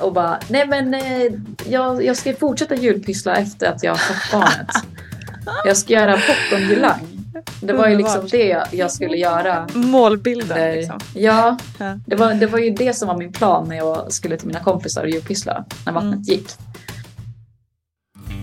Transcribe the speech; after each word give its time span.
och 0.00 0.12
bara, 0.12 0.38
nej 0.48 0.66
men 0.66 0.94
eh, 0.94 1.32
jag, 1.68 2.04
jag 2.04 2.16
ska 2.16 2.34
fortsätta 2.34 2.74
julpyssla 2.74 3.36
efter 3.36 3.66
att 3.66 3.82
jag 3.82 3.92
har 3.92 3.98
fått 3.98 4.32
barnet. 4.32 4.68
Jag 5.64 5.76
ska 5.76 5.92
göra 5.92 6.12
popcorngirlang. 6.12 7.14
Det 7.60 7.72
var 7.72 7.88
ju 7.88 7.96
liksom 7.96 8.28
det 8.30 8.64
jag 8.70 8.90
skulle 8.90 9.16
göra. 9.16 9.68
Målbilden 9.74 10.74
liksom. 10.74 11.00
Ja, 11.14 11.58
det 12.06 12.16
var, 12.16 12.34
det 12.34 12.46
var 12.46 12.58
ju 12.58 12.70
det 12.70 12.96
som 12.96 13.08
var 13.08 13.16
min 13.16 13.32
plan 13.32 13.68
när 13.68 13.76
jag 13.76 14.12
skulle 14.12 14.36
till 14.36 14.46
mina 14.46 14.60
kompisar 14.60 15.02
och 15.02 15.10
julpyssla. 15.10 15.64
När 15.86 15.92
vattnet 15.92 16.12
mm. 16.12 16.22
gick. 16.22 16.48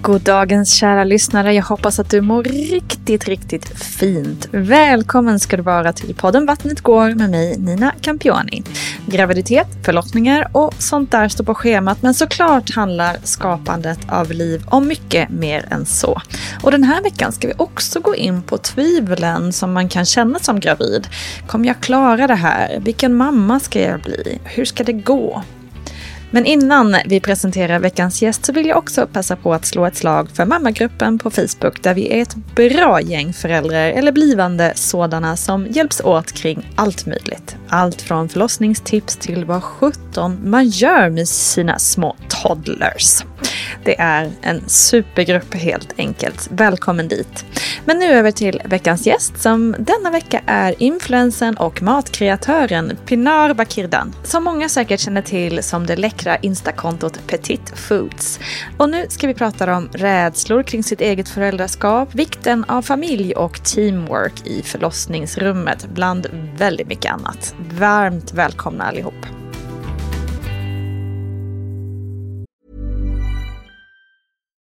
God 0.02 0.22
dagens 0.22 0.74
kära 0.74 1.04
lyssnare. 1.04 1.54
Jag 1.54 1.64
hoppas 1.64 2.00
att 2.00 2.10
du 2.10 2.22
mår 2.22 2.44
riktigt, 2.44 3.28
riktigt 3.28 3.84
fint. 3.84 4.48
Välkommen 4.52 5.40
ska 5.40 5.58
du 5.58 5.64
vara 5.64 5.94
till 5.94 6.16
podden 6.16 6.46
Vattnet 6.46 6.82
går 6.82 7.16
med 7.16 7.30
mig 7.30 7.58
Nina 7.58 7.94
Campioni. 8.02 8.64
Graviditet, 9.06 9.68
förlossningar 9.86 10.48
och 10.52 10.74
sånt 10.78 11.12
där 11.12 11.28
står 11.28 11.44
på 11.44 11.56
schemat 11.56 12.02
men 12.02 12.14
såklart 12.14 12.76
handlar 12.76 13.18
skapandet 13.24 14.00
av 14.08 14.32
liv 14.32 14.64
om 14.68 14.88
mycket 14.88 15.30
mer 15.30 15.66
än 15.70 15.86
så. 15.86 16.22
Och 16.64 16.72
den 16.72 16.84
här 16.84 17.04
veckan 17.04 17.32
ska 17.32 17.48
vi 17.48 17.54
också 17.58 18.00
gå 18.00 18.16
in 18.16 18.42
på 18.42 18.58
tvivlen 18.58 19.54
som 19.54 19.74
man 19.74 19.90
kan 19.90 20.06
känna 20.06 20.40
som 20.40 20.60
gravid. 20.60 21.08
Kommer 21.48 21.68
jag 21.68 21.80
klara 21.80 22.28
det 22.28 22.36
här? 22.36 22.80
Vilken 22.80 23.16
mamma 23.16 23.60
ska 23.60 23.82
jag 23.82 24.02
bli? 24.02 24.40
Hur 24.44 24.66
ska 24.66 24.84
det 24.84 24.94
gå? 24.94 25.44
Men 26.32 26.46
innan 26.46 26.96
vi 27.06 27.20
presenterar 27.20 27.80
veckans 27.80 28.22
gäst 28.22 28.46
så 28.46 28.54
vill 28.54 28.68
jag 28.68 28.78
också 28.78 29.08
passa 29.08 29.36
på 29.36 29.54
att 29.54 29.66
slå 29.66 29.86
ett 29.86 29.96
slag 29.96 30.30
för 30.34 30.46
mammagruppen 30.46 31.20
på 31.20 31.32
Facebook 31.32 31.84
där 31.84 31.94
vi 31.94 32.14
är 32.14 32.22
ett 32.22 32.36
bra 32.36 33.02
gäng 33.02 33.34
föräldrar 33.34 33.90
eller 33.90 34.12
blivande 34.12 34.72
sådana 34.76 35.38
som 35.38 35.68
hjälps 35.68 36.02
åt 36.02 36.32
kring 36.32 36.70
allt 36.76 37.06
möjligt. 37.06 37.56
Allt 37.70 38.02
från 38.02 38.30
förlossningstips 38.30 39.18
till 39.18 39.46
vad 39.46 39.64
sjutton 39.64 40.50
man 40.50 40.68
gör 40.68 41.10
med 41.10 41.28
sina 41.28 41.80
små 41.80 42.16
toddlers. 42.30 43.24
Det 43.84 44.00
är 44.00 44.32
en 44.42 44.70
supergrupp 44.70 45.54
helt 45.54 45.94
enkelt. 45.98 46.48
Välkommen 46.52 47.08
dit. 47.08 47.46
Men 47.86 48.00
nu 48.00 48.06
över 48.06 48.32
till 48.32 48.62
veckans 48.66 49.08
gäst 49.08 49.42
som 49.42 49.76
denna 49.80 50.12
vecka 50.12 50.42
är 50.46 50.76
influensen 50.78 51.58
och 51.58 51.82
matkreatören 51.82 52.98
Pinar 53.06 53.54
Bakirdan. 53.54 54.16
Som 54.24 54.44
många 54.44 54.70
säkert 54.70 55.00
känner 55.00 55.22
till 55.22 55.64
som 55.64 55.86
det 55.86 55.96
läckra 55.96 56.38
instakontot 56.38 57.20
Petit 57.28 57.74
Foods. 57.76 58.40
Och 58.78 58.90
nu 58.90 59.06
ska 59.10 59.28
vi 59.28 59.34
prata 59.34 59.76
om 59.76 59.90
rädslor 59.94 60.64
kring 60.64 60.84
sitt 60.84 61.02
eget 61.02 61.30
föräldraskap, 61.30 62.16
vikten 62.16 62.66
av 62.68 62.82
familj 62.82 63.34
och 63.34 63.64
teamwork 63.64 64.48
i 64.48 64.62
förlossningsrummet 64.62 65.88
bland 65.94 66.28
väldigt 66.58 66.88
mycket 66.88 67.12
annat. 67.12 67.56
Varmt 67.72 68.34
välkomna 68.34 68.84
allihop. 68.84 69.41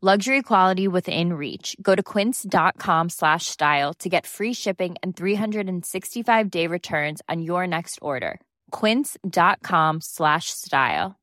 Luxury 0.00 0.42
quality 0.42 0.86
within 0.86 1.32
reach. 1.32 1.76
Go 1.82 1.96
to 1.96 2.02
quince.com 2.04 3.08
slash 3.08 3.46
style 3.46 3.94
to 3.94 4.08
get 4.08 4.26
free 4.26 4.52
shipping 4.52 4.94
and 5.02 5.16
365-day 5.16 6.68
returns 6.68 7.20
on 7.28 7.42
your 7.42 7.66
next 7.66 7.98
order. 8.00 8.38
quince.com 8.70 10.00
slash 10.00 10.50
style. 10.50 11.16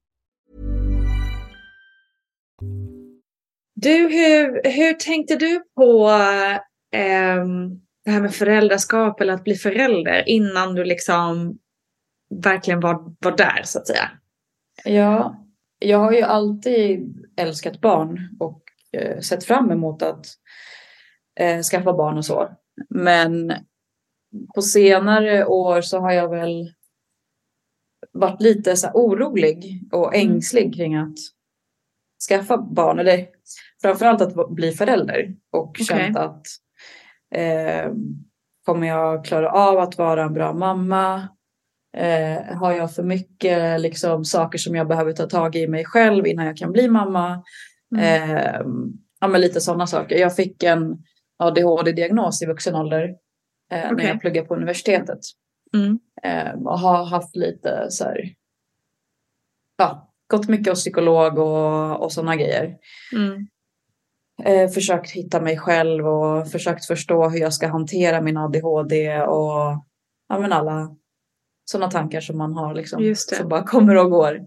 Du, 3.76 4.10
hur, 4.10 4.62
hur 4.64 4.94
tänkte 4.94 5.36
du 5.36 5.62
på 5.76 6.10
eh, 6.92 7.46
det 8.06 8.12
här 8.12 8.22
med 8.22 8.36
föräldraskap 8.36 9.22
eller 9.22 9.34
att 9.34 9.44
bli 9.44 9.56
förälder 9.56 10.30
innan 10.30 10.76
du 10.76 10.84
liksom 10.84 11.60
verkligen 12.44 12.80
var, 12.80 13.16
var 13.20 13.38
där 13.38 13.62
så 13.64 13.80
att 13.80 13.88
säga? 13.88 14.10
Ja, 14.86 15.46
jag 15.80 15.98
har 15.98 16.12
ju 16.12 16.22
alltid 16.22 17.26
älskat 17.38 17.82
barn 17.82 18.38
och 18.40 18.65
eh, 18.96 19.20
sett 19.20 19.44
fram 19.44 19.72
emot 19.72 20.02
att 20.02 20.26
eh, 21.40 21.62
skaffa 21.62 21.94
barn 21.94 22.18
och 22.18 22.26
så. 22.26 22.50
Men 22.90 23.54
på 24.56 24.62
senare 24.62 25.46
år 25.46 25.82
så 25.82 26.00
har 26.00 26.12
jag 26.12 26.30
väl 26.30 26.74
varit 28.12 28.42
lite 28.42 28.76
så 28.76 28.90
orolig 28.94 29.84
och 29.92 30.16
mm. 30.16 30.32
ängslig 30.32 30.76
kring 30.76 30.96
att 30.96 31.18
skaffa 32.30 32.58
barn. 32.58 33.00
Eller 33.00 33.28
framförallt 33.82 34.22
att 34.22 34.50
bli 34.50 34.72
förälder 34.72 35.36
och 35.52 35.70
okay. 35.70 35.86
känt 35.86 36.18
att 36.18 36.48
eh, 37.36 37.92
kommer 38.66 38.88
jag 38.88 39.26
klara 39.26 39.52
av 39.52 39.80
att 39.80 39.98
vara 39.98 40.24
en 40.24 40.34
bra 40.34 40.54
mamma? 40.54 41.28
Eh, 41.98 42.58
har 42.58 42.72
jag 42.72 42.96
för 42.96 43.04
mycket 43.04 43.82
liksom, 43.82 44.26
saker 44.26 44.58
som 44.58 44.76
jag 44.76 44.88
behöver 44.88 45.14
ta 45.14 45.26
tag 45.26 45.56
i 45.56 45.68
mig 45.68 45.86
själv 45.86 46.28
innan 46.28 46.46
jag 46.46 46.58
kan 46.58 46.72
bli 46.72 46.88
mamma? 46.88 47.44
Mm. 47.96 48.04
Eh, 48.04 48.62
ja, 49.20 49.28
men 49.28 49.42
lite 49.42 49.62
sådana 49.62 49.88
saker. 49.88 50.16
Jag 50.16 50.36
fick 50.36 50.64
en 50.64 51.04
ADHD-diagnos 51.38 52.42
i 52.42 52.46
vuxen 52.46 52.76
ålder 52.76 53.04
eh, 53.72 53.86
Okej. 53.86 53.96
när 53.96 54.08
jag 54.08 54.22
pluggade 54.22 54.48
på 54.48 54.56
universitetet. 54.56 55.20
Mm. 55.74 56.00
Eh, 56.24 56.54
och 56.54 56.80
har 56.80 57.06
haft 57.06 57.36
lite 57.36 57.88
så 57.90 58.04
här, 58.04 58.34
ja, 59.78 60.14
gått 60.32 60.48
mycket 60.50 60.68
hos 60.68 60.80
psykolog 60.80 61.38
och, 61.38 62.04
och 62.04 62.12
sådana 62.12 62.36
grejer. 62.36 62.78
Mm. 63.14 63.48
Eh, 64.44 64.70
försökt 64.70 65.12
hitta 65.12 65.42
mig 65.42 65.58
själv 65.58 66.08
och 66.08 66.52
försökt 66.52 66.86
förstå 66.86 67.30
hur 67.30 67.40
jag 67.40 67.54
ska 67.54 67.68
hantera 67.68 68.22
min 68.22 68.38
ADHD 68.38 69.22
och 69.22 69.84
ja, 70.30 70.40
men 70.40 70.54
alla 70.54 70.96
sådana 71.66 71.92
tankar 71.92 72.22
som 72.22 72.38
man 72.38 72.54
har 72.54 72.76
liksom, 72.76 73.16
som 73.16 73.50
bara 73.50 73.64
kommer 73.64 73.98
och 73.98 74.12
går. 74.12 74.40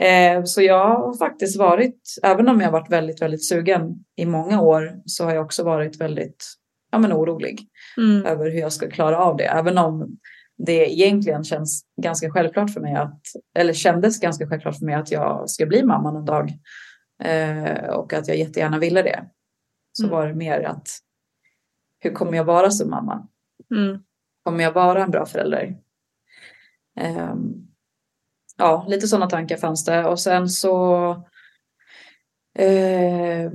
Eh, 0.00 0.44
så 0.44 0.62
jag 0.62 0.88
har 0.98 1.14
faktiskt 1.18 1.58
varit, 1.58 2.02
även 2.22 2.48
om 2.48 2.60
jag 2.60 2.66
har 2.66 2.72
varit 2.80 2.90
väldigt, 2.92 3.22
väldigt 3.22 3.48
sugen 3.48 4.04
i 4.16 4.26
många 4.26 4.60
år 4.60 5.00
så 5.06 5.24
har 5.24 5.34
jag 5.34 5.44
också 5.44 5.64
varit 5.64 6.00
väldigt 6.00 6.44
ja, 6.92 6.98
men 6.98 7.12
orolig 7.12 7.66
Mm. 7.96 8.26
över 8.26 8.50
hur 8.50 8.58
jag 8.60 8.72
ska 8.72 8.90
klara 8.90 9.18
av 9.18 9.36
det. 9.36 9.44
Även 9.44 9.78
om 9.78 10.18
det 10.66 10.92
egentligen 10.92 11.44
känns 11.44 11.82
ganska 12.02 12.30
självklart 12.30 12.70
för 12.70 12.80
mig 12.80 12.94
att, 12.94 13.20
eller 13.58 13.72
kändes 13.72 14.20
ganska 14.20 14.48
självklart 14.48 14.78
för 14.78 14.84
mig 14.86 14.94
att 14.94 15.10
jag 15.10 15.50
ska 15.50 15.66
bli 15.66 15.82
mamma 15.82 16.18
en 16.18 16.24
dag. 16.24 16.52
Eh, 17.24 17.88
och 17.94 18.12
att 18.12 18.28
jag 18.28 18.36
jättegärna 18.36 18.78
ville 18.78 19.02
det. 19.02 19.24
Så 19.92 20.04
Mm. 20.04 20.16
var 20.16 20.26
det 20.26 20.34
mer 20.34 20.60
att 20.60 20.88
hur 22.00 22.10
kommer 22.10 22.36
jag 22.36 22.44
vara 22.44 22.70
som 22.70 22.90
mamma? 22.90 23.28
Mm. 23.70 23.98
Kommer 24.44 24.64
jag 24.64 24.72
vara 24.72 25.04
en 25.04 25.10
bra 25.10 25.26
förälder? 25.26 25.76
Ehm, 27.00 27.67
ja, 28.58 28.86
lite 28.88 29.08
sådana 29.08 29.30
tankar 29.30 29.56
fanns 29.56 29.84
det. 29.84 30.04
Och 30.04 30.20
sen 30.20 30.48
så 30.48 31.10
ehm, 32.58 33.52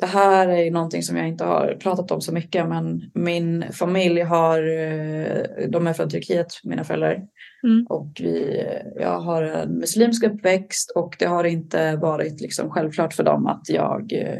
det 0.00 0.06
här 0.06 0.48
är 0.48 0.62
ju 0.62 0.70
någonting 0.70 1.02
som 1.02 1.16
jag 1.16 1.28
inte 1.28 1.44
har 1.44 1.76
pratat 1.80 2.10
om 2.10 2.20
så 2.20 2.32
mycket, 2.32 2.68
men 2.68 3.10
min 3.14 3.64
familj 3.72 4.20
har, 4.20 4.58
eh, 4.58 5.68
de 5.68 5.86
är 5.86 5.92
från 5.92 6.10
Turkiet, 6.10 6.46
mina 6.64 6.84
föräldrar. 6.84 7.22
Mm. 7.66 7.86
Och 7.88 8.12
vi, 8.20 8.66
jag 8.96 9.20
har 9.20 9.42
en 9.42 9.78
muslimsk 9.78 10.24
uppväxt 10.24 10.90
och 10.90 11.16
det 11.18 11.26
har 11.26 11.44
inte 11.44 11.96
varit 11.96 12.40
liksom 12.40 12.70
självklart 12.70 13.14
för 13.14 13.22
dem 13.22 13.46
att 13.46 13.68
jag 13.68 14.12
eh, 14.12 14.38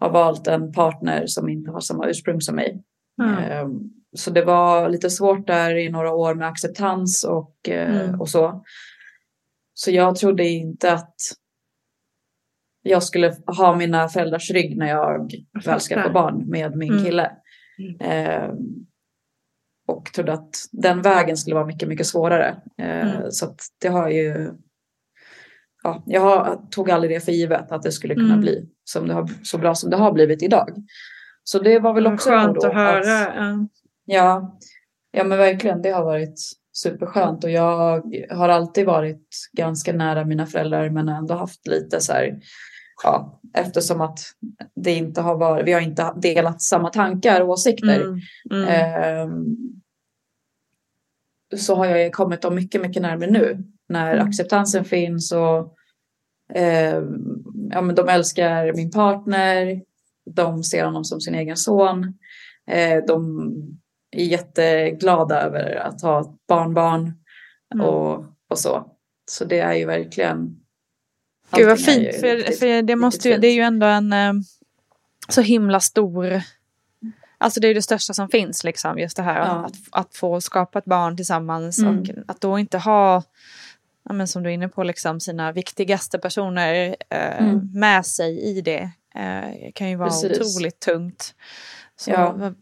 har 0.00 0.10
valt 0.10 0.46
en 0.46 0.72
partner 0.72 1.26
som 1.26 1.48
inte 1.48 1.70
har 1.70 1.80
samma 1.80 2.06
ursprung 2.06 2.40
som 2.40 2.56
mig. 2.56 2.82
Mm. 3.22 3.80
Så 4.16 4.30
det 4.30 4.44
var 4.44 4.88
lite 4.88 5.10
svårt 5.10 5.46
där 5.46 5.76
i 5.76 5.88
några 5.88 6.12
år 6.12 6.34
med 6.34 6.48
acceptans 6.48 7.24
och, 7.24 7.68
eh, 7.68 8.00
Mm. 8.00 8.20
och 8.20 8.28
så. 8.28 8.64
Så 9.78 9.90
jag 9.90 10.16
trodde 10.16 10.44
inte 10.44 10.92
att 10.92 11.14
jag 12.82 13.02
skulle 13.02 13.36
ha 13.46 13.76
mina 13.76 14.08
föräldrars 14.08 14.50
rygg 14.50 14.76
när 14.76 14.88
jag 14.88 15.30
väl 15.64 15.80
ska 15.80 15.94
få 15.94 16.00
fattar. 16.00 16.12
barn 16.12 16.50
med 16.50 16.76
min 16.76 16.92
Mm. 16.92 17.04
kille. 17.04 17.32
Ehm, 18.00 18.56
och 19.88 20.12
trodde 20.12 20.32
att 20.32 20.54
den 20.72 21.02
vägen 21.02 21.36
skulle 21.36 21.54
vara 21.54 21.66
mycket, 21.66 21.88
mycket 21.88 22.06
svårare. 22.06 22.56
Eh, 22.78 23.16
Mm. 23.16 23.30
Så 23.30 23.46
att 23.46 23.60
det 23.80 23.88
har 23.88 24.08
ju... 24.10 24.50
Ja, 25.82 26.02
jag 26.06 26.20
har, 26.20 26.60
tog 26.70 26.90
aldrig 26.90 27.10
det 27.12 27.20
för 27.20 27.32
givet 27.32 27.72
att 27.72 27.82
det 27.82 27.92
skulle 27.92 28.14
kunna 28.14 28.26
Mm. 28.28 28.40
bli 28.40 28.68
som 28.84 29.08
det 29.08 29.14
har, 29.14 29.28
så 29.42 29.58
bra 29.58 29.74
som 29.74 29.90
det 29.90 29.96
har 29.96 30.12
blivit 30.12 30.42
idag. 30.42 30.68
Så 31.42 31.58
det 31.58 31.78
var 31.78 31.92
väl 31.94 32.06
också 32.06 32.30
Skönt 32.30 32.64
att 32.64 32.74
höra. 32.74 33.04
ja. 33.04 33.68
Ja, 34.04 34.58
ja 35.10 35.24
men 35.24 35.38
verkligen. 35.38 35.82
Det 35.82 35.90
har 35.90 36.04
varit 36.04 36.40
superskönt 36.82 37.44
och 37.44 37.50
jag 37.50 38.02
har 38.30 38.48
alltid 38.48 38.86
varit 38.86 39.28
ganska 39.52 39.92
nära 39.92 40.24
mina 40.24 40.46
föräldrar 40.46 40.90
men 40.90 41.08
ändå 41.08 41.34
haft 41.34 41.66
lite 41.66 42.00
så 42.00 42.12
här, 42.12 42.38
ja, 43.02 43.40
eftersom 43.54 44.00
att 44.00 44.18
det 44.74 44.92
inte 44.92 45.20
har 45.20 45.36
varit, 45.36 45.66
vi 45.66 45.72
har 45.72 45.80
inte 45.80 46.12
delat 46.16 46.62
samma 46.62 46.88
tankar 46.88 47.40
och 47.40 47.48
åsikter. 47.48 48.00
Mm. 48.00 48.20
Mm. 48.50 48.68
ehm, 48.68 49.56
så 51.56 51.74
har 51.74 51.86
jag 51.86 52.12
kommit 52.12 52.42
dem 52.42 52.54
mycket, 52.54 52.80
mycket 52.80 53.02
närmare 53.02 53.30
nu 53.30 53.64
när 53.88 54.14
Mm. 54.14 54.28
acceptansen 54.28 54.84
finns 54.84 55.32
och 55.32 55.74
ehm, 56.54 57.14
ja, 57.70 57.80
men 57.80 57.94
de 57.94 58.08
älskar 58.08 58.72
min 58.72 58.90
partner. 58.90 59.82
De 60.30 60.64
ser 60.64 60.84
honom 60.84 61.04
som 61.04 61.20
sin 61.20 61.34
egen 61.34 61.56
son. 61.56 62.14
Eh, 62.70 63.04
de 63.06 63.52
är 64.22 64.24
jätteglada 64.26 65.40
över 65.42 65.74
att 65.74 66.02
ha 66.02 66.20
ett 66.20 66.46
barnbarn 66.48 67.12
Mm. 67.74 67.86
och, 67.86 68.24
och 68.50 68.58
så. 68.58 68.86
Så 69.30 69.44
det 69.44 69.58
är 69.58 69.72
ju 69.74 69.84
verkligen... 69.86 70.56
Gud 71.56 71.66
vad 71.66 71.72
är 71.72 71.76
ju 71.78 71.84
fint. 71.84 72.20
För, 72.20 72.36
riktigt- 72.36 72.58
för 72.58 72.82
det, 72.82 72.96
måste 72.96 73.28
ju, 73.28 73.34
fint. 73.34 73.42
det 73.42 73.48
är 73.48 73.54
ju 73.54 73.60
ändå 73.60 73.86
en 73.86 74.12
eh, 74.12 74.32
så 75.28 75.40
himla 75.40 75.80
stor... 75.80 76.40
Alltså 77.38 77.60
det 77.60 77.66
är 77.66 77.68
ju 77.68 77.74
det 77.74 77.82
största 77.82 78.14
som 78.14 78.28
finns 78.28 78.64
liksom. 78.64 78.98
Just 78.98 79.16
det 79.16 79.22
här 79.22 79.38
Ja. 79.38 79.44
att, 79.66 79.74
att 79.90 80.16
få 80.16 80.40
skapa 80.40 80.78
ett 80.78 80.84
barn 80.84 81.16
tillsammans. 81.16 81.78
Mm. 81.78 81.98
Och 82.00 82.06
att 82.28 82.40
då 82.40 82.58
inte 82.58 82.78
ha, 82.78 83.22
ja, 84.04 84.12
men 84.12 84.28
som 84.28 84.42
du 84.42 84.48
är 84.50 84.54
inne 84.54 84.68
på, 84.68 84.82
liksom, 84.82 85.20
sina 85.20 85.52
viktigaste 85.52 86.18
personer 86.18 86.96
eh, 87.10 87.38
Mm. 87.48 87.70
med 87.74 88.06
sig 88.06 88.40
i 88.40 88.60
det. 88.60 88.90
Eh, 89.14 89.72
kan 89.74 89.90
ju 89.90 89.96
vara 89.96 90.08
Precis. 90.08 90.40
otroligt 90.40 90.80
tungt. 90.80 91.34
Så 91.96 92.10
Ja. 92.10 92.52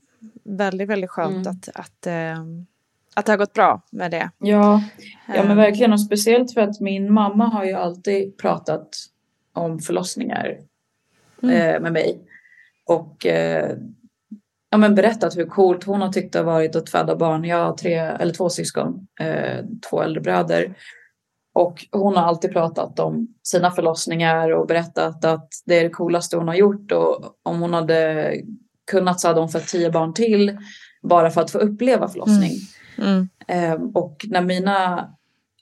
Väldigt, 0.45 0.89
väldigt 0.89 1.11
skönt 1.11 1.47
Mm. 1.47 1.51
att, 1.51 1.69
att, 1.75 2.07
eh, 2.07 2.45
att 3.15 3.27
det 3.27 3.33
har 3.33 3.37
gått 3.37 3.53
bra 3.53 3.83
med 3.93 4.11
det. 4.11 4.31
Ja, 4.39 4.83
ja 5.35 5.45
men 5.45 5.57
verkligen 5.57 5.93
och 5.93 6.01
speciellt 6.01 6.55
för 6.55 6.61
att 6.61 6.81
min 6.81 7.13
mamma 7.13 7.45
har 7.47 7.65
ju 7.65 7.73
alltid 7.73 8.37
pratat 8.39 8.89
om 9.53 9.79
förlossningar 9.79 10.59
Mm. 11.43 11.57
eh, 11.75 11.81
med 11.81 11.93
mig. 11.93 12.21
Och 12.87 13.27
eh, 13.27 13.77
ja, 14.71 14.79
men 14.79 14.95
berättat 14.95 15.37
hur 15.37 15.47
coolt 15.47 15.85
hon 15.85 16.01
har 16.03 16.09
tyckt 16.13 16.33
det 16.33 16.39
har 16.39 16.47
varit 16.47 16.77
att 16.77 16.91
föda 16.91 17.17
barn. 17.17 17.45
Jag 17.45 17.65
har 17.65 17.73
tre 17.77 17.95
eller 17.95 18.33
två 18.33 18.49
syskon, 18.49 19.07
eh, 19.21 19.65
två 19.91 20.03
äldre 20.03 20.21
bröder. 20.21 20.75
Och 21.55 21.87
hon 21.93 22.17
har 22.17 22.23
alltid 22.23 22.53
pratat 22.53 23.01
om 23.01 23.35
sina 23.43 23.71
förlossningar 23.71 24.51
och 24.51 24.67
berättat 24.67 25.25
att 25.25 25.49
det 25.67 25.79
är 25.79 25.85
det 25.85 25.91
coolaste 25.91 26.37
hon 26.37 26.49
har 26.49 26.55
gjort. 26.55 26.93
Och 26.93 27.37
om 27.43 27.61
hon 27.61 27.75
hade 27.75 28.33
kunnat 28.91 29.21
så 29.21 29.29
hade 29.29 29.41
hon 29.41 29.49
fått 29.49 29.67
tio 29.69 29.91
barn 29.91 30.15
till 30.15 30.59
bara 31.03 31.31
för 31.31 31.41
att 31.41 31.51
få 31.51 31.59
uppleva 31.59 32.09
förlossning. 32.09 32.53
Mm. 32.99 33.29
Ehm, 33.47 33.91
och 33.91 34.27
när 34.29 34.41
mina 34.41 35.09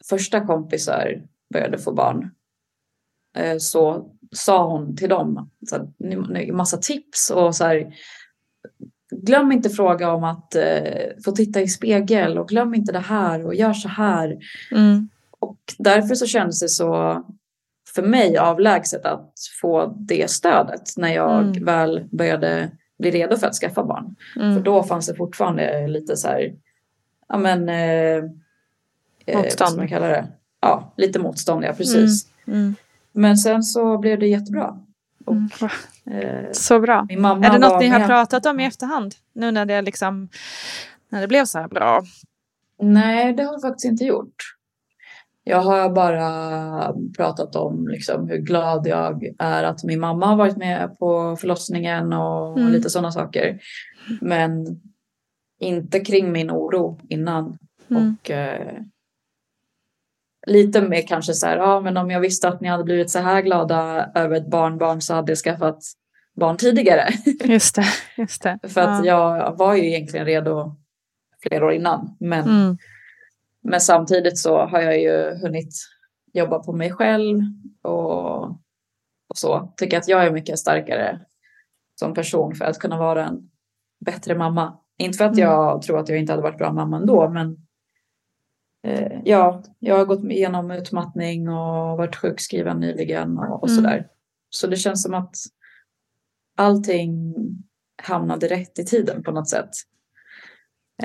första 0.09 0.41
kompisar 0.47 1.23
började 1.53 1.79
få 1.79 1.93
barn 1.93 2.31
eh, 3.37 3.57
så 3.59 4.11
sa 4.33 4.67
hon 4.67 4.97
till 4.97 5.09
dem 5.09 5.51
så 5.69 5.77
här, 5.77 6.53
massa 6.53 6.77
tips 6.77 7.31
och 7.31 7.57
så 7.57 7.65
här. 7.65 7.95
Glöm 9.11 9.53
inte 9.53 9.71
fråga 9.71 10.13
om 10.13 10.25
att 10.25 10.55
eh, 10.55 11.09
få 11.25 11.33
titta 11.33 11.61
i 11.61 11.69
spegel 11.69 12.39
och 12.39 12.49
glöm 12.49 12.75
inte 12.75 12.93
det 12.93 12.99
här 12.99 13.47
och 13.47 13.55
gör 13.55 13.73
så 13.73 13.89
här. 13.89 14.39
Mm. 14.71 15.09
Och 15.41 15.59
därför 15.79 16.15
så 16.15 16.27
kändes 16.27 16.61
det 16.61 16.69
så 16.69 17.23
för 17.95 18.03
mig 18.03 18.39
avlägset 18.39 19.05
att 19.05 19.35
få 19.61 19.97
det 19.99 20.31
stödet 20.31 20.83
när 20.97 21.15
jag 21.15 21.43
Mm. 21.43 21.65
väl 21.65 22.09
började 22.11 22.71
bli 23.03 23.11
redo 23.11 23.37
för 23.37 23.47
att 23.47 23.55
skaffa 23.55 23.85
barn. 23.85 24.17
Mm. 24.37 24.55
För 24.55 24.61
då 24.63 24.83
fanns 24.83 25.07
det 25.07 25.15
fortfarande 25.15 25.87
lite 25.89 26.17
så 26.17 26.29
här, 26.29 26.53
ja 27.29 27.39
men, 27.39 27.69
eh, 27.69 28.25
eh, 29.27 29.37
Motstånd. 29.39 29.71
ska 29.71 29.77
man 29.81 29.89
kalla 29.89 30.07
det? 30.07 30.27
Ja, 30.61 30.93
lite 30.97 31.19
motstånd, 31.19 31.65
ja 31.65 31.73
precis. 31.73 32.27
Mm. 32.47 32.75
Men 33.13 33.37
sen 33.37 33.63
så 33.63 33.99
blev 33.99 34.19
det 34.19 34.27
jättebra. 34.27 34.79
Och 35.25 35.33
Mm. 35.35 35.49
eh, 36.21 36.49
Så 36.53 36.81
bra. 36.81 37.07
Är 37.11 37.51
det 37.53 37.59
något 37.59 37.81
ni 37.81 37.89
har 37.89 37.99
med. 37.99 38.09
pratat 38.09 38.47
om 38.47 38.61
i 38.61 38.67
efterhand? 38.67 39.15
Nu 39.33 39.51
när 39.51 39.67
det 39.67 39.83
liksom 39.83 40.29
när 41.09 41.21
det 41.21 41.29
blev 41.29 41.45
så 41.45 41.59
här 41.59 41.69
bra. 41.69 42.03
Nej, 42.83 43.33
det 43.33 43.43
har 43.43 43.53
jag 43.53 43.63
faktiskt 43.63 43.85
inte 43.85 44.05
gjort. 44.05 44.35
Jag 45.45 45.61
har 45.61 45.91
bara 45.91 46.95
pratat 47.17 47.57
om 47.57 47.89
liksom 47.89 48.29
hur 48.29 48.39
glad 48.39 48.87
jag 48.87 49.25
är 49.39 49.65
att 49.65 49.85
min 49.85 50.01
mamma 50.01 50.27
har 50.27 50.37
varit 50.37 50.57
med 50.57 50.99
på 50.99 51.37
förlossningen 51.37 52.13
och 52.13 52.59
Mm. 52.59 52.73
lite 52.73 52.91
sådana 52.91 53.13
saker. 53.13 53.59
Men 54.21 54.67
inte 55.61 56.01
kring 56.01 56.33
min 56.33 56.51
oro 56.51 57.01
innan. 57.09 57.59
Mm. 57.91 58.17
Och 58.23 58.31
eh, 58.31 58.77
lite 60.47 60.83
mer 60.83 61.07
kanske 61.07 61.35
så 61.35 61.47
här, 61.47 61.57
ja 61.57 61.81
men 61.81 61.97
om 61.97 62.11
jag 62.11 62.21
visste 62.21 62.49
att 62.49 62.61
ni 62.61 62.69
hade 62.69 62.85
blivit 62.85 63.11
så 63.11 63.19
här 63.19 63.43
glada 63.43 64.11
över 64.15 64.37
ett 64.37 64.51
barnbarn 64.51 65.01
så 65.01 65.15
hade 65.15 65.31
jag 65.33 65.39
skaffat 65.39 65.79
barn 66.37 66.57
tidigare. 66.57 67.09
Just 67.45 67.75
det. 67.75 67.85
Just 68.17 68.43
det. 68.43 68.59
För 68.69 68.81
att 68.81 69.05
Ja. 69.05 69.37
jag 69.37 69.57
var 69.59 69.75
ju 69.77 69.87
egentligen 69.89 70.27
redo 70.27 70.77
flera 71.43 71.67
år 71.67 71.73
innan. 71.73 72.17
Men, 72.21 72.45
Mm. 72.49 72.77
Men 73.63 73.81
samtidigt 73.81 74.39
så 74.39 74.59
har 74.67 74.81
jag 74.81 75.01
ju 75.01 75.35
hunnit 75.43 75.75
jobba 76.33 76.59
på 76.59 76.73
mig 76.73 76.93
själv 76.93 77.39
och, 77.83 78.45
och 79.29 79.37
så. 79.37 79.73
Tycker 79.77 79.99
att 79.99 80.09
jag 80.09 80.25
är 80.27 80.31
mycket 80.31 80.59
starkare 80.59 81.21
som 82.01 82.15
person 82.15 82.55
för 82.55 82.65
att 82.65 82.79
kunna 82.79 82.99
vara 82.99 83.27
en 83.27 83.51
bättre 84.05 84.35
mamma. 84.35 84.79
Inte 84.99 85.19
för 85.19 85.25
att 85.25 85.33
Mm. 85.37 85.45
jag 85.49 85.83
tror 85.83 85.99
att 85.99 86.09
jag 86.09 86.19
inte 86.19 86.33
hade 86.33 86.43
varit 86.43 86.59
bra 86.59 86.73
mamma 86.73 86.97
ändå, 86.97 87.29
men 87.31 87.57
eh, 88.87 89.21
ja, 89.25 89.63
jag 89.79 89.97
har 89.97 90.05
gått 90.05 90.25
igenom 90.25 90.71
utmattning 90.71 91.49
och 91.49 91.97
varit 91.99 92.17
sjukskriven 92.17 92.81
nyligen 92.81 93.39
och, 93.39 93.63
och 93.63 93.69
Mm. 93.69 93.83
sådär. 93.83 94.09
Så 94.51 94.67
det 94.67 94.77
känns 94.77 95.03
som 95.03 95.15
att 95.15 95.35
allting 96.57 97.35
hamnade 98.03 98.49
rätt 98.49 98.79
i 98.79 98.85
tiden 98.85 99.23
på 99.23 99.31
något 99.31 99.49
sätt. 99.49 99.71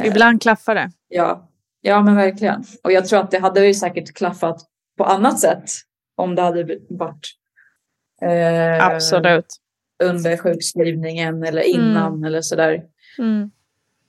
Ibland 0.05 0.41
klaffar 0.41 0.75
det. 0.75 0.91
Ja, 1.07 1.46
ja 1.87 2.01
men 2.03 2.15
verkligen. 2.15 2.63
Och 2.83 2.91
jag 2.91 3.05
tror 3.05 3.19
att 3.19 3.31
det 3.31 3.39
hade 3.39 3.67
ju 3.67 3.73
säkert 3.73 4.13
klaffat 4.13 4.61
på 4.97 5.03
annat 5.03 5.39
sätt 5.39 5.63
om 6.15 6.35
det 6.35 6.41
hade 6.41 6.79
varit 6.89 7.27
eh, 8.21 8.85
Absolut. 8.85 9.55
under 10.03 10.37
sjukskrivningen 10.37 11.43
eller 11.43 11.61
innan 11.61 12.13
mm. 12.13 12.23
eller 12.23 12.41
sådär. 12.41 12.83
Mm. 13.19 13.51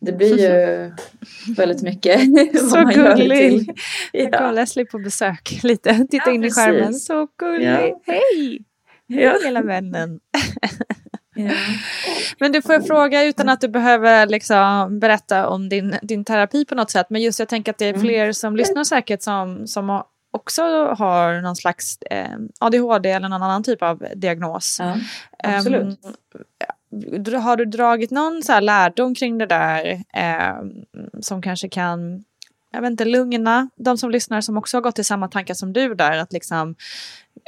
Det 0.01 0.13
blir 0.13 0.39
ju 0.39 0.93
väldigt 1.57 1.83
mycket 1.83 2.21
Så 2.71 2.85
gullig! 2.85 3.71
Ja. 4.13 4.29
Jag 4.33 4.55
Leslie 4.55 4.85
på 4.85 4.99
besök 4.99 5.61
lite. 5.63 6.07
Titta 6.11 6.31
ja, 6.31 6.33
in 6.33 6.45
i 6.45 6.51
skärmen. 6.51 6.95
Så 6.95 7.29
gullig! 7.39 7.67
Ja. 7.67 8.01
Hej! 8.07 8.65
Ja. 9.07 9.39
Hela 9.45 9.63
vännen. 9.63 10.21
Men 12.39 12.53
du 12.53 12.63
får 12.63 12.75
jag 12.75 12.87
fråga 12.87 13.25
utan 13.25 13.49
att 13.49 13.61
du 13.61 13.69
behöver 13.69 14.27
liksom 14.27 14.99
berätta 14.99 15.49
om 15.49 15.69
din, 15.69 15.95
din 16.03 16.25
terapi 16.25 16.65
på 16.65 16.75
något 16.75 16.91
sätt. 16.91 17.07
Men 17.11 17.23
just 17.23 17.39
jag 17.39 17.49
tänker 17.49 17.73
att 17.73 17.79
det 17.79 17.85
är 17.85 17.95
mm. 17.95 18.01
fler 18.01 18.33
som 18.33 18.57
lyssnar 18.57 18.85
säkert 18.85 19.23
som, 19.23 19.67
som 19.67 20.03
också 20.31 20.63
har 20.99 21.41
någon 21.41 21.57
slags 21.57 21.99
eh, 22.03 22.37
ADHD 22.61 23.11
eller 23.11 23.29
någon 23.29 23.43
annan 23.43 23.63
typ 23.63 23.83
av 23.83 24.07
diagnos. 24.15 24.77
Ja, 24.81 24.97
absolut. 25.39 25.83
Um, 25.83 27.43
har 27.43 27.57
du 27.57 27.65
dragit 27.65 28.11
någon 28.11 28.43
så 28.43 28.61
lärdom 28.61 29.15
kring 29.15 29.39
det 29.39 29.47
där 29.47 30.03
eh, 30.15 30.55
som 31.21 31.43
kanske 31.43 31.69
kan 31.69 32.25
jag 32.71 32.81
vet 32.81 32.91
inte, 32.91 33.05
lugna 33.05 33.71
de 33.77 33.99
som 33.99 34.11
lyssnar 34.11 34.41
som 34.41 34.57
också 34.57 34.77
har 34.77 34.83
gått 34.83 34.99
i 34.99 35.05
samma 35.05 35.29
tankar 35.29 35.55
som 35.55 35.73
du 35.73 35.95
där 35.95 36.19
att 36.19 36.33
liksom 36.33 36.75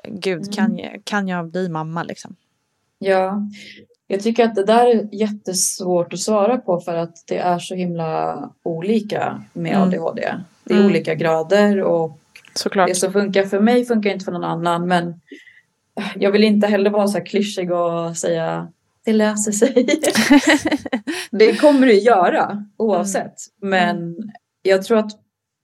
gud 0.08 0.42
mm. 0.42 0.52
kan, 0.52 0.78
jag, 0.78 1.02
kan 1.04 1.28
jag 1.28 1.50
bli 1.50 1.68
mamma 1.68 2.02
liksom? 2.02 2.36
Ja, 3.02 3.48
jag 4.06 4.20
tycker 4.20 4.44
att 4.44 4.54
det 4.54 4.64
där 4.64 4.86
är 4.86 5.08
jättesvårt 5.14 6.12
att 6.12 6.18
svara 6.18 6.58
på 6.58 6.80
för 6.80 6.94
att 6.94 7.24
det 7.26 7.38
är 7.38 7.58
så 7.58 7.74
himla 7.74 8.50
olika 8.62 9.42
med 9.52 9.76
mm. 9.76 9.82
ADHD. 9.82 10.34
Det 10.64 10.74
är 10.74 10.78
mm. 10.78 10.90
olika 10.90 11.14
grader 11.14 11.82
och 11.82 12.18
Såklart. 12.54 12.88
det 12.88 12.94
som 12.94 13.12
funkar 13.12 13.44
för 13.44 13.60
mig 13.60 13.84
funkar 13.84 14.10
inte 14.10 14.24
för 14.24 14.32
någon 14.32 14.44
annan. 14.44 14.88
Men 14.88 15.20
jag 16.14 16.30
vill 16.30 16.44
inte 16.44 16.66
heller 16.66 16.90
vara 16.90 17.08
så 17.08 17.18
här 17.18 17.26
klyschig 17.26 17.72
och 17.72 18.16
säga 18.16 18.68
det 19.04 19.12
löser 19.12 19.52
sig. 19.52 19.86
det 21.30 21.60
kommer 21.60 21.86
det 21.86 21.94
göra 21.94 22.66
oavsett. 22.76 23.34
Mm. 23.62 23.70
Men 23.70 24.16
jag 24.62 24.82
tror, 24.82 24.98
att, 24.98 25.10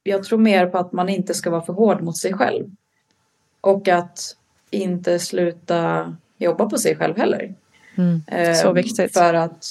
jag 0.02 0.25
tror 0.25 0.38
mer 0.38 0.66
på 0.66 0.78
att 0.78 0.93
man 0.93 1.09
inte 1.09 1.35
ska 1.35 1.50
vara 1.50 1.62
för 1.62 1.73
hård 1.73 2.02
mot 2.02 2.16
sig 2.16 2.33
själv. 2.33 2.66
Och 3.61 3.88
att 3.88 4.37
inte 4.71 5.19
sluta 5.19 6.16
jobba 6.38 6.66
på 6.66 6.78
sig 6.78 6.97
själv 6.97 7.16
heller. 7.16 7.55
Mm, 7.97 8.23
så 8.55 8.69
ehm, 8.69 8.75
viktigt. 8.75 9.12
För 9.12 9.35
att 9.35 9.66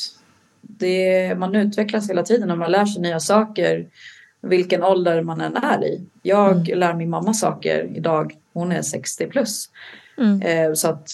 det, 0.62 1.36
man 1.38 1.56
utvecklas 1.56 2.10
hela 2.10 2.24
tiden 2.24 2.52
och 2.52 2.58
man 2.58 2.72
lär 2.72 2.86
sig 2.86 3.02
nya 3.02 3.20
saker 3.20 3.88
vilken 4.42 4.84
ålder 4.84 5.22
man 5.22 5.42
än 5.42 5.56
är 5.56 5.86
i. 5.86 6.06
Jag 6.22 6.52
mm. 6.52 6.80
lär 6.80 6.94
min 6.94 7.10
mamma 7.10 7.34
saker 7.34 7.92
idag, 7.96 8.36
hon 8.54 8.72
är 8.72 8.82
60 8.82 9.28
plus. 9.28 9.70
Mm. 10.18 10.42
Ehm, 10.46 10.76
så 10.76 10.88
att 10.90 11.10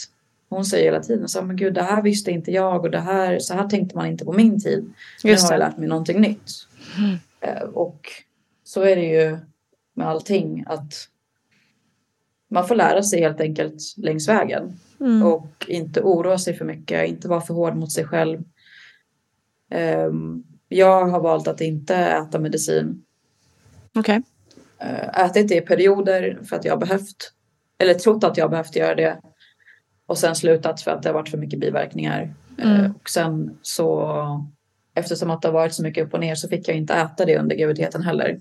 hon 0.50 0.66
säger 0.66 0.86
hela 0.86 1.04
tiden 1.04 1.28
så 1.28 1.42
men 1.42 1.56
gud 1.56 1.74
det 1.74 1.84
här 1.84 2.02
visste 2.02 2.32
inte 2.32 2.52
jag 2.52 2.86
och 2.86 2.92
det 2.92 3.00
här, 3.00 3.40
så 3.40 3.54
här 3.54 3.68
tänkte 3.68 3.96
man 3.96 4.08
inte 4.08 4.26
på 4.26 4.34
min 4.34 4.62
tid. 4.62 4.94
Nu 5.24 5.32
har 5.32 5.52
jag 5.52 5.60
lärt 5.60 5.78
mig 5.78 5.88
någonting 5.88 6.22
nytt. 6.22 6.52
Mm. 6.98 7.18
Ehm, 7.42 7.70
och 7.70 8.08
så 8.64 8.82
är 8.82 8.96
det 8.96 9.06
ju 9.06 9.38
med 9.94 10.08
allting 10.08 10.64
att 10.68 11.08
man 12.52 12.68
får 12.68 12.76
lära 12.76 13.04
sig 13.04 13.22
helt 13.22 13.42
enkelt 13.42 13.82
längs 13.98 14.30
vägen. 14.30 14.80
Mm. 15.00 15.24
Och 15.24 15.66
inte 15.68 16.02
oroa 16.02 16.38
sig 16.38 16.54
för 16.54 16.66
mycket, 16.66 17.08
inte 17.08 17.28
vara 17.28 17.42
för 17.42 17.54
hård 17.54 17.76
mot 17.76 17.92
sig 17.92 18.06
själv. 18.06 18.44
Um, 20.08 20.44
jag 20.68 21.06
har 21.08 21.20
valt 21.20 21.48
att 21.48 21.62
inte 21.62 21.96
äta 21.96 22.40
medicin. 22.40 23.04
Okej. 23.96 24.22
Okay. 24.80 24.92
Uh, 24.92 25.20
ätit 25.26 25.48
det 25.48 25.56
i 25.56 25.62
perioder 25.62 26.40
för 26.50 26.56
att 26.56 26.66
jag 26.66 26.74
har 26.74 26.80
behövt, 26.80 27.34
eller 27.78 27.94
trott 27.94 28.24
att 28.24 28.38
jag 28.38 28.46
har 28.46 28.50
behövt 28.50 28.76
göra 28.76 28.96
det. 28.96 29.18
Och 30.06 30.18
sen 30.18 30.36
slutat 30.36 30.82
för 30.82 30.92
att 30.92 31.04
det 31.04 31.10
har 31.10 31.14
varit 31.14 31.30
för 31.30 31.38
mycket 31.38 31.60
biverkningar. 31.60 32.34
Mm. 32.58 32.82
Uh, 32.82 32.92
och 32.96 33.10
sen 33.10 33.58
så, 33.62 34.46
eftersom 34.94 35.30
att 35.30 35.42
det 35.42 35.48
har 35.48 35.54
varit 35.54 35.74
så 35.74 35.84
mycket 35.84 36.08
upp 36.08 36.14
och 36.14 36.20
ner 36.20 36.36
så 36.36 36.48
fick 36.48 36.68
jag 36.68 36.78
inte 36.78 36.94
äta 36.94 37.26
det 37.26 37.38
under 37.38 37.56
graviditeten 37.56 38.04
heller. 38.04 38.40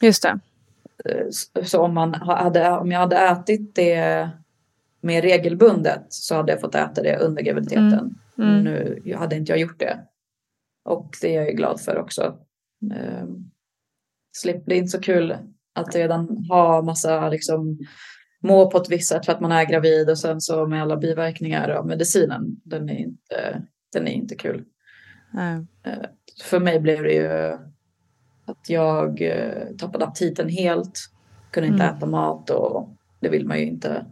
Just 0.00 0.22
det. 0.22 0.38
Uh, 1.08 1.30
så 1.64 1.80
om, 1.80 1.94
man 1.94 2.14
hade, 2.14 2.70
om 2.70 2.90
jag 2.90 3.00
hade 3.00 3.16
ätit 3.16 3.74
det 3.74 4.30
mer 5.00 5.22
regelbundet 5.22 6.04
så 6.08 6.34
hade 6.34 6.52
jag 6.52 6.60
fått 6.60 6.74
äta 6.74 7.02
det 7.02 7.16
under 7.16 7.42
graviditeten. 7.42 8.18
Mm. 8.38 8.48
Mm. 8.48 8.64
Nu 8.64 9.14
hade 9.14 9.36
inte 9.36 9.52
jag 9.52 9.58
gjort 9.58 9.78
det. 9.78 10.00
Och 10.84 11.16
det 11.20 11.36
är 11.36 11.42
jag 11.42 11.56
glad 11.56 11.80
för 11.80 11.98
också. 11.98 12.38
Ehm, 12.94 13.50
det 14.44 14.74
är 14.74 14.78
inte 14.78 14.88
så 14.88 15.00
kul 15.00 15.36
att 15.74 15.94
redan 15.94 16.44
ha 16.48 16.82
massa 16.82 17.28
liksom, 17.28 17.78
må 18.42 18.70
på 18.70 18.78
ett 18.78 18.90
visst 18.90 19.08
sätt 19.08 19.26
för 19.26 19.32
att 19.32 19.40
man 19.40 19.52
är 19.52 19.64
gravid 19.64 20.10
och 20.10 20.18
sen 20.18 20.40
så 20.40 20.66
med 20.66 20.82
alla 20.82 20.96
biverkningar 20.96 21.68
av 21.68 21.86
medicinen. 21.86 22.60
Den 22.64 22.90
är 22.90 22.98
inte, 22.98 23.62
den 23.92 24.08
är 24.08 24.12
inte 24.12 24.34
kul. 24.34 24.64
Mm. 25.34 25.66
För 26.42 26.60
mig 26.60 26.80
blev 26.80 27.02
det 27.02 27.12
ju 27.12 27.58
att 28.46 28.70
jag 28.70 29.22
eh, 29.22 29.76
tappade 29.78 30.04
aptiten 30.04 30.48
helt. 30.48 31.10
Kunde 31.50 31.68
inte 31.68 31.84
mm. 31.84 31.96
äta 31.96 32.06
mat 32.06 32.50
och 32.50 32.88
det 33.20 33.28
vill 33.28 33.46
man 33.46 33.58
ju 33.58 33.66
inte 33.66 34.04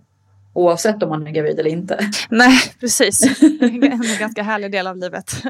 Oavsett 0.52 1.02
om 1.02 1.08
man 1.08 1.26
är 1.26 1.30
gravid 1.30 1.58
eller 1.58 1.70
inte. 1.70 2.10
Nej, 2.30 2.58
precis. 2.80 3.42
En 3.60 3.80
ganska 4.18 4.42
härlig 4.42 4.72
del 4.72 4.87
av 4.87 4.96
livet. 4.96 5.42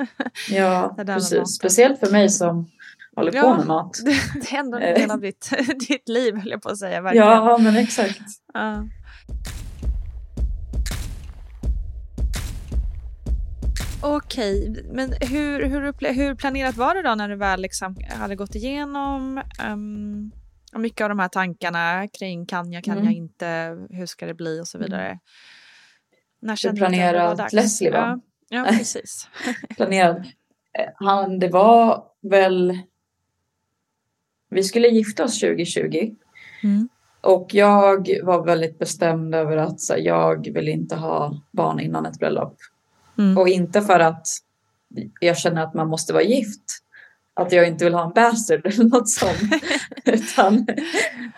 Ja, 0.51 0.95
precis. 1.07 1.49
Speciellt 1.49 2.01
för 2.01 2.11
mig 2.11 2.29
som 2.29 2.71
håller 3.17 3.35
ja, 3.35 3.43
på 3.43 3.57
med 3.57 3.67
mat. 3.67 4.01
Det, 4.05 4.41
det 4.41 4.57
är 4.57 4.61
ändå 4.61 4.79
en 4.79 4.95
del 4.95 5.11
av 5.11 5.21
ditt, 5.21 5.51
ditt 5.89 6.09
liv, 6.09 6.37
höll 6.37 6.51
jag 6.51 6.63
på 6.63 6.69
att 6.69 6.79
säga. 6.79 7.01
Verkligen. 7.01 7.27
Ja, 7.27 7.59
men 7.59 7.77
exakt. 7.77 8.21
Ja. 8.55 8.85
Okej, 14.03 14.85
men 14.93 15.13
hur, 15.21 15.65
hur, 15.67 16.13
hur 16.13 16.35
planerat 16.35 16.77
var 16.77 16.95
det 16.95 17.03
då 17.03 17.15
när 17.15 17.29
du 17.29 17.37
väl 17.37 17.61
liksom 17.61 17.97
hade 18.09 18.37
gått 18.37 18.55
igenom 18.55 19.43
um, 19.73 20.33
mycket 20.81 21.05
av 21.05 21.09
de 21.09 21.19
här 21.19 21.29
tankarna 21.29 22.09
kring 22.09 22.47
kan 22.47 22.73
jag, 22.73 22.85
kan 22.85 22.93
mm. 22.93 23.05
jag 23.05 23.15
inte, 23.15 23.79
hur 23.91 24.07
ska 24.07 24.27
det 24.27 24.35
bli 24.35 24.61
och 24.61 24.69
så 24.69 24.79
vidare. 24.79 25.07
Mm. 25.07 25.19
När 26.41 26.57
kände 26.57 26.77
du 26.77 26.87
planerat 26.87 27.53
Leslie 27.53 27.91
va? 27.91 28.21
Ja, 28.49 28.59
ja 28.59 28.65
precis. 28.79 29.29
planerad. 29.77 30.17
Eh, 30.79 30.91
han, 30.95 31.39
det 31.39 31.49
var 31.49 32.05
väl, 32.23 32.79
vi 34.51 34.63
skulle 34.63 34.89
gifta 34.89 35.25
oss 35.25 35.41
2020. 35.41 36.15
Mm. 36.63 36.89
Och 37.21 37.55
jag 37.55 38.09
var 38.23 38.45
väldigt 38.45 38.79
bestämd 38.79 39.35
över 39.35 39.57
att 39.57 39.81
så, 39.81 39.95
jag 39.99 40.55
vill 40.55 40.69
inte 40.69 40.97
ha 40.97 41.41
barn 41.53 41.81
innan 41.81 42.07
ett 42.07 42.19
bröllop. 42.19 42.57
Mm. 43.21 43.39
Och 43.39 43.49
inte 43.49 43.83
för 43.83 44.01
att 44.01 44.27
jag 45.21 45.39
känner 45.39 45.63
att 45.63 45.75
man 45.75 45.89
måste 45.89 46.13
vara 46.13 46.23
gift 46.23 46.63
att 47.35 47.53
jag 47.53 47.69
inte 47.69 47.85
vill 47.85 47.95
ha 47.95 48.05
en 48.05 48.13
bastard 48.13 48.67
eller 48.67 48.85
något 48.85 49.09
sånt. 49.09 49.39
utan, 50.05 50.67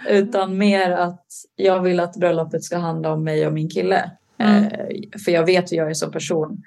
utan 0.08 0.58
mer 0.58 0.90
att 0.90 1.26
jag 1.56 1.80
vill 1.80 2.00
att 2.00 2.16
bröllopet 2.16 2.64
ska 2.64 2.78
handla 2.78 3.12
om 3.12 3.24
mig 3.24 3.46
och 3.46 3.52
min 3.52 3.70
kille. 3.70 4.10
Mm. 4.38 4.64
Eh, 4.64 5.20
för 5.24 5.32
jag 5.32 5.46
vet 5.46 5.72
hur 5.72 5.76
jag 5.76 5.90
är 5.90 5.94
som 5.94 6.12
person. 6.12 6.62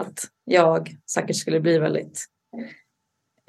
Att 0.00 0.24
jag 0.44 0.96
säkert 1.10 1.36
skulle 1.36 1.60
bli 1.60 1.78
väldigt 1.78 2.24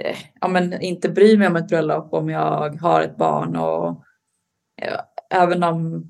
eh, 0.04 0.18
ja, 0.42 0.48
men 0.48 0.82
inte 0.82 1.10
bry 1.10 1.38
mig 1.38 1.48
om 1.48 1.56
ett 1.56 1.68
bröllop 1.68 2.14
om 2.14 2.30
jag 2.30 2.82
har 2.82 3.02
ett 3.02 3.18
barn. 3.18 3.56
Och 3.56 4.04
ja, 4.76 5.14
även 5.30 5.64
om 5.64 6.06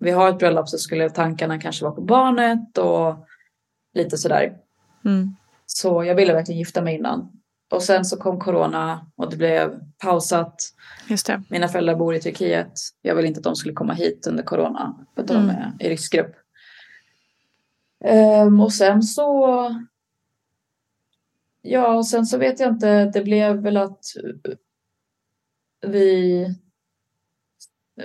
vi 0.00 0.10
har 0.10 0.28
ett 0.28 0.38
bröllop 0.38 0.68
så 0.68 0.78
skulle 0.78 1.10
tankarna 1.10 1.60
kanske 1.60 1.84
vara 1.84 1.94
på 1.94 2.00
barnet 2.00 2.78
och 2.78 3.26
lite 3.94 4.18
sådär. 4.18 4.56
Mm. 5.04 5.36
Så 5.66 6.04
jag 6.04 6.14
ville 6.14 6.32
verkligen 6.32 6.58
gifta 6.58 6.82
mig 6.82 6.94
innan. 6.94 7.42
Och 7.70 7.82
sen 7.82 8.04
så 8.04 8.16
kom 8.16 8.40
corona 8.40 9.06
och 9.16 9.30
det 9.30 9.36
blev 9.36 9.80
pausat. 9.98 10.54
Just 11.08 11.26
det. 11.26 11.42
Mina 11.48 11.68
föräldrar 11.68 11.96
bor 11.96 12.14
i 12.14 12.20
Turkiet. 12.20 12.72
Jag 13.02 13.14
ville 13.14 13.28
inte 13.28 13.38
att 13.38 13.44
de 13.44 13.56
skulle 13.56 13.74
komma 13.74 13.92
hit 13.92 14.26
under 14.26 14.42
corona. 14.42 15.06
För 15.14 15.22
de 15.22 15.36
mm. 15.36 15.56
är 15.56 15.74
i 15.80 15.88
riskgrupp. 15.88 16.34
Um, 18.44 18.60
och 18.60 18.72
sen 18.72 19.02
så... 19.02 19.68
Ja, 21.62 21.94
och 21.94 22.06
sen 22.06 22.26
så 22.26 22.38
vet 22.38 22.60
jag 22.60 22.68
inte. 22.68 23.04
Det 23.04 23.22
blev 23.22 23.56
väl 23.56 23.76
att 23.76 24.04
vi... 25.86 26.46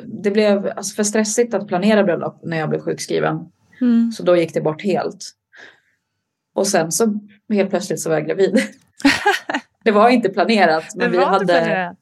Det 0.06 0.32
blev 0.32 0.68
alltså 0.76 0.96
för 0.96 1.04
stressigt 1.04 1.54
att 1.54 1.68
planera 1.68 2.04
bröllop 2.04 2.40
när 2.44 2.58
jag 2.58 2.70
blev 2.70 2.82
sjukskriven. 2.82 3.52
Mm. 3.82 4.12
Så 4.12 4.24
då 4.24 4.38
gick 4.38 4.54
det 4.54 4.62
bort 4.62 4.84
helt. 4.84 5.34
Och 6.58 6.68
sen 6.68 6.92
så 6.92 7.20
helt 7.50 7.70
plötsligt 7.70 8.00
så 8.00 8.10
var 8.10 8.16
jag 8.16 8.28
gravid. 8.28 8.60
det 9.84 9.92
var 9.92 10.10
inte 10.10 10.30
planerat. 10.30 10.96
Men 10.96 11.12
vi 11.12 11.18
hade, 11.18 11.96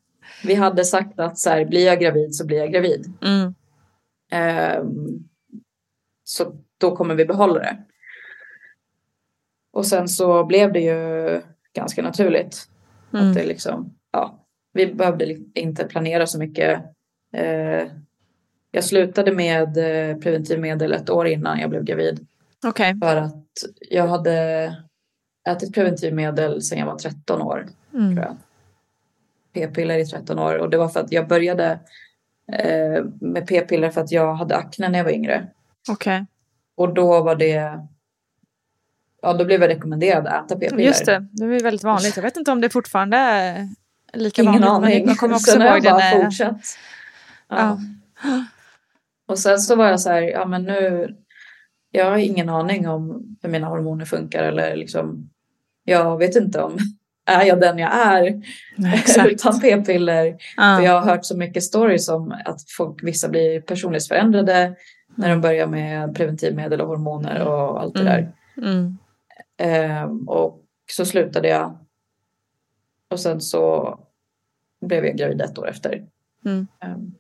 vi 0.44 0.54
hade 0.54 0.86
sagt 0.86 1.20
att 1.20 1.40
så 1.40 1.50
här, 1.50 1.66
blir 1.66 1.86
jag 1.86 2.00
gravid 2.00 2.36
så 2.36 2.46
blir 2.46 2.58
jag 2.58 2.72
gravid. 2.72 3.14
Mm. 3.22 3.54
Um, 4.80 5.30
så 6.24 6.56
då 6.78 6.96
kommer 6.96 7.16
vi 7.16 7.26
behålla 7.26 7.60
det. 7.60 7.78
Och 9.74 9.86
sen 9.86 10.08
så 10.08 10.46
blev 10.46 10.74
det 10.74 10.82
ju 10.82 11.42
ganska 11.74 12.02
naturligt. 12.02 12.70
Mm. 13.14 13.30
Att 13.30 13.36
det 13.36 13.46
liksom, 13.46 13.96
ja, 14.12 14.46
vi 14.74 14.94
behövde 14.94 15.38
inte 15.54 15.86
planera 15.86 16.28
så 16.28 16.40
mycket. 16.40 16.84
Eh, 17.34 17.88
jag 18.72 18.84
slutade 18.84 19.32
med 19.32 19.78
eh, 19.78 20.18
preventivmedel 20.18 20.94
ett 20.94 21.10
år 21.10 21.28
innan 21.28 21.60
jag 21.60 21.70
blev 21.70 21.84
gravid. 21.84 22.28
Okej. 22.66 22.96
För 23.02 23.16
att 23.16 23.45
jag 23.90 24.08
hade 24.08 24.76
ätit 25.50 25.74
preventivmedel 25.74 26.62
sedan 26.62 26.80
jag 26.80 26.86
var 26.86 26.96
13 26.96 27.42
år. 27.42 27.68
Mm. 27.94 28.16
Tror 28.16 28.26
jag. 28.26 28.38
P-piller 29.54 29.98
i 29.98 30.06
13 30.06 30.40
år. 30.40 30.58
Och 30.58 30.70
det 30.70 30.78
var 30.78 30.90
för 30.90 31.00
att 31.00 31.12
jag 31.12 31.28
började 31.28 31.80
eh, 32.52 33.04
med 33.22 33.48
p-piller 33.48 33.90
för 33.90 34.02
att 34.02 34.12
jag 34.12 34.34
hade 34.36 34.56
akne 34.56 34.90
när 34.90 35.00
jag 35.00 35.06
var 35.06 35.12
yngre. 35.12 35.48
Okej. 35.90 36.26
Och 36.76 36.94
då 36.94 37.24
var 37.24 37.36
det... 37.36 37.80
Ja, 39.22 39.34
då 39.34 39.46
blev 39.46 39.62
jag 39.62 39.70
rekommenderad 39.70 40.28
att 40.28 40.46
äta 40.46 40.60
p-piller. 40.60 40.84
Just 40.84 41.06
det, 41.06 41.28
det 41.32 41.46
är 41.46 41.64
väldigt 41.64 41.84
vanligt. 41.84 42.16
Jag 42.16 42.24
vet 42.24 42.38
inte 42.38 42.52
om 42.52 42.62
det 42.62 42.70
fortfarande 42.70 43.18
är 43.18 43.70
lika 44.14 44.42
Ingen 44.42 44.54
vanligt. 44.54 44.70
aning. 44.70 45.00
Men 45.00 45.08
jag 45.08 45.18
kommer 45.18 45.36
också 45.36 45.52
Sen 45.52 45.62
har 45.62 45.68
ihåg 45.68 45.86
jag 45.86 45.94
bara 45.94 46.24
fortsatt. 46.24 46.78
Ja. 47.48 47.80
Ja. 48.24 48.46
Och 49.28 49.40
sen 49.40 49.60
så 49.60 49.76
var 49.76 49.88
jag 49.88 50.00
så 50.00 50.10
här, 50.10 50.22
ja 50.22 50.46
men 50.46 50.64
nu, 50.64 51.16
jag 51.96 52.06
har 52.06 52.18
ingen 52.18 52.50
aning 52.50 52.88
om 52.88 53.38
hur 53.42 53.50
mina 53.50 53.68
hormoner 53.68 54.06
funkar 54.06 54.44
eller 54.44 54.75
liksom, 54.75 55.30
jag 55.84 56.18
vet 56.18 56.36
inte 56.36 56.62
om, 56.62 56.78
är 57.25 57.46
jag 57.46 57.60
den 57.62 57.78
jag 57.80 57.94
är 57.94 58.42
Nej, 58.75 59.04
utan 59.32 59.60
p-piller? 59.60 60.38
För 60.78 60.86
jag 60.86 61.02
har 61.02 61.12
hört 61.12 61.25
så 61.25 61.38
mycket 61.38 61.64
stories 61.64 62.10
om 62.10 62.36
att 62.46 62.62
folk, 62.78 63.04
vissa 63.04 63.30
blir 63.30 63.62
personlighetsförändrade 63.62 64.75
när 65.16 65.30
de 65.30 65.42
börjar 65.42 65.68
med 65.68 66.16
preventivmedel 66.16 66.82
och 66.82 66.88
hormoner 66.88 67.48
och 67.48 67.82
allt 67.82 67.94
det 67.94 68.00
Mm. 68.02 68.14
där. 68.14 68.32
Mm. 68.68 68.98
Ehm, 69.58 70.28
och 70.30 70.62
så 70.92 71.06
slutade 71.06 71.48
jag. 71.48 71.78
Och 73.12 73.20
sen 73.20 73.42
så 73.42 74.00
blev 74.86 75.06
jag 75.06 75.18
gravid 75.18 75.42
ett 75.42 75.58
år 75.58 75.70
efter. 75.70 76.06
Mm. 76.46 76.68
Ehm, 76.80 77.14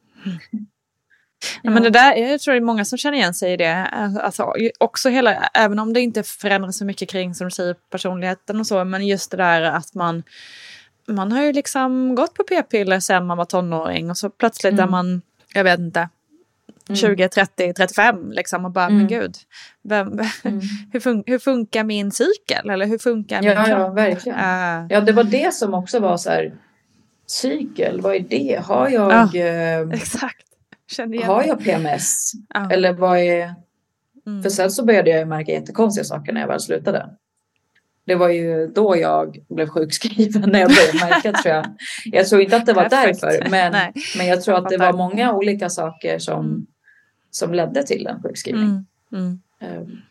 Ja, 1.63 1.69
men 1.71 1.83
det 1.83 1.89
där, 1.89 2.15
jag 2.15 2.39
tror 2.41 2.53
det 2.53 2.59
är 2.59 2.61
många 2.61 2.85
som 2.85 2.97
känner 2.97 3.17
igen 3.17 3.33
sig 3.33 3.53
i 3.53 3.57
det. 3.57 3.85
Alltså, 4.21 4.53
också 4.79 5.09
hela, 5.09 5.33
även 5.53 5.79
om 5.79 5.93
det 5.93 6.01
inte 6.01 6.23
förändras 6.23 6.77
så 6.77 6.85
mycket 6.85 7.09
kring 7.09 7.35
som 7.35 7.45
du 7.47 7.51
säger, 7.51 7.75
personligheten 7.91 8.59
och 8.59 8.67
så, 8.67 8.83
men 8.83 9.07
just 9.07 9.31
det 9.31 9.37
där 9.37 9.61
att 9.61 9.93
man 9.93 10.23
man 11.07 11.31
har 11.31 11.43
ju 11.43 11.53
liksom 11.53 12.15
gått 12.15 12.33
på 12.33 12.43
p-piller 12.43 12.99
sedan 12.99 13.25
man 13.25 13.37
var 13.37 13.45
tonåring 13.45 14.09
och 14.09 14.17
så 14.17 14.29
plötsligt 14.29 14.73
är 14.73 14.77
Mm. 14.77 14.91
man, 14.91 15.21
jag 15.53 15.63
vet 15.63 15.79
inte, 15.79 16.09
20, 16.93 17.29
30, 17.29 17.73
35 17.73 18.31
liksom 18.31 18.65
och 18.65 18.71
bara, 18.71 18.85
Mm. 18.85 18.97
men 18.97 19.07
gud, 19.07 19.35
vem, 19.83 20.07
Mm. 20.43 20.61
hur, 20.93 20.99
fun 20.99 21.23
hur 21.25 21.39
funkar 21.39 21.83
min 21.83 22.11
cykel 22.11 22.69
eller 22.69 22.85
hur 22.85 22.97
funkar 22.97 23.41
min 23.41 23.51
Ja, 23.51 23.69
ja, 23.69 23.75
kropp? 23.75 23.97
verkligen. 23.97 24.39
Äh, 24.39 24.85
Ja, 24.89 25.01
det 25.01 25.11
var 25.11 25.23
det 25.23 25.53
som 25.53 25.73
också 25.73 25.99
var 25.99 26.17
så 26.17 26.29
här. 26.29 26.53
Cykel, 27.27 28.01
vad 28.01 28.15
är 28.15 28.19
det? 28.19 28.61
Har 28.65 28.89
jag, 28.89 29.35
eh, 29.35 29.89
exakt, 29.93 30.45
känner 30.91 31.13
igen 31.15 31.27
har 31.27 31.43
jag 31.43 31.63
PMS? 31.63 32.31
Ja. 32.53 32.71
Eller 32.71 32.93
vad 32.93 33.19
är... 33.19 33.55
Mm. 34.27 34.43
För 34.43 34.49
sen 34.49 34.71
så 34.71 34.85
började 34.85 35.09
jag 35.09 35.27
märka 35.27 35.51
jättekonstiga 35.51 36.03
saker 36.03 36.33
när 36.33 36.41
jag 36.41 36.47
väl 36.47 36.59
slutade. 36.59 37.09
Det 38.05 38.15
var 38.15 38.29
ju 38.29 38.67
då 38.67 38.97
jag 38.97 39.37
blev 39.49 39.67
sjukskriven 39.67 40.41
när 40.51 40.59
jag 40.59 40.69
började 40.69 41.09
märka 41.09 41.31
tror 41.33 41.55
jag. 41.55 41.65
Jag 42.05 42.27
tror 42.27 42.41
inte 42.41 42.55
att 42.57 42.65
det 42.65 42.73
var 42.73 42.89
Perfekt. 42.89 43.21
därför. 43.21 43.49
Men, 43.49 43.71
Nej, 43.71 43.93
men 44.17 44.27
jag 44.27 44.41
tror 44.41 44.55
att 44.55 44.69
det 44.69 44.77
var 44.77 44.93
många 44.93 45.33
olika 45.33 45.69
saker 45.69 46.19
som, 46.19 46.45
Mm. 46.45 46.65
som 47.31 47.53
ledde 47.53 47.83
till 47.83 48.07
en 48.07 48.21
sjukskrivning. 48.21 48.85
Mm. 49.11 49.39
Um, 49.61 50.01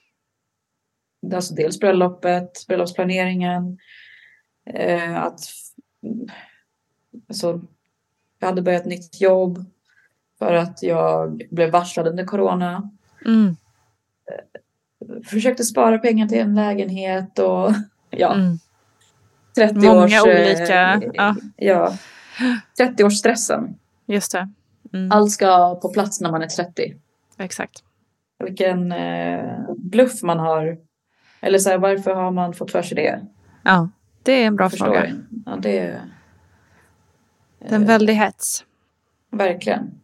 alltså 1.34 1.54
dels 1.54 1.80
bröllopet, 1.80 2.64
bröllopsplaneringen. 2.68 3.78
eh, 4.74 5.22
att 5.22 5.40
alltså, 7.28 7.60
jag 8.38 8.48
hade 8.48 8.62
börjat 8.62 8.84
nytt 8.84 9.20
jobb 9.20 9.64
för 10.44 10.54
att 10.54 10.82
jag 10.82 11.42
blev 11.50 11.70
varslad 11.70 12.06
under 12.06 12.24
corona. 12.24 12.90
Mm. 13.26 13.56
Försökte 15.24 15.64
spara 15.64 15.98
pengar 15.98 16.28
till 16.28 16.38
en 16.38 16.54
lägenhet 16.54 17.38
och 17.38 17.72
ja, 18.10 18.34
Mm. 18.34 18.58
30 19.54 19.74
Många 19.74 20.22
års... 20.22 20.24
olika, 20.24 20.94
eh, 20.94 21.00
ja. 21.14 21.36
ja. 21.56 21.94
30 22.76 23.04
års 23.04 23.18
stressen. 23.18 23.78
Just 24.06 24.32
det. 24.32 24.48
Mm. 24.92 25.12
Allt 25.12 25.30
ska 25.30 25.74
på 25.74 25.88
plats 25.92 26.20
när 26.20 26.30
man 26.30 26.42
är 26.42 26.46
30. 26.46 26.94
Exakt. 27.38 27.82
Vilken 28.44 28.92
eh, 28.92 29.70
bluff 29.76 30.22
man 30.22 30.38
har. 30.38 30.78
Eller 31.40 31.58
så 31.58 31.70
här, 31.70 31.78
varför 31.78 32.14
har 32.14 32.30
man 32.30 32.54
fått 32.54 32.70
för 32.70 32.82
sig 32.82 32.94
det? 32.96 33.20
Ja, 33.62 33.88
det 34.22 34.32
är 34.32 34.46
en 34.46 34.56
bra 34.56 34.70
fråga. 34.70 35.06
Ja, 35.46 35.56
det 35.62 35.78
är 35.78 36.00
Det 37.58 37.68
är 37.70 37.74
en 37.74 37.84
väldig 37.86 38.14
hets. 38.14 38.64
verkligen. 39.30 40.00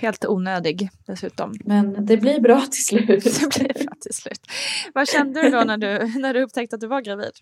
Helt 0.00 0.24
onödig 0.24 0.88
dessutom. 1.06 1.54
Men 1.64 2.06
det 2.06 2.16
blir 2.16 2.40
bra 2.40 2.60
till 2.60 2.84
slut. 2.84 3.08
Det 3.40 3.58
blir 3.58 3.84
bra 3.84 3.94
till 4.00 4.14
slut. 4.14 4.40
Vad 4.94 5.08
kände 5.08 5.42
du 5.42 5.50
då 5.50 5.60
när 5.64 5.76
du, 5.76 6.18
när 6.20 6.34
du 6.34 6.42
upptäckte 6.42 6.76
att 6.76 6.80
du 6.80 6.86
var 6.86 7.00
gravid? 7.00 7.32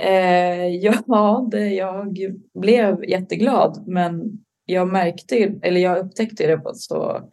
Eh, 0.00 0.66
ja, 0.66 1.48
det, 1.50 1.68
jag 1.68 2.18
blev 2.54 3.04
jätteglad. 3.04 3.84
Men 3.86 4.22
jag 4.64 4.88
märkte 4.88 5.54
eller 5.62 5.80
jag 5.80 5.98
upptäckte 5.98 6.46
det 6.46 6.58
på 6.58 6.70
ett 6.70 6.80
så 6.80 7.30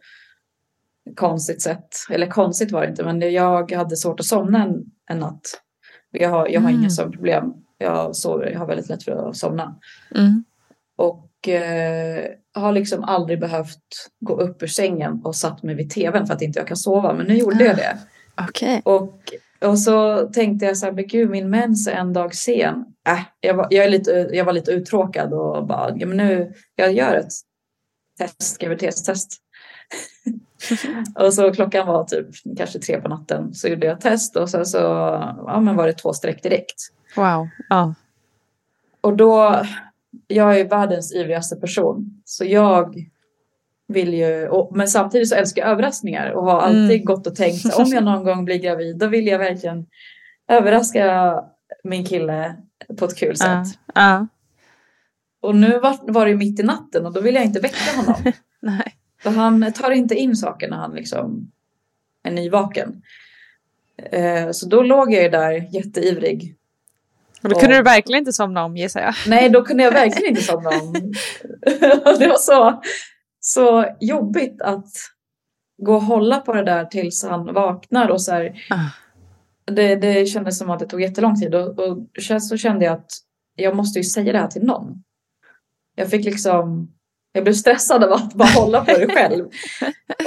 konstigt 1.16 1.62
sätt. 1.62 1.88
Eller 2.10 2.26
konstigt 2.26 2.72
var 2.72 2.82
det 2.82 2.88
inte, 2.88 3.04
men 3.04 3.32
jag 3.32 3.72
hade 3.72 3.96
svårt 3.96 4.20
att 4.20 4.26
somna 4.26 4.62
en, 4.62 4.84
en 5.10 5.18
natt. 5.18 5.62
Jag 6.10 6.30
har, 6.30 6.48
jag 6.48 6.60
har 6.60 6.68
Mm. 6.68 6.80
inga 6.80 6.90
sömnproblem. 6.90 7.52
Jag 7.78 8.16
sover, 8.16 8.46
jag 8.50 8.58
har 8.58 8.66
väldigt 8.66 8.88
lätt 8.88 9.02
för 9.02 9.28
att 9.28 9.36
somna. 9.36 9.78
Mm. 10.14 10.44
Och 10.96 11.25
eh, 11.48 12.24
har 12.54 12.72
liksom 12.72 13.04
aldrig 13.04 13.40
behövt 13.40 14.10
gå 14.20 14.40
upp 14.40 14.62
ur 14.62 14.66
sängen 14.66 15.20
och 15.24 15.36
satt 15.36 15.62
mig 15.62 15.74
vid 15.74 15.90
tvn 15.90 16.26
för 16.26 16.34
att 16.34 16.42
inte 16.42 16.58
jag 16.58 16.68
kan 16.68 16.76
sova. 16.76 17.12
Men 17.12 17.26
nu 17.26 17.34
gjorde 17.34 17.64
jag 17.64 17.76
det. 17.76 17.98
Okej. 18.48 18.82
Och, 18.84 19.20
och 19.60 19.78
så 19.78 20.26
tänkte 20.26 20.66
jag 20.66 20.76
så 20.76 20.86
här, 20.86 20.92
men 20.92 21.06
gud 21.06 21.30
min 21.30 21.50
mens 21.50 21.86
är 21.86 21.92
en 21.92 22.12
dag 22.12 22.34
sen. 22.34 22.84
Äh, 23.08 23.20
jag, 23.40 23.54
var, 23.54 23.66
jag, 23.70 23.84
är 23.84 23.88
lite, 23.88 24.10
jag 24.32 24.44
var 24.44 24.52
lite 24.52 24.72
uttråkad 24.72 25.32
och 25.32 25.66
bara, 25.66 25.92
ja, 25.96 26.06
men 26.06 26.16
nu, 26.16 26.52
jag 26.76 26.92
gör 26.92 27.14
ett 27.14 27.32
test, 28.18 28.58
graviditetstest. 28.58 29.36
och 31.14 31.34
så 31.34 31.52
klockan 31.52 31.86
var 31.86 32.04
typ 32.04 32.26
kanske 32.56 32.78
tre 32.78 33.00
på 33.00 33.08
natten 33.08 33.54
så 33.54 33.68
gjorde 33.68 33.86
jag 33.86 34.00
test 34.00 34.36
och 34.36 34.50
sen 34.50 34.66
så 34.66 34.78
ja, 35.46 35.60
men 35.60 35.76
var 35.76 35.86
det 35.86 35.92
två 35.92 36.12
streck 36.12 36.42
direkt. 36.42 36.76
Wow. 37.16 37.48
Ja. 37.68 37.94
Och 39.00 39.16
då, 39.16 39.62
jag 40.26 40.60
är 40.60 40.68
världens 40.68 41.14
ivrigaste 41.14 41.56
person. 41.56 42.22
Så 42.24 42.44
jag 42.44 42.94
vill 43.88 44.14
ju, 44.14 44.48
och, 44.48 44.76
men 44.76 44.88
samtidigt 44.88 45.28
så 45.28 45.34
älskar 45.34 45.62
jag 45.62 45.70
överraskningar 45.70 46.30
och 46.30 46.44
har 46.44 46.60
alltid 46.60 46.90
Mm. 46.90 47.04
gått 47.04 47.26
och 47.26 47.34
tänkt 47.34 47.72
så, 47.72 47.82
om 47.82 47.88
jag 47.88 48.04
någon 48.04 48.24
gång 48.24 48.44
blir 48.44 48.56
gravid 48.58 48.98
då 48.98 49.06
vill 49.06 49.26
jag 49.26 49.38
verkligen 49.38 49.86
överraska 50.48 51.34
min 51.84 52.04
kille 52.04 52.56
på 52.98 53.04
ett 53.04 53.16
kul 53.16 53.36
sätt. 53.36 53.66
ja. 53.94 54.26
Och 55.40 55.56
nu 55.56 55.78
var, 55.78 56.12
var 56.12 56.26
det 56.26 56.34
mitt 56.34 56.60
i 56.60 56.62
natten 56.62 57.06
och 57.06 57.12
då 57.12 57.20
vill 57.20 57.34
jag 57.34 57.44
inte 57.44 57.60
väcka 57.60 57.96
honom. 57.96 58.32
Nej. 58.62 58.94
För 59.22 59.30
han 59.30 59.72
tar 59.72 59.90
inte 59.90 60.14
in 60.14 60.36
saker 60.36 60.70
när 60.70 60.76
han 60.76 60.94
liksom 60.94 61.50
är 62.22 62.30
nyvaken. 62.30 63.02
Eh, 64.12 64.50
så 64.50 64.68
då 64.68 64.82
låg 64.82 65.12
jag 65.12 65.22
ju 65.22 65.28
där 65.28 65.52
jätteivrig 65.74 66.55
Och 67.46 67.54
då 67.54 67.60
kunde 67.60 67.76
du 67.76 67.82
verkligen 67.82 68.18
inte 68.18 68.32
somna 68.32 68.64
om 68.64 68.76
gissar 68.76 69.00
jag. 69.00 69.14
Nej, 69.26 69.48
då 69.48 69.62
kunde 69.62 69.82
jag 69.82 69.92
verkligen 69.92 70.30
inte 70.30 70.42
somna 70.42 70.70
om. 70.70 70.92
det 72.18 72.28
var 72.28 72.38
så, 72.38 72.82
så 73.40 73.86
jobbigt 74.00 74.62
att 74.62 74.86
gå 75.82 75.94
och 75.94 76.02
hålla 76.02 76.40
på 76.40 76.52
det 76.52 76.64
där 76.64 76.84
tills 76.84 77.24
han 77.24 77.54
vaknar. 77.54 78.08
Och 78.08 78.22
så 78.22 78.32
här, 78.32 78.56
Ah. 78.70 79.72
det, 79.72 79.96
det 79.96 80.26
kändes 80.26 80.58
som 80.58 80.70
att 80.70 80.78
det 80.78 80.86
tog 80.86 81.02
jättelång 81.02 81.40
tid. 81.40 81.54
Och, 81.54 81.78
och 81.78 81.98
så 82.40 82.56
kände 82.56 82.84
jag 82.84 82.94
att 82.94 83.10
jag 83.56 83.76
måste 83.76 83.98
ju 83.98 84.04
säga 84.04 84.32
det 84.32 84.38
här 84.38 84.48
till 84.48 84.62
någon. 84.62 85.02
Jag 85.96 86.10
fick 86.10 86.24
liksom... 86.24 86.92
Jag 87.32 87.44
blev 87.44 87.54
stressad 87.54 88.04
av 88.04 88.12
att 88.12 88.34
bara 88.34 88.48
hålla 88.48 88.84
på 88.84 88.92
det 88.92 89.06
själv. 89.14 89.44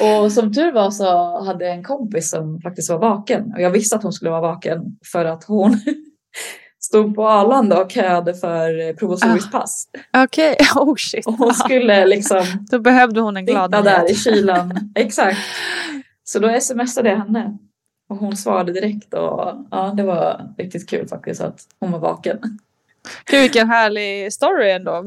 Och 0.23 0.31
som 0.31 0.53
tur 0.53 0.71
var 0.71 0.91
så 0.91 1.39
hade 1.43 1.65
jag 1.65 1.73
en 1.73 1.83
kompis 1.83 2.29
som 2.29 2.61
faktiskt 2.61 2.89
var 2.89 2.99
vaken. 2.99 3.53
Och 3.55 3.61
jag 3.61 3.69
visste 3.69 3.95
att 3.95 4.03
hon 4.03 4.13
skulle 4.13 4.31
vara 4.31 4.41
vaken 4.41 4.81
för 5.11 5.25
att 5.25 5.43
hon 5.43 5.77
stod 6.89 7.15
på 7.15 7.29
Arlanda 7.29 7.81
och 7.83 7.91
köade 7.91 8.33
för 8.33 8.93
provisoriskt 8.93 9.51
pass. 9.51 9.87
Okej, 10.17 10.55
oh 10.75 10.95
shit. 10.95 11.27
Och 11.27 11.33
hon 11.33 11.53
skulle 11.53 12.05
liksom 12.05 12.43
Då 12.71 12.79
behövde 12.79 13.21
hon 13.21 13.37
en 13.37 13.45
glad 13.45 13.71
där 13.71 14.11
i 14.11 14.15
kylan. 14.15 14.91
Exakt. 14.95 15.39
Så 16.23 16.39
då 16.39 16.59
smsade 16.59 17.09
jag 17.09 17.17
henne. 17.17 17.57
Och 18.09 18.17
hon 18.17 18.37
svarade 18.37 18.73
direkt 18.73 19.13
och 19.13 19.67
ja, 19.71 19.93
det 19.97 20.03
var 20.03 20.53
riktigt 20.57 20.89
kul 20.89 21.07
faktiskt 21.07 21.41
att 21.41 21.59
hon 21.79 21.91
var 21.91 21.99
vaken. 21.99 22.37
Gud, 23.25 23.41
vilken 23.41 23.69
härlig 23.69 24.33
story 24.33 24.71
ändå. 24.71 25.03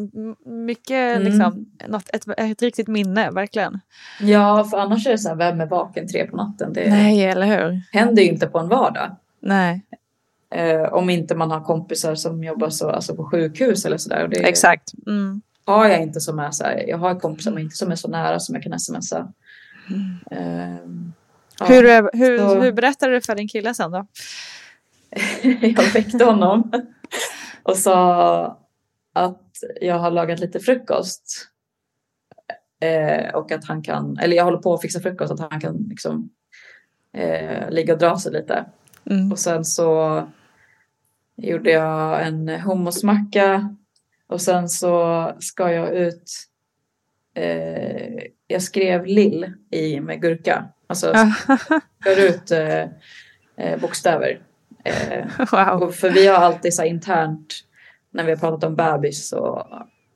Mycket 0.47 1.17
Mm. 1.17 1.23
liksom, 1.23 1.67
något, 1.89 2.11
ett, 2.15 2.25
ett 2.37 2.63
riktigt 2.63 2.89
minne, 2.89 3.31
verkligen. 3.31 3.81
Ja, 4.21 4.65
för 4.65 4.79
annars 4.79 5.07
är 5.07 5.11
det 5.11 5.19
så 5.19 5.29
här, 5.29 5.37
vem 5.37 5.61
är 5.61 5.67
vaken 5.67 6.09
tre 6.09 6.27
på 6.27 6.37
natten? 6.37 6.73
Det 6.73 6.91
Nej, 6.91 7.25
eller 7.25 7.47
hur? 7.47 7.81
händer 7.93 8.23
ju 8.23 8.29
inte 8.29 8.47
på 8.47 8.59
en 8.59 8.69
vardag. 8.69 9.17
Nej. 9.41 9.83
Eh, 10.55 10.93
om 10.93 11.11
inte 11.11 11.35
man 11.35 11.51
har 11.51 11.61
kompisar 11.61 12.15
som 12.15 12.45
jobbar 12.45 12.71
så, 12.71 12.91
alltså 12.91 13.17
på 13.17 13.25
sjukhus 13.25 13.85
eller 13.85 13.97
sådär. 13.97 14.29
Exakt. 14.33 14.93
Mm. 15.07 15.43
har 15.65 15.89
jag 15.89 16.03
inte 16.03 16.21
som 16.21 16.39
är 16.39 16.51
så 16.51 16.65
här, 16.65 16.85
jag 16.89 16.99
har 16.99 17.21
kompisar 17.21 17.53
men 17.53 17.63
inte 17.63 17.77
som 17.77 17.91
är 17.91 17.97
så 17.97 18.09
nära 18.09 18.41
som 18.41 18.55
jag 18.55 18.65
kan 18.65 18.81
smsa. 18.81 19.33
Eh, 20.31 20.77
ja. 21.59 21.67
Hur, 21.67 22.11
hur, 22.19 22.39
så- 22.39 22.61
hur 22.61 22.73
berättade 22.73 23.13
du 23.13 23.21
för 23.21 23.35
din 23.35 23.49
kille 23.49 23.75
sen 23.75 23.91
då? 23.91 24.07
jag 25.61 25.93
väckte 25.93 26.25
honom 26.25 26.73
och 27.63 27.77
sa 27.77 28.59
att 29.13 29.43
jag 29.81 29.99
har 29.99 30.11
lagat 30.11 30.41
lite 30.41 30.61
frukost. 30.61 31.49
Eh, 32.81 33.35
och 33.35 33.53
att 33.53 33.65
han 33.65 33.83
kan, 33.83 34.19
eller 34.19 34.37
jag 34.37 34.45
håller 34.45 34.59
på 34.59 34.75
att 34.75 34.83
fixa 34.83 35.01
frukost, 35.01 35.33
att 35.33 35.51
han 35.51 35.61
kan 35.61 35.77
liksom 35.77 36.31
eh, 37.17 37.71
ligga 37.71 37.93
och 37.93 37.99
dra 37.99 38.19
sig 38.19 38.33
lite. 38.33 38.65
Mm. 39.11 39.33
Och 39.33 39.39
sen 39.39 39.65
så 39.65 40.23
gjorde 41.43 41.71
jag 41.71 42.27
en 42.27 42.49
hummusmacka 42.49 43.77
och 44.29 44.41
sen 44.41 44.69
så 44.69 45.33
ska 45.41 45.73
jag 45.73 45.95
ut. 45.95 46.31
Eh, 47.35 48.23
jag 48.47 48.63
skrev 48.63 49.07
lill 49.07 49.53
i 49.71 50.01
med 50.01 50.21
gurka. 50.23 50.65
Alltså 50.87 51.15
skar 52.01 52.21
ut 52.29 52.51
eh, 52.51 52.83
eh, 53.67 53.81
bokstäver. 53.81 54.41
Eh, 54.85 55.25
wow. 55.53 55.91
för 55.91 56.11
vi 56.11 56.27
har 56.27 56.37
alltid 56.37 56.75
så 56.75 56.83
här 56.83 56.89
internt 56.89 57.55
när 58.11 58.25
vi 58.25 58.31
har 58.31 58.39
pratat 58.39 58.65
om 58.65 58.77
bebis 58.77 59.33
och 59.33 59.67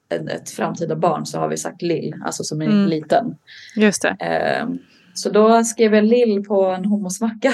ett, 0.09 0.29
ett 0.29 0.51
framtida 0.51 0.97
barn 0.97 1.27
så 1.27 1.39
har 1.39 1.49
vi 1.49 1.57
sagt 1.57 1.83
lill, 1.83 2.15
alltså 2.25 2.45
som 2.45 2.61
en 2.63 2.69
Mm. 2.71 2.87
liten. 2.89 3.37
Just 3.77 4.03
det. 4.03 4.17
Eh, 4.21 4.69
så 5.15 5.31
då 5.31 5.65
skrev 5.65 5.95
jag 5.95 6.05
lill 6.05 6.45
på 6.45 6.65
en 6.67 6.85
hummusmacka. 6.85 7.53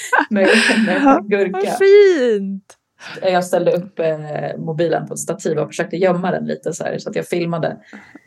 med, 0.30 0.48
med 0.86 1.28
gurka. 1.28 1.50
Vad 1.52 1.78
fint! 1.78 2.78
Jag 3.22 3.44
ställde 3.44 3.72
upp 3.72 3.98
eh, 3.98 4.58
mobilen 4.58 5.06
på 5.06 5.14
ett 5.14 5.20
stativ 5.20 5.58
och 5.58 5.68
försökte 5.68 5.96
gömma 5.96 6.30
den 6.30 6.44
lite 6.44 6.72
så 6.72 6.84
här 6.84 6.98
så 6.98 7.10
att 7.10 7.16
jag 7.16 7.26
filmade. 7.26 7.76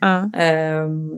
Ja. 0.00 0.30
Ehm, 0.34 1.10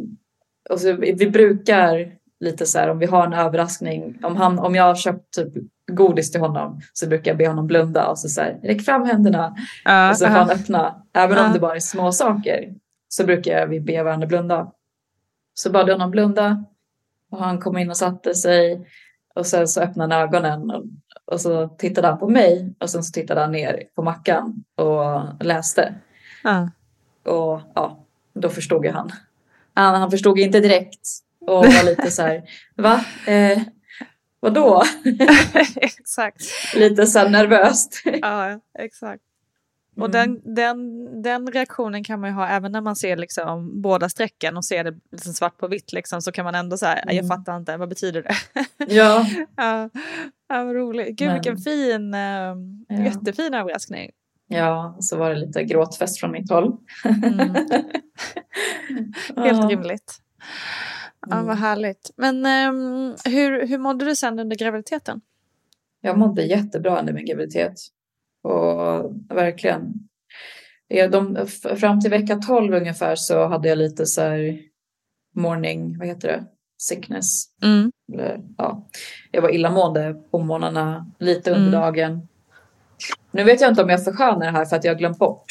och 0.71 0.81
så 0.81 0.93
vi, 0.93 1.13
vi 1.13 1.31
brukar 1.31 2.13
lite 2.41 2.67
så 2.67 2.79
här 2.79 2.89
om 2.89 2.99
vi 2.99 3.07
har 3.07 3.27
en 3.27 3.33
överraskning. 3.33 4.19
Om, 4.23 4.37
han, 4.37 4.59
om 4.59 4.75
jag 4.75 4.85
har 4.85 4.95
köpt 4.95 5.33
typ 5.35 5.53
godis 5.93 6.31
till 6.31 6.41
honom 6.41 6.81
så 6.93 7.09
brukar 7.09 7.31
jag 7.31 7.39
be 7.39 7.49
honom 7.49 7.67
blunda 7.67 8.09
och 8.09 8.19
så, 8.19 8.29
så 8.29 8.41
här, 8.41 8.61
räck 8.63 8.83
fram 8.83 9.05
händerna. 9.05 9.57
Ja, 9.85 10.11
och 10.11 10.17
så 10.17 10.27
får 10.27 10.35
ja. 10.35 10.41
han 10.41 10.51
öppna. 10.51 11.03
Även 11.15 11.39
om 11.39 11.53
det 11.53 11.59
bara 11.59 11.77
är 11.77 11.81
små 11.81 12.13
saker 12.13 12.75
så 13.09 13.25
brukar 13.25 13.67
vi 13.67 13.81
be 13.81 14.03
varandra 14.03 14.27
blunda. 14.27 14.73
Så 15.55 15.71
bad 15.71 15.89
jag 15.89 15.95
honom 15.95 16.11
blunda 16.11 16.65
och 17.31 17.39
han 17.39 17.59
kom 17.59 17.79
in 17.79 17.91
och 17.91 17.97
satte 17.97 18.35
sig 18.35 18.87
och 19.35 19.47
sen 19.47 19.69
så 19.69 19.81
öppnade 19.81 20.15
han 20.15 20.23
ögonen 20.23 20.71
och, 20.71 20.85
och 21.25 21.41
så 21.41 21.69
tittade 21.69 22.09
han 22.09 22.19
på 22.19 22.29
mig 22.29 22.75
och 22.79 22.91
sen 22.91 23.05
så 23.05 23.13
tittade 23.13 23.41
han 23.41 23.53
ner 23.53 23.83
på 23.95 24.03
mackan 24.03 24.65
och 24.77 25.45
läste. 25.45 25.95
Ja. 26.45 26.71
Och 27.25 27.61
ja, 27.75 28.05
då 28.35 28.49
förstod 28.49 28.85
ju 28.85 28.91
han. 28.91 29.13
Han, 29.75 30.01
han 30.01 30.11
förstod 30.11 30.39
inte 30.39 30.61
direkt 30.61 31.09
och 31.41 31.65
var 31.65 31.85
lite 31.85 32.11
så 32.11 32.23
här, 32.23 32.43
va? 32.77 33.05
Eh, 33.27 33.63
vadå? 34.41 34.83
exakt. 35.77 36.43
lite 36.75 37.07
så 37.07 37.29
nervöst. 37.29 38.03
Ja, 38.05 38.61
exakt. 38.79 39.23
Och 40.01 40.15
Mm. 40.15 40.41
den, 40.45 40.55
den, 40.55 41.23
den 41.23 41.47
reaktionen 41.53 42.05
kan 42.05 42.21
man 42.21 42.31
ju 42.31 42.35
ha 42.35 42.49
även 42.49 42.73
när 42.73 42.81
man 42.81 42.97
ser 42.97 43.17
liksom 43.17 43.83
båda 43.83 44.09
strecken 44.09 44.57
och 44.57 44.65
ser 44.65 44.85
det 44.85 44.95
liksom 45.13 45.33
svart 45.33 45.59
på 45.59 45.69
vitt 45.69 45.93
liksom, 45.93 46.23
så 46.23 46.33
kan 46.33 46.45
man 46.45 46.55
ändå 46.55 46.77
säga 46.77 47.03
jag 47.07 47.15
Mm. 47.15 47.29
fattar 47.29 47.57
inte, 47.57 47.77
vad 47.77 47.89
betyder 47.89 48.23
det? 48.23 48.35
Ja, 48.95 49.27
ja, 49.57 49.91
ja, 50.49 50.65
vad 50.65 50.75
roligt. 50.77 51.17
Gud 51.19 51.27
Men- 51.29 51.35
vilken 51.35 51.57
fin, 51.59 52.15
eh, 52.15 52.21
Ja. 52.89 53.05
jättefin 53.05 53.55
överraskning. 53.55 54.11
ja, 54.49 54.97
så 55.01 55.17
var 55.17 55.31
det 55.31 55.37
lite 55.37 55.65
gråtfest 55.65 56.21
från 56.21 56.31
mitt 56.33 56.51
håll. 56.51 56.77
Mm. 57.05 57.55
Helt 59.37 59.71
rimligt. 59.71 60.17
Ja, 61.31 61.37
vad 61.37 61.45
Mm. 61.45 61.57
härligt. 61.59 62.11
Men 62.17 62.47
ehm, 62.47 63.15
hur, 63.25 63.67
hur 63.67 63.79
mådde 63.79 64.05
du 64.05 64.17
sen 64.17 64.39
under 64.39 64.57
graviditeten? 64.57 65.21
Jag 66.01 66.19
mådde 66.19 66.43
jättebra 66.43 67.01
under 67.01 67.13
min 67.13 67.27
graviditet. 67.27 67.73
Och 68.43 69.13
verkligen. 69.37 69.93
De, 71.11 71.47
fram 71.77 72.01
till 72.01 72.11
vecka 72.11 72.37
12 72.37 72.75
ungefär 72.75 73.15
så 73.17 73.47
hade 73.47 73.69
jag 73.69 73.79
lite 73.79 74.07
så 74.07 74.21
här 74.21 74.59
morning, 75.37 75.99
vad 75.99 76.09
heter 76.09 76.29
det? 76.29 76.45
Sickness. 76.79 77.45
Mm. 77.63 77.91
Eller, 78.15 78.41
ja, 78.57 78.89
jag 79.31 79.43
var 79.43 79.55
illamående 79.55 80.15
på 80.31 80.39
morgnarna, 80.39 81.07
lite 81.19 81.51
under 81.51 81.69
Mm. 81.69 81.81
dagen. 81.81 82.29
Nu 83.31 83.45
vet 83.45 83.61
jag 83.61 83.71
inte 83.71 83.83
om 83.83 83.89
jag 83.89 84.05
förskönar 84.05 84.47
det 84.47 84.51
här 84.53 84.65
för 84.65 84.77
att 84.77 84.85
jag 84.85 84.93
har 84.95 84.99
glömt 84.99 85.19
bort. 85.19 85.45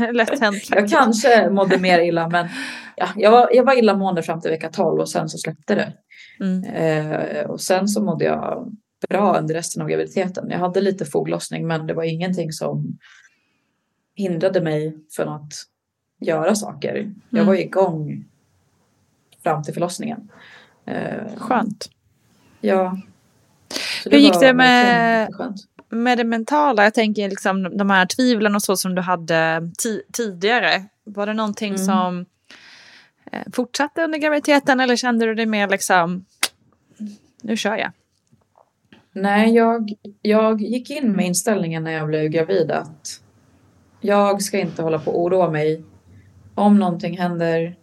Lätt 0.12 0.40
hänt. 0.40 0.62
Jag 0.70 0.88
kanske 0.90 1.50
mådde 1.50 1.78
mer 1.78 2.00
illa 2.00 2.28
men 2.28 2.48
ja, 2.96 3.08
jag, 3.16 3.30
var, 3.30 3.50
jag 3.52 3.64
var 3.64 3.78
illamående 3.78 4.22
fram 4.22 4.40
till 4.40 4.50
vecka 4.50 4.68
12 4.68 5.00
och 5.00 5.08
sen 5.08 5.28
så 5.28 5.38
släppte 5.38 5.74
det. 5.74 5.92
Mm. 6.40 6.64
Eh, 6.64 7.44
och 7.44 7.60
sen 7.60 7.88
så 7.88 8.02
mådde 8.02 8.24
jag 8.24 8.72
bra 9.08 9.38
under 9.38 9.54
resten 9.54 9.82
av 9.82 9.88
graviditeten. 9.88 10.50
Jag 10.50 10.58
hade 10.58 10.80
lite 10.80 11.04
foglossning 11.04 11.66
men 11.66 11.86
det 11.86 11.94
var 11.94 12.04
ingenting 12.04 12.52
som 12.52 12.98
hindrade 14.14 14.60
mig 14.60 14.96
från 15.10 15.28
att 15.28 15.52
göra 16.20 16.54
saker. 16.54 16.94
Jag 17.30 17.38
Mm. 17.40 17.46
var 17.46 17.54
igång 17.54 18.24
fram 19.42 19.62
till 19.62 19.74
förlossningen. 19.74 20.28
Eh, 20.84 21.36
Skönt. 21.36 21.90
Ja. 22.60 22.98
Hur 24.04 24.18
gick 24.18 24.40
det 24.40 24.54
med-. 24.54 25.28
Med 25.92 26.18
det 26.18 26.24
mentala, 26.24 26.84
jag 26.84 26.94
tänker 26.94 27.28
liksom 27.28 27.76
de 27.76 27.90
här 27.90 28.06
tvivlen 28.06 28.54
och 28.54 28.62
så 28.62 28.76
som 28.76 28.94
du 28.94 29.02
hade 29.02 29.60
ti- 29.60 30.02
tidigare. 30.12 30.84
Var 31.04 31.26
det 31.26 31.34
någonting 31.34 31.74
Mm. 31.74 31.84
som 31.84 32.26
eh, 33.32 33.42
fortsatte 33.52 34.02
under 34.04 34.18
graviditeten 34.18 34.80
eller 34.80 34.96
kände 34.96 35.26
du 35.26 35.34
dig 35.34 35.46
mer 35.46 35.68
liksom, 35.68 36.24
nu 37.42 37.56
kör 37.56 37.76
jag? 37.76 37.92
Nej, 39.20 39.54
jag, 39.54 39.92
jag 40.22 40.60
gick 40.60 40.90
in 40.90 41.12
med 41.12 41.26
inställningen 41.26 41.84
när 41.84 41.92
jag 41.92 42.08
blev 42.08 42.28
gravid 42.28 42.70
att 42.70 43.20
jag 44.00 44.42
ska 44.42 44.58
inte 44.58 44.82
hålla 44.82 44.98
på 44.98 45.10
och 45.10 45.22
oroa 45.22 45.50
mig 45.50 45.84
om 46.54 46.78
någonting 46.78 47.18
händer. 47.18 47.76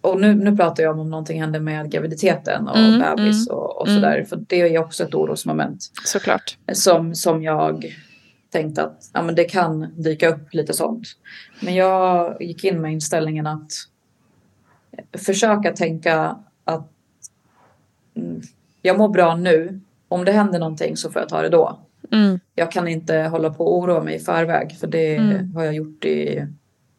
Och 0.00 0.20
nu, 0.20 0.34
nu 0.34 0.56
pratar 0.56 0.82
jag 0.82 0.92
om 0.92 1.00
om 1.00 1.10
någonting 1.10 1.40
händer 1.40 1.60
med 1.60 1.90
graviditeten 1.90 2.68
och 2.68 2.76
Mm, 2.76 3.00
bebis 3.00 3.48
mm, 3.48 3.58
och, 3.58 3.80
och 3.80 3.88
mm. 3.88 4.00
sådär. 4.00 4.24
För 4.24 4.44
det 4.46 4.60
är 4.60 4.78
också 4.78 5.04
ett 5.04 5.14
orosmoment 5.14 5.90
Såklart. 6.04 6.58
som, 6.72 7.14
som 7.14 7.42
jag 7.42 7.84
tänkte 8.50 8.82
att 8.82 9.10
ja, 9.12 9.22
men 9.22 9.34
det 9.34 9.44
kan 9.44 10.02
dyka 10.02 10.28
upp 10.28 10.54
lite 10.54 10.72
sånt. 10.72 11.06
Men 11.60 11.74
jag 11.74 12.42
gick 12.42 12.64
in 12.64 12.80
med 12.80 12.92
inställningen 12.92 13.46
att 13.46 13.70
försöka 15.12 15.72
tänka 15.72 16.36
att 16.64 16.90
mm, 18.16 18.40
jag 18.82 18.98
mår 18.98 19.08
bra 19.08 19.36
nu. 19.36 19.80
Om 20.08 20.24
det 20.24 20.32
händer 20.32 20.58
någonting 20.58 20.96
så 20.96 21.10
får 21.10 21.22
jag 21.22 21.28
ta 21.28 21.42
det 21.42 21.48
då. 21.48 21.80
Mm. 22.12 22.40
Jag 22.54 22.72
kan 22.72 22.88
inte 22.88 23.16
hålla 23.16 23.50
på 23.50 23.64
och 23.66 23.78
oroa 23.78 24.02
mig 24.02 24.14
i 24.14 24.18
förväg 24.18 24.76
för 24.80 24.86
det 24.86 25.16
Mm. 25.16 25.54
har 25.54 25.64
jag 25.64 25.74
gjort 25.74 26.04
i 26.04 26.46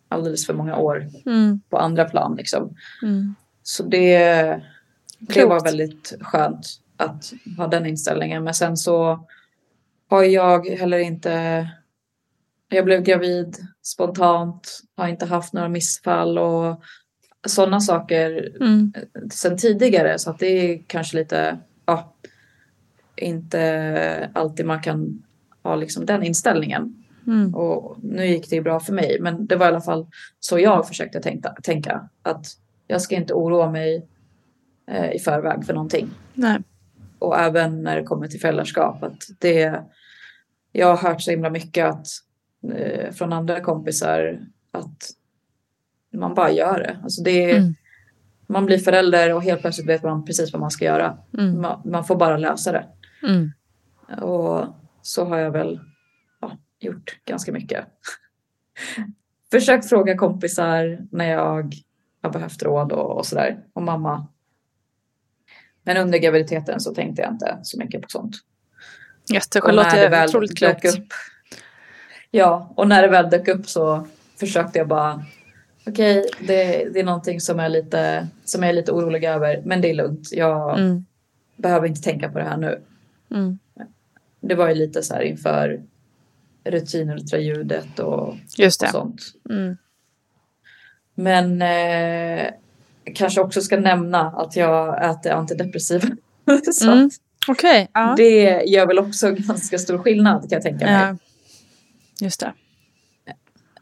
alldeles 0.07 0.45
för 0.45 0.53
många 0.53 0.77
år 0.77 1.07
Mm. 1.25 1.61
på 1.69 1.77
andra 1.77 2.05
plan. 2.05 2.35
Liksom. 2.35 2.75
Mm. 3.03 3.35
Så 3.63 3.83
det, 3.83 4.17
det 5.19 5.33
Klokt. 5.33 5.49
var 5.49 5.63
väldigt 5.63 6.13
skönt 6.21 6.67
att 6.97 7.33
ha 7.57 7.67
den 7.67 7.85
inställningen. 7.85 8.43
Men 8.43 8.53
sen 8.53 8.77
så 8.77 9.25
har 10.09 10.23
jag 10.23 10.67
heller 10.67 10.97
inte... 10.97 11.67
Jag 12.69 12.85
blev 12.85 13.01
gravid 13.03 13.57
spontant, 13.83 14.79
har 14.95 15.07
inte 15.07 15.25
haft 15.25 15.53
några 15.53 15.69
missfall 15.69 16.37
och 16.39 16.81
sådana 17.47 17.79
saker 17.79 18.51
Mm. 18.61 18.93
sen 19.33 19.57
tidigare. 19.57 20.19
Så 20.19 20.29
att 20.29 20.39
det 20.39 20.47
är 20.47 20.81
kanske 20.87 21.17
lite, 21.17 21.57
inte 23.17 24.29
alltid 24.33 24.65
man 24.65 24.81
kan 24.81 25.23
ha 25.63 25.75
liksom 25.75 26.05
den 26.05 26.23
inställningen. 26.23 27.03
Mm. 27.27 27.55
Och 27.55 27.97
nu 28.03 28.25
gick 28.25 28.49
det 28.49 28.55
ju 28.55 28.61
bra 28.61 28.79
för 28.79 28.93
mig, 28.93 29.17
men 29.21 29.47
det 29.47 29.55
var 29.55 29.65
i 29.65 29.69
alla 29.69 29.81
fall 29.81 30.07
så 30.39 30.59
jag 30.59 30.87
försökte 30.87 31.21
tänka, 31.21 31.55
tänka 31.63 32.09
att 32.21 32.45
jag 32.87 33.01
ska 33.01 33.15
inte 33.15 33.33
oroa 33.33 33.71
mig 33.71 34.07
eh, 34.91 35.11
i 35.11 35.19
förväg 35.19 35.65
för 35.65 35.73
någonting. 35.73 36.09
Nej. 36.33 36.59
Och 37.19 37.39
även 37.39 37.83
när 37.83 37.95
det 37.95 38.03
kommer 38.03 38.27
till 38.27 38.39
föräldraskap. 38.39 39.03
Att 39.03 39.23
det, 39.39 39.81
jag 40.71 40.95
har 40.95 41.09
hört 41.09 41.21
så 41.21 41.31
himla 41.31 41.49
mycket 41.49 41.85
att, 41.85 42.07
eh, 42.75 43.11
från 43.11 43.33
andra 43.33 43.59
kompisar 43.59 44.39
att 44.71 45.09
man 46.13 46.33
bara 46.33 46.51
gör 46.51 46.79
det. 46.79 46.97
Alltså 47.03 47.23
det 47.23 47.51
är, 47.51 47.57
Mm. 47.57 47.75
Man 48.47 48.65
blir 48.65 48.77
förälder 48.77 49.33
och 49.33 49.43
helt 49.43 49.61
plötsligt 49.61 49.87
vet 49.87 50.03
man 50.03 50.25
precis 50.25 50.53
vad 50.53 50.59
man 50.59 50.71
ska 50.71 50.85
göra. 50.85 51.17
Mm. 51.37 51.61
Man, 51.61 51.81
man 51.85 52.05
får 52.05 52.15
bara 52.15 52.37
lösa 52.37 52.71
det. 52.71 52.85
Mm. 53.27 53.51
Och 54.21 54.65
så 55.01 55.25
har 55.25 55.37
jag 55.37 55.51
väl 55.51 55.79
ja, 56.41 56.57
gjort 56.79 57.19
ganska 57.25 57.51
mycket. 57.51 57.85
Försökt 59.51 59.89
fråga 59.89 60.17
kompisar 60.17 60.99
när 61.11 61.25
jag 61.31 61.73
har 62.21 62.29
behövt 62.29 62.63
råd 62.63 62.91
och, 62.91 63.17
och 63.17 63.25
sådär. 63.25 63.59
Och 63.73 63.81
mamma. 63.83 64.27
Men 65.83 65.97
under 65.97 66.17
graviditeten 66.17 66.79
så 66.79 66.93
tänkte 66.93 67.21
jag 67.21 67.31
inte 67.31 67.59
så 67.63 67.77
mycket 67.79 68.01
på 68.01 68.09
sånt. 68.09 68.35
När 69.83 70.01
det 70.01 70.09
väl 70.09 70.29
otroligt 70.29 70.57
klokt. 70.57 70.85
upp. 70.85 71.07
Ja, 72.31 72.73
och 72.75 72.87
när 72.87 73.01
det 73.01 73.07
väl 73.07 73.29
dök 73.29 73.47
upp 73.47 73.69
så 73.69 74.07
försökte 74.39 74.77
jag 74.77 74.87
bara 74.87 75.25
okej, 75.87 76.29
det, 76.39 76.89
det 76.93 76.99
är 76.99 77.03
någonting 77.03 77.41
som, 77.41 77.59
är 77.59 77.69
lite, 77.69 78.27
som 78.45 78.63
jag 78.63 78.69
är 78.69 78.73
lite 78.73 78.91
orolig 78.91 79.23
över, 79.23 79.61
men 79.65 79.81
det 79.81 79.89
är 79.89 79.93
lugnt. 79.93 80.29
Jag 80.31 80.79
Mm. 80.79 81.05
behöver 81.55 81.87
inte 81.87 82.01
tänka 82.01 82.29
på 82.29 82.37
det 82.37 82.43
här 82.43 82.57
nu. 82.57 82.81
Mm. 83.35 83.59
Det 84.41 84.55
var 84.55 84.69
ju 84.69 84.75
lite 84.75 85.03
så 85.03 85.13
här 85.13 85.21
inför 85.21 85.81
rutinultraljudet 86.63 87.99
och, 87.99 88.35
Just 88.57 88.81
och 88.81 88.87
det. 88.87 88.91
sånt. 88.91 89.21
Mm. 89.49 89.77
Men 91.15 91.61
eh, 91.61 92.47
kanske 93.15 93.41
också 93.41 93.61
ska 93.61 93.79
nämna 93.79 94.19
att 94.21 94.55
jag 94.55 95.09
äter 95.11 95.31
antidepressiva. 95.31 96.07
så 96.73 96.91
Mm. 96.91 97.09
Okej, 97.47 97.89
ja. 97.93 98.13
det 98.17 98.63
gör 98.65 98.87
väl 98.87 98.99
också 98.99 99.31
ganska 99.31 99.77
stor 99.77 99.97
skillnad 99.97 100.41
kan 100.41 100.49
jag 100.51 100.61
tänka 100.61 100.85
mig. 100.85 100.93
ja. 100.93 101.17
Just 102.25 102.39
det. 102.39 102.53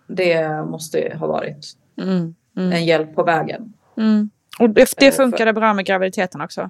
Det 0.08 0.66
måste 0.66 1.16
ha 1.20 1.28
varit 1.28 1.78
Mm. 2.02 2.36
Mm. 2.58 2.72
en 2.72 2.86
hjälp 2.86 3.16
på 3.16 3.24
vägen. 3.24 3.74
Mm. 3.98 4.30
Och 4.60 4.70
det, 4.70 4.94
det 4.98 5.08
Eh, 5.08 5.14
funkade 5.14 5.54
bra 5.54 5.74
med 5.74 5.86
graviditeten 5.86 6.42
också. 6.42 6.70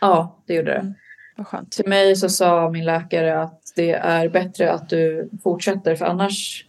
Ja, 0.00 0.36
det 0.46 0.54
gjorde 0.54 0.70
det. 0.70 0.94
Vad 1.36 1.46
skönt. 1.46 1.72
Till 1.72 1.88
mig 1.88 2.16
så 2.16 2.28
sa 2.28 2.70
min 2.70 2.84
läkare 2.84 3.40
att 3.40 3.72
det 3.76 3.92
är 3.92 4.28
bättre 4.28 4.72
att 4.72 4.88
du 4.88 5.30
fortsätter 5.42 5.96
för 5.96 6.04
annars 6.04 6.66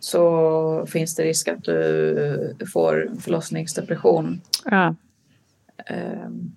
så 0.00 0.86
finns 0.86 1.14
det 1.14 1.24
risk 1.24 1.48
att 1.48 1.64
du 1.64 2.66
får 2.72 3.10
förlossningsdepression. 3.20 4.40
Ja, 4.64 4.94
Ehm, 5.86 6.56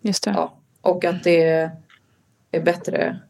just 0.00 0.24
det. 0.24 0.30
Ja, 0.30 0.54
och 0.80 1.04
att 1.04 1.24
det 1.24 1.70
är 2.50 2.60
bättre 2.62 3.20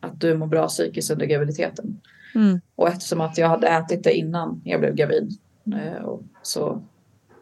att 0.00 0.20
du 0.20 0.36
mår 0.36 0.46
bra 0.46 0.68
psykiskt 0.68 1.10
under 1.10 1.26
graviditeten. 1.26 2.00
Mm. 2.34 2.60
Och 2.74 2.88
eftersom 2.88 3.20
att 3.20 3.38
jag 3.38 3.48
hade 3.48 3.68
ätit 3.68 4.04
det 4.04 4.12
innan 4.12 4.60
jag 4.64 4.80
blev 4.80 4.94
gravid 4.94 5.38
eh, 5.74 6.18
så 6.42 6.82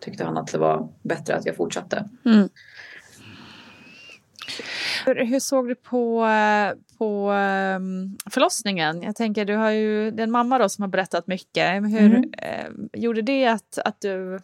tyckte 0.00 0.24
han 0.24 0.36
att 0.36 0.52
det 0.52 0.58
var 0.58 0.88
bättre 1.02 1.36
att 1.36 1.46
jag 1.46 1.56
fortsatte. 1.56 2.08
Mm. 2.24 2.48
Hur, 5.06 5.24
hur 5.24 5.40
såg 5.40 5.68
du 5.68 5.74
på, 5.74 6.26
på 6.98 7.30
ehm, 7.30 8.16
förlossningen? 8.30 9.02
Jag 9.02 9.16
tänker, 9.16 9.44
du 9.44 9.56
har 9.56 9.70
ju 9.70 10.08
en 10.08 10.30
mamma 10.30 10.58
då 10.58 10.68
som 10.68 10.82
har 10.82 10.88
berättat 10.88 11.26
mycket. 11.26 11.82
Hur 11.82 12.14
Mm. 12.16 12.30
eh, 12.38 13.00
gjorde 13.00 13.22
det 13.22 13.46
att, 13.46 13.78
att 13.84 14.00
du 14.00 14.38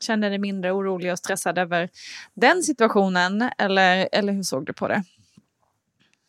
kände 0.00 0.28
dig 0.28 0.38
mindre 0.38 0.72
orolig 0.72 1.12
och 1.12 1.18
stressad 1.18 1.58
över 1.58 1.88
den 2.34 2.62
situationen? 2.62 3.50
Eller, 3.58 4.08
eller 4.12 4.32
hur 4.32 4.42
såg 4.42 4.66
du 4.66 4.72
på 4.72 4.88
det? 4.88 5.02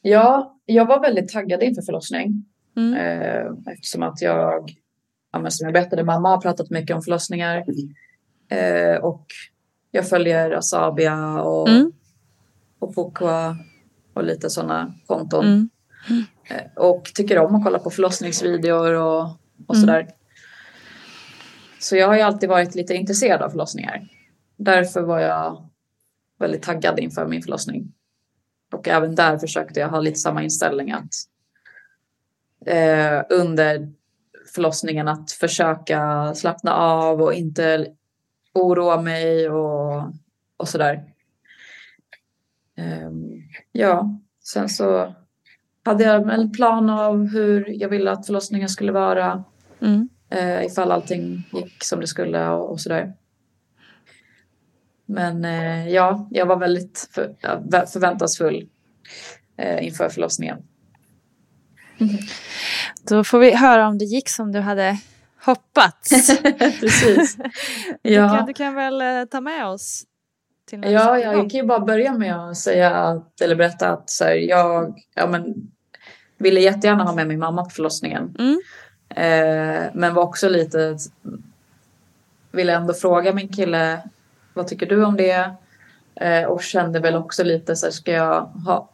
Ja, 0.01 0.57
jag 0.65 0.85
var 0.85 0.99
väldigt 0.99 1.29
taggad 1.29 1.63
inför 1.63 1.81
förlossning. 1.81 2.45
Mm. 2.77 2.93
Eh, 2.93 3.73
eftersom 3.73 4.03
att 4.03 4.21
jag, 4.21 4.75
ja, 5.31 5.49
som 5.49 5.65
jag 5.65 5.73
berättade, 5.73 6.03
mamma 6.03 6.29
har 6.29 6.41
pratat 6.41 6.69
mycket 6.69 6.95
om 6.95 7.01
förlossningar. 7.01 7.65
Eh, 8.49 8.95
och 9.03 9.25
jag 9.91 10.09
följer 10.09 10.51
Asabia 10.51 11.41
och, 11.41 11.69
Mm. 11.69 11.91
Och 12.79 12.93
Fokua 12.93 13.57
och 14.13 14.23
lite 14.23 14.49
sådana 14.49 14.93
konton. 15.07 15.45
Mm. 15.45 15.69
Eh, 16.49 16.83
och 16.83 17.11
tycker 17.15 17.39
om 17.39 17.55
att 17.55 17.63
kolla 17.63 17.79
på 17.79 17.89
förlossningsvideor 17.89 18.93
och, 18.93 19.21
och 19.67 19.75
Mm. 19.75 19.81
sådär. 19.81 20.07
Så 21.79 21.95
jag 21.95 22.07
har 22.07 22.15
ju 22.15 22.21
alltid 22.21 22.49
varit 22.49 22.75
lite 22.75 22.93
intresserad 22.93 23.41
av 23.41 23.49
förlossningar. 23.49 24.07
Därför 24.57 25.01
var 25.01 25.19
jag 25.19 25.69
väldigt 26.39 26.63
taggad 26.63 26.99
inför 26.99 27.27
min 27.27 27.41
förlossning. 27.41 27.93
Och 28.73 28.87
även 28.87 29.15
där 29.15 29.37
försökte 29.37 29.79
jag 29.79 29.89
ha 29.89 29.99
lite 29.99 30.19
samma 30.19 30.43
inställning 30.43 30.91
att 30.91 31.13
eh, 32.65 33.21
under 33.29 33.93
förlossningen 34.53 35.07
att 35.07 35.31
försöka 35.31 36.33
slappna 36.35 36.73
av 36.73 37.21
och 37.21 37.33
inte 37.33 37.87
oroa 38.53 39.01
mig 39.01 39.49
och, 39.49 40.03
och 40.57 40.67
sådär. 40.67 41.03
Ehm, 42.79 43.41
ja, 43.71 44.19
sen 44.43 44.69
så 44.69 45.15
hade 45.83 46.03
jag 46.03 46.33
en 46.33 46.51
plan 46.51 46.89
av 46.89 47.27
hur 47.27 47.65
jag 47.69 47.89
ville 47.89 48.11
att 48.11 48.25
förlossningen 48.25 48.69
skulle 48.69 48.91
vara. 48.91 49.43
Mm. 49.81 50.09
Eh, 50.29 50.65
ifall 50.65 50.91
allting 50.91 51.43
gick 51.53 51.83
som 51.83 51.99
det 51.99 52.07
skulle 52.07 52.47
och, 52.47 52.71
och 52.71 52.81
sådär. 52.81 53.13
Men 55.05 55.45
eh, 55.45 55.89
ja, 55.89 56.27
jag 56.31 56.45
var 56.45 56.57
väldigt 56.57 57.09
för, 57.11 57.35
förväntansfull 57.85 58.69
eh, 59.57 59.85
inför 59.85 60.09
förlossningen. 60.09 60.57
Då 63.09 63.23
får 63.23 63.39
vi 63.39 63.55
höra 63.55 63.87
om 63.87 63.97
det 63.97 64.05
gick 64.05 64.29
som 64.29 64.51
du 64.51 64.59
hade 64.59 64.97
hoppats. 65.45 66.09
Precis. 66.79 67.37
Du, 68.03 68.13
Ja. 68.13 68.37
kan, 68.37 68.45
du 68.45 68.53
kan 68.53 68.75
väl 68.75 69.27
ta 69.27 69.41
med 69.41 69.67
oss 69.67 70.03
till 70.69 70.91
Ja, 70.91 71.19
jag 71.19 71.33
igång. 71.33 71.49
kan 71.49 71.59
ju 71.59 71.65
bara 71.65 71.79
börja 71.79 72.13
med 72.13 72.35
att 72.49 72.57
säga 72.57 72.89
att, 72.95 73.41
eller 73.41 73.55
berätta 73.55 73.89
att 73.89 74.09
så 74.09 74.23
här, 74.23 74.33
jag 74.33 74.99
ja, 75.15 75.27
men, 75.27 75.71
ville 76.37 76.59
jättegärna 76.59 77.03
ha 77.03 77.15
med 77.15 77.27
min 77.27 77.39
mamma 77.39 77.63
på 77.63 77.69
förlossningen. 77.69 78.35
Mm. 78.39 78.59
Eh, 79.09 79.83
men 79.93 80.13
var 80.13 80.23
också 80.23 80.49
lite, 80.49 80.97
ville 82.51 82.73
ändå 82.75 82.93
fråga 82.93 83.33
min 83.33 83.47
kille, 83.49 84.01
vad 84.53 84.67
tycker 84.67 84.85
du 84.85 85.05
om 85.05 85.17
det? 85.17 85.51
Eh, 86.15 86.43
och 86.43 86.63
kände 86.63 86.99
väl 86.99 87.15
också 87.15 87.43
lite 87.43 87.75
så 87.75 87.85
här, 87.85 87.91
ska 87.93 88.11
jag 88.11 88.41
ha, 88.41 88.89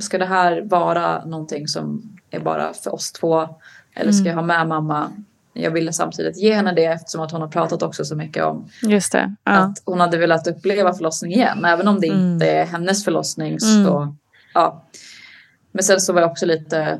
ska 0.00 0.18
det 0.18 0.24
här 0.26 0.60
vara 0.64 1.24
någonting 1.24 1.68
som 1.68 2.02
är 2.30 2.40
bara 2.40 2.72
för 2.72 2.94
oss 2.94 3.12
två? 3.12 3.48
Eller 3.94 4.12
ska 4.12 4.20
Mm. 4.20 4.30
jag 4.30 4.34
ha 4.36 4.42
med 4.42 4.68
mamma? 4.68 5.12
Jag 5.62 5.70
ville 5.70 5.92
samtidigt 5.92 6.36
ge 6.36 6.54
henne 6.54 6.72
det 6.72 6.84
eftersom 6.84 7.20
att 7.20 7.32
hon 7.32 7.40
har 7.40 7.48
pratat 7.48 7.82
också 7.82 8.04
så 8.04 8.16
mycket 8.16 8.44
om 8.44 8.68
Just 8.82 9.12
det. 9.12 9.34
Ja. 9.44 9.52
att 9.52 9.82
hon 9.84 10.00
hade 10.00 10.18
velat 10.18 10.46
uppleva 10.46 10.94
förlossning 10.94 11.32
igen. 11.32 11.64
Även 11.64 11.88
om 11.88 12.00
det 12.00 12.06
Mm. 12.08 12.32
inte 12.32 12.50
är 12.50 12.64
hennes 12.66 13.04
förlossning. 13.04 13.60
Så, 13.60 14.14
ja. 14.54 14.84
Men 15.72 15.84
sen 15.84 16.00
så 16.00 16.12
var 16.12 16.20
jag 16.20 16.30
också 16.30 16.46
lite, 16.46 16.98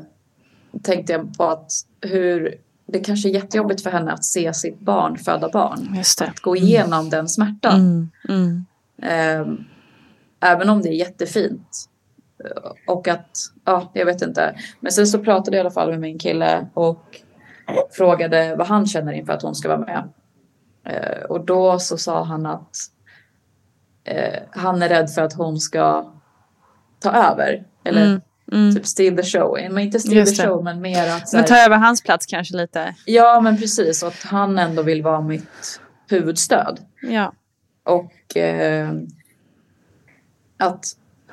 tänkte 0.83 1.13
jag 1.13 1.37
på 1.37 1.43
att 1.43 1.71
hur, 2.01 2.55
det 2.87 2.99
kanske 2.99 3.29
är 3.29 3.33
jättejobbigt 3.33 3.83
för 3.83 3.91
henne 3.91 4.11
att 4.11 4.25
se 4.25 4.53
sitt 4.53 4.79
barn 4.79 5.17
föda 5.17 5.49
barn. 5.49 5.93
Just 5.97 6.19
det. 6.19 6.25
Att 6.25 6.39
gå 6.39 6.55
igenom 6.55 7.09
den 7.09 7.29
smärtan. 7.29 7.75
Mm. 7.79 8.09
Mm. 8.29 8.65
Ehm, 9.01 9.57
även 10.39 10.69
om 10.69 10.81
det 10.81 10.89
är 10.89 10.93
jättefint. 10.93 11.85
Och 12.87 13.07
att, 13.07 13.37
ja, 13.65 13.91
jag 13.93 14.05
vet 14.05 14.21
inte. 14.21 14.55
Men 14.79 14.91
sen 14.91 15.07
så 15.07 15.19
pratade 15.19 15.57
jag 15.57 15.61
i 15.63 15.65
alla 15.65 15.71
fall 15.73 15.89
med 15.89 15.99
min 15.99 16.19
kille 16.19 16.67
och 16.73 17.03
frågade 17.91 18.55
vad 18.55 18.67
han 18.67 18.85
känner 18.85 19.13
inför 19.13 19.33
att 19.33 19.41
hon 19.41 19.55
ska 19.55 19.67
vara 19.67 19.79
med. 19.79 20.09
Eh, 20.85 21.23
och 21.23 21.45
då 21.45 21.79
så 21.79 21.97
sa 21.97 22.23
han 22.23 22.45
att 22.45 22.75
eh, 24.03 24.39
han 24.51 24.81
är 24.81 24.89
rädd 24.89 25.09
för 25.11 25.21
att 25.21 25.33
hon 25.33 25.57
ska 25.59 26.11
ta 26.99 27.11
över. 27.11 27.63
Eller 27.83 28.05
Mm. 28.05 28.21
Mm. 28.51 28.75
typ 28.75 28.85
steal 28.85 29.15
the 29.17 29.23
show. 29.23 29.57
Men 29.71 29.79
inte 29.79 29.99
steal 29.99 30.17
Just 30.17 30.35
the 30.37 30.41
det. 30.41 30.47
show 30.49 30.63
men 30.63 30.81
mer 30.81 31.09
att 31.09 31.33
Men 31.33 31.41
här, 31.41 31.47
ta 31.47 31.57
över 31.57 31.77
hans 31.77 32.03
plats 32.03 32.25
kanske 32.25 32.57
lite. 32.57 32.95
Ja 33.05 33.39
men 33.41 33.57
precis. 33.57 34.03
Och 34.03 34.09
att 34.09 34.23
han 34.23 34.59
ändå 34.59 34.81
vill 34.81 35.03
vara 35.03 35.21
mitt 35.21 35.81
huvudstöd. 36.09 36.79
Ja. 37.01 37.33
Och 37.83 38.37
eh, 38.37 38.91
att 40.57 40.85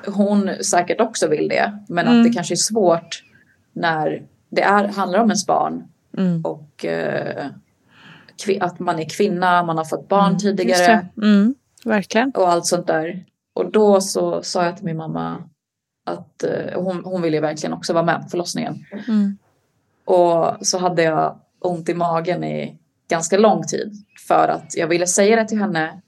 hon 0.05 0.49
säkert 0.63 1.01
också 1.01 1.27
vill 1.27 1.47
det. 1.49 1.79
Men 1.89 2.07
Mm. 2.07 2.17
att 2.19 2.23
det 2.27 2.33
kanske 2.33 2.53
är 2.53 2.55
svårt 2.55 3.23
när 3.73 4.23
det 4.49 4.61
är, 4.61 4.87
handlar 4.87 5.19
om 5.19 5.29
ens 5.29 5.47
barn. 5.47 5.83
Mm. 6.17 6.41
Och 6.41 6.85
eh, 6.85 7.47
att 8.59 8.79
man 8.79 8.99
är 8.99 9.09
kvinna, 9.09 9.63
man 9.63 9.77
har 9.77 9.85
fått 9.85 10.07
barn 10.07 10.31
Just 10.31 10.43
tidigare. 10.43 11.07
Mm. 11.17 11.55
Verkligen. 11.85 12.31
Och 12.31 12.49
allt 12.49 12.65
sånt 12.65 12.87
där. 12.87 13.25
Och 13.53 13.71
då 13.71 14.01
så 14.01 14.43
sa 14.43 14.65
jag 14.65 14.75
till 14.75 14.85
min 14.85 14.97
mamma 14.97 15.49
att 16.05 16.43
eh, 16.43 16.81
hon, 16.81 17.05
hon 17.05 17.21
ville 17.21 17.39
verkligen 17.39 17.73
också 17.73 17.93
vara 17.93 18.05
med 18.05 18.21
på 18.23 18.29
förlossningen. 18.29 18.85
Mm. 19.07 19.37
Och 20.05 20.67
så 20.67 20.77
hade 20.77 21.03
jag 21.03 21.39
ont 21.59 21.89
i 21.89 21.93
magen 21.93 22.43
i 22.43 22.77
ganska 23.09 23.37
lång 23.37 23.63
tid. 23.63 23.93
För 24.27 24.47
att 24.47 24.77
jag 24.77 24.87
ville 24.87 25.07
säga 25.07 25.35
det 25.35 25.47
till 25.47 25.59
henne. 25.59 26.01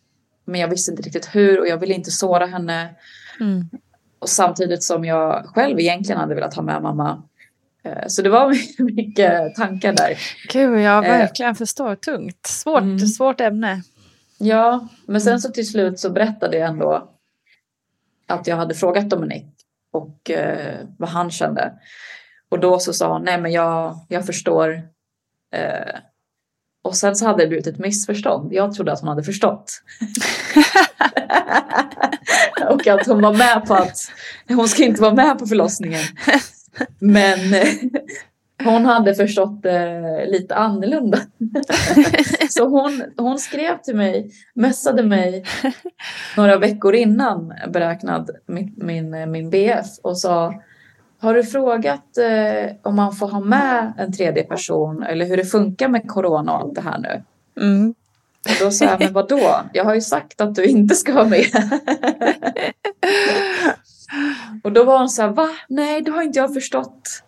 Men 0.46 0.62
jag 0.62 0.68
visste 0.68 0.92
inte 0.92 1.04
riktigt 1.04 1.36
hur 1.36 1.60
och 1.60 1.68
jag 1.68 1.78
ville 1.78 1.94
inte 1.94 2.12
såra 2.12 2.46
henne. 2.46 2.96
Mm. 3.40 3.70
Och 4.20 4.30
samtidigt 4.30 4.84
som 4.84 5.06
jag 5.06 5.46
själv 5.46 5.80
egentligen 5.80 6.22
hade 6.22 6.36
velat 6.36 6.54
ha 6.54 6.64
med 6.64 6.82
mamma. 6.82 7.24
Eh, 7.84 8.04
Så 8.08 8.22
det 8.22 8.30
var 8.30 8.56
mycket 8.84 9.56
tankar 9.56 9.94
där. 9.94 10.18
Gud, 10.54 10.80
jag 10.80 11.06
Eh. 11.06 11.12
verkligen 11.12 11.56
förstår. 11.56 11.96
Tungt. 11.96 12.48
Svårt, 12.48 12.82
Mm. 12.82 13.00
svårt 13.00 13.42
ämne. 13.42 13.82
Ja, 14.38 14.88
men 15.08 15.22
sen 15.22 15.42
så 15.42 15.50
till 15.50 15.68
slut 15.70 16.00
så 16.00 16.10
berättade 16.10 16.58
jag 16.58 16.70
ändå 16.70 17.10
att 18.28 18.48
jag 18.48 18.56
hade 18.56 18.76
frågat 18.76 19.10
Dominik 19.10 19.46
och 19.92 20.30
eh, 20.32 20.76
vad 20.98 21.10
han 21.10 21.32
kände. 21.32 21.74
Och 22.50 22.60
då 22.60 22.80
så 22.80 22.94
sa 22.94 23.14
han, 23.14 23.24
nej 23.24 23.42
men 23.42 23.52
jag, 23.52 24.00
jag 24.10 24.26
förstår. 24.26 24.82
Eh, 25.56 25.96
Och 26.82 26.96
sen 26.96 27.16
så 27.16 27.26
hade 27.26 27.44
det 27.44 27.48
blivit 27.48 27.68
ett 27.68 27.78
missförstånd. 27.78 28.54
Jag 28.54 28.74
trodde 28.74 28.92
att 28.92 29.00
hon 29.00 29.10
hade 29.10 29.24
förstått. 29.24 29.72
och 32.70 32.88
att 32.88 33.08
hon 33.08 33.22
var 33.22 33.34
med 33.34 33.66
på 33.68 33.74
att 33.74 33.98
hon 34.48 34.68
ska 34.70 34.84
inte 34.84 35.02
vara 35.02 35.14
med 35.14 35.40
på 35.40 35.48
förlossningen. 35.48 36.02
Men 37.00 37.54
eh, 37.54 37.68
hon 38.64 38.86
hade 38.86 39.16
förstått 39.16 39.64
det 39.64 40.26
lite 40.26 40.56
annorlunda. 40.56 41.20
Så 42.50 42.68
hon, 42.68 43.04
hon 43.18 43.40
skrev 43.40 43.78
till 43.78 43.96
mig, 43.96 44.32
messade 44.54 45.04
mig 45.04 45.46
några 46.38 46.58
veckor 46.58 46.96
innan 46.96 47.54
beräknad 47.68 48.30
min, 48.46 48.74
min, 48.78 49.32
min 49.32 49.50
BF 49.50 49.88
och 50.02 50.18
sa 50.18 50.54
har 51.22 51.34
du 51.34 51.44
frågat 51.44 52.18
eh, 52.18 52.76
om 52.82 52.96
man 52.96 53.16
får 53.16 53.28
ha 53.28 53.40
med 53.40 53.94
en 53.98 54.14
tredje 54.14 54.44
person 54.44 55.04
eller 55.04 55.26
hur 55.26 55.38
det 55.38 55.46
funkar 55.46 55.88
med 55.88 56.08
corona 56.08 56.54
och 56.54 56.60
allt 56.60 56.76
det 56.76 56.82
här 56.82 56.98
nu? 56.98 57.24
Mm. 57.62 57.94
Och 58.50 58.56
då 58.60 58.72
sa 58.72 58.86
jag, 58.86 59.00
men 59.00 59.14
vadå? 59.14 59.62
Jag 59.74 59.86
har 59.86 59.96
ju 59.96 60.02
sagt 60.02 60.42
att 60.42 60.56
du 60.56 60.66
inte 60.66 60.96
ska 60.96 61.14
vara 61.14 61.26
med. 61.26 61.46
och 64.64 64.72
då 64.72 64.84
var 64.84 65.00
hon 65.00 65.10
så 65.10 65.22
här, 65.22 65.30
va? 65.30 65.50
Nej, 65.70 66.02
det 66.02 66.12
har 66.12 66.22
inte 66.22 66.40
jag 66.40 66.54
förstått. 66.54 67.24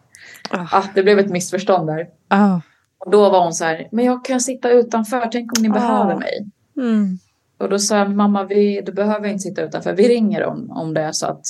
Oh. 0.52 0.76
Ah, 0.76 0.84
det 0.96 1.04
blev 1.04 1.20
ett 1.20 1.30
missförstånd 1.30 1.88
där. 1.88 2.08
Oh. 2.30 2.60
Och 2.98 3.12
då 3.12 3.30
var 3.30 3.44
hon 3.44 3.54
så 3.54 3.66
här, 3.66 3.88
men 3.92 4.06
jag 4.06 4.26
kan 4.26 4.42
sitta 4.42 4.70
utanför, 4.70 5.30
tänk 5.32 5.58
om 5.58 5.64
ni 5.64 5.70
Ah. 5.70 5.74
behöver 5.74 6.16
mig. 6.16 6.48
Mm. 6.78 7.18
Och 7.58 7.70
då 7.70 7.80
sa 7.80 7.98
jag, 7.98 8.12
mamma, 8.16 8.44
vi, 8.44 8.82
du 8.82 8.92
behöver 8.92 9.28
inte 9.28 9.40
sitta 9.40 9.62
utanför, 9.62 9.94
vi 9.94 10.08
ringer 10.10 10.46
om, 10.46 10.72
om 10.72 10.94
det 10.94 11.02
är 11.02 11.12
så 11.12 11.28
att 11.28 11.46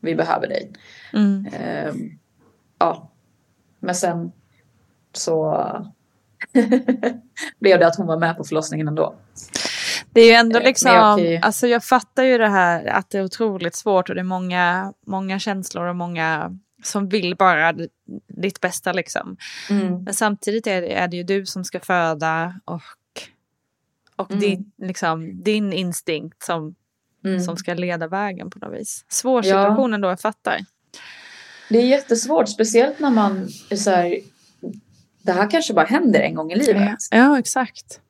vi 0.00 0.14
behöver 0.14 0.48
dig. 0.48 0.72
Mm. 1.12 1.46
Ehm, 1.52 2.18
ja, 2.78 3.10
men 3.80 3.94
sen 3.94 4.32
så 5.12 5.56
blev 7.58 7.78
det 7.78 7.86
att 7.86 7.96
hon 7.96 8.06
var 8.06 8.18
med 8.18 8.36
på 8.36 8.44
förlossningen 8.44 8.88
ändå. 8.88 9.14
Det 10.12 10.20
är 10.20 10.26
ju 10.26 10.32
ändå 10.32 10.58
Eh, 10.58 10.64
liksom, 10.64 10.90
jag 10.92 11.38
alltså 11.42 11.66
jag 11.66 11.84
fattar 11.84 12.22
ju 12.24 12.38
det 12.38 12.48
här 12.48 12.86
att 12.86 13.10
det 13.10 13.18
är 13.18 13.24
otroligt 13.24 13.74
svårt 13.74 14.08
och 14.08 14.14
det 14.14 14.20
är 14.20 14.24
många, 14.24 14.92
många 15.06 15.38
känslor 15.38 15.84
och 15.86 15.96
många 15.96 16.56
som 16.82 17.08
vill 17.08 17.36
bara 17.36 17.72
ditt 18.42 18.60
bästa 18.60 18.92
liksom. 18.92 19.36
Mm. 19.70 20.04
Men 20.04 20.14
samtidigt 20.14 20.66
är 20.66 20.80
det, 20.80 20.92
är 20.92 21.08
det 21.08 21.16
ju 21.16 21.22
du 21.22 21.46
som 21.46 21.64
ska 21.64 21.80
föda 21.80 22.60
och, 22.64 22.82
och 24.16 24.30
Mm. 24.30 24.40
din, 24.40 24.72
liksom, 24.78 25.42
din 25.42 25.72
instinkt 25.72 26.42
som, 26.42 26.74
Mm. 27.24 27.40
som 27.40 27.56
ska 27.56 27.74
leda 27.74 28.08
vägen 28.08 28.50
på 28.50 28.58
något 28.58 28.80
vis. 28.80 29.04
Svår 29.08 29.46
Ja. 29.46 29.62
situation 29.62 29.94
ändå, 29.94 30.08
jag 30.08 30.20
fattar. 30.20 30.58
Det 31.68 31.78
är 31.78 31.86
jättesvårt, 31.86 32.48
speciellt 32.48 33.00
när 33.00 33.10
man 33.10 33.48
är 33.70 33.76
så 33.76 33.90
här, 33.90 34.18
det 35.22 35.32
här 35.32 35.50
kanske 35.50 35.74
bara 35.74 35.86
händer 35.86 36.20
en 36.20 36.34
gång 36.34 36.52
i 36.52 36.56
livet. 36.56 36.98
Ja, 37.10 37.38
exakt. 37.38 38.00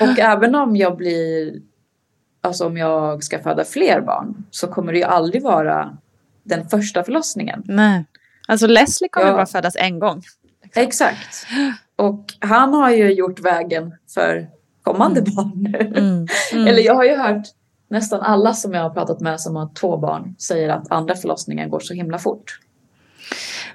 Och 0.00 0.18
även 0.18 0.54
om 0.54 0.76
jag 0.76 0.96
blir, 0.96 1.54
alltså 2.40 2.66
om 2.66 2.76
jag 2.76 3.24
ska 3.24 3.38
föda 3.42 3.64
fler 3.64 4.00
barn 4.00 4.44
så 4.50 4.66
kommer 4.66 4.92
det 4.92 4.98
ju 4.98 5.04
aldrig 5.04 5.42
vara 5.42 5.96
den 6.42 6.68
första 6.68 7.04
förlossningen. 7.04 7.62
Nej. 7.66 8.04
Alltså 8.48 8.66
Leslie 8.66 9.08
kommer 9.08 9.26
Ja. 9.28 9.32
bara 9.32 9.46
födas 9.46 9.76
en 9.76 9.98
gång. 9.98 10.22
Exakt. 10.74 11.46
Och 11.96 12.24
han 12.40 12.74
har 12.74 12.90
ju 12.90 13.12
gjort 13.12 13.40
vägen 13.40 13.94
för 14.14 14.48
kommande 14.82 15.22
barn 15.22 15.52
nu. 15.54 15.78
Mm. 15.78 16.26
Mm. 16.52 16.66
Eller 16.68 16.82
jag 16.82 16.94
har 16.94 17.04
ju 17.04 17.16
hört 17.16 17.46
nästan 17.88 18.20
alla 18.20 18.52
som 18.54 18.74
jag 18.74 18.82
har 18.82 18.90
pratat 18.90 19.20
med 19.20 19.40
som 19.40 19.56
har 19.56 19.74
två 19.74 19.96
barn 19.96 20.34
säger 20.38 20.68
att 20.68 20.92
andra 20.92 21.14
förlossningen 21.14 21.70
går 21.70 21.80
så 21.80 21.94
himla 21.94 22.18
fort. 22.18 22.60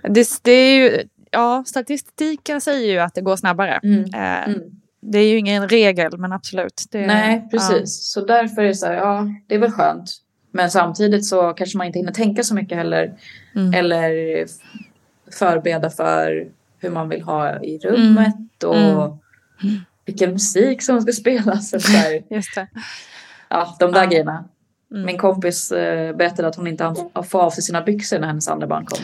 Det, 0.04 0.28
det 0.44 0.52
är 0.52 0.76
ju, 0.80 1.04
ja, 1.32 1.64
statistiken 1.68 2.62
säger 2.62 2.92
ju 2.94 3.00
att 3.00 3.14
det 3.16 3.22
går 3.22 3.36
snabbare. 3.36 3.80
Mm. 3.84 4.00
Eh, 4.14 4.44
Mm. 4.50 4.62
Det 5.02 5.20
är 5.20 5.30
ju 5.30 5.38
ingen 5.38 5.70
regel, 5.70 6.18
men 6.18 6.32
absolut. 6.32 6.84
Det, 6.92 7.08
Nej, 7.08 7.48
precis. 7.52 8.04
Så 8.04 8.26
därför 8.26 8.62
är 8.62 8.68
det 8.68 8.76
så 8.76 8.86
här, 8.86 8.94
ja, 8.94 9.28
det 9.48 9.56
är 9.56 9.60
väl 9.60 9.72
skönt. 9.72 10.12
Men 10.52 10.72
samtidigt 10.72 11.26
så 11.26 11.54
kanske 11.54 11.78
man 11.78 11.88
inte 11.88 12.00
hinner 12.00 12.12
tänka 12.12 12.44
så 12.44 12.56
mycket 12.56 12.78
heller. 12.78 13.14
Mm. 13.56 13.74
Eller 13.74 14.10
förbereda 15.40 15.90
för 15.90 16.48
hur 16.80 16.90
man 16.90 17.10
vill 17.10 17.22
ha 17.22 17.60
i 17.64 17.78
rummet 17.84 18.64
och 18.66 18.76
Mm. 19.64 19.80
vilken 20.06 20.32
musik 20.32 20.84
som 20.84 21.02
ska 21.02 21.12
spelas. 21.12 21.70
Så 21.86 21.92
här. 21.92 22.14
Ja, 22.14 22.36
just 22.36 22.56
det. 22.56 22.68
Ja, 23.50 23.76
de 23.80 23.92
där 23.92 24.04
Ja. 24.04 24.10
grejerna. 24.10 24.46
Mm. 24.92 25.06
Min 25.06 25.18
kompis 25.18 25.72
eh, 25.72 26.16
berättade 26.16 26.48
att 26.48 26.56
hon 26.56 26.68
inte 26.68 26.84
hann 26.84 26.96
få 27.24 27.42
av 27.42 27.50
sig 27.50 27.64
sina 27.64 27.82
byxor 27.82 28.20
när 28.20 28.28
hennes 28.28 28.48
andra 28.48 28.68
barn 28.68 28.86
kom. 28.86 29.00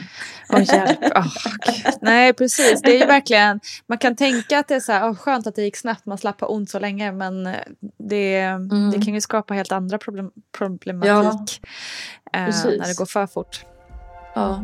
Åh, 0.49 0.63
hjälp. 0.63 0.99
Gud. 1.01 1.93
Nej, 2.01 2.33
precis. 2.33 2.81
Det 2.81 3.01
är 3.01 3.07
verkligen, 3.07 3.59
man 3.87 3.97
kan 3.97 4.15
tänka 4.15 4.59
att 4.59 4.67
det 4.67 4.75
är 4.75 4.79
så 4.79 4.91
här, 4.91 5.09
åh, 5.09 5.15
skönt 5.15 5.47
att 5.47 5.55
det 5.55 5.61
gick 5.61 5.77
snabbt, 5.77 6.05
man 6.05 6.17
slapp 6.17 6.41
ha 6.41 6.47
ont 6.47 6.69
så 6.69 6.79
länge, 6.79 7.11
men 7.11 7.43
det, 7.99 8.41
det 8.91 9.05
kan 9.05 9.13
ju 9.13 9.21
skapa 9.21 9.53
helt 9.53 9.71
andra 9.71 9.97
problem, 9.97 10.31
problematik 10.57 11.61
eh, 12.33 12.45
precis. 12.45 12.79
när 12.79 12.87
det 12.87 12.97
går 12.97 13.05
för 13.05 13.27
fort. 13.27 13.65
Ja. 14.35 14.63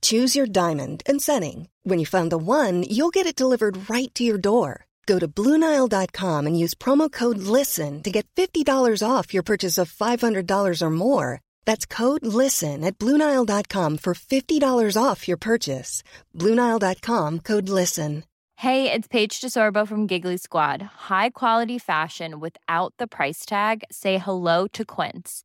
Choose 0.00 0.36
your 0.36 0.46
diamond 0.46 1.02
and 1.06 1.20
setting. 1.20 1.68
When 1.82 1.98
you 1.98 2.06
find 2.06 2.30
the 2.30 2.38
one, 2.38 2.84
you'll 2.84 3.16
get 3.18 3.26
it 3.26 3.34
delivered 3.34 3.90
right 3.90 4.14
to 4.14 4.22
your 4.22 4.38
door. 4.38 4.86
Go 5.06 5.18
to 5.18 5.26
Bluenile.com 5.26 6.46
and 6.46 6.56
use 6.56 6.74
promo 6.74 7.10
code 7.10 7.38
LISTEN 7.38 8.04
to 8.04 8.10
get 8.12 8.28
$50 8.36 9.02
off 9.02 9.34
your 9.34 9.42
purchase 9.42 9.76
of 9.76 9.90
$500 9.90 10.82
or 10.82 10.90
more. 10.90 11.40
That's 11.64 11.84
code 11.84 12.24
LISTEN 12.24 12.84
at 12.84 12.98
Bluenile.com 12.98 13.98
for 13.98 14.14
$50 14.14 15.02
off 15.02 15.26
your 15.26 15.36
purchase. 15.36 16.04
Bluenile.com 16.36 17.40
code 17.40 17.68
LISTEN. 17.68 18.24
Hey, 18.56 18.92
it's 18.92 19.08
Paige 19.08 19.40
DeSorbo 19.40 19.88
from 19.88 20.06
Giggly 20.06 20.36
Squad. 20.36 20.82
High 21.08 21.30
quality 21.30 21.78
fashion 21.78 22.40
without 22.40 22.92
the 22.98 23.06
price 23.06 23.46
tag. 23.46 23.84
Say 23.90 24.18
hello 24.18 24.66
to 24.74 24.84
Quince. 24.84 25.44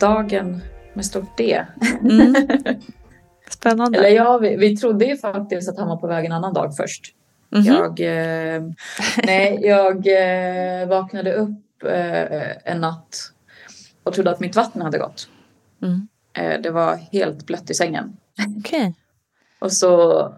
Dagen 0.00 0.60
med 0.94 1.06
stort 1.06 1.38
D. 1.38 1.64
Mm. 2.00 2.34
Spännande. 3.50 3.98
Eller 3.98 4.08
ja, 4.08 4.38
vi, 4.38 4.56
vi 4.56 4.76
trodde 4.76 5.04
ju 5.04 5.16
faktiskt 5.16 5.68
att 5.68 5.78
han 5.78 5.88
var 5.88 5.96
på 5.96 6.06
väg 6.06 6.24
en 6.24 6.32
annan 6.32 6.54
dag 6.54 6.76
först. 6.76 7.14
Mhm. 7.50 7.64
Jag, 7.64 8.00
eh, 8.00 8.62
nej, 9.24 9.60
jag 9.62 10.06
eh, 10.06 10.88
vaknade 10.88 11.34
upp 11.34 11.82
eh, 11.84 12.72
en 12.72 12.80
natt 12.80 13.16
och 14.02 14.14
trodde 14.14 14.30
att 14.30 14.40
mitt 14.40 14.56
vatten 14.56 14.82
hade 14.82 14.98
gått. 14.98 15.28
Mm. 15.82 16.08
Eh, 16.32 16.60
det 16.60 16.70
var 16.70 16.96
helt 16.96 17.46
blött 17.46 17.70
i 17.70 17.74
sängen. 17.74 18.16
Okej. 18.58 18.94
Och 19.58 19.72
så, 19.72 20.34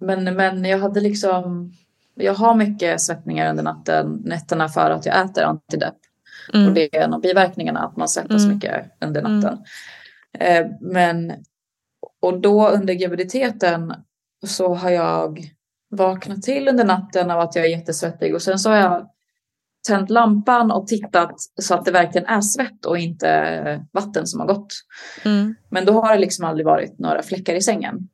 men, 0.00 0.24
men 0.24 0.64
jag 0.64 0.78
hade 0.78 1.00
liksom, 1.00 1.72
jag 2.14 2.34
har 2.34 2.54
mycket 2.54 3.00
svettningar 3.00 3.50
under 3.50 3.62
natten, 3.62 4.22
nätterna 4.24 4.68
för 4.68 4.90
att 4.90 5.06
jag 5.06 5.24
äter 5.24 5.42
antidepp. 5.42 5.96
Mm. 6.54 6.68
Och 6.68 6.74
det 6.74 6.96
är 6.96 7.02
en 7.02 7.14
av 7.14 7.20
biverkningarna, 7.20 7.80
att 7.80 7.96
man 7.96 8.08
svettas 8.08 8.44
Mm. 8.44 8.54
mycket 8.54 8.84
under 9.00 9.22
natten. 9.22 9.58
Eh, 10.38 10.66
men, 10.80 11.32
och 12.20 12.40
då 12.40 12.68
under 12.68 12.94
graviditeten 12.94 13.94
så 14.46 14.74
har 14.74 14.90
jag 14.90 15.40
vaknat 15.90 16.42
till 16.42 16.68
under 16.68 16.84
natten 16.84 17.30
av 17.30 17.40
att 17.40 17.56
jag 17.56 17.64
är 17.64 17.70
jättesvettig 17.70 18.34
och 18.34 18.42
sen 18.42 18.58
så 18.58 18.70
har 18.70 18.76
jag 18.76 19.10
tänt 19.88 20.10
lampan 20.10 20.70
och 20.70 20.86
tittat 20.86 21.34
så 21.62 21.74
att 21.74 21.84
det 21.84 21.90
verkligen 21.90 22.26
är 22.26 22.40
svett 22.40 22.86
och 22.86 22.98
inte 22.98 23.86
vatten 23.92 24.26
som 24.26 24.40
har 24.40 24.46
gått. 24.46 24.74
Mm. 25.24 25.54
Men 25.70 25.84
då 25.84 25.92
har 25.92 26.14
det 26.14 26.20
liksom 26.20 26.44
aldrig 26.44 26.66
varit 26.66 26.98
några 26.98 27.22
fläckar 27.22 27.54
i 27.54 27.62
sängen. 27.62 28.08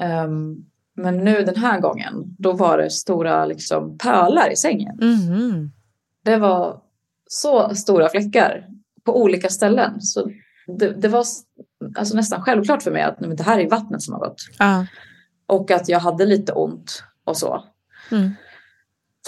Ehm, 0.00 0.56
men 0.94 1.16
nu 1.24 1.42
den 1.42 1.56
här 1.56 1.80
gången, 1.80 2.36
då 2.38 2.52
var 2.52 2.78
det 2.78 2.90
stora 2.90 3.44
liksom 3.46 3.98
pölar 3.98 4.52
i 4.52 4.56
sängen. 4.56 4.96
Mhm. 5.00 5.72
Det 6.24 6.36
var 6.36 6.80
så 7.32 7.74
stora 7.74 8.08
fläckar 8.08 8.66
på 9.04 9.22
olika 9.22 9.48
ställen. 9.48 10.00
Så 10.00 10.30
det, 10.78 10.90
det 10.90 11.08
var 11.08 11.24
alltså 11.96 12.16
nästan 12.16 12.42
självklart 12.42 12.82
för 12.82 12.90
mig 12.90 13.02
att 13.02 13.20
nej, 13.20 13.28
men 13.28 13.36
det 13.36 13.42
här 13.42 13.58
är 13.58 13.70
vattnet 13.70 14.02
som 14.02 14.14
har 14.14 14.20
gått. 14.20 14.36
Ja. 14.58 14.86
Och 15.46 15.70
att 15.70 15.88
jag 15.88 16.00
hade 16.00 16.26
lite 16.26 16.52
ont 16.52 17.02
och 17.24 17.36
så. 17.36 17.64
Mm. 18.10 18.30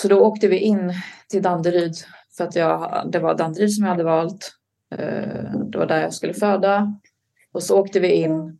Så 0.00 0.08
då 0.08 0.20
åkte 0.20 0.48
vi 0.48 0.58
in 0.58 0.92
till 1.28 1.42
Danderyd. 1.42 1.94
För 2.36 2.44
att 2.44 2.56
jag, 2.56 3.08
det 3.12 3.18
var 3.18 3.34
Danderyd 3.34 3.74
som 3.74 3.84
jag 3.84 3.90
hade 3.90 4.04
valt. 4.04 4.52
Eh, 4.94 5.52
Det 5.70 5.78
var 5.78 5.86
där 5.86 6.00
jag 6.02 6.14
skulle 6.14 6.34
föda. 6.34 6.94
Och 7.52 7.62
så 7.62 7.80
åkte 7.80 8.00
vi 8.00 8.12
in. 8.12 8.58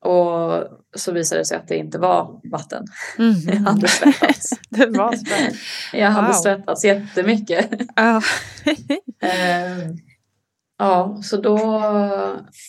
Och 0.00 0.64
så 0.96 1.12
visade 1.12 1.40
det 1.40 1.44
sig 1.44 1.56
att 1.56 1.68
det 1.68 1.76
inte 1.76 1.98
var 1.98 2.40
vatten. 2.50 2.84
Jag 3.18 3.54
Mhm. 3.54 3.66
hade 3.66 3.88
svettats. 3.88 4.50
Det 4.70 4.86
var 4.86 5.12
spännande. 5.16 5.56
Jag 5.92 6.10
hade 6.10 6.26
Wow. 6.26 6.34
svettats 6.34 6.84
jättemycket. 6.84 7.70
Ja. 7.96 8.20
Eh, 9.22 9.90
ja, 10.78 11.18
så 11.22 11.36
då 11.36 11.58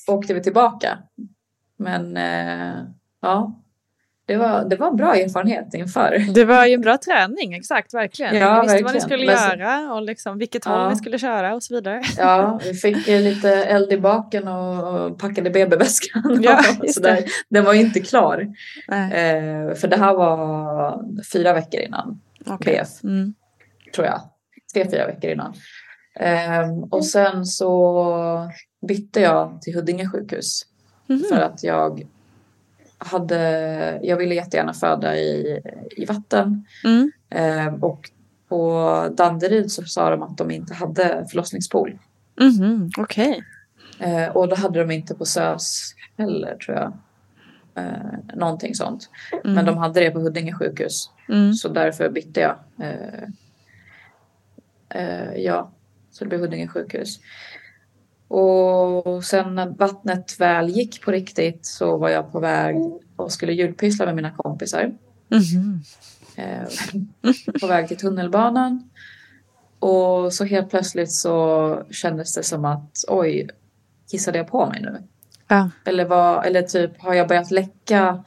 åkte 0.08 0.34
vi 0.34 0.44
tillbaka. 0.44 0.98
Men 1.78 2.18
eh, 2.18 2.76
ja, 3.22 3.62
det 4.30 4.38
var, 4.38 4.66
det 4.70 4.76
var 4.76 4.88
en 4.88 4.96
bra 4.96 5.16
erfarenhet 5.16 5.74
inför. 5.74 6.34
Det 6.34 6.46
var 6.46 6.66
ju 6.66 6.74
en 6.74 6.82
bra 6.82 6.98
träning, 6.98 7.54
exakt, 7.54 7.94
verkligen. 7.94 8.36
Ja, 8.36 8.62
ni 8.62 8.68
visste 8.68 8.84
vad 8.84 8.94
ni 8.94 9.02
skulle 9.02 9.24
göra 9.26 9.94
och 9.94 10.02
liksom 10.02 10.38
vilket 10.38 10.66
Ja. 10.66 10.72
håll 10.72 10.90
ni 10.90 10.96
skulle 10.96 11.20
köra 11.20 11.56
och 11.56 11.64
så 11.64 11.74
vidare. 11.76 12.02
Ja, 12.18 12.60
vi 12.64 12.74
fick 12.74 13.08
lite 13.08 13.50
eld 13.56 13.92
i 13.94 13.98
baken 13.98 14.48
och 14.48 15.20
packade 15.20 15.50
BB-väskan. 15.50 16.40
Ja. 16.42 16.60
Den 17.50 17.66
var 17.66 17.74
ju 17.74 17.80
inte 17.82 18.00
klar. 18.00 18.42
Eh, 18.92 19.76
för 19.76 19.88
det 19.88 19.98
här 19.98 20.14
var 20.14 21.04
fyra 21.34 21.54
veckor 21.54 21.80
innan 21.82 22.22
Okej. 22.46 22.74
BF, 22.74 23.04
Mm. 23.04 23.34
tror 23.96 24.08
jag. 24.08 24.22
Tre, 24.74 24.90
fyra 24.92 25.08
veckor 25.08 25.30
innan. 25.30 25.54
Eh, 26.20 26.70
och 26.92 27.06
sen 27.06 27.46
så 27.46 28.52
bytte 28.88 29.22
jag 29.22 29.62
till 29.62 29.76
Huddinge 29.76 30.10
sjukhus. 30.10 30.62
Mhm. 31.08 31.24
För 31.30 31.42
att 31.42 31.64
jag 31.64 32.08
hade, 33.00 34.00
jag 34.04 34.18
ville 34.18 34.36
jättegärna 34.36 34.74
föda 34.74 35.18
i, 35.18 35.62
i 35.98 36.06
vatten. 36.06 36.66
Mm. 36.84 37.12
Eh, 37.30 37.74
och 37.84 38.12
på 38.50 39.10
Danderyd 39.18 39.72
så 39.72 39.84
sa 39.84 40.10
de 40.10 40.24
att 40.24 40.38
de 40.38 40.52
inte 40.52 40.74
hade 40.74 41.26
förlossningspool. 41.30 42.00
Mhm. 42.42 42.90
Okej. 42.98 43.44
Eh, 44.00 44.28
och 44.28 44.48
då 44.48 44.56
hade 44.56 44.80
de 44.80 44.92
inte 44.92 45.16
på 45.16 45.26
SÖS 45.26 45.96
heller 46.18 46.56
tror 46.56 46.78
jag. 46.78 46.94
Eh, 47.76 48.36
någonting 48.36 48.76
sånt. 48.76 49.10
Mm. 49.44 49.56
Men 49.56 49.66
de 49.66 49.78
hade 49.78 50.00
det 50.00 50.12
på 50.12 50.20
Huddinge 50.20 50.54
sjukhus. 50.54 51.10
Mm. 51.30 51.54
Så 51.54 51.70
därför 51.70 52.10
bytte 52.10 52.40
jag. 52.40 52.56
Eh, 54.90 55.34
ja, 55.36 55.72
så 56.12 56.24
det 56.24 56.28
blev 56.28 56.42
Huddinge 56.42 56.68
sjukhus. 56.68 57.20
Och 58.30 59.24
sen 59.24 59.56
när 59.56 59.68
vattnet 59.70 60.40
väl 60.40 60.70
gick 60.70 61.06
på 61.06 61.12
riktigt 61.12 61.66
så 61.66 61.98
var 61.98 62.10
jag 62.10 62.32
på 62.32 62.40
väg 62.40 62.76
och 63.16 63.32
skulle 63.32 63.54
julpyssla 63.54 64.06
med 64.06 64.16
mina 64.16 64.32
kompisar. 64.32 64.92
Eh, 66.36 66.68
på 67.62 67.68
väg 67.68 67.88
till 67.88 67.98
tunnelbanan. 67.98 68.90
Och 69.80 70.34
så 70.34 70.44
helt 70.46 70.70
plötsligt 70.70 71.12
så 71.12 71.84
kändes 71.92 72.36
det 72.36 72.44
som 72.44 72.66
att 72.66 72.92
oj, 73.08 73.50
kissade 74.12 74.38
jag 74.38 74.48
på 74.48 74.66
mig 74.66 74.82
nu? 74.82 75.04
Ja. 75.48 75.70
Eller, 75.86 76.06
vad, 76.06 76.46
eller 76.46 76.62
typ 76.62 77.02
har 77.02 77.14
jag 77.14 77.28
börjat 77.28 77.52
läcka? 77.52 78.24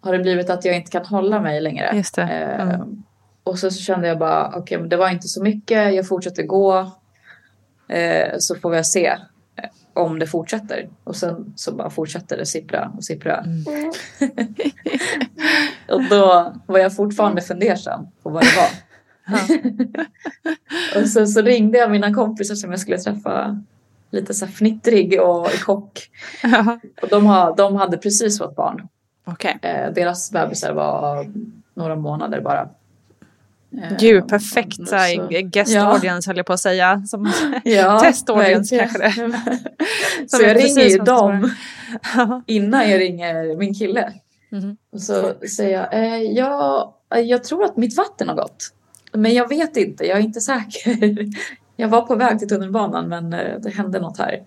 Har 0.00 0.12
det 0.12 0.18
blivit 0.18 0.50
att 0.50 0.64
jag 0.64 0.76
inte 0.76 0.90
kan 0.90 1.06
hålla 1.06 1.40
mig 1.40 1.60
längre? 1.60 1.90
Just 1.96 2.14
det. 2.14 2.22
Eh, 2.22 2.68
Mm. 2.68 3.02
Och 3.46 3.58
så, 3.58 3.70
så 3.70 3.82
kände 3.82 4.08
jag 4.08 4.18
bara, 4.18 4.52
okej 4.56 4.78
men 4.78 4.88
det 4.88 4.96
var 4.96 5.10
inte 5.10 5.28
så 5.28 5.42
mycket, 5.42 5.94
jag 5.94 6.08
fortsätter 6.08 6.42
gå. 6.42 6.92
Eh, 7.88 8.34
så 8.38 8.54
får 8.54 8.70
vi 8.70 8.84
se 8.84 9.06
eh, 9.06 9.18
om 9.94 10.18
det 10.18 10.26
fortsätter. 10.26 10.88
Och 11.04 11.16
sen 11.16 11.52
så 11.56 11.74
bara 11.74 11.90
fortsätter 11.90 12.36
det 12.36 12.46
sippra 12.46 12.92
och 12.96 13.04
sippra. 13.04 13.36
Mm. 13.36 13.92
och 15.88 16.02
då 16.10 16.54
var 16.66 16.78
jag 16.78 16.96
fortfarande 16.96 17.42
fundersam 17.42 18.06
på 18.22 18.30
vad 18.30 18.42
det 18.42 18.56
var. 18.56 18.70
och 21.02 21.08
sen 21.08 21.28
så 21.28 21.42
ringde 21.42 21.78
jag 21.78 21.90
mina 21.90 22.14
kompisar 22.14 22.54
som 22.54 22.70
jag 22.70 22.80
skulle 22.80 22.98
träffa. 22.98 23.62
Lite 24.10 24.34
så 24.34 24.44
här 24.44 24.52
fnittrig 24.52 25.20
och. 25.20 25.48
Ja. 26.42 26.78
Och 27.02 27.08
de, 27.08 27.26
har, 27.26 27.56
de 27.56 27.76
hade 27.76 27.98
precis 27.98 28.38
fått 28.38 28.56
barn. 28.56 28.88
Okej. 29.24 29.58
Eh, 29.62 29.92
deras 29.92 30.30
bebisar 30.30 30.72
var 30.72 31.26
några 31.74 31.96
månader 31.96 32.40
bara. 32.40 32.68
Eh, 33.82 33.96
Gud, 33.98 34.28
perfekt 34.28 34.76
så 34.76 34.86
så- 34.86 34.96
här, 34.96 35.40
guest 35.40 35.72
Ja. 35.74 35.92
audience 35.92 36.30
höll 36.30 36.36
jag 36.36 36.46
på 36.46 36.52
att 36.52 36.60
säga. 36.60 37.02
Som, 37.06 37.32
Ja, 37.64 38.00
Test 38.00 38.30
audience 38.30 38.78
kanske 38.78 38.98
det. 38.98 39.12
så 40.28 40.42
jag 40.42 40.56
ringer 40.64 40.84
ju 40.88 40.98
dem 40.98 41.50
innan 42.46 42.90
jag 42.90 43.00
ringer 43.00 43.56
min 43.56 43.74
kille. 43.74 44.12
Mhm. 44.50 44.76
Och 44.92 45.00
så 45.00 45.32
säger 45.56 45.78
jag, 45.90 45.94
eh, 46.04 46.22
ja, 46.22 46.96
jag 47.24 47.44
tror 47.44 47.64
att 47.64 47.76
mitt 47.76 47.96
vatten 47.96 48.28
har 48.28 48.36
gått. 48.36 48.70
Men 49.12 49.34
jag 49.34 49.48
vet 49.48 49.76
inte, 49.76 50.04
jag 50.06 50.18
är 50.18 50.22
inte 50.22 50.40
säker. 50.40 51.16
Jag 51.76 51.88
var 51.88 52.02
på 52.02 52.14
väg 52.14 52.38
till 52.38 52.48
tunnelbanan 52.48 53.08
men 53.08 53.32
eh, 53.32 53.60
det 53.62 53.70
hände 53.70 54.00
något 54.00 54.18
här. 54.18 54.38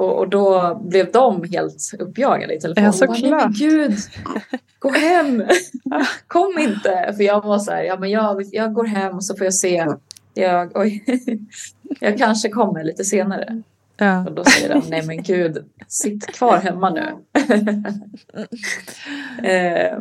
Och, 0.00 0.18
och 0.18 0.28
då 0.28 0.74
blev 0.74 1.12
de 1.12 1.44
helt 1.44 1.92
uppjagade 1.98 2.54
i 2.54 2.60
telefon. 2.60 2.84
Ja, 2.84 2.92
såklart. 2.92 3.50
Gud, 3.50 3.98
gå 4.78 4.90
hem. 4.90 5.44
Kom 6.26 6.58
inte. 6.58 7.14
För 7.16 7.22
jag 7.22 7.44
var 7.44 7.58
så 7.58 7.70
här, 7.70 7.82
ja 7.82 7.96
men 7.98 8.10
jag, 8.10 8.42
jag 8.52 8.74
går 8.74 8.84
hem 8.84 9.16
och 9.16 9.24
så 9.24 9.36
får 9.36 9.44
jag 9.44 9.54
se. 9.54 9.86
Jag, 10.34 10.70
oj, 10.74 11.04
jag 12.00 12.18
kanske 12.18 12.48
kommer 12.48 12.84
lite 12.84 13.04
senare. 13.04 13.62
Ja. 13.96 14.24
Och 14.26 14.32
då 14.32 14.44
säger 14.44 14.74
de, 14.74 14.82
nej 14.88 15.06
men 15.06 15.22
gud, 15.22 15.64
sitt 15.88 16.26
kvar 16.26 16.56
hemma 16.56 16.90
nu. 16.90 17.16
eh, 19.48 19.98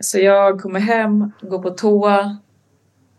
så 0.00 0.18
jag 0.18 0.60
kommer 0.60 0.80
hem, 0.80 1.32
går 1.40 1.62
på 1.62 1.70
toa, 1.70 2.38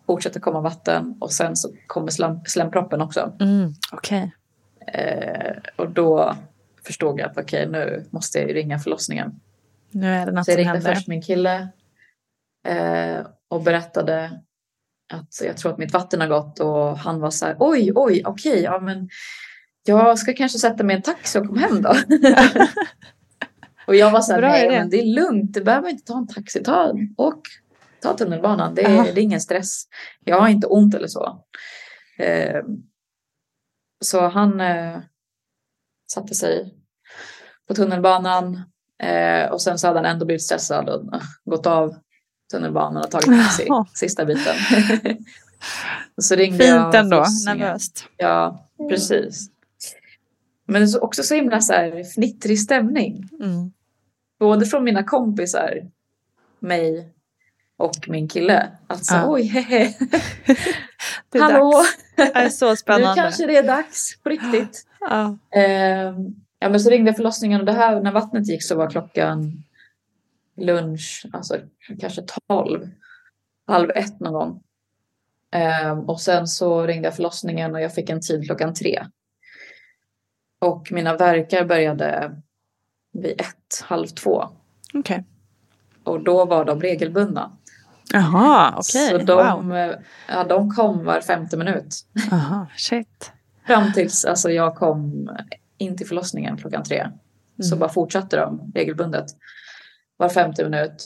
fortsätter 0.05 0.39
komma 0.39 0.61
vatten 0.61 1.15
och 1.19 1.31
sen 1.31 1.55
så 1.55 1.69
kommer 1.87 2.11
slem, 2.11 2.39
slemproppen 2.45 3.01
också. 3.01 3.33
Mm. 3.39 3.73
Okej. 3.91 4.31
Eh, 4.87 5.55
och 5.75 5.89
då 5.89 6.35
förstod 6.83 7.19
jag 7.19 7.29
att 7.29 7.37
okej, 7.37 7.67
nu 7.69 8.05
måste 8.09 8.39
jag 8.39 8.55
ringa 8.55 8.79
förlossningen. 8.79 9.39
Nu 9.91 10.07
är 10.07 10.25
det 10.25 10.31
något 10.31 10.45
Så 10.45 10.51
jag 10.51 10.57
ringde 10.57 10.73
händer. 10.73 10.95
först 10.95 11.07
min 11.07 11.21
kille 11.21 11.67
eh, 12.67 13.25
och 13.47 13.63
berättade 13.63 14.41
att 15.13 15.41
jag 15.43 15.57
tror 15.57 15.71
att 15.71 15.77
mitt 15.77 15.93
vatten 15.93 16.21
har 16.21 16.27
gått 16.27 16.59
och 16.59 16.97
han 16.97 17.19
var 17.19 17.31
så 17.31 17.45
här, 17.45 17.55
oj, 17.59 17.91
oj, 17.95 18.21
okej, 18.25 18.61
ja 18.61 18.79
men 18.79 19.09
jag 19.85 20.19
ska 20.19 20.33
kanske 20.33 20.59
sätta 20.59 20.83
mig 20.83 20.93
i 20.93 20.97
en 20.97 21.01
taxi 21.01 21.39
och 21.39 21.47
komma 21.47 21.59
hem 21.59 21.81
då. 21.81 21.89
och 23.87 23.95
jag 23.95 24.11
var 24.11 24.21
så 24.21 24.31
här, 24.31 24.39
Bra 24.39 24.49
nej 24.49 24.69
men 24.69 24.89
det 24.89 24.99
är 24.99 25.05
lugnt, 25.05 25.53
du 25.53 25.63
behöver 25.63 25.89
inte 25.89 26.03
ta 26.03 26.17
en 26.17 26.27
taxi, 26.27 26.63
ta, 26.63 26.93
åk, 27.17 27.41
ta 28.01 28.17
tunnelbanan, 28.17 28.75
det 28.75 28.81
är, 28.81 29.03
det 29.03 29.21
är 29.21 29.23
ingen 29.23 29.41
stress. 29.41 29.83
Jag 30.25 30.41
har 30.41 30.47
inte 30.47 30.67
ont 30.67 30.95
eller 30.95 31.07
så. 31.07 31.43
Eh, 32.17 32.61
så 34.05 34.27
han 34.27 34.61
eh, 34.61 34.99
satte 36.13 36.35
sig 36.35 36.75
på 37.67 37.75
tunnelbanan. 37.75 38.61
Eh, 39.03 39.51
och 39.51 39.61
sen 39.61 39.79
så 39.79 39.87
hade 39.87 39.99
han 39.99 40.05
ändå 40.05 40.25
blivit 40.25 40.43
stressad 40.43 40.89
och 40.89 41.03
uh, 41.03 41.21
gått 41.45 41.67
av 41.67 41.95
tunnelbanan 42.51 43.03
och 43.03 43.11
tagit 43.11 43.25
taxi 43.45 43.67
sista 43.93 44.25
biten. 44.25 44.55
så 46.21 46.35
ringde 46.35 46.57
Fint 46.63 46.93
ändå, 46.95 47.25
nervöst. 47.45 48.05
Ja, 48.17 48.69
precis. 48.89 49.49
Men 50.65 50.81
det 50.81 50.85
är 50.85 50.87
så- 50.87 50.99
också 50.99 51.23
så 51.23 51.35
himla 51.35 51.61
så 51.61 51.73
här 51.73 52.03
fnittrig 52.03 52.59
stämning. 52.59 53.29
Mm. 53.39 53.71
Både 54.39 54.65
från 54.65 54.83
mina 54.83 55.03
kompisar, 55.03 55.91
mig 56.59 57.13
och 57.79 58.09
min 58.09 58.27
kille. 58.27 58.71
Att 58.87 59.05
så, 59.05 59.15
Ja. 59.15 59.23
oj, 59.27 59.43
hehe, 59.43 59.93
Det 61.29 61.37
är 61.37 61.41
hallå, 61.41 61.71
dags. 61.71 61.97
Det 62.15 62.23
är 62.39 62.49
så 62.49 62.69
nu 62.69 62.75
spännande. 62.75 63.21
kanske 63.21 63.45
det 63.45 63.57
är 63.57 63.63
dags 63.67 64.19
på 64.23 64.29
riktigt. 64.29 64.85
Ja. 64.99 65.37
Eh, 65.55 66.13
ja, 66.59 66.69
men 66.69 66.79
så 66.79 66.89
ringde 66.89 67.13
förlossningen 67.13 67.59
och 67.59 67.65
det 67.65 67.71
här, 67.73 68.01
när 68.01 68.11
vattnet 68.11 68.47
gick 68.47 68.63
så 68.63 68.75
var 68.75 68.89
klockan 68.89 69.63
lunch, 70.57 71.25
alltså 71.33 71.57
kanske 71.99 72.21
tolv, 72.47 72.89
halv 73.67 73.89
ett 73.95 74.19
någon 74.19 74.33
gång. 74.33 74.63
Eh, 75.51 75.99
och 75.99 76.21
sen 76.21 76.47
så 76.47 76.85
ringde 76.87 77.07
jag 77.07 77.15
förlossningen 77.15 77.75
och 77.75 77.81
jag 77.81 77.93
fick 77.93 78.09
en 78.09 78.21
tid 78.21 78.45
klockan 78.45 78.73
tre. 78.73 79.05
Och 80.59 80.91
mina 80.91 81.17
verkar 81.17 81.65
började 81.65 82.31
vid 83.13 83.41
ett, 83.41 83.81
halv 83.83 84.07
två. 84.07 84.49
Okej. 84.93 85.23
Och 86.03 86.23
då 86.23 86.45
var 86.45 86.65
de 86.65 86.81
regelbundna. 86.81 87.57
Jaha, 88.13 88.73
okej. 88.77 89.09
Så 89.09 89.17
de, 89.17 89.33
Wow. 89.33 89.75
eh, 89.77 89.95
ja, 90.27 90.43
de 90.43 90.69
kom 90.71 91.05
var 91.05 91.21
femte 91.21 91.57
minut. 91.57 91.95
Jaha, 92.31 92.67
shit. 92.77 93.31
Fram 93.67 93.93
tills 93.93 94.25
alltså, 94.25 94.51
jag 94.51 94.75
kom 94.75 95.29
in 95.77 95.97
till 95.97 96.07
förlossningen 96.07 96.57
klockan 96.57 96.83
tre. 96.83 97.07
Så 97.63 97.75
bara 97.75 97.89
fortsatte 97.89 98.37
de 98.37 98.71
regelbundet. 98.75 99.25
Var 100.17 100.29
femte 100.29 100.63
minut. 100.63 101.05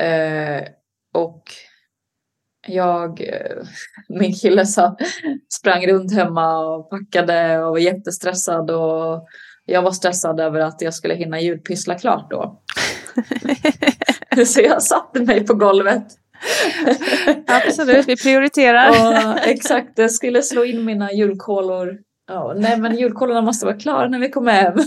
Eh, 0.00 0.62
och 1.14 1.42
jag, 2.66 3.20
eh, 3.20 3.56
min 4.08 4.34
kille 4.34 4.66
sa, 4.66 4.96
sprang 5.54 5.86
runt 5.86 6.14
hemma 6.14 6.58
och 6.58 6.90
packade 6.90 7.58
och 7.64 7.70
var 7.70 7.78
jättestressad. 7.78 8.70
Och 8.70 9.26
jag 9.64 9.82
var 9.82 9.90
stressad 9.90 10.40
över 10.40 10.60
att 10.60 10.80
jag 10.80 10.94
skulle 10.94 11.14
hinna 11.14 11.40
julpyssla 11.40 11.94
klart 11.98 12.30
då. 12.30 12.62
Så 14.46 14.60
jag 14.60 14.82
satte 14.82 15.22
mig 15.22 15.46
på 15.46 15.54
golvet. 15.54 16.06
Absolut, 17.46 18.08
vi 18.08 18.16
prioriterar. 18.16 18.90
Och 18.90 19.38
exakt, 19.38 19.98
jag 19.98 20.10
skulle 20.10 20.42
slå 20.42 20.64
in 20.64 20.84
mina 20.84 21.12
julkolor. 21.12 21.98
Ja, 22.28 22.54
nej, 22.56 22.78
men 22.78 22.96
julkolorna 22.96 23.42
måste 23.42 23.66
vara 23.66 23.76
klara 23.76 24.08
när 24.08 24.18
vi 24.18 24.30
kommer 24.30 24.52
hem. 24.52 24.78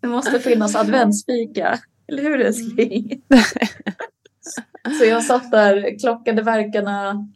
Det 0.00 0.06
måste 0.06 0.40
finnas 0.40 0.76
adventsfika. 0.76 1.78
Eller 2.08 2.22
hur 2.22 2.40
älskling? 2.40 3.22
Så 4.98 5.04
jag 5.04 5.24
satt 5.24 5.50
där, 5.50 5.98
klockade 5.98 6.42
verkarna, 6.42 7.28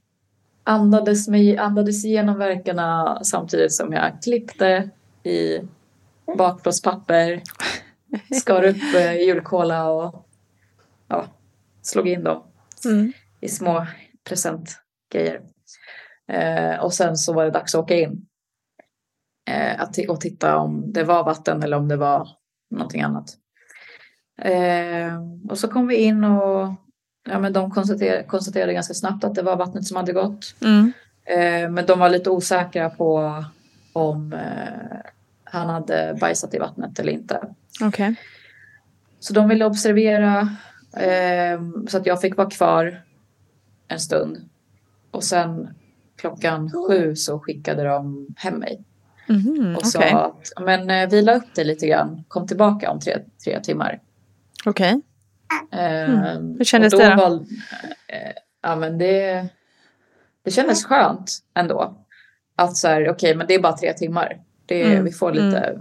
andades, 0.64 1.28
mig, 1.28 1.58
andades 1.58 2.04
igenom 2.04 2.38
verkarna 2.38 3.18
samtidigt 3.24 3.72
som 3.72 3.92
jag 3.92 4.22
klippte 4.22 4.90
i 5.24 5.60
bakplåtspapper, 6.36 7.42
skar 8.40 8.64
upp 8.64 8.94
eh, 8.94 9.14
julkola 9.14 9.90
och 9.90 10.26
ja, 11.08 11.26
slog 11.82 12.08
in 12.08 12.24
dem 12.24 12.42
Mm. 12.84 13.12
i 13.40 13.48
små 13.48 13.86
presentgrejer. 14.28 15.40
Eh, 16.32 16.76
och 16.80 16.92
sen 16.94 17.16
så 17.16 17.32
var 17.32 17.44
det 17.44 17.50
dags 17.50 17.74
att 17.74 17.80
åka 17.80 17.96
in. 17.96 18.26
Eh, 19.50 19.80
att 19.80 19.98
och 20.08 20.20
titta 20.20 20.56
om 20.56 20.92
det 20.92 21.04
var 21.04 21.24
vatten 21.24 21.62
eller 21.62 21.76
om 21.76 21.88
det 21.88 21.96
var 21.96 22.28
någonting 22.70 23.02
annat. 23.02 23.36
Eh, 24.42 25.22
och 25.48 25.58
så 25.58 25.68
kom 25.68 25.86
vi 25.86 25.96
in 25.96 26.24
och 26.24 26.74
ja, 27.28 27.38
men 27.38 27.52
de 27.52 27.70
konstaterade, 27.70 28.24
konstaterade 28.24 28.72
ganska 28.72 28.94
snabbt 28.94 29.24
att 29.24 29.34
det 29.34 29.42
var 29.42 29.56
vattnet 29.56 29.86
som 29.86 29.96
hade 29.96 30.12
gått. 30.12 30.54
Mm. 30.60 30.92
Eh, 31.24 31.70
men 31.70 31.86
de 31.86 31.98
var 31.98 32.08
lite 32.08 32.30
osäkra 32.30 32.90
på 32.90 33.44
om 33.92 34.32
eh, 34.32 34.98
han 35.44 35.68
hade 35.68 36.16
bajsat 36.20 36.54
i 36.54 36.58
vattnet 36.58 36.98
eller 36.98 37.12
inte. 37.12 37.40
Okej. 37.82 38.14
Så 39.20 39.32
de 39.32 39.48
ville 39.48 39.64
observera 39.64 40.56
så 41.88 41.96
att 41.98 42.06
jag 42.06 42.20
fick 42.20 42.36
vara 42.36 42.50
kvar 42.50 43.02
en 43.88 44.00
stund. 44.00 44.48
Och 45.10 45.24
sen 45.24 45.68
klockan 46.16 46.70
sju 46.88 47.16
så 47.16 47.38
skickade 47.40 47.84
de 47.84 48.26
hem 48.36 48.54
mig. 48.54 48.84
Mhm, 49.28 49.76
Och 49.76 49.86
sa 49.86 49.98
att 50.26 50.52
men, 50.60 50.90
eh, 50.90 51.08
vila 51.10 51.34
upp 51.34 51.54
dig 51.54 51.64
lite 51.64 51.86
grann. 51.86 52.24
Kom 52.28 52.46
tillbaka 52.46 52.90
om 52.90 53.00
tre, 53.00 53.18
tre 53.44 53.60
timmar. 53.60 54.00
Okej. 54.66 55.00
Eh, 55.72 56.10
Mm. 56.10 56.54
Hur 56.58 56.64
kändes 56.64 56.92
det 56.92 57.14
då? 57.16 57.22
Var, 57.22 57.34
eh, 58.08 58.32
ja, 58.62 58.76
men 58.76 58.98
det, 58.98 59.46
det 60.44 60.50
kändes 60.50 60.84
skönt 60.84 61.38
ändå. 61.54 61.96
Att 62.56 62.76
så 62.76 62.88
här, 62.88 63.08
okej, 63.10 63.34
men 63.36 63.46
det 63.46 63.54
är 63.54 63.62
bara 63.62 63.76
tre 63.76 63.92
timmar. 63.92 64.40
Det, 64.66 64.82
Mm, 64.82 65.04
Vi 65.04 65.12
får 65.12 65.32
lite, 65.32 65.78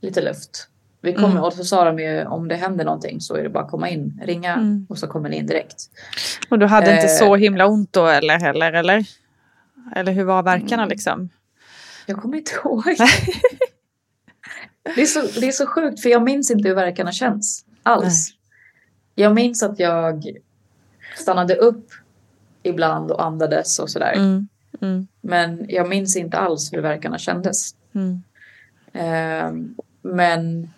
lite 0.00 0.20
luft. 0.22 0.68
Vi 1.00 1.14
kommer, 1.14 1.28
Mm. 1.30 1.42
Och 1.42 1.52
så 1.52 1.64
sa 1.64 1.84
de 1.84 1.98
ju 1.98 2.24
om 2.26 2.48
det 2.48 2.54
händer 2.54 2.84
någonting 2.84 3.20
så 3.20 3.34
är 3.34 3.42
det 3.42 3.48
bara 3.48 3.64
att 3.64 3.70
komma 3.70 3.88
in, 3.88 4.20
ringa 4.24 4.54
Mm. 4.54 4.86
och 4.88 4.98
så 4.98 5.06
kommer 5.06 5.28
ni 5.28 5.36
in 5.36 5.46
direkt. 5.46 5.76
Och 6.50 6.58
du 6.58 6.66
hade 6.66 6.90
inte 6.94 7.06
Eh. 7.06 7.18
så 7.18 7.36
himla 7.36 7.66
ont 7.66 7.92
då 7.92 8.06
eller 8.06 8.38
heller, 8.38 8.72
eller? 8.72 9.04
Eller 9.96 10.12
hur 10.12 10.24
var 10.24 10.42
verkarna 10.42 10.82
Mm. 10.82 10.88
liksom? 10.88 11.28
Jag 12.06 12.16
kommer 12.22 12.36
inte 12.36 12.52
ihåg. 12.64 12.84
det, 14.94 15.02
är 15.02 15.06
så, 15.06 15.40
det 15.40 15.46
är 15.48 15.52
så 15.52 15.66
sjukt 15.66 16.02
för 16.02 16.08
jag 16.08 16.22
minns 16.22 16.50
inte 16.50 16.68
hur 16.68 16.74
verkarna 16.74 17.12
känns 17.12 17.64
alls. 17.82 18.30
Jag 19.14 19.34
minns 19.34 19.62
att 19.62 19.78
jag 19.78 20.36
stannade 21.16 21.54
upp 21.54 21.86
ibland 22.62 23.10
och 23.10 23.24
andades 23.24 23.78
och 23.78 23.90
sådär. 23.90 24.12
Mm. 24.12 24.48
Mm. 24.80 25.06
Men 25.20 25.66
jag 25.68 25.88
minns 25.88 26.16
inte 26.16 26.36
alls 26.38 26.72
hur 26.72 26.80
verkarna 26.80 27.18
kändes. 27.18 27.74
Mm. 27.94 28.22
Ehm, 28.92 29.74
men 30.02 30.70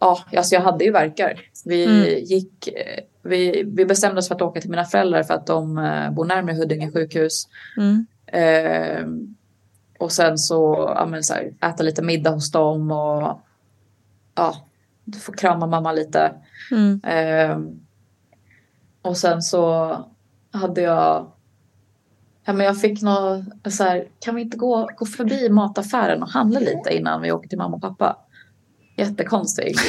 ja, 0.00 0.18
alltså 0.36 0.54
jag 0.54 0.62
hade 0.62 0.84
ju 0.84 0.92
verkar. 0.92 1.40
Vi, 1.64 1.84
Mm. 1.84 2.24
gick, 2.24 2.68
eh, 2.68 3.04
vi, 3.22 3.62
vi 3.66 3.84
bestämde 3.86 4.18
oss 4.18 4.28
för 4.28 4.34
att 4.34 4.42
åka 4.42 4.60
till 4.60 4.70
mina 4.70 4.84
föräldrar 4.84 5.22
för 5.22 5.34
att 5.34 5.46
de 5.46 5.78
eh, 5.78 6.10
bor 6.10 6.24
närmare 6.24 6.54
Huddinge 6.56 6.92
sjukhus. 6.92 7.48
Mm. 7.76 8.06
Ehm, 8.26 9.36
och 9.98 10.12
sen 10.12 10.38
så, 10.38 10.92
ja, 10.96 11.06
men 11.06 11.22
så 11.22 11.34
här, 11.34 11.52
äta 11.60 11.82
lite 11.82 12.02
middag 12.02 12.30
hos 12.30 12.50
dem 12.52 12.90
och 12.90 13.40
ja, 14.34 14.54
få 15.20 15.32
krama 15.32 15.66
mamma 15.66 15.92
lite. 15.92 16.32
Mm. 16.70 17.00
Ehm, 17.04 17.80
och 19.02 19.16
sen 19.16 19.42
så 19.42 19.96
hade 20.52 20.80
jag, 20.80 21.32
ja 22.44 22.52
men 22.52 22.66
jag 22.66 22.80
fick 22.80 23.02
något 23.02 23.44
så 23.70 23.84
här, 23.84 24.08
kan 24.18 24.34
vi 24.34 24.42
inte 24.42 24.56
gå, 24.56 24.88
gå 24.96 25.06
förbi 25.06 25.48
mataffären 25.48 26.22
och 26.22 26.28
handla 26.28 26.60
lite 26.60 26.94
innan 26.96 27.22
vi 27.22 27.32
åker 27.32 27.48
till 27.48 27.58
mamma 27.58 27.76
och 27.76 27.82
pappa? 27.82 28.16
Jättekonstigt. 29.00 29.80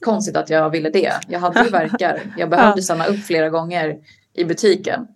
Konstigt 0.00 0.36
att 0.36 0.50
jag 0.50 0.70
ville 0.70 0.90
det. 0.90 1.12
Jag 1.28 1.40
hade 1.40 1.64
ju 1.64 1.70
verkar. 1.70 2.20
Jag 2.36 2.50
behövde 2.50 2.82
stanna 2.82 3.06
upp 3.06 3.24
flera 3.24 3.48
gånger 3.48 3.98
i 4.34 4.44
butiken. 4.44 5.06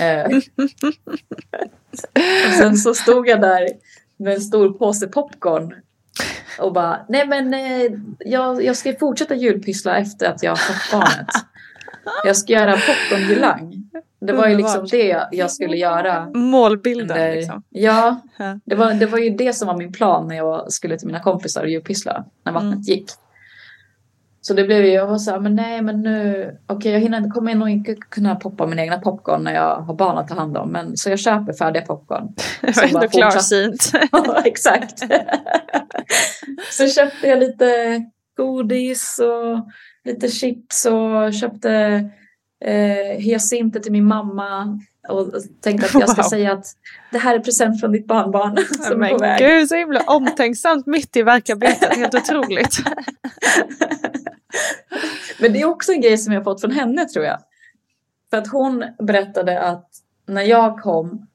Eh, 0.00 0.36
och 2.48 2.54
sen 2.58 2.76
så 2.76 2.94
stod 2.94 3.28
jag 3.28 3.40
där 3.40 3.68
med 4.16 4.34
en 4.34 4.40
stor 4.40 4.72
påse 4.72 5.06
popcorn 5.06 5.74
och 6.58 6.72
bara, 6.72 7.06
nej 7.08 7.26
men 7.26 7.54
eh, 7.54 7.92
jag, 8.18 8.64
jag 8.64 8.76
ska 8.76 8.96
fortsätta 8.96 9.34
julpyssla 9.34 9.98
efter 9.98 10.26
att 10.26 10.42
jag 10.42 10.50
har 10.50 10.56
fått 10.56 10.92
barnet. 10.92 11.28
Jag 12.24 12.36
ska 12.36 12.52
göra 12.52 12.72
popcorngulang. 12.72 13.82
Det 14.20 14.32
var 14.32 14.48
ju 14.48 14.56
liksom 14.56 14.86
det 14.90 15.26
jag, 15.32 15.50
skulle 15.50 15.76
göra. 15.76 16.30
Målbilden 16.34 17.16
under- 17.16 17.34
liksom. 17.36 17.62
Ja, 17.70 18.20
det 18.64 18.74
var, 18.74 18.94
det 18.94 19.06
var 19.06 19.18
ju 19.18 19.30
det 19.30 19.52
som 19.52 19.68
var 19.68 19.76
min 19.76 19.92
plan 19.92 20.28
när 20.28 20.36
jag 20.36 20.72
skulle 20.72 20.98
till 20.98 21.06
mina 21.06 21.20
kompisar 21.20 21.62
och 21.62 21.68
julpyssla 21.70 22.24
när 22.44 22.52
vattnet 22.52 22.72
Mm. 22.72 22.82
gick. 22.82 23.06
Så 24.40 24.54
det 24.54 24.64
blev 24.64 24.84
ju, 24.84 24.92
jag 24.92 25.06
var 25.06 25.18
så 25.18 25.30
här, 25.30 25.40
men 25.40 25.54
nej 25.54 25.82
men 25.82 26.02
nu, 26.02 26.50
okej 26.66 26.92
jag 26.92 27.00
hinner, 27.00 27.30
kommer 27.30 27.54
nog 27.54 27.68
inte 27.68 27.94
kunna 27.94 28.34
poppa 28.36 28.66
min 28.66 28.78
egna 28.78 28.98
popcorn 28.98 29.44
när 29.44 29.54
jag 29.54 29.76
har 29.76 29.94
barn 29.94 30.18
att 30.18 30.28
ta 30.28 30.34
hand 30.34 30.56
om. 30.56 30.68
Men 30.72 30.96
så 30.96 31.10
jag 31.10 31.18
köper 31.18 31.52
färdiga 31.52 31.82
popcorn. 31.82 32.34
Det 32.62 32.76
var 32.76 32.84
ändå 32.84 33.08
klarsynt. 33.08 33.92
Ja, 34.12 34.42
exakt. 34.44 34.98
så 36.70 36.88
köpte 36.88 37.28
jag 37.28 37.38
lite 37.38 38.00
godis 38.36 39.18
och 39.22 39.66
lite 40.06 40.28
chips 40.28 40.84
och 40.86 41.34
köpte 41.34 41.70
eh, 42.64 43.18
hyacinter 43.18 43.80
till 43.80 43.92
min 43.92 44.04
mamma. 44.04 44.80
Och 45.08 45.32
tänkte 45.60 45.86
att 45.86 45.94
jag 45.94 46.10
ska 46.10 46.22
Wow. 46.22 46.28
säga 46.28 46.52
att 46.52 46.66
det 47.12 47.18
här 47.18 47.34
är 47.34 47.38
present 47.38 47.80
från 47.80 47.92
ditt 47.92 48.06
barnbarn 48.06 48.56
som 48.80 49.02
är 49.02 49.08
på 49.08 49.18
Men 49.18 49.20
väg. 49.20 49.38
gud, 49.38 49.68
så 49.68 49.74
himla 49.74 50.00
omtänksamt 50.06 50.86
mitt 50.86 51.16
i 51.16 51.22
verkarbetet. 51.22 51.96
Helt 51.96 52.14
otroligt. 52.30 52.76
Men 55.40 55.52
det 55.52 55.60
är 55.60 55.64
också 55.64 55.92
en 55.92 56.00
grej 56.00 56.18
som 56.18 56.32
jag 56.32 56.44
fått 56.44 56.60
från 56.60 56.70
henne 56.70 57.04
tror 57.04 57.24
jag. 57.24 57.38
För 58.30 58.36
att 58.36 58.48
hon 58.48 58.84
berättade 58.98 59.60
att 59.60 59.88
när 60.26 60.42
jag 60.42 60.78
kom, 60.80 61.26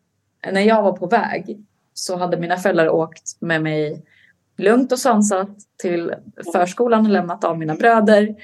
när 0.51 0.61
jag 0.61 0.83
var 0.83 0.91
på 0.91 1.07
väg 1.07 1.57
så 1.93 2.17
hade 2.17 2.37
mina 2.37 2.57
föräldrar 2.57 2.89
åkt 2.89 3.37
med 3.41 3.63
mig 3.63 4.03
lugnt 4.57 4.91
och 4.91 4.99
sansat 4.99 5.49
till 5.81 6.13
förskolan 6.53 7.05
och 7.05 7.11
lämnat 7.11 7.43
av 7.43 7.57
mina 7.59 7.75
bröder. 7.75 8.35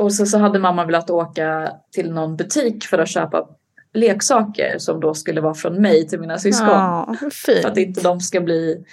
Och 0.00 0.14
så, 0.14 0.26
så 0.26 0.38
hade 0.38 0.58
mamma 0.58 0.84
velat 0.84 1.10
åka 1.10 1.72
till 1.92 2.12
någon 2.12 2.36
butik 2.36 2.84
för 2.84 2.98
att 2.98 3.08
köpa 3.08 3.48
leksaker 3.94 4.78
som 4.78 5.00
då 5.00 5.14
skulle 5.14 5.40
vara 5.40 5.54
från 5.54 5.82
mig 5.82 6.08
till 6.08 6.20
mina 6.20 6.38
syskon. 6.38 6.68
Ja. 6.68 7.14
För 7.32 7.68
att 7.68 7.76
inte 7.76 8.00
de 8.00 8.20
ska 8.20 8.40
bli 8.40 8.84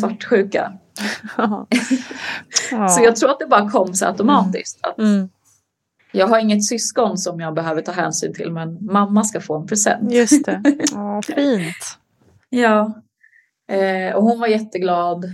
svartsjuka. 0.00 0.72
Ja. 2.70 2.88
Så 2.88 3.04
jag 3.04 3.16
tror 3.16 3.30
att 3.30 3.38
det 3.38 3.46
bara 3.46 3.70
kom 3.70 3.94
så 3.94 4.06
automatiskt. 4.06 4.78
Att 4.82 4.98
Mm, 4.98 5.28
jag 6.12 6.26
har 6.26 6.38
inget 6.38 6.64
syskon 6.64 7.18
som 7.18 7.40
jag 7.40 7.54
behöver 7.54 7.82
ta 7.82 7.92
hänsyn 7.92 8.34
till 8.34 8.52
men 8.52 8.78
mamma 8.80 9.24
ska 9.24 9.40
få 9.40 9.56
en 9.56 9.66
present. 9.66 10.12
just 10.12 10.44
det. 10.46 10.62
Ja, 10.92 11.22
fint. 11.22 11.98
Ja. 12.48 13.02
Eh, 13.70 14.14
och 14.14 14.22
hon 14.22 14.40
var 14.40 14.46
jätteglad 14.46 15.24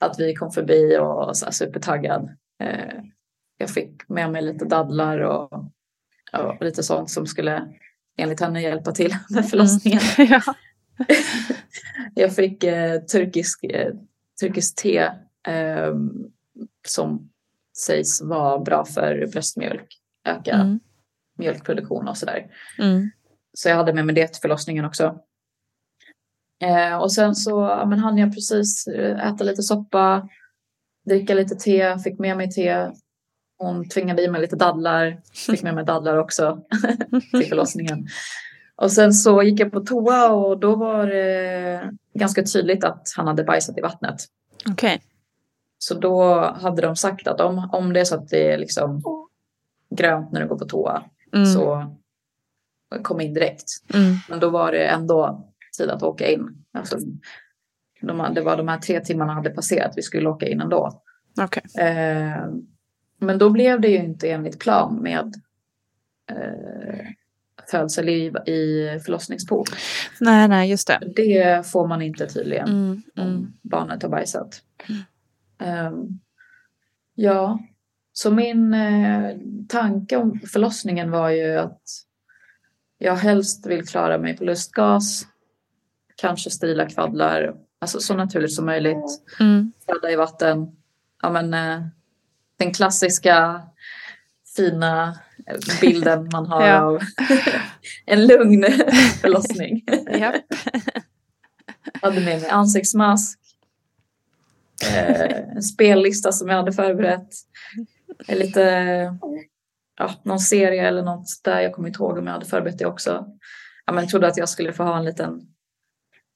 att 0.00 0.18
vi 0.18 0.34
kom 0.34 0.50
förbi 0.50 0.98
och 1.00 1.36
så 1.36 1.52
supertaggad. 1.52 2.28
Eh, 2.62 3.02
jag 3.58 3.70
fick 3.70 4.08
med 4.08 4.32
mig 4.32 4.42
lite 4.42 4.64
dadlar 4.64 5.18
och, 5.18 5.52
och 6.32 6.64
lite 6.64 6.82
sånt 6.82 7.10
som 7.10 7.26
skulle 7.26 7.74
enligt 8.16 8.40
henne 8.40 8.62
hjälpa 8.62 8.92
till 8.92 9.16
med 9.30 9.48
förlossningen. 9.48 10.00
Ja. 10.18 10.40
Jag 12.14 12.34
fick 12.34 12.64
eh, 12.64 13.00
turkisk, 13.00 13.64
eh, 13.64 13.94
turkisk 14.40 14.82
te 14.82 14.98
eh, 15.48 15.94
som 16.86 17.30
sägs 17.78 18.22
vara 18.22 18.58
bra 18.58 18.84
för 18.84 19.26
bröstmjölk, 19.32 20.00
öka 20.24 20.54
Mm. 20.54 20.80
mjölkproduktion 21.38 22.08
och 22.08 22.16
sådär. 22.16 22.46
Mm. 22.78 23.10
Så 23.52 23.68
jag 23.68 23.76
hade 23.76 23.92
med 23.92 24.06
mig 24.06 24.14
det 24.14 24.28
till 24.28 24.40
förlossningen 24.40 24.84
också. 24.84 25.18
Eh, 26.62 26.96
och 26.96 27.12
sen 27.12 27.34
så 27.34 27.50
ja, 27.50 27.86
men 27.86 27.98
hann 27.98 28.18
jag 28.18 28.34
precis 28.34 28.86
eh, 28.86 29.26
äta 29.32 29.44
lite 29.44 29.62
soppa, 29.62 30.28
dricka 31.06 31.34
lite 31.34 31.54
te, 31.54 31.98
fick 31.98 32.18
med 32.18 32.36
mig 32.36 32.50
te. 32.50 32.90
Hon 33.58 33.88
tvingade 33.88 34.22
i 34.22 34.28
mig 34.28 34.40
lite 34.40 34.56
dadlar, 34.56 35.20
fick 35.46 35.62
med 35.62 35.74
mig 35.74 35.84
dadlar 35.84 36.16
också 36.16 36.62
till 37.30 37.48
förlossningen. 37.48 38.06
Och 38.76 38.92
sen 38.92 39.12
så 39.12 39.42
gick 39.42 39.60
jag 39.60 39.72
på 39.72 39.80
toa 39.80 40.28
och 40.32 40.58
då 40.58 40.76
var 40.76 41.06
det 41.06 41.90
ganska 42.14 42.42
tydligt 42.42 42.84
att 42.84 43.12
han 43.16 43.26
hade 43.26 43.44
bajsat 43.44 43.78
i 43.78 43.80
vattnet. 43.80 44.16
Okej. 44.70 45.02
Så 45.78 45.94
då 45.94 46.40
hade 46.40 46.82
de 46.82 46.96
sagt 46.96 47.26
att 47.26 47.40
om, 47.40 47.68
om 47.72 47.92
det 47.92 48.00
är 48.00 48.04
så 48.04 48.14
att 48.14 48.28
det 48.28 48.52
är 48.52 48.58
liksom 48.58 49.02
grönt 49.90 50.32
när 50.32 50.40
du 50.40 50.48
går 50.48 50.58
på 50.58 50.64
toa 50.64 51.02
Mm. 51.34 51.46
så 51.46 51.94
kom 53.02 53.20
in 53.20 53.34
direkt. 53.34 53.64
Mm. 53.94 54.16
Men 54.28 54.40
då 54.40 54.50
var 54.50 54.72
det 54.72 54.86
ändå 54.86 55.48
tid 55.78 55.90
att 55.90 56.02
åka 56.02 56.28
in. 56.30 56.64
Alltså, 56.72 56.98
de, 58.00 58.34
det 58.34 58.40
var 58.40 58.56
de 58.56 58.68
här 58.68 58.78
tre 58.78 59.00
timmarna 59.00 59.32
hade 59.32 59.50
passerat, 59.50 59.92
vi 59.96 60.02
skulle 60.02 60.28
åka 60.28 60.46
in 60.48 60.60
ändå. 60.60 61.02
Okej. 61.40 61.62
Eh, 61.78 62.46
men 63.18 63.38
då 63.38 63.50
blev 63.50 63.80
det 63.80 63.88
ju 63.88 63.96
inte 63.96 64.30
enligt 64.30 64.58
plan 64.60 64.94
med 65.02 65.34
eh, 66.30 67.06
födsel 67.70 68.08
i, 68.08 68.24
i 68.46 68.88
förlossningspool. 69.04 69.66
Nej, 70.20 70.48
nej, 70.48 70.70
just 70.70 70.86
det. 70.88 71.00
Det 71.16 71.66
får 71.66 71.86
man 71.86 72.02
inte 72.02 72.26
tydligen 72.26 72.68
Mm. 72.68 73.02
Mm. 73.16 73.28
om 73.28 73.54
barnet 73.62 74.02
har 74.02 74.10
bajsat. 74.10 74.62
Ehm, 75.58 76.18
ja, 77.14 77.58
så 78.12 78.30
min 78.30 78.74
eh, 78.74 79.36
tanke 79.68 80.16
om 80.16 80.40
förlossningen 80.52 81.10
var 81.10 81.30
ju 81.30 81.56
att 81.58 81.82
jag 82.98 83.16
helst 83.16 83.66
vill 83.66 83.86
klara 83.86 84.18
mig 84.18 84.36
på 84.36 84.44
lustgas, 84.44 85.26
kanske 86.16 86.50
sterila 86.50 86.86
kvaddlar, 86.88 87.54
alltså 87.78 88.00
så 88.00 88.14
naturligt 88.14 88.54
som 88.54 88.66
möjligt, 88.66 89.22
Mm. 89.40 89.72
i 90.12 90.16
vatten. 90.16 90.76
Ja, 91.22 91.30
men, 91.30 91.54
eh, 91.54 91.86
den 92.64 92.74
klassiska 92.74 93.62
fina 94.56 95.18
bilden 95.80 96.28
man 96.32 96.46
har 96.46 96.66
Ja. 96.66 96.80
av 96.80 97.00
en 98.06 98.26
lugn 98.26 98.64
förlossning. 99.20 99.84
Japp. 100.18 100.34
hade 102.02 102.20
med 102.20 102.40
mig 102.40 102.48
ansiktsmask. 102.50 103.38
Eh, 104.94 105.20
en 105.56 105.62
spellista 105.62 106.32
som 106.32 106.48
jag 106.48 106.56
hade 106.56 106.72
förberett. 106.72 107.28
Lite, 108.28 108.60
ja, 109.98 110.10
någon 110.22 110.40
serie 110.40 110.88
eller 110.88 111.02
något 111.02 111.26
där. 111.44 111.60
Jag 111.60 111.72
kommer 111.72 111.88
inte 111.88 111.96
ihåg 112.02 112.18
om 112.18 112.26
jag 112.26 112.32
hade 112.32 112.46
förberett 112.46 112.78
det 112.78 112.86
också. 112.86 113.26
Ja, 113.86 113.92
men 113.92 114.04
jag 114.04 114.10
trodde 114.10 114.26
att 114.26 114.36
jag 114.36 114.48
skulle 114.48 114.72
få 114.72 114.82
ha 114.82 114.98
en 114.98 115.04
liten 115.04 115.40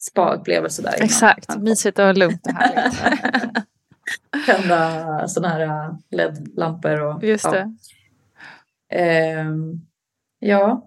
spa-upplevelse 0.01 0.83
där. 0.83 0.97
innan. 0.97 1.05
Exakt. 1.05 1.59
Mysigt 1.59 1.99
och 1.99 2.16
lugnt 2.16 2.47
och 2.47 2.53
härligt. 2.53 2.99
Tända 4.47 5.29
sådana 5.29 5.55
här 5.55 5.61
äh, 5.89 5.95
LED-lampor. 6.11 7.01
Och, 7.01 7.24
Just 7.24 7.45
ja. 7.45 7.51
det. 7.51 7.74
Ehm, 8.97 9.81
ja. 10.39 10.85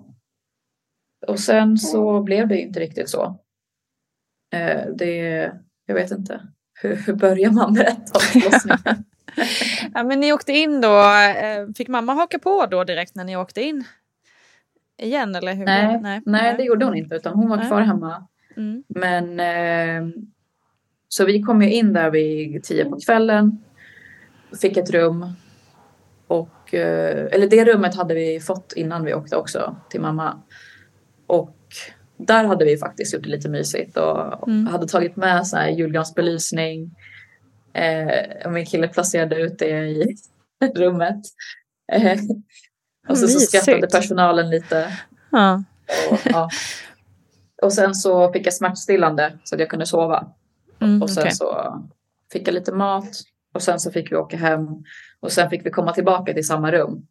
Och 1.28 1.40
sen 1.40 1.78
så 1.78 2.22
blev 2.24 2.48
det 2.48 2.62
inte 2.62 2.80
riktigt 2.80 3.10
så. 3.10 3.40
Eh, 4.54 4.86
det, 4.98 5.52
jag 5.86 5.96
vet 5.96 6.12
inte. 6.12 6.42
Hur, 6.82 6.96
hur 6.96 7.14
börjar 7.14 7.52
man 7.52 7.74
berätta 7.74 8.12
om 8.14 8.22
förlossningen? 8.42 9.04
Ja, 9.94 10.04
men 10.04 10.20
ni 10.20 10.34
åkte 10.34 10.54
in 10.54 10.82
då. 10.82 11.00
eh, 11.14 11.68
Fick 11.78 11.88
mamma 11.88 12.14
haka 12.14 12.40
på 12.40 12.66
då 12.66 12.84
direkt 12.84 13.16
när 13.16 13.24
ni 13.24 13.38
åkte 13.38 13.62
in? 13.62 13.84
Igen 15.02 15.36
eller 15.36 15.54
hur? 15.54 15.66
nej, 15.66 16.00
nej. 16.02 16.22
nej, 16.26 16.58
det 16.58 16.64
gjorde 16.64 16.86
hon 16.86 16.96
inte 16.96 17.16
utan 17.16 17.34
hon 17.34 17.50
var 17.50 17.58
Nej. 17.58 17.68
kvar 17.68 17.82
hemma. 17.82 18.28
Mm. 18.58 18.84
Men 18.88 19.40
eh, 19.40 20.14
så 21.14 21.26
vi 21.26 21.42
kom 21.42 21.62
ju 21.62 21.72
in 21.74 21.94
där 21.94 22.12
vid 22.12 22.64
tio 22.64 22.86
på 22.86 23.00
kvällen. 23.06 23.64
Fick 24.62 24.78
ett 24.78 24.90
rum. 24.90 25.26
Och, 26.28 26.74
eh, 26.74 27.28
eller 27.32 27.48
det 27.48 27.66
rummet 27.66 27.96
hade 27.96 28.14
vi 28.14 28.40
fått 28.40 28.74
innan 28.76 29.06
vi 29.06 29.14
åkte 29.14 29.36
också 29.38 29.76
till 29.90 30.02
mamma. 30.02 30.42
Och 31.28 31.56
där 32.18 32.44
hade 32.44 32.66
vi 32.66 32.78
faktiskt 32.78 33.14
gjort 33.14 33.24
det 33.24 33.30
lite 33.30 33.50
mysigt 33.50 33.98
och 33.98 34.48
Mm. 34.48 34.68
hade 34.68 34.88
tagit 34.88 35.16
med 35.16 35.48
så 35.48 35.58
här 35.58 35.70
julgransbelysning. 35.70 36.96
Eh, 37.74 38.52
min 38.52 38.66
kille 38.66 38.88
placerade 38.88 39.36
ut 39.36 39.60
det 39.60 39.70
i 39.70 40.16
rummet. 40.76 41.22
Eh, 41.92 42.20
och 43.10 43.18
så, 43.18 43.28
så 43.28 43.40
skrattade 43.40 43.88
personalen 43.88 44.50
lite. 44.50 44.98
Ja. 45.32 45.64
Och, 46.12 46.20
ja. 46.24 46.50
och 47.62 47.74
sen 47.74 47.96
så 47.96 48.34
fick 48.34 48.48
jag 48.48 48.54
smärtstillande 48.54 49.40
så 49.44 49.56
att 49.56 49.60
jag 49.60 49.70
kunde 49.70 49.86
sova. 49.86 50.28
Mm, 50.82 51.02
och 51.02 51.10
sen 51.10 51.22
okej. 51.22 51.32
så 51.32 51.80
fick 52.32 52.48
jag 52.48 52.54
lite 52.54 52.72
mat. 52.72 53.10
Och 53.54 53.62
sen 53.62 53.80
så 53.80 53.92
fick 53.92 54.12
vi 54.12 54.16
åka 54.16 54.38
hem. 54.38 54.68
Och 55.20 55.32
sen 55.32 55.50
fick 55.50 55.66
vi 55.66 55.70
komma 55.70 55.94
tillbaka 55.94 56.34
till 56.34 56.48
samma 56.48 56.72
rum. 56.72 57.08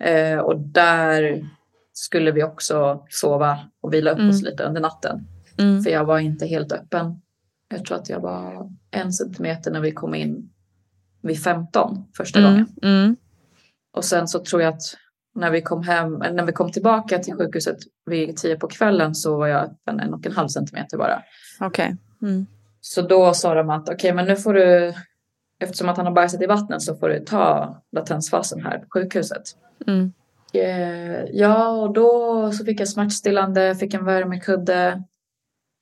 Eh, 0.00 0.38
och 0.38 0.60
där 0.60 1.44
skulle 1.92 2.32
vi 2.32 2.42
också 2.42 3.04
sova 3.08 3.58
och 3.80 3.92
vila 3.94 4.10
upp 4.10 4.18
oss 4.18 4.42
Mm. 4.42 4.44
lite 4.44 4.64
under 4.64 4.80
natten. 4.80 5.26
Mm. 5.58 5.82
För 5.82 5.90
jag 5.90 6.04
var 6.04 6.18
inte 6.18 6.46
helt 6.46 6.72
öppen. 6.72 7.20
Jag 7.68 7.84
tror 7.84 7.96
att 7.98 8.08
jag 8.08 8.20
var 8.20 8.72
en 8.90 9.12
centimeter 9.12 9.70
när 9.70 9.80
vi 9.80 9.92
kom 9.92 10.14
in 10.14 10.50
vid 11.22 11.42
15 11.42 12.04
första 12.16 12.42
gången. 12.42 12.66
Mm. 12.82 12.94
Mm. 13.04 13.16
Och 13.92 14.04
sen 14.04 14.28
så 14.28 14.38
tror 14.38 14.62
jag 14.62 14.74
att 14.74 14.82
när 15.34 15.50
vi 15.50 15.62
kom 15.62 15.82
hem, 15.82 16.12
när 16.12 16.44
vi 16.44 16.52
kom 16.52 16.72
tillbaka 16.72 17.18
till 17.18 17.34
sjukhuset 17.34 17.76
vid 18.06 18.36
10 18.36 18.56
på 18.56 18.66
kvällen 18.68 19.14
så 19.14 19.36
var 19.38 19.46
jag 19.46 19.64
öppen 19.64 20.00
en 20.00 20.14
och 20.14 20.26
en 20.26 20.32
halv 20.32 20.48
centimeter 20.48 20.98
bara. 20.98 21.22
Okej. 21.60 21.96
Mm. 22.22 22.46
Så 22.88 23.02
då 23.02 23.34
sa 23.34 23.54
de 23.54 23.70
att 23.70 23.88
okej, 23.88 24.12
men 24.12 24.26
nu 24.26 24.36
får 24.36 24.54
du, 24.54 24.94
eftersom 25.60 25.88
att 25.88 25.96
han 25.96 26.06
har 26.06 26.12
bajsat 26.12 26.42
i 26.42 26.46
vattnet 26.46 26.82
så 26.82 26.96
får 26.96 27.08
du 27.08 27.20
ta 27.20 27.76
latensfasen 27.92 28.60
här 28.60 28.78
på 28.78 28.86
sjukhuset. 28.90 29.42
Mm. 29.86 30.12
Eh, 30.52 31.24
ja, 31.32 31.68
och 31.68 31.92
då 31.92 32.52
så 32.52 32.64
fick 32.64 32.80
jag 32.80 32.88
smärtstillande, 32.88 33.74
fick 33.74 33.94
en 33.94 34.04
värmekudde. 34.04 35.02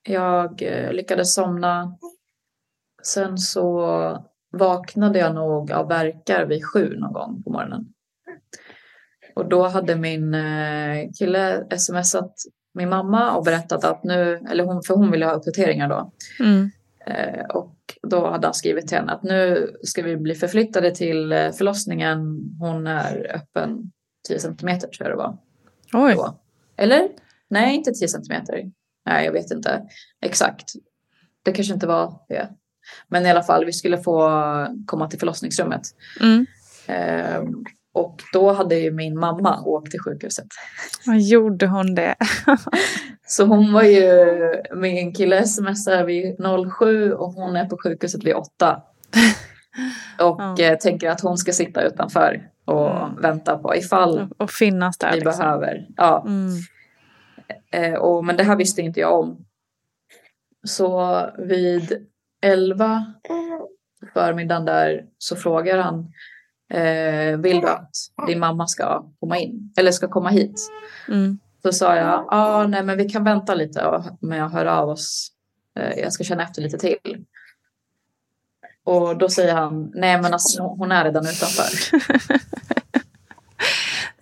Jag 0.07 0.61
eh, 0.61 0.91
lyckades 0.91 1.33
somna. 1.33 1.97
Sen 3.03 3.37
så 3.37 4.25
vaknade 4.51 5.19
jag 5.19 5.35
nog 5.35 5.71
av 5.71 5.87
verkar 5.87 6.45
vid 6.45 6.65
sju 6.65 6.97
någon 6.97 7.13
gång 7.13 7.43
på 7.43 7.49
morgonen. 7.49 7.85
Och 9.35 9.49
då 9.49 9.67
hade 9.67 9.95
min 9.95 10.33
eh, 10.33 11.09
kille 11.19 11.67
smsat 11.77 12.33
min 12.75 12.89
mamma 12.89 13.35
och 13.35 13.43
berättat 13.43 13.83
att 13.83 14.03
nu, 14.03 14.45
eller 14.49 14.63
hon, 14.63 14.83
för 14.83 14.93
hon 14.93 15.11
ville 15.11 15.25
ha 15.25 15.33
uppdateringar 15.33 15.89
då. 15.89 16.11
Mm. 16.39 16.71
Eh, 17.07 17.45
och 17.45 17.75
då 18.07 18.29
hade 18.29 18.47
han 18.47 18.53
skrivit 18.53 18.87
till 18.87 18.97
henne 18.97 19.11
att 19.11 19.23
nu 19.23 19.71
ska 19.83 20.01
vi 20.01 20.17
bli 20.17 20.35
förflyttade 20.35 20.95
till 20.95 21.31
eh, 21.31 21.51
förlossningen. 21.51 22.39
Hon 22.59 22.87
är 22.87 23.35
öppen 23.35 23.91
10 24.27 24.39
centimeter 24.39 24.87
tror 24.87 25.09
jag 25.09 25.17
det 25.17 25.23
var. 25.23 25.37
Oj. 25.93 26.13
Då. 26.15 26.39
Eller? 26.77 27.09
Nej, 27.47 27.75
inte 27.75 27.91
10 27.91 28.07
centimeter. 28.07 28.71
Nej, 29.05 29.25
jag 29.25 29.31
vet 29.31 29.51
inte 29.51 29.81
exakt. 30.21 30.71
Det 31.43 31.51
kanske 31.51 31.73
inte 31.73 31.87
var 31.87 32.25
det. 32.29 32.49
Men 33.07 33.25
i 33.25 33.29
alla 33.29 33.43
fall, 33.43 33.65
vi 33.65 33.73
skulle 33.73 33.97
få 33.97 34.29
komma 34.85 35.09
till 35.09 35.19
förlossningsrummet. 35.19 35.81
Mm. 36.21 36.45
Eh, 36.87 37.43
och 37.93 38.21
då 38.33 38.51
hade 38.51 38.75
ju 38.75 38.91
min 38.91 39.19
mamma 39.19 39.63
åkt 39.63 39.91
till 39.91 39.99
sjukhuset. 39.99 40.47
Vad 41.05 41.21
gjorde 41.21 41.67
hon 41.67 41.95
det? 41.95 42.15
Så 43.27 43.45
hon 43.45 43.73
var 43.73 43.83
ju, 43.83 44.25
min 44.75 45.13
kille 45.13 45.45
smsar 45.47 46.03
vid 46.03 46.35
07 46.79 47.13
och 47.13 47.33
hon 47.33 47.55
är 47.55 47.65
på 47.65 47.77
sjukhuset 47.83 48.23
vid 48.23 48.33
8. 48.35 48.81
Och 50.21 50.41
Ja. 50.41 50.59
eh, 50.59 50.77
tänker 50.77 51.09
att 51.09 51.21
hon 51.21 51.37
ska 51.37 51.51
sitta 51.51 51.81
utanför 51.83 52.49
och 52.65 52.91
Mm. 52.97 53.21
vänta 53.21 53.57
på 53.57 53.75
ifall 53.75 54.27
Och 54.37 54.51
finnas 54.51 54.97
där 54.97 55.11
vi 55.11 55.19
liksom. 55.19 55.39
behöver. 55.39 55.87
Ja. 55.97 56.25
Mm. 56.27 56.49
Eh, 57.71 57.93
och, 57.99 58.25
men 58.25 58.37
det 58.37 58.43
här 58.43 58.55
visste 58.55 58.81
inte 58.81 58.99
jag 58.99 59.19
om. 59.19 59.45
Så 60.67 61.19
vid 61.37 62.07
11 62.41 63.13
på 63.27 63.67
förmiddagen 64.13 64.65
där 64.65 65.05
så 65.17 65.35
frågar 65.35 65.77
han 65.77 65.99
eh, 66.73 67.37
vill 67.39 67.61
du 67.61 67.67
att 67.67 67.91
din 68.27 68.39
mamma 68.39 68.67
ska 68.67 69.05
komma 69.19 69.37
in 69.37 69.73
eller 69.77 69.91
ska 69.91 70.07
komma 70.07 70.29
hit? 70.29 70.59
Mm. 71.07 71.39
Så 71.65 71.71
sa 71.71 71.95
jag 71.95 72.07
ja, 72.07 72.25
ah, 72.29 72.67
nej 72.67 72.83
men 72.83 72.97
vi 72.97 73.09
kan 73.09 73.23
vänta 73.23 73.53
lite 73.55 74.03
med 74.19 74.45
att 74.45 74.51
höra 74.53 74.77
av 74.79 74.89
oss. 74.89 75.31
Eh, 75.79 75.99
jag 75.99 76.13
ska 76.13 76.23
känna 76.23 76.43
efter 76.43 76.61
lite 76.61 76.77
till. 76.77 77.25
Och 78.83 79.17
då 79.17 79.29
säger 79.29 79.53
han 79.55 79.91
nej 79.95 80.21
men 80.21 80.33
alltså 80.33 80.63
hon 80.63 80.91
är 80.91 81.03
redan 81.03 81.23
utanför. 81.27 81.97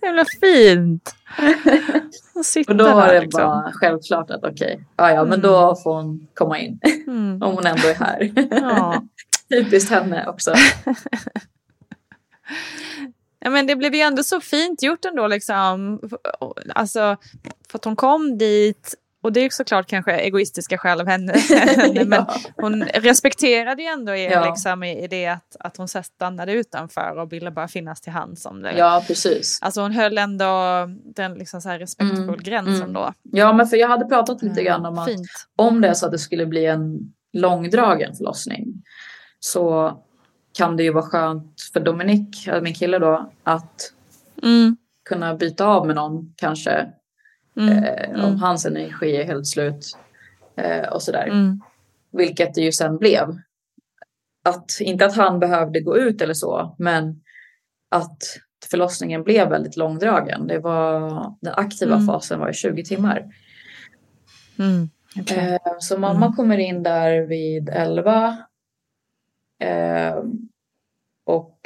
Väl 0.00 0.24
fint. 0.40 1.14
Och 2.68 2.76
då 2.76 2.94
var 2.94 3.08
det 3.08 3.20
liksom. 3.20 3.40
bara 3.40 3.72
självklart 3.74 4.30
att 4.30 4.44
okej, 4.44 4.84
ja, 4.96 5.10
ja 5.10 5.24
men 5.24 5.32
Mm. 5.32 5.40
då 5.40 5.76
får 5.76 5.94
hon 5.94 6.26
komma 6.34 6.58
in 6.58 6.80
Mm. 7.06 7.42
om 7.42 7.54
hon 7.54 7.66
ändå 7.66 7.88
är 7.88 7.94
här. 7.94 8.32
Ja. 8.50 9.02
Typiskt 9.48 9.90
henne 9.90 10.26
också. 10.26 10.54
Ja, 13.44 13.50
men 13.50 13.66
det 13.66 13.76
blev 13.76 13.94
ju 13.94 14.00
ändå 14.00 14.22
så 14.22 14.40
fint 14.40 14.82
gjort 14.82 15.04
ändå. 15.04 15.26
Liksom. 15.26 16.00
Alltså, 16.74 17.16
för 17.70 17.78
att 17.78 17.84
hon 17.84 17.96
kom 17.96 18.38
dit, 18.38 18.94
och 19.22 19.32
det 19.32 19.40
är 19.40 19.44
ju 19.44 19.50
såklart 19.50 19.86
kanske 19.86 20.12
egoistiska 20.12 20.78
skäl 20.78 21.00
av 21.00 21.06
henne. 21.06 21.34
men 21.94 22.12
Ja. 22.12 22.34
hon 22.56 22.84
respekterade 22.84 23.82
ju 23.82 23.88
ändå 23.88 24.14
er 24.14 24.30
Ja. 24.30 24.46
liksom, 24.50 24.82
i, 24.82 25.06
det 25.08 25.26
att, 25.26 25.56
att 25.60 25.76
hon 25.76 25.88
stannade 25.88 26.52
utanför 26.52 27.18
och 27.18 27.32
ville 27.32 27.50
bara 27.50 27.68
finnas 27.68 28.00
till 28.00 28.12
hands 28.12 28.46
om 28.46 28.62
det. 28.62 28.72
Ja, 28.78 29.04
precis. 29.06 29.58
Alltså 29.62 29.80
hon 29.80 29.92
höll 29.92 30.18
ändå 30.18 30.46
den 31.14 31.34
liksom 31.34 31.60
så 31.60 31.68
här 31.68 31.78
respektfull 31.78 32.22
Mm, 32.28 32.42
gränsen 32.42 32.74
mm. 32.82 32.92
då. 32.92 33.12
Ja, 33.22 33.52
men 33.52 33.66
för 33.66 33.76
jag 33.76 33.88
hade 33.88 34.04
pratat 34.04 34.42
lite 34.42 34.60
Mm, 34.60 34.64
grann 34.64 34.86
om 34.86 34.98
att 34.98 35.08
Fint. 35.08 35.28
om 35.56 35.80
det 35.80 35.94
så 35.94 36.06
att 36.06 36.12
det 36.12 36.18
skulle 36.18 36.46
bli 36.46 36.66
en 36.66 36.98
långdragen 37.32 38.14
förlossning 38.16 38.66
så 39.40 39.92
kan 40.58 40.76
det 40.76 40.82
ju 40.82 40.92
vara 40.92 41.04
skönt 41.04 41.60
för 41.72 41.80
Dominik, 41.80 42.48
min 42.62 42.74
kille 42.74 42.98
då, 42.98 43.32
att 43.44 43.92
Mm. 44.42 44.76
kunna 45.08 45.34
byta 45.34 45.66
av 45.66 45.86
med 45.86 45.96
någon 45.96 46.34
kanske 46.36 46.86
Mm. 47.56 47.84
eh, 47.84 48.10
om 48.10 48.20
Mm. 48.24 48.36
hans 48.38 48.66
energi 48.66 49.16
är 49.16 49.24
helt 49.24 49.46
slut 49.46 49.86
eh, 50.56 50.88
och 50.88 51.02
sådär. 51.02 51.26
Mm. 51.26 51.60
Vilket 52.12 52.54
det 52.54 52.60
ju 52.60 52.72
sen 52.72 52.98
blev. 52.98 53.38
Att, 54.44 54.80
inte 54.80 55.06
att 55.06 55.16
han 55.16 55.38
behövde 55.40 55.80
gå 55.80 55.98
ut 55.98 56.20
eller 56.22 56.34
så, 56.34 56.74
men 56.78 57.20
att 57.90 58.18
förlossningen 58.70 59.22
blev 59.22 59.48
väldigt 59.48 59.76
långdragen. 59.76 60.46
Det 60.46 60.58
var, 60.58 61.00
den 61.40 61.54
aktiva 61.56 61.94
Mm. 61.94 62.06
fasen 62.06 62.40
var 62.40 62.50
i 62.50 62.54
20 62.54 62.84
timmar. 62.84 63.24
Mm. 64.58 64.88
Okej. 65.20 65.38
Eh, 65.66 65.72
så 65.80 65.98
mamma 65.98 66.26
Mm. 66.26 66.32
kommer 66.36 66.58
in 66.58 66.82
där 66.82 67.20
vid 67.26 67.68
11. 67.68 68.36
Eh, 69.58 70.22
och 71.24 71.58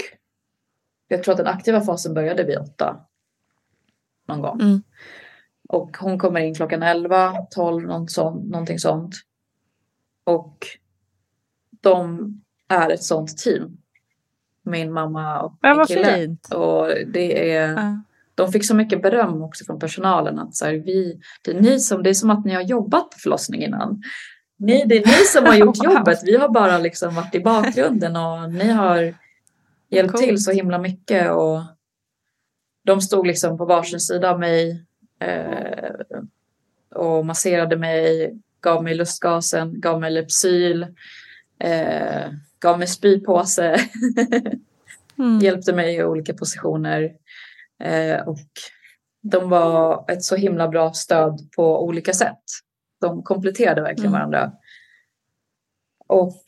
jag 1.09 1.22
tror 1.22 1.32
att 1.32 1.39
den 1.39 1.47
aktiva 1.47 1.80
fasen 1.80 2.14
började 2.14 2.45
vid 2.45 2.59
8. 2.59 2.97
Någon 4.28 4.41
gång. 4.43 4.61
Mm. 4.61 4.82
Och 5.68 5.97
hon 6.01 6.18
kommer 6.18 6.41
in 6.41 6.55
klockan 6.55 6.82
11, 6.82 7.34
12, 7.55 7.86
något 7.86 8.11
sånt, 8.11 8.51
någonting 8.51 8.78
sånt. 8.78 9.14
Och 10.24 10.66
de 11.80 12.32
är 12.68 12.91
ett 12.91 13.03
sånt 13.03 13.39
team. 13.39 13.76
Min 14.62 14.93
mamma 14.93 15.41
och 15.41 15.59
Ja, 15.61 15.74
min 15.74 15.86
kille. 15.86 16.14
fint. 16.14 16.55
Och 16.55 16.86
det 17.12 17.53
är, 17.55 17.68
Ja. 17.72 18.03
de 18.34 18.53
fick 18.53 18.66
så 18.66 18.74
mycket 18.74 19.03
beröm 19.03 19.43
också 19.43 19.64
från 19.64 19.78
personalen 19.78 20.39
att 20.39 20.55
så 20.55 20.64
här, 20.64 20.72
vi, 20.72 21.20
det, 21.43 21.51
är 21.51 21.61
ni 21.61 21.80
som, 21.80 22.03
det 22.03 22.11
är 22.11 22.14
som 22.14 22.30
att 22.30 22.45
ni 22.45 22.55
har 22.55 22.62
jobbat 22.62 23.11
på 23.11 23.18
förlossning 23.18 23.62
innan. 23.62 24.03
Ni, 24.59 24.84
det 24.86 24.96
är 24.96 25.06
ni 25.06 25.24
som 25.26 25.46
har 25.46 25.54
gjort 25.54 25.84
jobbet. 25.84 26.20
Vi 26.22 26.36
har 26.36 26.48
bara 26.48 26.78
liksom 26.78 27.14
varit 27.14 27.34
i 27.34 27.40
bakgrunden 27.40 28.16
och 28.16 28.52
ni 28.52 28.68
har 28.68 29.14
hjälpt 29.90 30.12
Coolt. 30.12 30.24
till 30.24 30.44
så 30.44 30.52
himla 30.52 30.78
mycket. 30.78 31.30
Och 31.30 31.61
de 32.84 33.00
stod 33.00 33.26
liksom 33.26 33.59
på 33.59 33.64
varsin 33.64 34.00
sida 34.00 34.30
av 34.30 34.40
mig 34.40 34.84
eh, 35.20 35.90
och 36.94 37.26
masserade 37.26 37.76
mig, 37.76 38.34
gav 38.61 38.84
mig 38.84 38.94
lustgasen, 38.94 39.80
gav 39.80 40.00
mig 40.00 40.11
Lypsyl, 40.11 40.82
eh, 41.61 42.32
gav 42.61 42.78
mig 42.78 42.88
spypåse. 42.88 43.76
Mm. 45.18 45.38
hjälpte 45.38 45.72
mig 45.72 45.94
i 45.94 46.04
olika 46.04 46.34
positioner. 46.34 47.12
Eh, 47.82 48.28
och 48.28 48.38
de 49.22 49.50
var 49.50 50.04
ett 50.11 50.22
så 50.24 50.36
himla 50.36 50.68
bra 50.68 50.92
stöd 50.92 51.48
på 51.56 51.84
olika 51.84 52.12
sätt. 52.12 52.42
De 53.01 53.22
kompletterade 53.22 53.82
verkligen 53.82 54.11
Mm. 54.14 54.18
varandra. 54.20 54.53
Och 56.09 56.42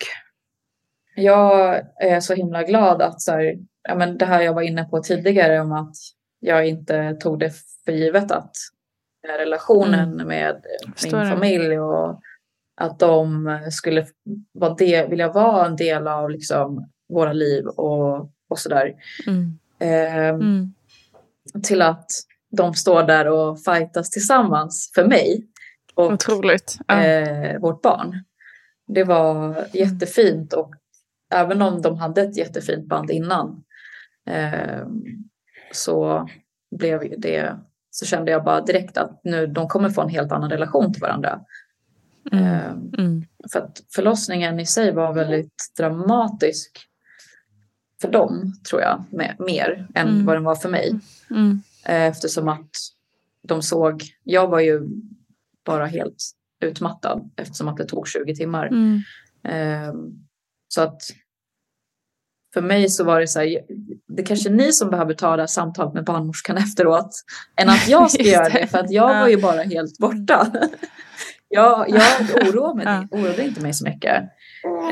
jag 1.16 1.80
är 2.00 2.20
så 2.20 2.34
himla 2.34 2.62
glad 2.62 3.02
att 3.02 3.20
så 3.20 3.32
här, 3.32 3.56
ja, 3.88 3.94
men 3.94 4.18
det 4.18 4.24
här 4.26 4.40
jag 4.42 4.54
var 4.54 4.62
inne 4.62 4.84
på 4.84 5.00
tidigare 5.02 5.60
om 5.60 5.72
att 5.72 5.94
jag 6.40 6.66
inte 6.66 7.14
tog 7.14 7.38
det 7.38 7.52
för 7.84 7.92
givet 7.92 8.30
att 8.30 8.52
relationen 9.38 10.16
med 10.16 10.64
min 11.04 11.10
familj 11.12 11.78
och 11.78 12.20
att 12.76 12.98
de 12.98 13.58
skulle 13.70 14.06
vara 14.52 14.74
del, 14.74 15.10
vilja 15.10 15.32
vara 15.32 15.66
en 15.66 15.76
del 15.76 16.08
av 16.08 16.30
liksom 16.30 16.90
våra 17.08 17.32
liv 17.32 17.66
och, 17.66 18.30
och 18.48 18.58
sådär. 18.58 18.94
Mm. 19.26 19.58
Ehm, 19.78 20.40
Mm. 20.40 20.74
Till 21.62 21.82
att 21.82 22.06
de 22.50 22.74
står 22.74 23.02
där 23.02 23.28
och 23.28 23.60
fightas 23.60 24.10
tillsammans 24.10 24.90
för 24.94 25.04
mig 25.04 25.46
och 25.94 26.12
Otroligt. 26.12 26.78
Ja. 26.86 27.04
eh, 27.04 27.58
vårt 27.60 27.82
barn. 27.82 28.24
Det 28.86 29.04
var 29.04 29.66
jättefint 29.72 30.52
och 30.52 30.74
även 31.32 31.62
om 31.62 31.82
de 31.82 31.96
hade 31.98 32.22
ett 32.22 32.36
jättefint 32.36 32.88
band 32.88 33.10
innan 33.10 33.64
ehm, 34.26 35.02
så 35.72 36.28
blev 36.70 37.14
det 37.20 37.56
så 37.90 38.06
kände 38.06 38.30
jag 38.30 38.44
bara 38.44 38.60
direkt 38.60 38.96
att 38.98 39.20
nu 39.24 39.46
de 39.46 39.68
kommer 39.68 39.90
få 39.90 40.00
en 40.02 40.08
helt 40.08 40.32
annan 40.32 40.50
relation 40.50 40.92
till 40.92 41.02
varandra. 41.02 41.40
Mm. 42.32 42.44
Ehm, 42.44 42.90
Mm. 42.98 43.24
för 43.52 43.60
att 43.60 43.82
förlossningen 43.94 44.60
i 44.60 44.66
sig 44.66 44.92
var 44.92 45.12
väldigt 45.12 45.72
dramatisk 45.78 46.78
för 48.00 48.10
dem, 48.10 48.52
tror 48.68 48.80
jag, 48.82 49.04
med, 49.10 49.36
mer 49.38 49.86
än 49.94 50.08
Mm. 50.08 50.26
vad 50.26 50.36
den 50.36 50.44
var 50.44 50.54
för 50.54 50.68
mig. 50.68 51.00
Mm. 51.30 51.62
Eh, 51.84 52.02
Eftersom 52.02 52.48
att 52.48 52.70
de 53.42 53.62
såg, 53.62 54.02
jag 54.24 54.48
var 54.48 54.60
ju 54.60 54.82
bara 55.64 55.86
helt 55.86 56.30
utmattad 56.64 57.30
eftersom 57.36 57.68
att 57.68 57.76
det 57.76 57.84
tog 57.84 58.08
20 58.08 58.34
timmar. 58.34 58.66
Mm. 58.66 59.00
Ehm, 59.44 59.96
så 60.68 60.82
att 60.82 61.02
för 62.54 62.62
mig 62.62 62.88
så 62.88 63.04
var 63.04 63.20
det 63.20 63.28
så 63.28 63.40
här, 63.40 63.48
det 64.08 64.22
är 64.22 64.26
kanske 64.26 64.50
ni 64.50 64.72
som 64.72 64.90
behöver 64.90 65.14
ta 65.14 65.36
det 65.36 65.42
här 65.42 65.46
samtalet 65.46 65.94
med 65.94 66.04
barnmorskan 66.04 66.56
efteråt 66.58 67.10
än 67.56 67.68
att 67.68 67.88
jag 67.88 68.10
ska 68.10 68.22
göra 68.26 68.48
det. 68.48 68.66
för 68.66 68.78
att 68.78 68.90
jag 68.90 69.10
Ja. 69.16 69.20
var 69.20 69.28
ju 69.28 69.36
bara 69.42 69.62
helt 69.62 69.98
borta. 69.98 70.52
jag, 71.48 71.88
jag 71.90 72.02
oroade, 72.48 72.84
mig, 72.84 73.08
oroade 73.10 73.42
inte 73.46 73.60
mig 73.60 73.72
så 73.72 73.84
mycket 73.84 74.22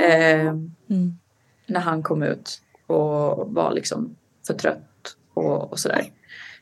ehm, 0.02 0.74
Mm. 0.90 1.18
när 1.66 1.80
han 1.80 2.02
kom 2.02 2.22
ut 2.22 2.62
och 2.86 3.54
var 3.54 3.72
liksom 3.72 4.16
för 4.46 4.54
trött 4.54 5.16
och, 5.34 5.72
och 5.72 5.78
sådär. 5.78 6.04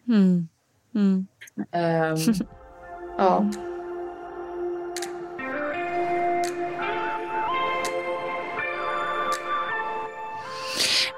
Mm. 0.08 0.48
Mm. 0.94 1.26
Ehm, 1.72 2.16
ja. 3.18 3.50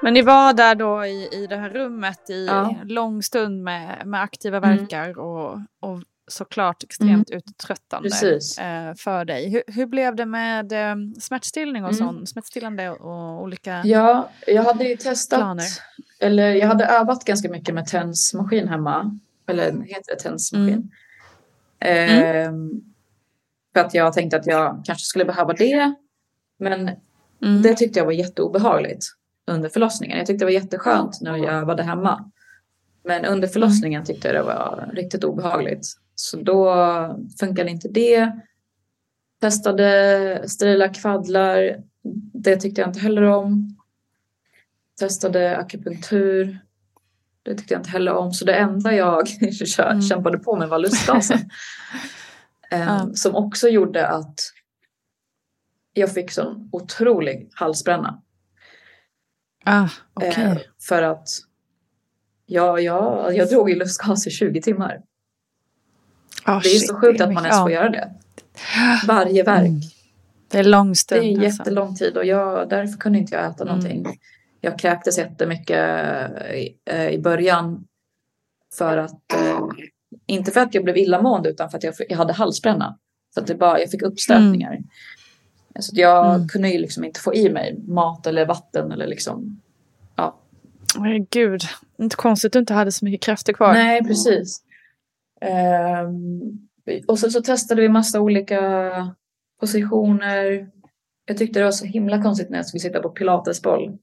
Men 0.01 0.13
ni 0.13 0.21
var 0.21 0.53
där 0.53 0.75
då 0.75 1.05
i, 1.05 1.29
i 1.31 1.47
det 1.47 1.55
här 1.57 1.69
rummet 1.69 2.29
i 2.29 2.45
Ja. 2.45 2.75
lång 2.83 3.23
stund 3.23 3.63
med, 3.63 4.01
med 4.05 4.21
aktiva 4.21 4.57
Mm. 4.57 4.77
verkar 4.77 5.19
och, 5.19 5.53
och 5.79 6.03
såklart 6.27 6.83
extremt 6.83 7.29
uttröttande 7.29 8.09
Precis. 8.09 8.57
eh, 8.59 8.93
för 8.93 9.25
dig. 9.25 9.49
Hur, 9.49 9.63
hur 9.67 9.85
blev 9.85 10.15
det 10.15 10.25
med 10.25 10.71
eh, 10.71 10.95
smärtstillning 11.19 11.83
och 11.85 11.89
Mm. 11.93 11.97
sån, 12.07 12.27
smärtstillande 12.27 12.89
och, 12.89 13.41
olika 13.43 13.81
ja, 13.85 14.29
jag 14.47 14.63
hade 14.63 14.83
ju 14.83 14.97
testat, 14.97 15.39
planer? 15.39 15.65
eller 16.19 16.53
jag 16.53 16.67
hade 16.67 16.85
övat 16.85 17.25
ganska 17.25 17.49
mycket 17.49 17.75
med 17.75 17.85
tensmaskin 17.85 18.67
hemma. 18.67 19.19
Eller 19.47 19.71
heter 19.71 20.15
det 20.15 20.19
tensmaskin? 20.21 20.91
Mm. 21.79 22.47
Ehm, 22.47 22.69
för 23.73 23.79
att 23.81 23.93
jag 23.93 24.13
tänkte 24.13 24.37
att 24.37 24.47
jag 24.47 24.81
kanske 24.85 25.03
skulle 25.05 25.25
behöva 25.25 25.53
det. 25.53 25.93
Men 26.59 26.89
Mm. 27.43 27.61
det 27.61 27.73
tyckte 27.73 27.99
jag 27.99 28.05
var 28.05 28.11
jätteobehagligt 28.11 29.05
under 29.49 29.69
förlossningen. 29.69 30.17
Jag 30.17 30.27
tyckte 30.27 30.41
det 30.41 30.51
var 30.51 30.61
jätteskönt 30.61 31.21
när 31.21 31.37
jag 31.37 31.53
övade 31.53 31.83
hemma. 31.83 32.31
Men 33.03 33.25
under 33.25 33.47
förlossningen 33.47 34.05
tyckte 34.05 34.27
jag 34.27 34.35
det 34.35 34.43
var 34.43 34.89
riktigt 34.93 35.23
obehagligt. 35.23 35.87
Så 36.15 36.37
då 36.37 36.75
funkade 37.39 37.69
inte 37.71 37.87
det. 37.87 38.31
Testade 39.41 40.43
sterila 40.49 40.89
kvaddlar. 40.89 41.77
Det 42.33 42.55
tyckte 42.55 42.81
jag 42.81 42.89
inte 42.89 42.99
heller 42.99 43.21
om. 43.21 43.75
Testade 44.99 45.57
akupunktur. 45.57 46.59
Det 47.43 47.55
tyckte 47.55 47.73
jag 47.73 47.79
inte 47.79 47.89
heller 47.89 48.13
om. 48.13 48.31
Så 48.33 48.45
det 48.45 48.53
enda 48.55 48.93
jag 48.93 49.27
Mm. 49.79 50.01
kämpade 50.01 50.37
på 50.39 50.55
med 50.55 50.69
var 50.69 50.79
lustgasen. 50.79 51.37
Ehm, 52.71 52.81
Ja. 52.87 53.09
Som 53.13 53.35
också 53.35 53.67
gjorde 53.67 54.07
att 54.07 54.39
jag 55.93 56.13
fick 56.13 56.31
sån 56.31 56.69
otrolig 56.71 57.49
halsbränna. 57.53 58.21
Ah, 59.65 59.89
okej. 60.13 60.43
Eh, 60.43 60.57
för 60.87 61.01
att 61.01 61.27
ja, 62.45 62.79
ja, 62.79 63.31
jag 63.31 63.49
drog 63.49 63.71
i 63.71 63.75
lustgas 63.75 64.27
i 64.27 64.29
20 64.31 64.61
timmar. 64.61 65.01
Ah, 66.43 66.59
Det 66.63 66.69
är 66.69 66.79
shit, 66.79 66.87
så 66.87 66.95
sjukt 66.95 67.17
det 67.17 67.23
att 67.25 67.33
man 67.33 67.43
ens 67.45 67.59
får 67.59 67.71
Ja. 67.71 67.77
göra 67.79 67.89
det. 67.89 68.11
Varje 69.07 69.43
verk. 69.43 69.67
Mm. 69.67 69.81
Det 70.47 70.57
är 70.59 70.63
lång 70.63 70.89
Det 70.89 70.95
stund. 70.95 71.23
är 71.23 71.29
alltså. 71.45 71.61
jättelång 71.61 71.95
tid 71.95 72.17
och 72.17 72.25
jag, 72.25 72.69
därför 72.69 72.97
kunde 72.99 73.19
inte 73.19 73.35
jag 73.35 73.45
äta 73.45 73.63
Mm. 73.63 73.75
någonting. 73.75 74.19
Jag 74.61 74.79
kräktes 74.79 75.17
jättemycket 75.17 75.77
i, 76.53 76.75
eh, 76.85 77.07
i 77.09 77.19
början. 77.19 77.85
För 78.77 78.97
att, 78.97 79.33
eh, 79.33 79.59
inte 80.27 80.51
för 80.51 80.61
att 80.61 80.73
jag 80.73 80.83
blev 80.83 80.97
illamående 80.97 81.49
utan 81.49 81.69
för 81.69 81.77
att 81.77 81.83
jag, 81.83 81.93
jag 82.09 82.17
hade 82.17 82.33
halsbränna. 82.33 82.97
Så 83.33 83.39
att 83.39 83.47
det 83.47 83.55
bara, 83.55 83.79
jag 83.79 83.91
fick 83.91 84.01
uppstötningar. 84.01 84.77
Så 85.81 85.91
jag 85.95 86.35
Mm. 86.35 86.47
kunde 86.47 86.69
ju 86.69 86.79
liksom 86.79 87.03
inte 87.03 87.19
få 87.19 87.33
i 87.33 87.49
mig 87.49 87.79
mat 87.87 88.27
eller 88.27 88.45
vatten 88.45 88.91
eller 88.91 89.07
liksom, 89.07 89.61
ja. 90.15 90.35
Gud, 91.29 91.61
inte 91.97 92.15
konstigt 92.15 92.49
att 92.49 92.53
du 92.53 92.59
inte 92.59 92.73
hade 92.73 92.91
så 92.91 93.05
mycket 93.05 93.21
krafter 93.21 93.53
kvar. 93.53 93.73
Nej, 93.73 94.03
precis. 94.03 94.61
Ehm, 95.41 96.41
och 97.07 97.19
så, 97.19 97.29
så 97.29 97.41
testade 97.41 97.81
vi 97.81 97.89
massa 97.89 98.21
olika 98.21 98.59
positioner. 99.59 100.67
Jag 101.25 101.37
tyckte 101.37 101.59
det 101.59 101.63
var 101.63 101.71
så 101.71 101.85
himla 101.85 102.21
konstigt 102.21 102.49
när 102.49 102.57
jag 102.57 102.65
skulle 102.65 102.81
sitta 102.81 102.99
på 103.01 103.09
pilatesboll. 103.09 103.97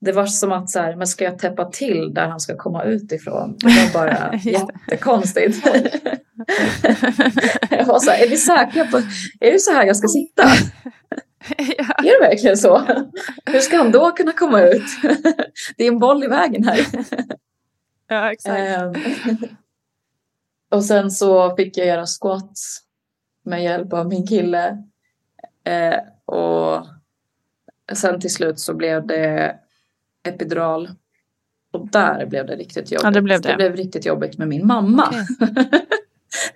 Det 0.00 0.12
var 0.12 0.26
som 0.26 0.52
att 0.52 0.70
så 0.70 0.78
här, 0.78 0.96
men 0.96 1.06
ska 1.06 1.24
jag 1.24 1.38
täppa 1.38 1.64
till 1.70 2.14
där 2.14 2.28
han 2.28 2.40
ska 2.40 2.56
komma 2.56 2.84
ut 2.84 3.12
ifrån? 3.12 3.56
Det 3.58 3.66
var 3.66 3.92
bara 4.06 4.34
jättekonstigt. 4.42 5.66
jag 7.84 7.92
var 7.92 8.00
så 8.00 8.10
här, 8.10 8.24
är 8.24 8.28
vi 8.28 8.36
säkra 8.36 8.84
på, 8.84 8.96
är 9.40 9.52
det 9.52 9.58
så 9.58 9.72
här 9.72 9.86
jag 9.86 9.96
ska 9.96 10.08
sitta? 10.08 10.42
ja. 11.58 11.94
Är 11.98 12.20
det 12.20 12.28
verkligen 12.28 12.56
så? 12.56 12.78
Hur 13.46 13.60
ska 13.60 13.76
han 13.76 13.92
då 13.92 14.10
kunna 14.10 14.32
komma 14.32 14.62
ut? 14.62 14.82
det 15.76 15.84
är 15.84 15.88
en 15.88 15.98
boll 15.98 16.24
i 16.24 16.26
vägen 16.26 16.64
här. 16.64 16.86
ja, 18.08 18.32
exakt. 18.32 18.58
Ehm, 18.58 18.94
och 20.70 20.84
sen 20.84 21.10
så 21.10 21.56
fick 21.56 21.76
jag 21.76 21.86
göra 21.86 22.06
squats 22.06 22.80
med 23.42 23.64
hjälp 23.64 23.92
av 23.92 24.08
min 24.08 24.26
kille. 24.26 24.84
Eh, 25.64 25.98
och 26.34 26.86
sen 27.92 28.20
till 28.20 28.32
slut 28.32 28.60
så 28.60 28.74
blev 28.74 29.06
det 29.06 29.56
epidural. 30.28 30.90
Och 31.72 31.88
där 31.88 32.26
blev 32.26 32.46
det 32.46 32.56
riktigt 32.56 32.92
jobbigt. 32.92 33.04
Ja, 33.04 33.10
det 33.10 33.22
blev 33.22 33.40
det. 33.40 33.48
det 33.48 33.56
blev 33.56 33.76
riktigt 33.76 34.06
jobbigt 34.06 34.38
med 34.38 34.48
min 34.48 34.66
mamma. 34.66 35.08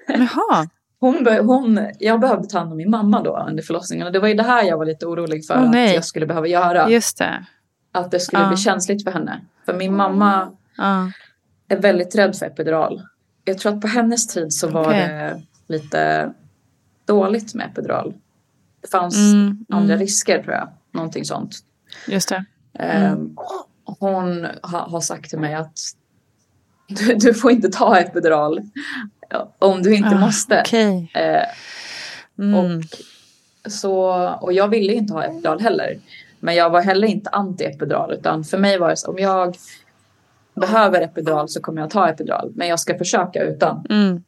Okej. 0.09 0.29
Jaha, 0.35 0.68
Hon, 1.01 1.26
hon, 1.46 1.88
jag 1.99 2.20
behövde 2.20 2.49
ta 2.49 2.59
hand 2.59 2.70
om 2.70 2.76
min 2.76 2.90
mamma 2.90 3.22
då 3.22 3.36
under 3.49 3.62
förlossningen. 3.62 4.07
Och 4.07 4.12
det 4.12 4.18
var 4.18 4.28
ju 4.28 4.34
det 4.34 4.42
här 4.42 4.64
jag 4.64 4.78
var 4.78 4.84
lite 4.86 5.07
orolig 5.07 5.46
för 5.46 5.55
Åh, 5.55 5.68
att 5.70 5.94
jag 5.94 6.05
skulle 6.05 6.26
behöva 6.26 6.46
göra. 6.46 6.90
just 6.90 7.18
det. 7.18 7.46
Att 7.92 8.11
det 8.11 8.20
skulle 8.20 8.42
Ja. 8.42 8.49
bli 8.49 8.57
känsligt 8.57 9.05
för 9.05 9.11
henne. 9.11 9.40
För 9.64 9.74
min 9.74 9.96
mamma 9.96 10.53
Ja. 10.76 11.11
är 11.68 11.76
väldigt 11.80 12.14
rädd 12.14 12.36
för 12.36 12.46
epidural. 12.46 13.03
Jag 13.44 13.59
tror 13.59 13.74
att 13.74 13.80
på 13.80 13.88
hennes 13.88 14.26
tid 14.26 14.53
så 14.53 14.68
var 14.68 14.86
Okej. 14.86 15.09
det 15.09 15.42
lite 15.74 16.32
dåligt 17.05 17.55
med 17.55 17.66
epidural. 17.66 18.14
Det 18.82 18.88
fanns 18.88 19.16
Mm, 19.32 19.66
andra 19.68 19.94
mm. 19.94 19.99
risker 20.07 20.42
tror 20.42 20.55
jag. 20.55 20.68
Någonting 20.92 21.24
sånt. 21.24 21.53
Just 22.09 22.28
det. 22.28 22.44
Ehm, 22.78 23.36
hon 23.84 24.46
ha, 24.62 24.78
har 24.88 25.01
sagt 25.01 25.30
till 25.30 25.38
mig 25.38 25.55
att 25.55 25.78
du, 26.88 27.14
du 27.14 27.34
får 27.34 27.51
inte 27.51 27.68
ta 27.68 27.96
epidural 27.99 28.61
om 29.59 29.83
du 29.83 29.95
inte 29.95 30.09
Ah, 30.16 30.18
måste. 30.18 30.61
Okej. 30.66 31.11
Eh, 31.14 31.43
Mm. 32.39 32.55
och, 32.55 32.83
så, 33.70 34.05
och 34.41 34.53
jag 34.53 34.68
ville 34.68 34.93
inte 34.93 35.12
ha 35.12 35.24
epidural 35.24 35.61
heller. 35.61 35.99
Men 36.41 36.55
jag 36.55 36.70
var 36.70 36.83
heller 36.83 37.09
inte 37.09 37.31
anti-epidural. 37.31 38.12
Utan 38.12 38.45
för 38.45 38.59
mig 38.59 38.79
var 38.79 38.89
det 38.91 38.97
så 38.97 39.11
om 39.11 39.18
jag 39.18 39.57
behöver 40.55 41.01
epidural 41.01 41.49
så 41.49 41.61
kommer 41.61 41.81
jag 41.81 41.91
ta 41.91 42.09
epidural. 42.09 42.53
Men 42.55 42.68
jag 42.68 42.81
ska 42.81 42.99
försöka 42.99 43.43
utan. 43.43 43.87
Mm. 43.91 44.22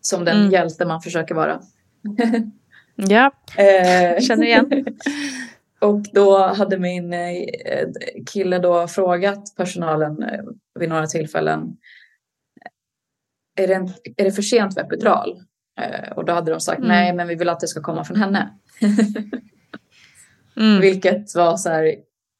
Som 0.00 0.24
den 0.24 0.36
Mm. 0.36 0.50
hjälte 0.52 0.84
man 0.84 1.00
försöker 1.00 1.34
vara. 1.34 1.60
Japp, 2.96 3.34
Eh, 3.56 4.20
känner 4.20 4.44
igen. 4.46 4.70
och 5.80 6.00
då 6.12 6.38
hade 6.46 6.78
min 6.78 7.12
eh, 7.12 7.28
kille 8.32 8.58
då 8.58 8.88
frågat 8.88 9.56
personalen 9.56 10.24
vid 10.80 10.88
några 10.88 11.06
tillfällen. 11.06 11.76
Är 13.56 13.66
det, 13.66 13.74
en, 13.74 13.88
är 14.16 14.24
det 14.24 14.32
för 14.32 14.42
sent 14.42 14.74
för 14.74 14.80
epidural? 14.80 15.42
Eh, 15.80 16.12
och 16.12 16.24
då 16.24 16.32
hade 16.32 16.50
de 16.50 16.60
sagt 16.60 16.78
Mm. 16.78 16.88
nej 16.88 17.12
men 17.14 17.28
vi 17.28 17.34
vill 17.34 17.48
att 17.48 17.60
det 17.60 17.68
ska 17.68 17.80
komma 17.80 18.04
från 18.04 18.16
henne. 18.16 18.50
Mm. 20.56 20.80
Vilket 20.80 21.34
var 21.34 21.56
så 21.56 21.68
här. 21.68 21.94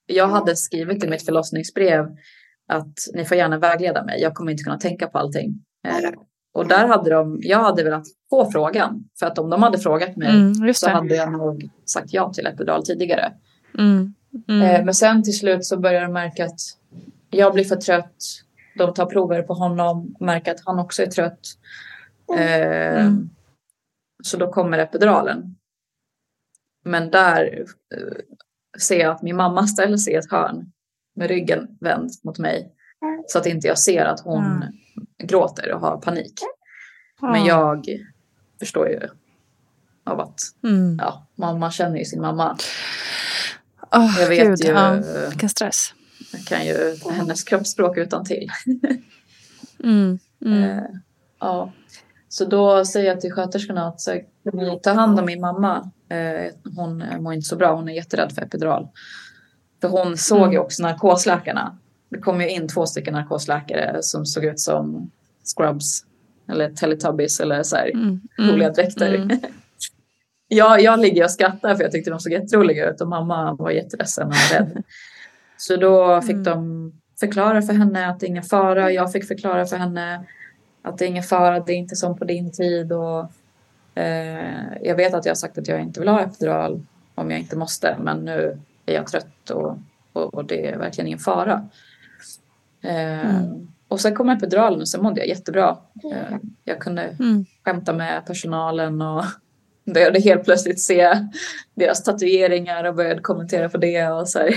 Jag 0.06 0.28
hade 0.28 0.56
skrivit 0.56 1.04
i 1.04 1.08
mitt 1.08 1.24
förlossningsbrev 1.24 2.06
att 2.68 2.98
ni 3.14 3.24
får 3.24 3.36
gärna 3.36 3.58
vägleda 3.58 4.04
mig. 4.04 4.20
Jag 4.20 4.34
kommer 4.34 4.52
inte 4.52 4.64
kunna 4.64 4.78
tänka 4.78 5.06
på 5.06 5.18
allting. 5.18 5.64
Eh, 5.88 6.10
och 6.54 6.68
där 6.68 6.86
hade 6.88 7.10
de, 7.10 7.38
jag 7.42 7.58
hade 7.58 7.84
velat 7.84 8.04
få 8.30 8.50
frågan. 8.50 9.04
För 9.18 9.26
att 9.26 9.38
om 9.38 9.50
de 9.50 9.62
hade 9.62 9.78
frågat 9.78 10.16
mig 10.16 10.28
Mm, 10.28 10.74
så 10.74 10.90
hade 10.90 11.14
jag 11.14 11.32
nog 11.32 11.70
sagt 11.84 12.12
ja 12.12 12.32
till 12.32 12.46
epidural 12.46 12.84
tidigare. 12.86 13.32
Mm. 13.78 14.14
Mm. 14.48 14.62
Eh, 14.62 14.84
men 14.84 14.94
sen 14.94 15.22
till 15.22 15.38
slut 15.38 15.64
så 15.64 15.76
börjar 15.76 16.02
de 16.02 16.12
märka 16.12 16.44
att 16.44 16.60
jag 17.30 17.54
blir 17.54 17.64
för 17.64 17.76
trött. 17.76 18.16
De 18.78 18.94
tar 18.94 19.06
prover 19.06 19.42
på 19.42 19.54
honom, 19.54 20.14
märker 20.20 20.52
att 20.54 20.60
han 20.64 20.78
också 20.78 21.02
är 21.02 21.06
trött. 21.06 21.40
Eh, 22.38 23.00
Mm. 23.06 23.30
Så 24.22 24.36
då 24.36 24.52
kommer 24.52 24.78
epiduralen. 24.78 25.56
Men 26.84 27.10
där 27.10 27.64
eh, 27.94 28.16
ser 28.80 29.00
jag 29.00 29.14
att 29.14 29.22
min 29.22 29.36
mamma 29.36 29.66
ställer 29.66 29.96
sig 29.96 30.12
i 30.12 30.16
ett 30.16 30.30
hörn 30.30 30.72
med 31.16 31.28
ryggen 31.28 31.68
vänd 31.80 32.10
mot 32.24 32.38
mig. 32.38 32.70
Så 33.26 33.38
att 33.38 33.46
inte 33.46 33.66
jag 33.68 33.78
ser 33.78 34.04
att 34.04 34.20
hon 34.20 34.44
Mm. 34.44 34.68
gråter 35.24 35.72
och 35.72 35.80
har 35.80 35.96
panik. 35.98 36.32
Men 37.20 37.30
Ah. 37.42 37.46
jag 37.46 37.86
förstår 38.58 38.88
ju 38.88 39.00
av 40.04 40.20
att 40.20 40.40
Mm. 40.64 40.96
ja, 41.00 41.26
mamma 41.34 41.70
känner 41.70 41.98
ju 41.98 42.04
sin 42.04 42.20
mamma. 42.20 42.56
Åh, 43.92 44.20
Jag 44.20 44.28
vet 44.28 44.46
Gud, 44.46 44.60
ju, 44.60 44.70
Ja, 44.72 45.02
vilken 45.30 45.48
stress. 45.48 45.94
Jag 46.32 46.44
kan 46.44 46.66
ju 46.66 46.96
hennes 47.10 47.44
kroppsspråk 47.44 47.96
utan 47.98 48.24
till. 48.24 48.48
Mm. 49.84 50.18
Mm. 50.44 50.62
Eh, 50.78 50.84
ja. 51.40 51.72
Så 52.28 52.44
då 52.44 52.84
säger 52.84 53.06
jag 53.08 53.20
till 53.20 53.32
sköterskorna 53.32 53.86
att 53.88 54.00
så 54.00 54.20
ta 54.82 54.92
hand 54.92 55.18
om 55.20 55.26
min 55.26 55.40
mamma. 55.40 55.90
Eh, 56.08 56.52
hon 56.76 57.04
mår 57.20 57.34
inte 57.34 57.46
så 57.48 57.56
bra, 57.56 57.74
hon 57.74 57.88
är 57.88 57.92
jätterädd 57.92 58.32
för 58.32 58.42
epidural. 58.42 58.88
För 59.80 59.88
hon 59.88 60.16
såg 60.16 60.38
ju 60.40 60.54
Mm. 60.54 60.60
också 60.62 60.82
narkosläkarna. 60.82 61.78
Det 62.08 62.18
kom 62.18 62.40
ju 62.40 62.50
in 62.50 62.68
två 62.68 62.86
stycken 62.86 63.14
narkosläkare 63.14 63.98
som 64.02 64.26
såg 64.26 64.44
ut 64.44 64.60
som 64.60 65.10
Scrubs 65.56 66.04
eller 66.48 66.70
Teletubbies 66.70 67.40
eller 67.40 67.62
så 67.62 67.76
här 67.76 67.90
Mm. 67.90 68.20
roliga 68.38 68.70
dräkter. 68.70 69.14
Mm. 69.14 69.38
jag, 70.48 70.80
jag 70.80 71.00
ligger 71.00 71.24
och 71.24 71.30
skrattar 71.30 71.74
för 71.74 71.82
jag 71.82 71.92
tyckte 71.92 72.10
de 72.10 72.20
såg 72.20 72.32
jätteroliga 72.32 72.90
ut 72.90 73.00
och 73.00 73.08
mamma 73.08 73.54
var 73.54 73.70
jätteledsen 73.70 74.26
och 74.28 74.34
rädd. 74.52 74.82
Så 75.56 75.76
då 75.76 76.20
fick 76.20 76.30
Mm. 76.30 76.42
de 76.44 76.92
förklara 77.20 77.62
för 77.62 77.72
henne 77.72 78.08
att 78.08 78.20
det 78.20 78.26
är 78.26 78.28
ingen 78.28 78.42
fara. 78.42 78.90
Jag 78.92 79.12
fick 79.12 79.24
förklara 79.28 79.66
för 79.66 79.76
henne 79.76 80.24
att 80.82 80.98
det 80.98 81.04
är 81.04 81.08
ingen 81.08 81.22
fara, 81.22 81.60
det 81.60 81.72
är 81.72 81.76
inte 81.76 81.96
som 81.96 82.18
på 82.18 82.24
din 82.24 82.52
tid. 82.52 82.92
Och, 82.92 83.20
eh, 83.94 84.64
jag 84.82 84.96
vet 84.96 85.14
att 85.14 85.24
jag 85.24 85.30
har 85.30 85.36
sagt 85.36 85.58
att 85.58 85.68
jag 85.68 85.80
inte 85.80 86.00
vill 86.00 86.08
ha 86.08 86.20
epidural 86.20 86.82
om 87.14 87.30
jag 87.30 87.40
inte 87.40 87.56
måste, 87.56 87.96
men 88.00 88.18
nu 88.18 88.58
är 88.86 88.94
jag 88.94 89.06
trött 89.06 89.50
och, 89.50 89.78
och, 90.12 90.34
och 90.34 90.44
det 90.44 90.66
är 90.68 90.78
verkligen 90.78 91.06
ingen 91.08 91.18
fara. 91.18 91.68
Eh, 92.82 93.36
Mm. 93.36 93.68
Och 93.88 94.00
sen 94.00 94.14
kom 94.14 94.28
epiduralen 94.30 94.80
och 94.80 94.88
sen 94.88 95.02
mådde 95.02 95.20
jag 95.20 95.28
jättebra. 95.28 95.76
Eh, 96.12 96.36
jag 96.64 96.78
kunde 96.80 97.02
Mm. 97.02 97.44
skämta 97.64 97.92
med 97.92 98.26
personalen 98.26 99.02
och 99.02 99.24
började 99.94 100.20
helt 100.20 100.44
plötsligt 100.44 100.80
se 100.80 101.10
deras 101.74 102.02
tatueringar 102.02 102.84
och 102.84 102.94
började 102.94 103.20
kommentera 103.20 103.68
på 103.68 103.78
det. 103.78 104.06
Och 104.08 104.28
så 104.28 104.38
här. 104.38 104.54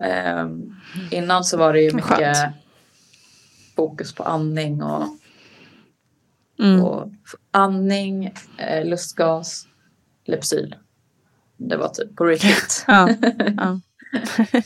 Ehm, 0.00 0.74
innan 1.10 1.44
så 1.44 1.56
var 1.56 1.72
det 1.72 1.80
ju 1.80 1.92
mycket 1.94 2.10
skönt. 2.10 2.54
fokus 3.76 4.14
på 4.14 4.22
andning 4.22 4.82
och, 4.82 5.04
Mm. 6.60 6.84
och 6.84 7.10
andning, 7.50 8.34
eh, 8.58 8.84
lustgas, 8.86 9.66
Lypsyl. 10.24 10.76
Det 11.56 11.76
var 11.76 11.88
typ 11.88 12.16
på 12.16 12.24
repeat. 12.24 12.84
Ja. 12.86 13.08
Ja. 13.56 13.80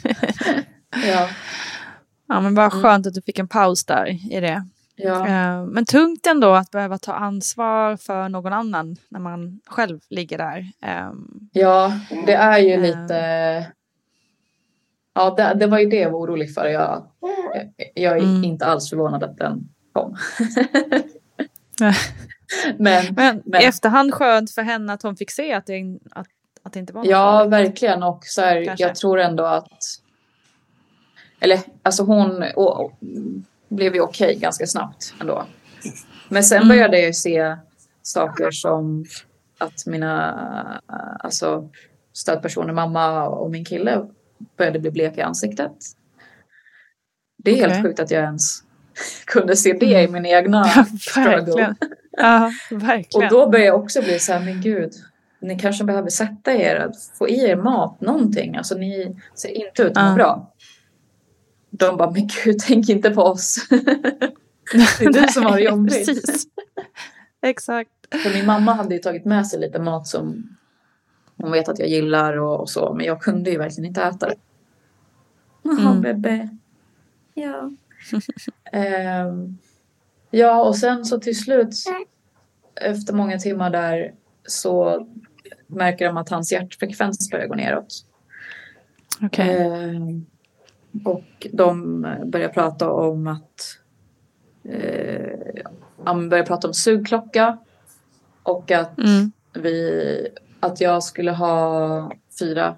ja. 1.06 1.28
Ja, 2.28 2.40
men 2.40 2.54
bara 2.54 2.66
Mm. 2.70 2.82
skönt 2.82 3.06
att 3.06 3.14
du 3.14 3.22
fick 3.22 3.38
en 3.38 3.48
paus 3.48 3.84
där 3.84 4.32
i 4.34 4.40
det. 4.40 4.64
Ja. 4.96 5.26
Eh, 5.28 5.64
Men 5.66 5.86
tungt 5.86 6.26
ändå 6.26 6.54
att 6.54 6.70
behöva 6.70 6.98
ta 6.98 7.12
ansvar 7.14 7.96
för 7.96 8.28
någon 8.28 8.52
annan 8.52 8.96
när 9.08 9.20
man 9.20 9.60
själv 9.66 10.00
ligger 10.10 10.38
där. 10.38 10.72
Ehm, 10.82 11.28
Ja, 11.52 12.00
det 12.26 12.32
är 12.34 12.58
ju 12.58 12.76
lite... 12.82 13.66
Ja, 15.14 15.34
det, 15.36 15.54
det 15.54 15.66
var 15.66 15.78
ju 15.78 15.86
det 15.86 15.96
jag 15.96 16.10
var 16.10 16.18
orolig 16.18 16.54
för. 16.54 16.66
Jag, 16.66 17.06
jag 17.94 18.12
är 18.16 18.22
Mm. 18.22 18.44
inte 18.44 18.64
alls 18.66 18.90
förvånad 18.90 19.22
att 19.22 19.36
den 19.38 19.68
kom. 19.92 20.16
Men 22.78 23.04
Men, 23.14 23.42
Men- 23.46 23.62
i 23.62 23.64
efterhand 23.64 24.14
skönt 24.14 24.50
för 24.50 24.62
henne 24.62 24.92
att 24.92 25.02
hon 25.02 25.16
fick 25.16 25.30
se 25.30 25.52
att 25.52 25.66
det, 25.66 25.98
att, 26.10 26.26
att 26.62 26.72
det 26.72 26.78
inte 26.78 26.92
var 26.92 27.00
något 27.00 27.10
ja, 27.10 27.38
farligt. 27.38 27.52
verkligen. 27.52 28.02
Och 28.02 28.24
så 28.24 28.40
här, 28.40 28.74
jag 28.78 28.94
tror 28.94 29.20
ändå 29.20 29.44
att... 29.44 29.78
Eller 31.40 31.58
alltså 31.82 32.02
hon 32.04 32.44
och, 32.56 32.80
och, 32.84 32.92
blev 33.68 33.94
ju 33.94 34.00
okej 34.00 34.38
ganska 34.38 34.66
snabbt 34.66 35.14
ändå. 35.20 35.44
Men 36.28 36.44
sen 36.44 36.56
Mm. 36.56 36.68
började 36.68 36.98
jag 36.98 37.06
ju 37.06 37.12
se 37.12 37.56
saker 38.02 38.50
som 38.50 39.04
att 39.58 39.86
mina 39.86 40.32
alltså, 41.20 41.68
stödpersoner, 42.12 42.72
mamma 42.72 43.28
och 43.28 43.50
min 43.50 43.64
kille 43.64 44.06
började 44.56 44.78
bli 44.78 44.90
bleka 44.90 45.20
i 45.20 45.24
ansiktet. 45.24 45.72
Det 47.44 47.50
är 47.50 47.54
Okej. 47.54 47.68
helt 47.70 47.86
sjukt 47.86 48.00
att 48.00 48.10
jag 48.10 48.22
ens 48.22 48.62
kunde 49.24 49.56
se 49.56 49.72
det 49.72 50.02
i 50.02 50.08
min 50.08 50.26
egna 50.26 50.70
Ja, 50.76 50.84
struggle. 51.00 51.74
Ja, 52.10 52.52
verkligen. 52.70 53.26
Och 53.26 53.30
då 53.32 53.50
började 53.50 53.66
jag 53.66 53.80
också 53.80 54.02
bli 54.02 54.18
så 54.18 54.32
här, 54.32 54.40
men 54.40 54.60
gud, 54.60 54.92
ni 55.40 55.58
kanske 55.58 55.84
behöver 55.84 56.08
sätta 56.10 56.52
er, 56.52 56.76
att 56.76 56.96
få 57.18 57.28
i 57.28 57.44
er 57.44 57.56
mat, 57.56 58.00
någonting. 58.00 58.56
Alltså 58.56 58.74
ni 58.74 59.16
ser 59.34 59.48
inte 59.48 59.82
ut 59.82 59.96
att 59.96 60.08
Ja. 60.08 60.14
bra. 60.14 60.54
De 61.70 61.96
bara, 61.96 62.10
men 62.10 62.28
gud, 62.44 62.58
tänk 62.66 62.88
inte 62.88 63.10
på 63.10 63.22
oss. 63.22 63.66
det 64.98 65.04
är 65.04 65.12
du 65.12 65.28
som 65.32 65.46
har 65.46 65.56
det 65.56 65.62
jobbigt. 65.62 66.06
Precis. 66.06 66.44
Exakt. 67.42 67.90
För 68.22 68.34
min 68.34 68.46
mamma 68.46 68.72
hade 68.72 68.94
ju 68.94 69.00
tagit 69.00 69.24
med 69.24 69.46
sig 69.46 69.60
lite 69.60 69.78
mat 69.78 70.06
som 70.06 70.56
hon 71.42 71.52
vet 71.52 71.68
att 71.68 71.78
jag 71.78 71.88
gillar 71.88 72.36
och, 72.36 72.60
och 72.60 72.70
så. 72.70 72.94
Men 72.94 73.06
jag 73.06 73.22
kunde 73.22 73.50
ju 73.50 73.58
verkligen 73.58 73.88
inte 73.88 74.02
äta 74.02 74.28
det. 74.28 74.34
Jaha, 75.62 75.90
Mm. 75.90 76.00
bebbe. 76.00 76.48
Ja. 77.34 77.70
Ehm, 78.72 79.58
ja, 80.30 80.64
och 80.64 80.76
sen 80.76 81.04
så 81.04 81.18
till 81.20 81.38
slut 81.38 81.74
efter 82.74 83.14
många 83.14 83.38
timmar 83.38 83.70
där 83.70 84.14
så 84.46 85.06
märker 85.66 86.06
de 86.06 86.16
att 86.16 86.28
hans 86.28 86.52
hjärtfrekvens 86.52 87.30
börjar 87.30 87.46
gå 87.46 87.54
neråt. 87.54 88.06
Okej. 89.22 89.56
Ehm, 89.58 90.26
och 91.04 91.46
de 91.52 92.00
börjar 92.24 92.48
prata 92.48 92.90
om 92.90 93.26
att 93.26 93.78
eh, 94.64 96.28
börjar 96.28 96.44
prata 96.46 96.68
om 96.68 96.74
sugklocka 96.74 97.58
och 98.42 98.70
att 98.70 98.98
Mm. 98.98 99.32
vi 99.54 100.28
att 100.62 100.80
jag 100.80 101.02
skulle 101.02 101.30
ha 101.30 102.12
fyra 102.38 102.76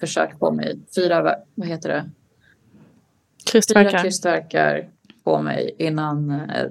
försök 0.00 0.38
på 0.38 0.50
mig. 0.50 0.78
Fyra, 0.94 1.36
vad 1.54 1.68
heter 1.68 1.88
det? 1.88 2.00
Fyra 2.02 3.52
Krystverkar. 3.52 4.02
krystverkar 4.02 4.88
på 5.24 5.42
mig 5.42 5.74
innan 5.78 6.30
eh, 6.30 6.66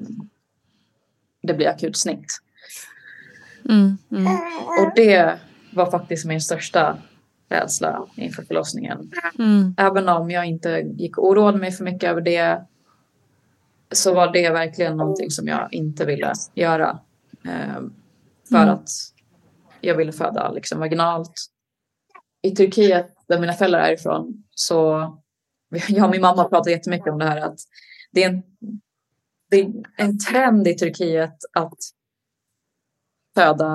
det 1.44 1.54
blir 1.54 1.68
akut 1.68 1.98
snitt. 1.98 2.26
Mm. 3.70 3.98
Mm. 4.12 4.26
Och 4.82 4.92
det 4.96 5.39
var 5.74 5.92
faktiskt 5.92 6.26
min 6.26 6.42
största 6.42 6.98
rädsla 7.50 8.08
inför 8.16 8.44
förlossningen. 8.44 9.12
Mm. 9.39 9.76
Även 9.78 10.10
om 10.10 10.32
jag 10.32 10.46
inte 10.46 10.70
gick 10.70 11.18
och 11.18 11.28
oroade 11.30 11.58
mig 11.58 11.72
för 11.72 11.84
mycket 11.84 12.10
över 12.10 12.22
det 12.22 12.66
så 13.92 14.14
var 14.14 14.34
det 14.34 14.50
verkligen 14.50 14.98
någonting 14.98 15.32
som 15.32 15.48
jag 15.48 15.74
inte 15.74 16.06
ville 16.06 16.34
göra. 16.54 17.00
Eh, 17.46 17.82
för 18.50 18.56
Mm. 18.64 18.70
att 18.70 18.89
jag 19.82 19.96
ville 19.96 20.12
föda 20.12 20.52
liksom 20.52 20.80
vaginalt. 20.80 21.34
I 22.42 22.52
Turkiet, 22.52 23.08
där 23.28 23.40
mina 23.40 23.54
föräldrar 23.54 23.80
är 23.80 23.94
ifrån, 23.94 24.44
så 24.50 24.82
jag 25.88 26.06
och 26.06 26.12
min 26.12 26.22
mamma 26.22 26.44
pratar 26.44 26.72
jättemycket 26.72 27.08
om 27.08 27.20
det 27.20 27.26
här 27.26 27.42
att 27.42 27.60
det 28.12 28.24
är 28.24 28.30
en, 28.30 28.44
det 29.50 29.62
är 29.62 29.72
en 29.98 30.20
trend 30.20 30.68
i 30.68 30.74
Turkiet 30.74 31.36
att 31.54 31.80
föda 33.36 33.66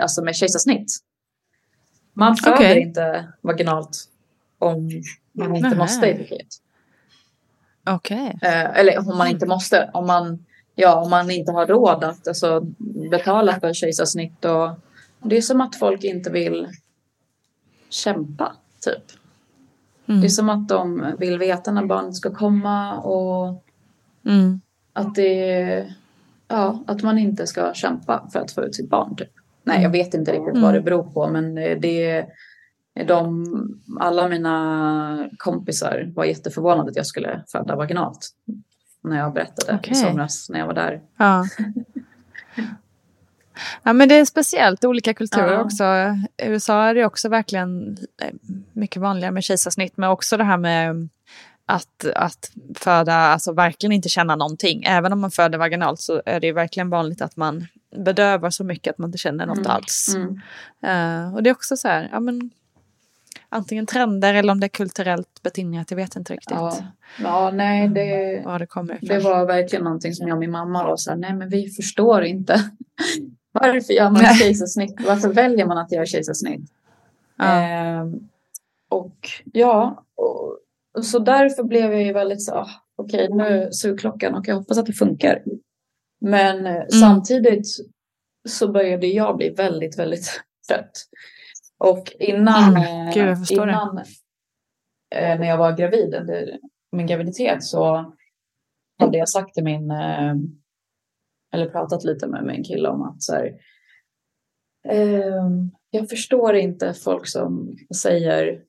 alltså 0.00 0.24
med 0.24 0.36
kejsarsnitt. 0.36 0.92
Man 2.12 2.36
föder 2.36 2.56
Okej. 2.56 2.80
inte 2.80 3.32
vaginalt 3.40 4.08
om 4.58 4.90
man 5.32 5.56
inte 5.56 5.68
Nähä. 5.68 5.78
måste 5.78 6.06
i 6.06 6.16
Turkiet. 6.16 6.48
Okej. 7.90 8.38
Eh, 8.42 8.78
eller 8.78 8.98
om 8.98 9.18
man 9.18 9.28
inte 9.28 9.46
måste, 9.46 9.90
om 9.94 10.06
man, 10.06 10.46
ja, 10.74 11.00
om 11.00 11.10
man 11.10 11.30
inte 11.30 11.52
har 11.52 11.66
råd 11.66 12.04
att 12.04 12.28
alltså, 12.28 12.60
betala 13.10 13.60
för 13.60 13.72
kejsarsnitt. 13.72 14.44
Och, 14.44 14.70
det 15.22 15.36
är 15.36 15.40
som 15.40 15.60
att 15.60 15.76
folk 15.76 16.04
inte 16.04 16.30
vill 16.30 16.68
kämpa, 17.88 18.52
typ. 18.80 19.04
Mm. 20.06 20.20
Det 20.20 20.26
är 20.26 20.28
som 20.28 20.48
att 20.48 20.68
de 20.68 21.14
vill 21.18 21.38
veta 21.38 21.72
när 21.72 21.86
barnet 21.86 22.14
ska 22.14 22.34
komma 22.34 22.98
och 22.98 23.64
Mm. 24.26 24.60
att 24.92 25.14
det 25.14 25.94
ja, 26.48 26.84
att 26.86 27.02
man 27.02 27.18
inte 27.18 27.46
ska 27.46 27.74
kämpa 27.74 28.28
för 28.32 28.40
att 28.40 28.52
få 28.52 28.64
ut 28.64 28.74
sitt 28.74 28.90
barn. 28.90 29.16
Typ. 29.16 29.30
Nej, 29.62 29.82
jag 29.82 29.90
vet 29.90 30.14
inte 30.14 30.32
riktigt 30.32 30.62
vad 30.62 30.74
det 30.74 30.80
beror 30.80 31.02
på, 31.02 31.28
men 31.28 31.54
det 31.54 32.10
är 32.94 33.04
de, 33.06 33.46
alla 34.00 34.28
mina 34.28 35.28
kompisar 35.38 36.12
var 36.14 36.24
jätteförvånade 36.24 36.90
att 36.90 36.96
jag 36.96 37.06
skulle 37.06 37.44
föda 37.52 37.76
vaginalt. 37.76 38.28
När 39.02 39.18
jag 39.18 39.32
berättade 39.32 39.78
Okej. 39.78 39.92
i 39.92 39.94
somras 39.94 40.50
när 40.50 40.58
jag 40.58 40.66
var 40.66 40.74
där. 40.74 41.00
Ja. 41.16 41.44
ja, 43.82 43.92
men 43.92 44.08
det 44.08 44.14
är 44.14 44.24
speciellt. 44.24 44.84
Olika 44.84 45.14
kulturer 45.14 45.52
Ja. 45.52 45.60
också. 45.64 45.84
I 46.42 46.46
USA 46.46 46.82
är 46.84 46.94
det 46.94 47.04
också 47.04 47.28
verkligen 47.28 47.96
eh, 48.22 48.28
mycket 48.72 49.02
vanligare 49.02 49.32
med 49.32 49.44
kejsarsnitt, 49.44 49.96
men 49.96 50.10
också 50.10 50.36
det 50.36 50.44
här 50.44 50.56
med 50.56 51.08
att, 51.66 52.04
att 52.14 52.50
föda, 52.74 53.14
alltså 53.14 53.52
verkligen 53.52 53.92
inte 53.92 54.08
känna 54.08 54.36
någonting. 54.36 54.84
Även 54.86 55.12
om 55.12 55.20
man 55.20 55.30
föder 55.30 55.58
vaginalt 55.58 56.00
så 56.00 56.22
är 56.26 56.40
det 56.40 56.52
verkligen 56.52 56.90
vanligt 56.90 57.22
att 57.22 57.36
man 57.36 57.66
bedövar 57.96 58.50
så 58.50 58.64
mycket 58.64 58.90
att 58.90 58.98
man 58.98 59.08
inte 59.08 59.18
känner 59.18 59.46
något 59.46 59.58
Mm. 59.58 59.70
alls. 59.70 60.14
Mm. 60.16 60.40
Eh, 60.82 61.34
och 61.34 61.42
det 61.42 61.50
är 61.50 61.54
också 61.54 61.76
så 61.76 61.88
här, 61.88 62.08
ja 62.12 62.20
men 62.20 62.50
antingen 63.48 63.86
trender 63.86 64.34
eller 64.34 64.52
om 64.52 64.60
det 64.60 64.66
är 64.66 64.68
kulturellt 64.68 65.42
betingat, 65.42 65.90
jag 65.90 65.96
vet 65.96 66.16
inte 66.16 66.32
riktigt 66.32 66.50
Ja. 66.56 66.76
ja, 67.22 67.50
nej, 67.50 67.88
det, 67.88 68.42
var 68.44 68.58
det 68.58 68.98
det 69.00 69.18
var 69.18 69.46
verkligen 69.46 69.84
någonting 69.84 70.14
som 70.14 70.28
jag 70.28 70.34
och 70.34 70.40
min 70.40 70.50
mamma 70.50 70.78
här, 71.08 71.16
nej 71.16 71.34
men 71.34 71.48
vi 71.48 71.68
förstår 71.70 72.24
inte. 72.24 72.70
Varför 73.52 73.92
gör 73.92 74.10
man 74.10 74.34
kejsarsnitt? 74.34 75.00
Varför 75.06 75.28
väljer 75.28 75.66
man 75.66 75.78
att 75.78 75.92
göra 75.92 76.06
kejsarsnitt? 76.06 76.70
Ja. 77.36 77.44
Ehm, 77.44 78.28
och 78.88 79.28
ja, 79.52 80.04
och, 80.14 80.58
och 80.98 81.04
så 81.04 81.18
därför 81.18 81.62
blev 81.62 81.92
jag 81.92 82.02
ju 82.02 82.12
väldigt 82.12 82.42
så, 82.44 82.54
ah, 82.54 82.70
okej 82.96 83.28
nu 83.30 83.68
sugklockan 83.72 84.34
och 84.34 84.48
jag 84.48 84.54
hoppas 84.56 84.78
att 84.78 84.86
det 84.86 84.92
funkar. 84.92 85.42
Men 86.20 86.66
eh, 86.66 86.86
samtidigt 87.00 87.66
så 88.48 88.68
började 88.72 89.06
jag 89.06 89.36
bli 89.36 89.50
väldigt, 89.50 89.98
väldigt 89.98 90.40
trött. 90.68 90.92
Och 91.78 92.12
innan, 92.18 92.76
Mm, 92.76 93.08
eh, 93.08 93.14
gud, 93.14 93.28
jag 93.48 93.68
det. 93.68 93.72
innan 93.72 93.98
eh, 95.14 95.38
när 95.40 95.48
jag 95.48 95.58
var 95.58 95.76
gravid 95.76 96.14
under 96.14 96.58
min 96.92 97.06
graviditet 97.06 97.62
så 97.64 98.12
hade 98.98 99.18
jag 99.18 99.28
sagt 99.28 99.54
till 99.54 99.64
min, 99.64 99.90
eh, 99.90 100.34
eller 101.52 101.66
pratat 101.66 102.04
lite 102.04 102.26
med 102.26 102.44
min 102.44 102.64
kille 102.64 102.88
om 102.88 103.02
att 103.02 103.22
så 103.22 103.34
här, 103.34 103.52
ehm, 104.88 105.70
jag 105.90 106.08
förstår 106.08 106.54
inte 106.56 106.94
folk 106.94 107.28
som 107.28 107.76
säger 107.96 108.60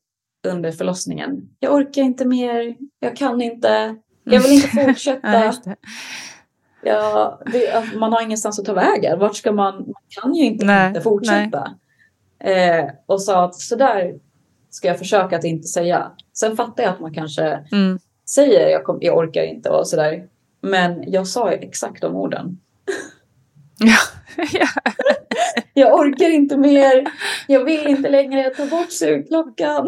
under 0.47 0.71
förlossningen, 0.71 1.49
jag 1.59 1.73
orkar 1.73 2.01
inte 2.01 2.25
mer, 2.25 2.75
jag 2.99 3.15
kan 3.17 3.41
inte, 3.41 3.95
jag 4.23 4.41
vill 4.41 4.51
inte 4.51 4.67
fortsätta. 4.85 5.29
Ja, 6.83 7.41
det, 7.51 7.85
man 7.99 8.13
har 8.13 8.21
ingenstans 8.23 8.59
att 8.59 8.65
ta 8.65 8.73
vägen. 8.73 9.19
Vart 9.19 9.35
ska 9.35 9.51
man? 9.51 9.75
Man 9.75 9.93
kan 10.21 10.33
ju 10.35 10.43
inte, 10.45 10.65
Nej, 10.65 10.87
inte 10.87 11.01
fortsätta. 11.01 11.71
Eh, 12.39 12.85
och 13.05 13.21
sa 13.21 13.45
att 13.45 13.55
så 13.55 13.75
där 13.75 14.13
ska 14.69 14.87
jag 14.87 14.97
försöka 14.99 15.35
att 15.37 15.43
inte 15.43 15.67
säga. 15.67 16.11
Sen 16.33 16.55
fattar 16.57 16.83
jag 16.83 16.93
att 16.93 16.99
man 16.99 17.13
kanske 17.13 17.43
Mm. 17.71 17.99
säger 18.29 18.69
jag, 18.69 18.83
kom, 18.83 18.97
jag 19.01 19.17
orkar 19.17 19.43
inte 19.43 19.69
och 19.69 19.87
sådär. 19.87 20.27
Men 20.61 21.11
jag 21.11 21.27
sa 21.27 21.51
exakt 21.51 22.01
de 22.01 22.15
orden. 22.15 22.59
Ja. 23.79 23.97
ja. 24.53 24.67
Jag 25.73 25.93
orkar 25.99 26.29
inte 26.29 26.57
mer. 26.57 27.03
Jag 27.47 27.63
vill 27.65 27.87
inte 27.87 28.09
längre 28.09 28.49
ta 28.49 28.65
bort 28.65 28.91
sugklockan. 28.91 29.87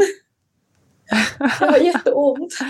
Det 1.60 1.66
var 1.66 1.78
jätteont. 1.78 2.54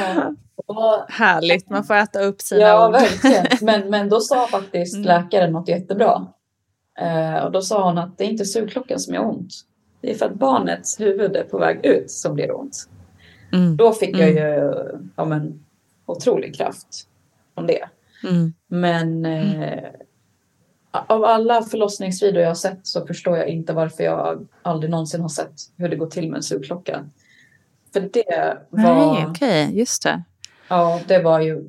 ja. 0.00 0.34
Och, 0.66 1.04
Härligt, 1.08 1.70
man 1.70 1.84
får 1.84 1.94
äta 1.94 2.20
upp 2.20 2.40
sina 2.40 2.60
Ja, 2.60 2.86
ord. 2.86 2.92
verkligen. 2.92 3.46
Men, 3.60 3.90
men 3.90 4.08
då 4.08 4.20
sa 4.20 4.46
faktiskt 4.46 4.94
Mm. 4.94 5.06
läkaren 5.06 5.52
något 5.52 5.68
jättebra. 5.68 6.26
Eh, 7.00 7.44
och 7.44 7.52
då 7.52 7.62
sa 7.62 7.84
hon 7.84 7.98
att 7.98 8.18
det 8.18 8.24
är 8.24 8.28
inte 8.28 8.44
sugklockan 8.44 8.98
som 8.98 9.14
gör 9.14 9.24
ont. 9.26 9.52
det 10.02 10.10
är 10.10 10.14
för 10.14 10.26
att 10.26 10.34
barnets 10.34 11.00
huvud 11.00 11.36
är 11.36 11.44
på 11.44 11.58
väg 11.58 11.86
ut 11.86 12.10
som 12.10 12.34
blir 12.34 12.56
ont. 12.56 12.88
Mm. 13.52 13.76
Då 13.76 13.92
fick 13.92 14.16
jag 14.18 14.28
Mm. 14.30 14.42
ju 14.42 14.72
ja, 15.16 15.24
men, 15.24 15.64
otrolig 16.10 16.54
kraft 16.56 17.08
från 17.54 17.66
det. 17.66 17.88
Mm. 18.24 18.52
Men 18.68 19.24
eh, 19.24 19.90
av 20.90 21.24
alla 21.24 21.62
förlossningsvideor 21.62 22.42
jag 22.42 22.50
har 22.50 22.54
sett 22.54 22.86
så 22.86 23.06
förstår 23.06 23.36
jag 23.36 23.48
inte 23.48 23.72
varför 23.72 24.04
jag 24.04 24.48
aldrig 24.62 24.90
någonsin 24.90 25.20
har 25.20 25.28
sett 25.28 25.54
hur 25.76 25.88
det 25.88 25.96
går 25.96 26.06
till 26.06 26.28
med 26.30 26.36
en 26.36 26.42
sugklocka. 26.42 27.08
För 27.92 28.00
det 28.00 28.58
var... 28.70 29.14
Nej, 29.14 29.26
okej, 29.28 29.78
just 29.78 30.02
det. 30.02 30.22
Ja, 30.68 31.00
det 31.08 31.22
var 31.22 31.40
ju... 31.40 31.68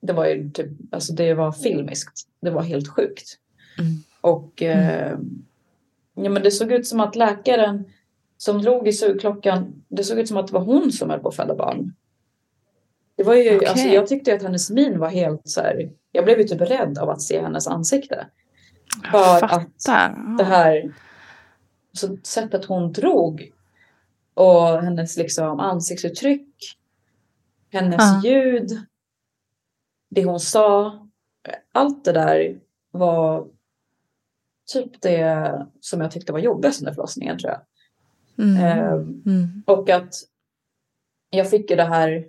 Det 0.00 0.12
var 0.12 0.26
ju 0.26 0.50
typ, 0.50 0.70
alltså 0.90 1.12
det 1.12 1.34
var 1.34 1.52
filmiskt. 1.52 2.28
Det 2.40 2.50
var 2.50 2.62
helt 2.62 2.88
sjukt. 2.88 3.38
Mm. 3.78 3.92
Och 4.20 4.62
eh, 4.62 5.18
ja, 6.14 6.30
men 6.30 6.42
det 6.42 6.50
såg 6.50 6.72
ut 6.72 6.86
som 6.86 7.00
att 7.00 7.16
läkaren 7.16 7.84
som 8.36 8.62
drog 8.62 8.88
i 8.88 8.92
sugklockan, 8.92 9.82
det 9.88 10.04
såg 10.04 10.18
ut 10.18 10.28
som 10.28 10.36
att 10.36 10.46
det 10.46 10.52
var 10.52 10.60
hon 10.60 10.92
som 10.92 11.10
höll 11.10 11.20
på 11.20 11.28
att 11.28 11.36
föda 11.36 11.54
barn. 11.54 11.94
Det 13.16 13.22
var 13.22 13.34
ju, 13.34 13.56
Okej. 13.56 13.68
alltså, 13.68 13.86
jag 13.86 14.06
tyckte 14.06 14.34
att 14.34 14.42
hennes 14.42 14.70
min 14.70 14.98
var 14.98 15.08
helt 15.08 15.48
så 15.48 15.60
här, 15.60 15.90
jag 16.12 16.24
blev 16.24 16.38
ju 16.38 16.44
typ 16.44 16.60
rädd 16.60 16.98
av 16.98 17.10
att 17.10 17.22
se 17.22 17.42
hennes 17.42 17.66
ansikte. 17.66 18.26
Jag 19.02 19.10
För 19.40 19.44
att 19.46 19.84
det 20.38 20.44
här 20.44 20.94
så 21.92 22.16
sättet 22.22 22.64
hon 22.64 22.92
drog 22.92 23.52
och 24.34 24.82
hennes 24.82 25.16
liksom 25.16 25.60
ansiktsuttryck, 25.60 26.48
hennes 27.72 27.96
Ja. 28.00 28.22
ljud, 28.30 28.70
det 30.10 30.24
hon 30.24 30.40
sa, 30.40 30.98
allt 31.72 32.04
det 32.04 32.12
där 32.12 32.60
var 32.90 33.46
typ 34.72 35.00
det 35.02 35.66
som 35.80 36.00
jag 36.00 36.10
tyckte 36.10 36.32
var 36.32 36.38
jobbigast 36.38 36.80
under 36.80 36.92
förlossningen 36.92 37.38
tror 37.38 37.52
jag. 37.52 37.60
Mm. 38.46 38.64
Ehm, 38.64 39.22
Mm. 39.26 39.62
och 39.66 39.90
att 39.90 40.14
jag 41.30 41.50
fick 41.50 41.70
ju 41.70 41.76
det 41.76 41.84
här, 41.84 42.08
"N- 42.12 42.24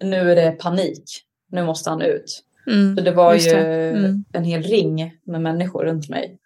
nu 0.00 0.30
är 0.32 0.36
det 0.36 0.50
panik, 0.52 1.04
nu 1.48 1.64
måste 1.64 1.90
han 1.90 2.02
ut. 2.02 2.44
Mm. 2.66 2.96
Så 2.96 3.02
det 3.02 3.10
var 3.10 3.34
ju 3.34 3.50
det. 3.50 3.90
Mm. 3.90 4.24
en 4.32 4.44
hel 4.44 4.62
ring 4.62 5.18
med 5.24 5.40
människor 5.40 5.84
runt 5.84 6.08
mig. 6.08 6.38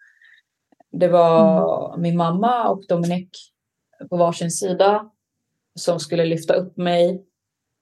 Det 0.91 1.07
var 1.07 1.89
Mm. 1.89 2.01
min 2.01 2.17
mamma 2.17 2.69
och 2.69 2.83
Dominik 2.89 3.29
på 4.09 4.17
varsin 4.17 4.51
sida 4.51 5.09
som 5.75 5.99
skulle 5.99 6.25
lyfta 6.25 6.53
upp 6.53 6.77
mig. 6.77 7.25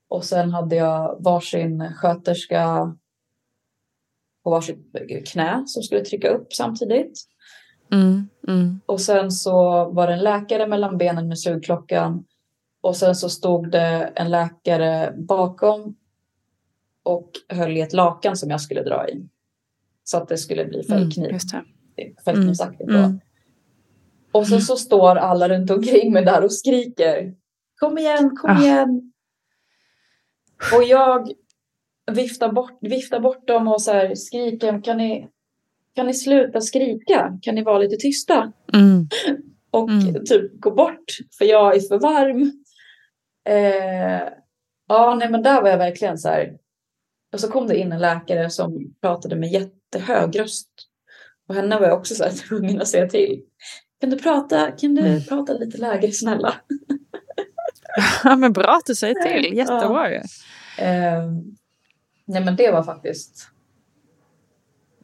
Och 0.08 0.24
sen 0.24 0.50
hade 0.50 0.76
jag 0.76 1.16
varsin 1.20 1.92
sköterska 1.94 2.94
på 4.44 4.50
varsitt 4.50 4.92
knä 5.26 5.64
som 5.66 5.82
skulle 5.82 6.00
trycka 6.00 6.28
upp 6.28 6.52
samtidigt. 6.52 7.20
Mm. 7.92 8.28
Mm. 8.48 8.80
Och 8.86 9.00
sen 9.00 9.30
så 9.30 9.84
var 9.90 10.06
det 10.06 10.12
en 10.12 10.24
läkare 10.24 10.66
mellan 10.66 10.98
benen 10.98 11.28
med 11.28 11.38
sugklockan. 11.38 12.24
Och 12.84 12.96
sen 12.96 13.14
så 13.14 13.28
stod 13.28 13.70
det 13.70 14.12
en 14.14 14.30
läkare 14.30 15.14
bakom 15.16 15.96
och 17.02 17.30
höll 17.48 17.76
i 17.76 17.80
ett 17.80 17.92
lakan 17.92 18.36
som 18.36 18.50
jag 18.50 18.60
skulle 18.60 18.82
dra 18.82 19.08
i. 19.08 19.28
Så 20.04 20.16
att 20.16 20.28
det 20.28 20.38
skulle 20.38 20.64
bli 20.64 20.76
Mm. 20.76 20.86
fällkniv. 21.00 21.38
Det. 21.96 22.22
Fällknivsaktigt 22.24 22.88
då. 22.90 22.96
Mm. 22.96 23.20
Och 24.32 24.46
sen 24.46 24.60
så 24.62 24.76
står 24.76 25.16
alla 25.16 25.48
runt 25.48 25.70
omkring 25.70 26.12
mig 26.12 26.24
där 26.24 26.44
och 26.44 26.52
skriker. 26.52 27.34
Kom 27.76 27.98
igen, 27.98 28.36
kom 28.36 28.50
Ah. 28.50 28.62
igen. 28.62 29.12
Och 30.76 30.84
jag 30.84 31.28
viftar 32.12 32.52
bort, 32.52 32.78
viftar 32.80 33.20
bort 33.20 33.48
dem 33.48 33.68
och 33.68 33.82
så 33.82 33.92
här 33.92 34.14
skriker. 34.14 34.82
Kan 34.82 34.96
ni, 34.96 35.28
kan 35.94 36.06
ni 36.06 36.14
sluta 36.14 36.60
skrika? 36.60 37.38
Kan 37.42 37.54
ni 37.54 37.62
vara 37.62 37.78
lite 37.78 37.96
tysta? 37.96 38.52
Mm. 38.72 39.08
och 39.70 39.88
Mm. 39.90 40.24
typ 40.24 40.60
gå 40.60 40.70
bort 40.70 41.04
för 41.38 41.44
jag 41.44 41.76
är 41.76 41.80
för 41.80 41.98
varm. 41.98 42.52
Eh, 43.44 44.28
ja, 44.88 45.14
nej 45.14 45.30
men 45.30 45.42
där 45.42 45.62
var 45.62 45.68
jag 45.68 45.78
verkligen 45.78 46.18
så 46.18 46.28
här. 46.28 46.58
Och 47.32 47.40
så 47.40 47.48
kom 47.50 47.66
det 47.66 47.76
in 47.76 47.92
en 47.92 48.00
läkare 48.00 48.50
som 48.50 48.94
pratade 49.00 49.36
med 49.36 49.48
jättehög 49.50 50.40
röst. 50.40 50.68
Och 51.48 51.54
henne 51.54 51.78
var 51.78 51.86
jag 51.86 51.98
också 51.98 52.14
så 52.14 52.24
här 52.24 52.30
tvungen 52.48 52.80
att 52.80 52.88
säga 52.88 53.08
till. 53.08 53.42
Kan 54.00 54.10
du 54.10 54.18
prata, 54.18 54.70
kan 54.70 54.94
du 54.94 55.06
Mm. 55.06 55.24
prata 55.24 55.52
lite 55.52 55.78
lägre 55.78 56.12
snälla? 56.12 56.54
Ja, 58.24 58.36
men 58.36 58.52
bra 58.52 58.76
att 58.76 58.86
du 58.86 58.94
säger 58.94 59.14
till. 59.14 59.56
Jättebra 59.56 60.10
ju. 60.10 60.16
Eh, 60.78 61.22
nej 62.24 62.44
men 62.44 62.56
det 62.56 62.70
var 62.70 62.82
faktiskt 62.82 63.48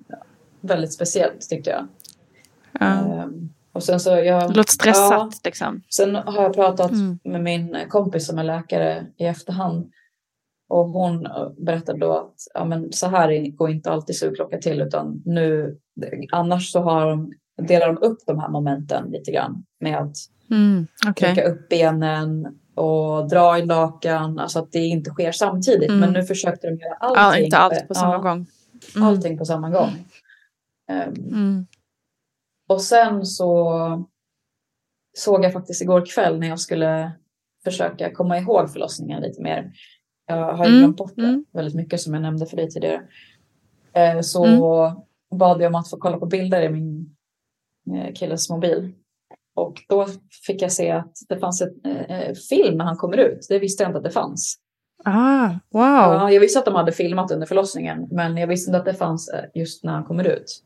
ja, 0.08 0.16
väldigt 0.60 0.92
speciellt 0.92 1.48
tyckte 1.48 1.70
jag. 1.70 1.88
Ja. 2.72 2.86
Eh, 2.86 3.26
och 3.72 3.82
sen 3.82 4.00
så 4.00 4.10
jag... 4.10 4.56
Låter 4.56 4.72
stressat 4.72 5.10
Ja. 5.10 5.30
liksom. 5.44 5.82
Sen 5.96 6.14
har 6.14 6.42
jag 6.42 6.54
pratat 6.54 6.90
Mm. 6.90 7.18
med 7.24 7.42
min 7.42 7.76
kompis 7.88 8.26
som 8.26 8.38
är 8.38 8.44
läkare 8.44 9.06
i 9.16 9.24
efterhand. 9.24 9.90
Och 10.68 10.86
hon 10.88 11.26
berättade 11.58 11.98
då 11.98 12.12
att 12.18 12.34
ja, 12.54 12.64
men 12.64 12.92
så 12.92 13.06
här 13.06 13.50
går 13.56 13.70
inte 13.70 13.90
alltid 13.90 14.16
sugklocka 14.16 14.58
till 14.58 14.80
utan 14.80 15.22
nu 15.24 15.76
annars 16.32 16.72
så 16.72 16.80
har 16.80 17.10
de, 17.10 17.32
delar 17.66 17.86
de 17.86 17.98
upp 17.98 18.18
de 18.26 18.38
här 18.38 18.48
momenten 18.48 19.10
lite 19.10 19.32
grann 19.32 19.64
med 19.80 19.98
att 19.98 20.16
Mm. 20.50 20.86
Okej. 21.08 21.34
trycka 21.34 21.48
upp 21.48 21.68
benen 21.68 22.58
och 22.74 23.28
dra 23.28 23.58
i 23.58 23.66
lakan, 23.66 24.38
alltså 24.38 24.58
att 24.58 24.72
det 24.72 24.78
inte 24.78 25.10
sker 25.10 25.32
samtidigt. 25.32 25.88
Mm. 25.88 26.00
Men 26.00 26.12
nu 26.12 26.22
försökte 26.22 26.66
de 26.66 26.76
göra 26.76 26.94
allting, 26.94 27.22
Ja, 27.40 27.44
inte 27.44 27.56
allt 27.58 27.88
på 27.88 27.94
samma 27.94 28.12
ja, 28.14 28.18
gång. 28.18 28.46
Mm. 28.96 29.08
allting 29.08 29.38
på 29.38 29.44
samma 29.44 29.70
gång. 29.70 29.90
Mm. 30.88 31.66
Och 32.70 32.82
sen 32.82 33.26
så 33.26 33.72
såg 35.18 35.44
jag 35.44 35.52
faktiskt 35.52 35.82
igår 35.82 36.06
kväll 36.06 36.38
när 36.38 36.48
jag 36.48 36.60
skulle 36.60 37.12
försöka 37.64 38.14
komma 38.14 38.38
ihåg 38.38 38.72
förlossningen 38.72 39.22
lite 39.22 39.42
mer. 39.42 39.72
Jag 40.26 40.52
har 40.54 40.64
ju 40.64 40.70
Mm, 40.70 40.80
glömt 40.80 40.96
bort 40.96 41.12
det 41.16 41.22
mm. 41.22 41.44
väldigt 41.52 41.74
mycket 41.74 42.00
som 42.00 42.14
jag 42.14 42.22
nämnde 42.22 42.46
för 42.46 42.56
dig 42.56 42.70
tidigare. 42.70 43.02
Eh, 43.92 44.20
Så 44.20 44.44
Mm. 44.44 45.38
bad 45.38 45.60
jag 45.62 45.68
om 45.68 45.74
att 45.74 45.90
få 45.90 45.96
kolla 45.96 46.18
på 46.18 46.26
bilder 46.26 46.62
i 46.62 46.68
min 46.68 47.16
eh, 47.94 48.12
killes 48.14 48.50
mobil. 48.50 48.92
Och 49.54 49.82
då 49.88 50.06
fick 50.46 50.62
jag 50.62 50.72
se 50.72 50.90
att 50.90 51.12
det 51.28 51.38
fanns 51.38 51.62
ett 51.62 51.74
eh, 52.08 52.34
film 52.48 52.78
när 52.78 52.84
han 52.84 52.96
kommer 52.96 53.16
ut. 53.16 53.46
Det 53.48 53.58
visste 53.58 53.82
jag 53.82 53.88
inte 53.90 53.98
att 53.98 54.04
det 54.04 54.10
fanns. 54.10 54.56
Ah, 55.04 55.48
wow. 55.48 55.82
Ja, 55.82 56.30
jag 56.30 56.40
visste 56.40 56.58
att 56.58 56.64
de 56.64 56.74
hade 56.74 56.92
filmat 56.92 57.30
under 57.30 57.46
förlossningen, 57.46 58.08
men 58.10 58.36
jag 58.36 58.46
visste 58.46 58.68
inte 58.70 58.78
att 58.78 58.84
det 58.84 58.94
fanns 58.94 59.30
just 59.54 59.84
när 59.84 59.92
han 59.92 60.04
kommer 60.04 60.24
ut. 60.24 60.64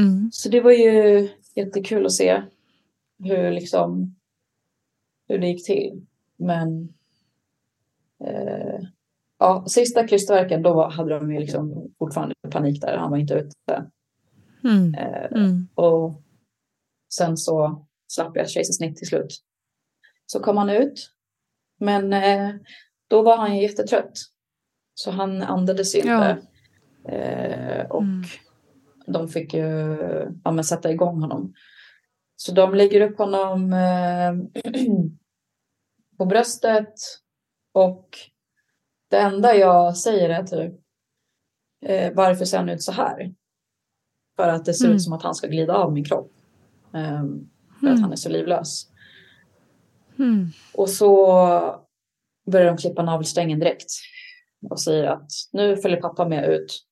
Mm. 0.00 0.30
Så 0.32 0.48
det 0.48 0.60
var 0.60 0.70
ju 0.72 1.28
jättekul 1.54 2.06
att 2.06 2.12
se 2.12 2.42
hur, 3.18 3.50
liksom, 3.50 4.16
hur 5.28 5.38
det 5.38 5.46
gick 5.46 5.66
till. 5.66 6.06
Men 6.36 6.88
eh, 8.24 8.80
ja, 9.38 9.64
sista 9.68 10.08
krystvärken 10.08 10.62
då 10.62 10.74
var- 10.74 10.90
hade 10.90 11.18
de 11.18 11.32
ju 11.32 11.40
liksom 11.40 11.94
fortfarande 11.98 12.34
panik 12.50 12.80
där. 12.80 12.96
Han 12.96 13.10
var 13.10 13.18
inte 13.18 13.34
ute. 13.34 13.90
Mm. 14.64 14.94
Eh, 14.94 15.24
Mm. 15.32 15.68
och 15.74 16.22
sen 17.14 17.36
så 17.36 17.86
slapp 18.08 18.36
jag 18.36 18.50
kejsarsnitt 18.50 18.96
till 18.96 19.06
slut. 19.06 19.38
Så 20.26 20.40
kom 20.40 20.56
han 20.56 20.70
ut. 20.70 21.10
Men 21.78 22.12
eh, 22.12 22.50
då 23.08 23.22
var 23.22 23.36
han 23.36 23.56
ju 23.56 23.62
jättetrött. 23.62 24.12
Så 24.94 25.10
han 25.10 25.42
andades 25.42 25.94
ju 25.96 25.98
Ja. 26.00 26.30
inte. 26.30 26.46
Eh, 27.16 27.86
och 27.90 28.02
Mm. 28.02 28.22
De 29.12 29.28
fick 29.28 29.54
ju 29.54 29.96
ja, 30.44 30.50
men 30.52 30.64
sätta 30.64 30.90
igång 30.90 31.20
honom. 31.20 31.54
Så 32.36 32.52
de 32.52 32.74
lägger 32.74 33.00
upp 33.00 33.18
honom 33.18 33.72
eh, 33.72 34.62
på 36.18 36.24
bröstet. 36.24 36.94
Och 37.72 38.08
det 39.10 39.18
enda 39.18 39.54
jag 39.54 39.96
säger 39.96 40.30
är 40.30 40.42
typ 40.42 40.74
eh, 41.86 42.12
varför 42.14 42.44
ser 42.44 42.58
han 42.58 42.68
ut 42.68 42.82
så 42.82 42.92
här? 42.92 43.34
För 44.36 44.48
att 44.48 44.64
det 44.64 44.74
ser 44.74 44.84
Mm. 44.84 44.96
ut 44.96 45.02
som 45.02 45.12
att 45.12 45.22
han 45.22 45.34
ska 45.34 45.46
glida 45.46 45.74
av 45.74 45.92
min 45.92 46.04
kropp. 46.04 46.32
Ehm, 46.94 47.50
för 47.80 47.86
Mm. 47.86 47.94
att 47.94 48.00
han 48.00 48.12
är 48.12 48.16
så 48.16 48.28
livlös. 48.28 48.86
Mm. 50.18 50.46
Och 50.74 50.90
så 50.90 51.16
börjar 52.50 52.66
de 52.66 52.76
klippa 52.76 53.02
navelsträngen 53.02 53.58
direkt. 53.58 53.90
Och 54.70 54.80
säger 54.80 55.04
att 55.04 55.30
nu 55.52 55.76
följer 55.76 56.00
pappa 56.00 56.28
med 56.28 56.48
ut 56.48 56.72
eh, 56.72 56.89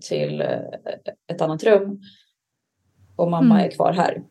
till 0.00 0.40
eh, 0.40 0.58
ett 1.32 1.40
annat 1.40 1.64
rum. 1.64 2.00
Och 3.16 3.30
mamma 3.30 3.54
Mm. 3.54 3.66
är 3.66 3.70
kvar 3.70 3.92
här. 3.92 4.22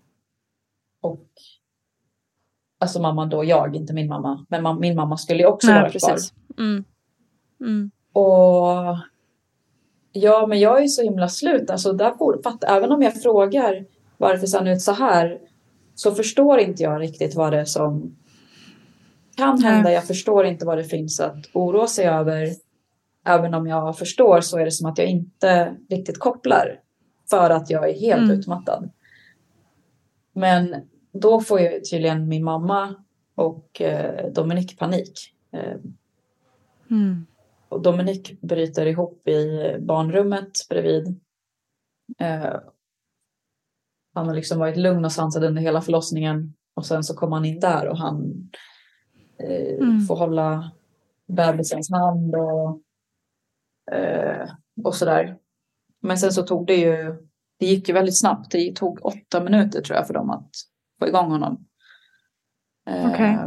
Och 1.02 1.26
Alltså 2.80 3.02
mamma 3.02 3.26
då, 3.26 3.43
jag, 3.43 3.76
inte 3.76 3.93
min 3.93 4.07
mamma. 4.07 4.45
Men 4.49 4.68
mam- 4.68 4.80
min 4.80 4.95
mamma 4.95 5.18
skulle 5.18 5.39
ju 5.39 5.45
också 5.45 5.68
Nej, 5.68 5.81
vara 5.81 5.89
kvar. 5.89 6.10
precis. 6.10 6.34
Mm. 6.57 6.84
Mm. 7.60 7.91
Och 8.14 8.97
ja, 10.11 10.47
men 10.47 10.60
jag 10.60 10.84
är 10.84 10.88
så 10.88 11.02
himla 11.02 11.27
slut. 11.30 11.69
Alltså, 11.69 11.93
där 11.93 12.11
får, 12.11 12.41
fatt, 12.43 12.64
även 12.64 12.91
om 12.91 13.02
jag 13.02 13.22
frågar 13.22 13.85
varför 14.18 14.47
ser 14.47 14.57
han 14.57 14.68
ut 14.68 14.81
så 14.81 14.91
här 14.91 15.39
så 15.95 16.11
förstår 16.11 16.60
inte 16.60 16.84
jag 16.84 17.02
riktigt 17.02 17.35
vad 17.35 17.53
det 17.53 17.60
är 17.60 17.65
som 17.65 18.15
kan 19.38 19.60
Nej. 19.61 19.72
hända. 19.72 19.91
Jag 19.91 20.07
förstår 20.07 20.45
inte 20.45 20.65
vad 20.65 20.77
det 20.77 20.84
finns 20.84 21.19
att 21.19 21.49
oroa 21.53 21.88
sig 21.88 22.06
över. 22.06 22.47
Även 23.26 23.53
om 23.53 23.68
jag 23.68 23.97
förstår 23.97 24.41
så 24.41 24.57
är 24.57 24.65
det 24.65 24.72
som 24.72 24.89
att 24.89 24.97
jag 24.97 25.07
inte 25.07 25.76
riktigt 25.89 26.19
kopplar 26.19 26.80
för 27.30 27.49
att 27.49 27.69
jag 27.69 27.89
är 27.89 27.93
helt 27.99 28.23
Mm. 28.23 28.39
utmattad. 28.39 28.89
Men 30.34 30.76
då 31.11 31.41
får 31.41 31.60
ju 31.60 31.80
tydligen 31.81 32.27
min 32.27 32.43
mamma 32.43 32.95
och 33.35 33.81
eh, 33.81 34.31
Dominik 34.31 34.80
panik. 34.80 35.34
Eh, 35.52 35.76
Mm. 36.91 37.26
och 37.69 37.81
Dominik 37.81 38.41
bryter 38.41 38.85
ihop 38.85 39.27
i 39.27 39.76
barnrummet 39.80 40.52
bredvid. 40.69 41.19
Eh, 42.19 42.56
han 44.14 44.27
har 44.27 44.34
liksom 44.35 44.60
varit 44.60 44.77
lugn 44.77 45.06
och 45.06 45.11
sansad 45.11 45.43
under 45.43 45.61
hela 45.61 45.81
förlossningen 45.81 46.53
och 46.73 46.85
sen 46.85 47.03
så 47.03 47.14
kommer 47.15 47.35
han 47.35 47.45
in 47.45 47.60
där 47.60 47.88
och 47.88 47.97
han 47.97 48.49
eh, 49.39 49.76
Mm. 49.76 50.02
får 50.02 50.15
hålla 50.15 50.72
bebisens 51.27 51.91
hand 51.91 52.35
och, 52.35 52.81
eh, 53.91 54.49
och 54.84 54.95
sådär. 54.95 55.38
Men 56.02 56.18
sen 56.18 56.32
så 56.32 56.44
tog 56.44 56.68
det 56.68 56.76
ju, 56.76 57.16
det 57.60 57.66
gick 57.66 57.88
ju 57.88 57.94
väldigt 57.94 58.18
snabbt. 58.18 58.52
Det 58.52 58.76
tog 58.76 59.06
åtta 59.06 59.44
minuter 59.44 59.82
tror 59.82 59.98
jag 59.98 60.07
för 60.07 60.14
dem 60.14 60.30
att 60.30 60.49
få 60.99 61.07
igång 61.07 61.32
honom. 61.32 61.66
Eh, 62.90 63.10
Okej. 63.12 63.38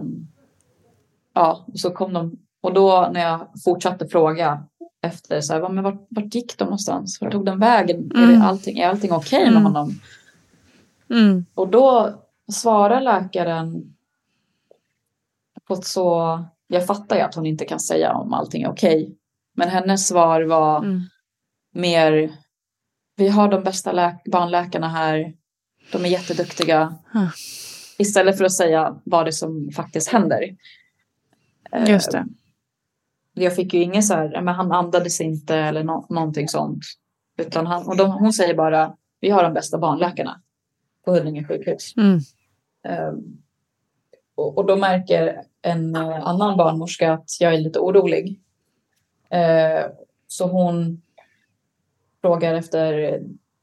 Ja, 1.34 1.64
och 1.72 1.80
så 1.80 1.90
kom 1.90 2.12
de 2.12 2.38
och 2.60 2.74
då 2.74 3.10
när 3.12 3.20
jag 3.20 3.48
fortsatte 3.64 4.08
fråga 4.08 4.64
efter 5.02 5.40
så 5.40 5.52
här, 5.52 5.60
"Va, 5.60 5.68
men 5.68 5.84
vart, 5.84 6.06
vart 6.10 6.34
gick 6.34 6.58
de 6.58 6.64
någonstans? 6.64 7.20
Vart 7.20 7.32
tog 7.32 7.46
den 7.46 7.58
vägen? 7.58 8.10
Är, 8.14 8.22
Mm. 8.24 8.40
det 8.40 8.46
allting, 8.46 8.78
är 8.78 8.88
allting 8.88 9.12
okej 9.12 9.40
med 9.44 9.50
Mm. 9.50 9.62
honom? 9.62 9.90
Mm. 11.10 11.44
Och 11.54 11.68
då 11.68 12.14
svarar 12.52 13.00
läkaren 13.00 13.94
på 15.64 15.74
ett 15.74 15.84
så... 15.84 16.38
Jag 16.66 16.86
fattar 16.86 17.16
ju 17.16 17.22
att 17.22 17.34
hon 17.34 17.46
inte 17.46 17.64
kan 17.64 17.80
säga 17.80 18.12
om 18.14 18.32
allting 18.34 18.62
är 18.62 18.70
okej. 18.70 19.16
Men 19.58 19.68
hennes 19.68 20.08
svar 20.08 20.42
var 20.42 20.78
Mm. 20.78 21.00
mer... 21.74 22.32
Vi 23.16 23.28
har 23.28 23.48
de 23.48 23.62
bästa 23.62 23.92
lä- 23.92 24.18
barnläkarna 24.24 24.88
här. 24.88 25.32
De 25.92 26.04
är 26.04 26.08
jätteduktiga. 26.08 26.94
Ah. 27.14 27.26
Istället 27.98 28.38
för 28.38 28.44
att 28.44 28.52
säga 28.56 29.00
vad 29.04 29.24
det 29.26 29.32
som 29.32 29.70
faktiskt 29.76 30.08
händer. 30.08 30.56
Eh, 31.72 31.90
Just 31.90 32.10
det. 32.12 32.26
Jag 33.34 33.54
fick 33.56 33.74
ju 33.74 33.82
inget 33.82 34.04
så 34.06 34.14
här, 34.14 34.40
men 34.42 34.54
han 34.54 34.72
andades 34.72 35.20
inte 35.20 35.56
eller 35.56 35.84
nå- 35.84 36.06
någonting 36.08 36.48
sånt. 36.48 36.82
Utan 37.38 37.66
han, 37.66 37.86
och 37.88 37.96
de, 37.96 38.10
hon 38.10 38.32
säger 38.32 38.54
bara, 38.54 38.94
vi 39.20 39.30
har 39.30 39.42
de 39.42 39.54
bästa 39.54 39.78
barnläkarna 39.78 40.42
på 41.04 41.12
Huddinge 41.12 41.44
sjukhus. 41.44 41.94
Mm. 41.96 42.18
Ehm, 42.88 43.16
och, 44.36 44.58
och 44.58 44.66
då 44.66 44.76
märker 44.76 45.42
en 45.62 45.96
eh, 45.96 46.26
annan 46.26 46.56
barnmorska 46.56 47.12
att 47.12 47.40
jag 47.40 47.54
är 47.54 47.58
lite 47.60 47.78
orolig. 47.78 48.40
Eh, 49.30 49.86
så 50.26 50.46
hon 50.46 51.02
frågar 52.20 52.54
efter 52.54 53.20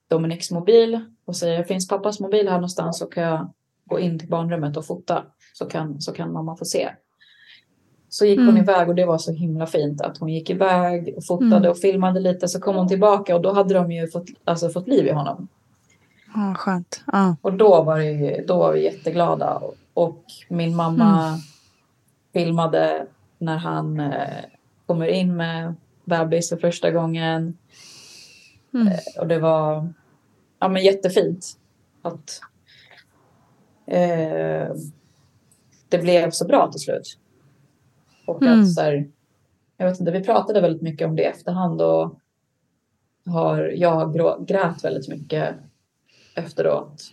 Dominiks 0.07 0.51
mobil 0.51 0.99
och 1.25 1.35
säger, 1.35 1.63
finns 1.63 1.87
pappas 1.87 2.19
mobil 2.19 2.47
här 2.47 2.55
någonstans 2.55 2.99
så 2.99 3.05
kan 3.05 3.23
jag 3.23 3.53
gå 3.85 3.99
in 3.99 4.19
till 4.19 4.29
barnrummet 4.29 4.77
och 4.77 4.85
fota. 4.85 5.23
Så 5.53 5.65
kan, 5.65 6.01
så 6.01 6.11
kan 6.13 6.31
mamma 6.33 6.55
få 6.57 6.65
se. 6.65 6.89
Så 8.09 8.25
gick 8.25 8.39
hon 8.39 8.49
Mm. 8.49 8.61
iväg 8.63 8.89
och 8.89 8.95
det 8.95 9.05
var 9.05 9.17
så 9.17 9.31
himla 9.31 9.65
fint 9.67 10.01
att 10.01 10.17
hon 10.17 10.29
gick 10.29 10.49
iväg 10.49 11.13
och 11.17 11.25
fotade 11.25 11.55
Mm. 11.55 11.71
och 11.71 11.77
filmade 11.77 12.19
lite. 12.19 12.47
Så 12.47 12.59
kom 12.59 12.75
hon 12.75 12.87
tillbaka 12.87 13.35
och 13.35 13.41
då 13.41 13.53
hade 13.53 13.73
de 13.73 13.91
ju 13.91 14.07
fått, 14.07 14.25
alltså, 14.43 14.69
fått 14.69 14.87
liv 14.87 15.05
i 15.07 15.11
honom. 15.11 15.47
Ja, 16.35 16.55
skönt. 16.57 17.03
Ja. 17.11 17.35
Och 17.41 17.53
då 17.53 17.83
var, 17.83 17.99
det, 17.99 18.43
då 18.47 18.57
var 18.57 18.73
vi 18.73 18.83
jätteglada. 18.83 19.53
Och, 19.57 19.75
och 19.93 20.23
min 20.49 20.75
mamma 20.75 21.37
filmade 22.33 23.05
när 23.37 23.57
han 23.57 23.99
eh, 23.99 24.43
kommer 24.85 25.07
in 25.07 25.35
med 25.35 25.75
bebis 26.05 26.49
för 26.49 26.57
första 26.57 26.91
gången. 26.91 27.57
Mm. 28.73 28.87
Eh, 28.87 29.21
och 29.21 29.27
det 29.27 29.39
var 29.39 29.93
ja, 30.59 30.67
men 30.67 30.83
jättefint 30.83 31.59
att 32.01 32.41
eh, 33.87 34.75
det 35.89 35.97
blev 36.01 36.29
så 36.31 36.45
bra 36.45 36.71
till 36.71 36.81
slut. 36.81 37.17
Och 38.27 38.41
Mm. 38.41 38.61
att 38.61 38.73
så 38.73 38.81
här, 38.81 39.07
jag 39.77 39.89
vet 39.89 39.99
inte, 39.99 40.11
vi 40.11 40.23
pratade 40.23 40.61
väldigt 40.61 40.81
mycket 40.81 41.07
om 41.07 41.15
det 41.15 41.21
i 41.21 41.25
efterhand 41.25 41.81
och 41.81 42.19
har 43.25 43.73
jag 43.75 44.13
grät 44.47 44.83
väldigt 44.83 45.07
mycket 45.07 45.55
efteråt. 46.35 47.03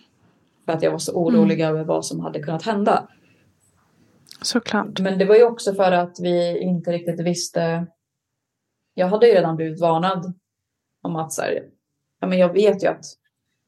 För 0.64 0.72
att 0.72 0.82
jag 0.82 0.90
var 0.90 0.98
så 0.98 1.12
orolig 1.12 1.60
över 1.60 1.84
vad 1.84 2.04
som 2.06 2.20
hade 2.20 2.42
kunnat 2.42 2.62
hända. 2.62 3.08
Såklart. 4.42 5.00
Men 5.00 5.18
det 5.18 5.24
var 5.24 5.34
ju 5.36 5.44
också 5.44 5.74
för 5.74 5.92
att 5.92 6.16
vi 6.20 6.58
inte 6.58 6.92
riktigt 6.92 7.20
visste. 7.20 7.86
Jag 8.94 9.06
hade 9.06 9.26
ju 9.26 9.34
redan 9.34 9.56
blivit 9.56 9.80
varnad 9.80 10.32
om 11.02 11.16
att 11.16 11.32
så 11.32 11.42
här, 11.42 11.62
ja, 12.20 12.26
men 12.26 12.38
jag 12.38 12.52
vet 12.52 12.84
ju 12.84 12.88
att 12.88 13.04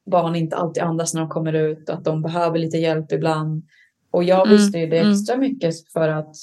barn 0.05 0.35
inte 0.35 0.55
alltid 0.55 0.83
andas 0.83 1.13
när 1.13 1.21
de 1.21 1.29
kommer 1.29 1.53
ut 1.53 1.89
och 1.89 1.95
att 1.95 2.03
de 2.03 2.21
behöver 2.21 2.59
lite 2.59 2.77
hjälp 2.77 3.11
ibland. 3.11 3.63
Och 4.11 4.23
jag 4.23 4.47
Mm, 4.47 4.57
visste 4.57 4.79
ju 4.79 4.87
det 4.87 4.99
mm. 4.99 5.11
extra 5.11 5.37
mycket 5.37 5.91
för 5.93 6.09
att 6.09 6.35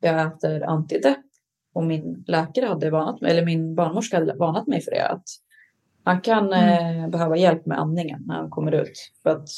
jag 0.00 0.26
äter 0.26 0.62
antidepp 0.62 1.18
och 1.72 1.84
min 1.84 2.24
läkare 2.26 2.66
hade 2.66 2.90
varnat 2.90 3.20
mig, 3.20 3.30
eller 3.30 3.44
min 3.44 3.74
barnmorska 3.74 4.18
hade 4.18 4.34
varnat 4.34 4.66
mig 4.66 4.80
för 4.80 4.90
det. 4.90 5.08
Att 5.08 5.24
han 6.04 6.20
kan 6.20 6.52
Mm. 6.52 7.04
eh, 7.04 7.10
behöva 7.10 7.36
hjälp 7.36 7.66
med 7.66 7.78
andningen 7.78 8.22
när 8.26 8.34
han 8.34 8.50
kommer 8.50 8.72
ut 8.72 9.12
för 9.22 9.30
att 9.30 9.48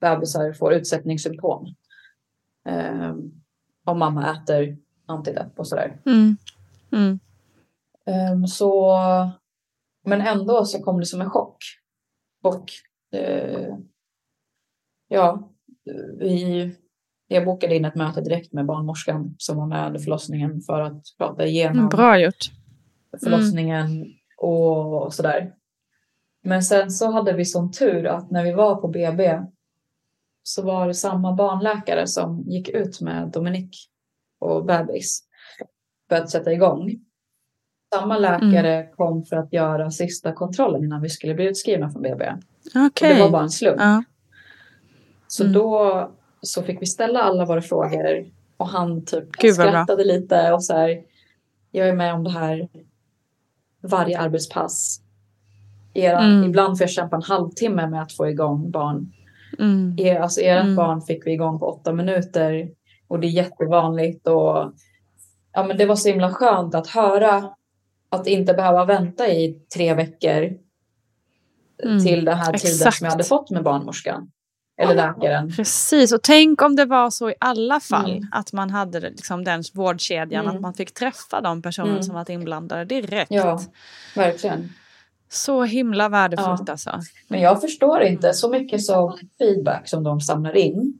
bebisar 0.00 0.52
får 0.52 0.72
utsättningssymptom. 0.74 1.74
Eh, 2.68 3.14
om 3.84 3.98
mamma 3.98 4.32
äter 4.36 4.76
antidepp 5.06 5.58
och 5.58 5.68
sådär. 5.68 6.00
Mm. 6.06 6.36
Mm. 6.92 7.18
Ehm, 8.06 8.46
så, 8.46 8.96
men 10.04 10.20
ändå 10.20 10.64
så 10.64 10.82
kom 10.82 11.00
det 11.00 11.06
som 11.06 11.20
en 11.20 11.30
chock. 11.30 11.56
Och 12.42 12.64
eh, 13.18 13.74
ja, 15.08 15.50
vi, 16.18 16.74
jag 17.28 17.44
bokade 17.44 17.76
in 17.76 17.84
ett 17.84 17.94
möte 17.94 18.20
direkt 18.20 18.52
med 18.52 18.66
barnmorskan 18.66 19.34
som 19.38 19.56
var 19.56 19.66
med 19.66 19.86
under 19.86 20.00
förlossningen 20.00 20.60
för 20.60 20.80
att 20.80 21.02
prata 21.18 21.46
igenom 21.46 21.76
Mm, 21.78 21.88
Bra 21.88 22.18
gjort. 22.20 22.44
förlossningen 23.24 24.06
och, 24.38 25.02
och 25.02 25.14
sådär. 25.14 25.54
Men 26.42 26.62
sen 26.62 26.90
så 26.90 27.10
hade 27.10 27.32
vi 27.32 27.44
sån 27.44 27.72
tur 27.72 28.06
att 28.06 28.30
när 28.30 28.44
vi 28.44 28.52
var 28.52 28.76
på 28.76 28.88
BB 28.88 29.40
så 30.48 30.62
var 30.62 30.86
det 30.86 30.94
samma 30.94 31.32
barnläkare 31.32 32.06
som 32.06 32.42
gick 32.46 32.68
ut 32.68 33.00
med 33.00 33.28
Dominik 33.28 33.70
och 34.40 34.64
bebis 34.64 35.22
för 36.08 36.16
att 36.16 36.30
sätta 36.30 36.52
igång. 36.52 36.94
Samma 37.94 38.18
läkare 38.18 38.88
kom 38.96 39.24
för 39.24 39.36
att 39.36 39.52
göra 39.52 39.90
sista 39.90 40.32
kontrollen 40.32 40.84
innan 40.84 41.02
vi 41.02 41.08
skulle 41.08 41.34
bli 41.34 41.44
utskrivna 41.44 41.90
från 41.90 42.02
BB. 42.02 42.24
Och 42.74 42.86
Okej. 42.86 43.14
det 43.14 43.20
var 43.20 43.30
bara 43.30 43.42
en 43.42 43.50
slump. 43.50 43.76
Ja. 43.80 44.02
Så 45.28 45.42
Mm. 45.42 45.52
då 45.52 46.10
så 46.42 46.62
fick 46.62 46.82
vi 46.82 46.86
ställa 46.86 47.22
alla 47.22 47.44
våra 47.44 47.62
frågor 47.62 48.26
och 48.56 48.68
han 48.68 49.04
typ 49.04 49.32
Gud, 49.32 49.54
skrattade 49.54 50.04
lite 50.04 50.52
och 50.52 50.64
så 50.64 50.72
här. 50.72 51.02
Jag 51.70 51.88
är 51.88 51.94
med 51.94 52.14
om 52.14 52.24
det 52.24 52.30
här 52.30 52.68
varje 53.82 54.18
arbetspass. 54.20 55.00
Era, 55.94 56.18
Mm. 56.20 56.44
Ibland 56.44 56.78
får 56.78 56.82
jag 56.84 56.90
kämpa 56.90 57.16
en 57.16 57.22
halvtimme 57.22 57.86
med 57.86 58.02
att 58.02 58.12
få 58.12 58.28
igång 58.28 58.70
barn. 58.70 59.12
Mm. 59.58 59.94
Er, 59.98 60.20
alltså 60.20 60.40
ert 60.40 60.64
Mm. 60.64 60.76
barn 60.76 61.02
fick 61.02 61.26
vi 61.26 61.32
igång 61.32 61.58
på 61.58 61.66
åtta 61.66 61.92
minuter 61.92 62.70
och 63.08 63.20
det 63.20 63.26
är 63.26 63.30
jättevanligt. 63.30 64.26
Och, 64.26 64.72
ja, 65.52 65.64
men 65.66 65.76
det 65.76 65.86
var 65.86 65.96
så 65.96 66.08
himla 66.08 66.32
skönt 66.34 66.74
att 66.74 66.86
höra 66.86 67.50
att 68.10 68.26
inte 68.26 68.54
behöva 68.54 68.84
vänta 68.84 69.28
i 69.28 69.60
tre 69.74 69.94
veckor 69.94 70.52
Mm. 71.84 72.04
till 72.04 72.24
den 72.24 72.36
här 72.38 72.44
tiden 72.52 72.54
Exakt. 72.76 72.96
som 72.96 73.04
jag 73.04 73.10
hade 73.12 73.24
fått 73.24 73.50
med 73.50 73.62
barnmorskan. 73.62 74.30
Eller 74.80 74.94
läkaren. 74.94 75.52
Precis, 75.52 76.12
och 76.12 76.22
tänk 76.22 76.62
om 76.62 76.76
det 76.76 76.84
var 76.84 77.10
så 77.10 77.30
i 77.30 77.34
alla 77.40 77.80
fall. 77.80 78.10
Mm. 78.10 78.26
Att 78.32 78.52
man 78.52 78.70
hade 78.70 79.00
liksom 79.00 79.44
den 79.44 79.62
vårdkedjan, 79.74 80.44
Mm. 80.44 80.56
att 80.56 80.62
man 80.62 80.74
fick 80.74 80.94
träffa 80.94 81.40
de 81.40 81.62
personer 81.62 81.90
Mm. 81.90 82.02
som 82.02 82.14
varit 82.14 82.28
inblandade 82.28 82.84
direkt. 82.84 83.30
Ja, 83.30 83.60
verkligen. 84.16 84.68
Så 85.30 85.62
himla 85.62 86.08
värdefullt 86.08 86.62
Ja. 86.66 86.72
alltså. 86.72 86.90
Men 87.28 87.40
jag 87.40 87.60
förstår 87.60 88.02
inte 88.02 88.32
så 88.32 88.48
mycket 88.50 88.82
som 88.84 89.18
feedback 89.38 89.88
som 89.88 90.04
de 90.04 90.20
samlar 90.20 90.56
in 90.56 90.98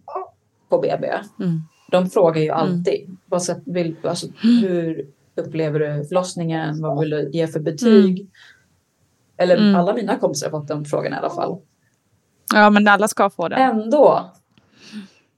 på 0.68 0.78
BB. 0.78 1.06
Mm. 1.40 1.60
De 1.90 2.10
frågar 2.10 2.40
ju 2.42 2.50
alltid. 2.50 3.16
Vad 3.26 3.42
sätt, 3.42 3.62
vill, 3.66 3.96
alltså, 4.02 4.26
hur 4.42 5.06
upplever 5.36 5.80
du 5.80 6.04
förlossningen? 6.04 6.82
Vad 6.82 7.00
vill 7.00 7.10
du 7.10 7.30
ge 7.32 7.46
för 7.46 7.60
betyg? 7.60 8.30
Eller 9.36 9.56
Mm. 9.56 9.76
alla 9.76 9.94
mina 9.94 10.16
kompisar 10.16 10.50
har 10.50 10.60
fått 10.60 10.68
den 10.68 10.84
frågan 10.84 11.12
i 11.12 11.16
alla 11.16 11.30
fall. 11.30 11.58
Ja, 12.54 12.70
men 12.70 12.88
alla 12.88 13.08
ska 13.08 13.30
få 13.30 13.48
det. 13.48 13.56
Ändå. 13.56 14.30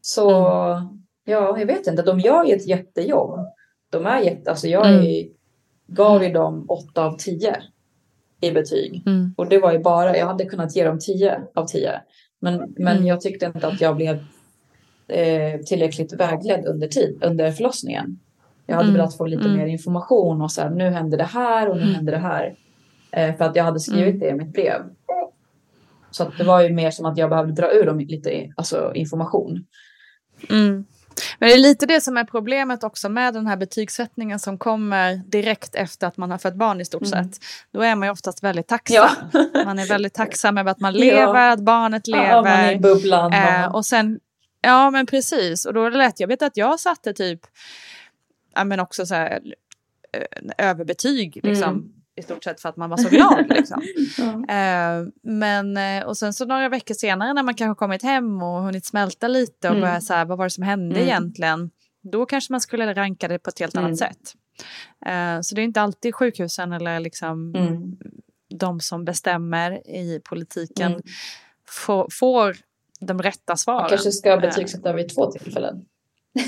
Så 0.01 0.31
ja, 1.25 1.59
jag 1.59 1.67
vet 1.67 1.87
inte. 1.87 2.03
De 2.03 2.21
gör 2.21 2.45
ju 2.45 2.55
ett 2.55 2.67
jättejobb. 2.69 3.39
De 3.91 4.07
är 4.07 4.21
jätte, 4.21 4.51
alltså 4.51 4.67
jag 4.69 4.87
är, 4.87 5.29
gav 5.87 6.23
ju 6.25 6.33
dem 6.33 6.65
8 6.69 7.05
av 7.05 7.17
10 7.19 7.57
i 8.41 8.51
betyg. 8.51 9.03
Mm. 9.07 9.35
Och 9.37 9.49
det 9.49 9.59
var 9.59 9.73
ju 9.73 9.79
bara, 9.79 10.17
jag 10.17 10.27
hade 10.27 10.45
kunnat 10.45 10.77
ge 10.77 10.85
dem 10.85 10.99
10 10.99 11.41
av 11.55 11.67
10. 11.67 12.01
Men, 12.41 12.75
men 12.77 12.97
Mm. 12.97 13.07
jag 13.07 13.21
tyckte 13.21 13.47
inte 13.47 13.67
att 13.67 13.81
jag 13.81 13.97
blev 13.97 14.19
eh, 15.09 15.61
tillräckligt 15.61 16.13
vägledd 16.13 16.65
under, 16.67 16.89
tid, 16.89 17.19
under 17.23 17.51
förlossningen. 17.53 18.19
Jag 18.67 18.75
hade 18.77 18.89
Mm. 18.89 18.97
velat 18.99 19.17
få 19.17 19.27
lite 19.27 19.45
Mm. 19.45 19.57
mer 19.57 19.67
information 19.67 20.43
och 20.43 20.53
så 20.53 20.61
här, 20.63 20.71
nu 20.71 20.91
händer 20.91 21.19
det 21.19 21.25
här 21.25 21.69
och 21.69 21.77
nu 21.77 21.83
händer 21.83 22.13
det 22.13 22.19
här. 22.19 22.55
Eh, 23.13 23.37
för 23.37 23.45
att 23.45 23.57
jag 23.57 23.65
hade 23.65 23.81
skrivit 23.81 24.15
Mm. 24.15 24.19
det 24.21 24.29
i 24.29 24.35
mitt 24.35 24.53
brev. 24.53 24.81
Så 26.11 26.33
det 26.39 26.45
var 26.45 26.61
ju 26.63 26.73
mer 26.73 26.91
som 26.91 27.07
att 27.07 27.19
jag 27.19 27.31
behövde 27.31 27.53
dra 27.53 27.73
ur 27.73 27.87
dem 27.87 27.99
lite 27.99 28.53
alltså, 28.57 28.93
information. 28.95 29.65
Mm. 30.51 30.85
Men 31.39 31.49
det 31.49 31.55
är 31.55 31.59
lite 31.59 31.87
det 31.87 32.01
som 32.01 32.17
är 32.17 32.25
problemet 32.25 32.85
också 32.85 33.09
med 33.09 33.35
den 33.35 33.47
här 33.47 33.57
betygssättningen 33.57 34.39
som 34.39 34.59
kommer 34.59 35.17
direkt 35.17 35.75
efter 35.75 36.07
att 36.07 36.17
man 36.17 36.31
har 36.31 36.39
fött 36.39 36.55
barn 36.55 36.81
i 36.81 36.85
stort 36.85 37.03
mm. 37.03 37.25
sett. 37.25 37.41
Då 37.73 37.81
är 37.81 37.97
man 37.97 38.09
ju 38.09 38.13
oftast 38.13 38.43
väldigt 38.43 38.69
tacksam. 38.69 39.09
Ja. 39.33 39.65
man 39.65 39.79
är 39.79 39.87
väldigt 39.87 40.15
tacksam 40.15 40.59
över 40.59 40.71
att 40.71 40.81
man 40.81 40.93
lever, 40.93 41.35
ja. 41.35 41.51
att 41.53 41.61
barnet 41.61 42.07
lever. 42.07 42.29
Ja, 42.29 42.43
man 42.43 42.53
är 42.53 42.73
i 42.73 42.79
bubblan. 42.79 43.33
Eh, 43.33 43.75
och 43.75 43.87
sen, 43.87 44.21
ja 44.61 44.91
men 44.91 45.07
precis, 45.07 45.65
och 45.67 45.75
då 45.75 45.85
är 45.85 45.91
det 45.91 45.99
lätt, 45.99 46.21
jag 46.21 46.29
vet 46.29 46.43
att 46.43 46.57
jag 46.57 46.81
satte 46.81 47.13
typ, 47.13 47.41
ja 48.55 48.65
men 48.65 48.81
också 48.81 49.07
så 49.07 49.15
här, 49.15 49.41
eh, 50.13 50.69
överbetyg 50.69 51.41
liksom. 51.43 51.71
Mm 51.71 52.00
i 52.21 52.23
stort 52.23 52.45
sett 52.45 52.61
för 52.61 52.69
att 52.69 52.77
man 52.77 52.91
var 52.91 52.97
så 52.97 53.09
glad. 53.09 53.47
Liksom. 53.49 53.83
ja. 54.19 54.55
eh, 54.55 55.07
men, 55.23 55.77
eh, 55.77 56.05
och 56.07 56.17
sen 56.17 56.33
så 56.33 56.45
några 56.45 56.69
veckor 56.69 56.95
senare 56.95 57.33
när 57.33 57.43
man 57.43 57.55
kanske 57.55 57.79
kommit 57.79 58.03
hem 58.03 58.43
och 58.43 58.63
hunnit 58.63 58.87
smälta 58.87 59.29
lite 59.29 59.69
och 59.69 59.75
mm. 59.75 59.81
börjat 59.81 60.05
så 60.05 60.15
här, 60.15 60.25
vad 60.25 60.39
var 60.39 60.45
det 60.45 60.51
som 60.51 60.65
hände 60.65 60.97
mm. 60.97 61.09
egentligen? 61.09 61.71
Då 62.13 62.27
kanske 62.27 62.53
man 62.53 62.61
skulle 62.61 62.95
ranka 62.95 63.29
det 63.29 63.39
på 63.39 63.51
ett 63.51 63.59
helt 63.59 63.75
mm. 63.75 63.87
annat 63.87 63.99
sätt. 63.99 64.35
Eh, 65.07 65.41
så 65.41 65.55
det 65.55 65.61
är 65.61 65.65
inte 65.65 65.81
alltid 65.81 66.15
sjukhusen 66.15 66.73
eller 66.73 67.01
liksom 67.01 67.55
mm. 67.55 67.97
de 68.55 68.81
som 68.81 69.05
bestämmer 69.05 69.89
i 69.89 70.21
politiken 70.25 70.93
mm. 70.93 71.03
får, 71.69 72.09
får 72.13 72.57
de 73.01 73.23
rätta 73.23 73.57
svaren. 73.57 73.81
Man 73.81 73.89
kanske 73.89 74.13
ska 74.13 74.37
betygsätta 74.37 74.93
vid 74.93 75.15
två 75.15 75.31
tillfällen. 75.31 75.85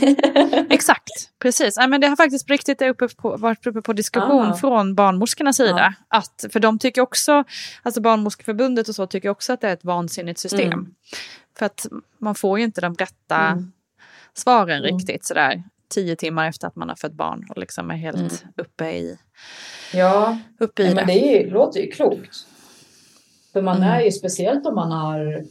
Exakt, 0.70 1.30
precis. 1.38 1.74
Ja, 1.76 1.86
men 1.86 2.00
det 2.00 2.06
har 2.06 2.16
faktiskt 2.16 2.46
på 2.46 2.52
riktigt 2.52 2.82
uppe 2.82 3.08
på, 3.08 3.36
varit 3.36 3.66
uppe 3.66 3.82
på 3.82 3.92
diskussion 3.92 4.46
ah. 4.46 4.54
från 4.54 4.94
barnmorskornas 4.94 5.56
sida. 5.56 5.94
Ja. 6.08 6.18
Att, 6.18 6.44
för 6.52 6.60
de 6.60 6.78
tycker 6.78 7.02
också, 7.02 7.44
alltså 7.82 8.00
Barnmorskeförbundet 8.00 8.88
och 8.88 8.94
så 8.94 9.06
tycker 9.06 9.28
också 9.28 9.52
att 9.52 9.60
det 9.60 9.68
är 9.68 9.72
ett 9.72 9.84
vansinnigt 9.84 10.40
system. 10.40 10.72
Mm. 10.72 10.94
För 11.58 11.66
att 11.66 11.86
man 12.18 12.34
får 12.34 12.58
ju 12.58 12.64
inte 12.64 12.80
de 12.80 12.94
rätta 12.94 13.36
mm. 13.36 13.72
svaren 14.34 14.84
mm. 14.84 14.96
riktigt 14.96 15.24
sådär 15.24 15.62
tio 15.88 16.16
timmar 16.16 16.48
efter 16.48 16.66
att 16.66 16.76
man 16.76 16.88
har 16.88 16.96
fött 16.96 17.12
barn 17.12 17.46
och 17.50 17.58
liksom 17.58 17.90
är 17.90 17.94
helt 17.94 18.16
mm. 18.16 18.52
uppe 18.56 18.90
i, 18.90 19.18
ja. 19.92 20.38
uppe 20.58 20.82
i 20.82 20.88
ja, 20.88 20.94
men 20.94 21.06
det 21.06 21.12
ju, 21.12 21.50
låter 21.50 21.80
ju 21.80 21.90
klokt. 21.90 22.46
För 23.52 23.62
man 23.62 23.76
mm. 23.76 23.88
är 23.88 24.00
ju 24.00 24.10
speciellt 24.10 24.66
om 24.66 24.74
man 24.74 24.92
har 24.92 25.44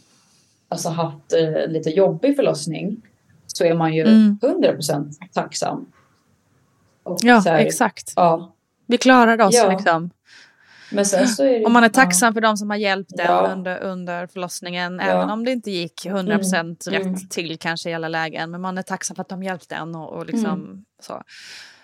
alltså, 0.70 0.90
haft 0.90 1.34
eh, 1.34 1.68
lite 1.68 1.90
jobbig 1.90 2.36
förlossning 2.36 3.02
så 3.58 3.64
är 3.64 3.74
man 3.74 3.94
ju 3.94 4.02
mm. 4.02 4.40
100% 4.42 5.14
tacksam. 5.34 5.92
Och 7.04 7.20
ja, 7.24 7.42
här, 7.46 7.60
exakt. 7.60 8.14
Ja. 8.16 8.56
Vi 8.86 8.98
klarade 8.98 9.44
oss 9.44 9.56
ja. 9.56 9.70
liksom. 9.72 10.10
Men 10.92 11.06
sen 11.06 11.28
så 11.28 11.44
är 11.44 11.60
det, 11.60 11.66
och 11.66 11.72
man 11.72 11.84
är 11.84 11.90
tacksam 11.90 12.28
ja. 12.28 12.34
för 12.34 12.42
de 12.42 12.58
som 12.58 12.70
har 12.70 12.78
hjälpt 12.78 13.20
en 13.20 13.26
ja. 13.26 13.50
under, 13.54 13.80
under 13.80 14.28
förlossningen. 14.28 15.00
Ja. 15.02 15.12
Även 15.12 15.30
om 15.30 15.46
det 15.46 15.52
inte 15.52 15.72
gick 15.72 16.06
100% 16.06 16.56
mm. 16.56 16.76
rätt 16.86 17.06
mm. 17.06 17.28
till 17.30 17.58
kanske 17.60 17.90
i 17.90 17.94
alla 17.94 18.08
lägen. 18.08 18.52
Men 18.52 18.62
man 18.62 18.78
är 18.78 18.82
tacksam 18.82 19.16
för 19.16 19.22
att 19.22 19.30
de 19.30 19.44
hjälpte 19.44 19.76
en 19.76 19.96
och, 19.96 20.10
och 20.10 20.26
liksom 20.26 20.46
mm. 20.46 20.86
så. 21.00 21.24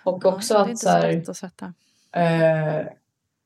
Och 0.04 0.26
också 0.26 0.56
att, 0.56 0.66
det 0.66 0.70
är 0.70 0.72
inte 0.72 0.84
så, 0.84 0.90
här, 0.90 1.24
att 1.30 1.38
sätta. 1.38 1.74
Eh, 2.12 2.86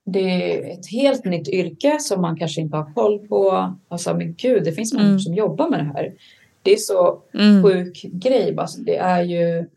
det 0.06 0.20
är 0.20 0.74
ett 0.74 0.92
helt 0.92 1.26
nytt 1.26 1.48
yrke 1.48 2.00
som 2.00 2.22
man 2.22 2.38
kanske 2.38 2.62
inte 2.62 2.78
har 2.78 2.94
koll 2.94 3.28
på. 3.28 3.74
Alltså 3.88 4.14
men 4.14 4.36
gud, 4.36 4.64
det 4.64 4.72
finns 4.72 4.94
människor 4.94 5.10
mm. 5.10 5.20
som 5.20 5.34
jobbar 5.34 5.70
med 5.70 5.80
det 5.80 5.86
här. 5.86 6.14
Det 6.64 6.74
är 6.74 6.78
så 6.78 7.24
mm. 7.34 7.64
sjuk 7.64 8.02
grej. 8.04 8.58
Alltså, 8.58 8.82
det 8.82 8.98
är 8.98 9.24
ju 9.24 9.70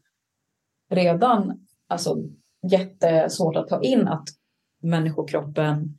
redan 0.91 1.67
alltså, 1.89 2.17
jättesvårt 2.71 3.57
att 3.57 3.69
ta 3.69 3.83
in 3.83 4.09
att 4.09 4.29
människokroppen 4.83 5.99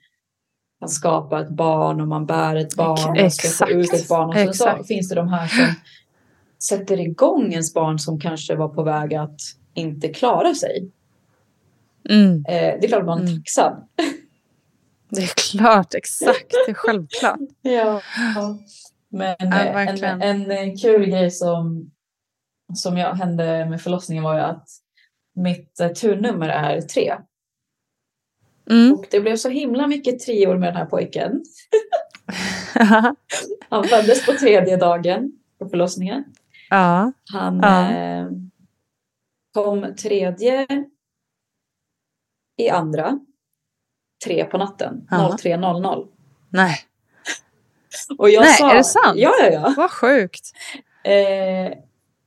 kan 0.80 0.90
skapa 0.90 1.42
ett 1.42 1.50
barn 1.50 2.02
och 2.02 2.08
man 2.08 2.26
bär 2.26 2.56
ett 2.56 2.76
barn 2.76 3.26
och 3.26 3.34
ska 3.34 3.66
få 3.66 3.72
ut 3.72 3.94
ett 3.94 4.08
barn. 4.08 4.30
Och 4.30 4.56
sen 4.56 4.78
så 4.78 4.84
finns 4.84 5.10
det 5.10 5.16
de 5.16 5.28
här 5.28 5.48
som 5.48 5.66
sätter 6.70 7.00
igång 7.00 7.52
ens 7.52 7.74
barn 7.74 8.00
som 8.00 8.20
kanske 8.20 8.56
var 8.56 8.70
på 8.70 8.84
väg 8.84 9.14
att 9.14 9.40
inte 9.74 10.10
klara 10.10 10.56
sig. 10.56 10.92
Mm. 12.10 12.46
Eh, 12.48 12.80
det 12.80 12.86
är 12.86 12.88
klart 12.88 13.06
man 13.06 13.20
är 13.20 13.24
mm. 13.24 13.36
tacksam. 13.36 13.74
Det 15.10 15.22
är 15.22 15.34
klart, 15.52 15.94
exakt. 15.94 16.52
Det 16.66 16.72
är 16.72 16.74
självklart. 16.74 17.40
ja. 17.62 18.02
Men 19.16 19.36
ja, 19.40 19.80
en, 19.80 20.22
en, 20.22 20.52
en 20.52 20.78
kul 20.78 21.06
grej 21.06 21.32
som, 21.32 21.92
som 22.74 22.98
jag, 22.98 23.14
hände 23.14 23.66
med 23.70 23.82
förlossningen 23.82 24.24
var 24.24 24.36
ju 24.36 24.42
att 24.42 24.68
mitt 25.36 25.80
eh, 25.80 25.88
turnummer 25.88 26.50
är 26.50 26.82
tre. 26.82 27.16
Mm. 28.70 28.94
Och 28.94 29.06
det 29.12 29.20
blev 29.20 29.36
så 29.36 29.50
himla 29.50 29.88
mycket 29.88 30.20
treor 30.20 30.58
med 30.58 30.70
den 30.70 30.76
här 30.76 30.86
pojken. 30.86 31.44
Han 33.70 33.84
föddes 33.84 34.26
på 34.26 34.32
tredje 34.32 34.78
dagen 34.78 35.32
på 35.60 35.70
förlossningen. 35.70 36.24
Ja. 36.70 37.12
Han 37.34 37.60
ja. 37.64 37.92
Eh, 37.92 38.28
kom 39.54 39.96
tredje 39.96 40.68
i 42.58 42.70
andra, 42.70 43.20
tre 44.26 44.46
på 44.46 44.58
natten, 44.58 45.08
03.00. 45.10 46.08
Nej. 46.50 46.78
Och 48.18 48.30
jag 48.30 48.42
Nej, 48.42 48.54
sa, 48.54 48.72
är 48.72 48.76
det 48.76 48.84
sant? 48.84 49.16
Ja, 49.16 49.34
ja, 49.40 49.50
ja. 49.52 49.74
Vad 49.78 49.92
sjukt. 49.92 50.52
Eh, 51.04 51.78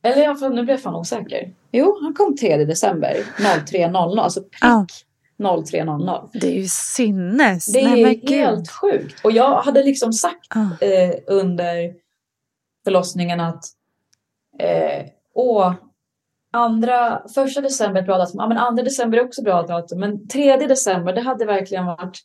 eller 0.02 0.34
fall, 0.34 0.54
nu 0.54 0.62
blev 0.62 0.74
jag 0.74 0.82
fan 0.82 0.94
osäker. 0.94 1.52
Jo, 1.72 1.98
han 2.02 2.14
kom 2.14 2.36
3 2.36 2.64
december 2.64 3.16
03.00, 3.38 4.20
alltså 4.20 4.40
prick 4.40 4.64
ah. 4.64 4.86
03.00. 5.38 6.28
Det 6.32 6.46
är 6.46 6.52
ju 6.52 6.68
sinnes. 6.68 7.72
Det 7.72 7.80
är 7.80 7.88
Nej, 7.88 8.24
helt 8.28 8.70
sjukt. 8.70 9.24
Och 9.24 9.32
jag 9.32 9.62
hade 9.62 9.82
liksom 9.82 10.12
sagt 10.12 10.46
ah. 10.50 10.84
eh, 10.84 11.14
under 11.26 11.94
förlossningen 12.84 13.40
att 13.40 13.64
eh, 14.58 15.06
åh, 15.34 15.74
andra, 16.52 17.22
första 17.34 17.60
december 17.60 18.00
är 18.00 18.02
ett 18.02 18.06
bra 18.06 18.18
datum, 18.18 18.36
ja, 18.38 18.48
men 18.48 18.58
andra 18.58 18.82
december 18.82 19.18
är 19.18 19.24
också 19.24 19.42
bra 19.42 19.62
datum, 19.62 20.00
men 20.00 20.28
tredje 20.28 20.68
december 20.68 21.12
det 21.12 21.20
hade 21.20 21.44
verkligen 21.44 21.86
varit 21.86 22.18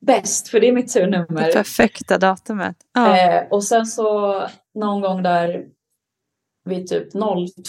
bäst 0.00 0.48
för 0.48 0.60
det 0.60 0.68
är 0.68 0.72
mitt 0.72 0.92
turnummer. 0.92 1.46
Det 1.46 1.52
perfekta 1.52 2.18
datumet. 2.18 2.76
Ja. 2.94 3.16
Eh, 3.16 3.48
och 3.50 3.64
sen 3.64 3.86
så 3.86 4.42
någon 4.74 5.00
gång 5.00 5.22
där 5.22 5.64
vid 6.64 6.86
typ 6.88 7.12
02 7.12 7.18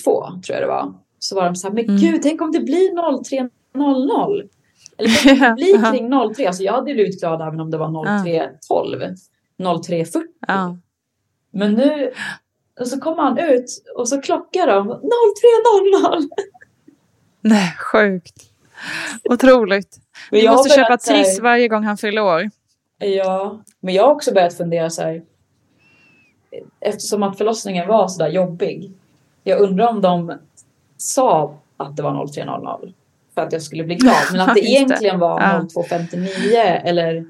tror 0.01 0.43
jag 0.47 0.61
det 0.61 0.67
var. 0.67 0.93
Så 1.19 1.35
var 1.35 1.45
de 1.45 1.55
så 1.55 1.67
här, 1.67 1.75
men 1.75 1.85
mm. 1.85 1.97
gud 1.97 2.21
tänk 2.23 2.41
om 2.41 2.51
det 2.51 2.59
blir 2.59 2.91
03.00. 2.91 4.49
Eller 4.97 5.23
tänk 5.23 5.41
om 5.41 5.47
det 5.47 5.53
blir 5.55 5.91
kring 5.91 6.35
03. 6.35 6.47
Alltså 6.47 6.63
jag 6.63 6.73
hade 6.73 6.93
blivit 6.93 7.19
glad 7.19 7.41
även 7.41 7.59
om 7.59 7.71
det 7.71 7.77
var 7.77 7.87
03.12. 7.87 9.15
03.40. 9.57 10.23
Ja. 10.47 10.77
Men 11.51 11.73
nu 11.73 12.11
och 12.79 12.87
så 12.87 12.99
kommer 12.99 13.23
han 13.23 13.37
ut 13.37 13.83
och 13.95 14.09
så 14.09 14.21
klockar 14.21 14.67
de 14.67 14.91
03.00. 14.91 16.29
Nej, 17.41 17.75
sjukt. 17.77 18.35
Otroligt. 19.23 19.97
Vi 20.31 20.49
måste 20.49 20.69
köpa 20.69 20.97
Triss 20.97 21.37
här... 21.37 21.43
varje 21.43 21.67
gång 21.67 21.83
han 21.83 21.97
fyller 21.97 22.21
år. 22.21 22.49
Ja, 22.97 23.59
men 23.79 23.93
jag 23.93 24.03
har 24.03 24.11
också 24.11 24.33
börjat 24.33 24.57
fundera 24.57 24.89
så 24.89 25.01
här. 25.01 25.21
Eftersom 26.79 27.23
att 27.23 27.37
förlossningen 27.37 27.87
var 27.87 28.07
så 28.07 28.23
där 28.23 28.29
jobbig. 28.29 28.91
Jag 29.43 29.59
undrar 29.59 29.87
om 29.87 30.01
de 30.01 30.33
sa 30.97 31.55
att 31.77 31.95
det 31.95 32.03
var 32.03 32.11
03.00 32.11 32.93
för 33.35 33.41
att 33.41 33.53
jag 33.53 33.61
skulle 33.61 33.83
bli 33.83 33.95
glad. 33.95 34.15
Men 34.31 34.41
att 34.41 34.55
det 34.55 34.61
egentligen 34.69 35.19
var 35.19 35.41
ja. 35.41 35.81
02.59 35.83 36.81
eller 36.83 37.25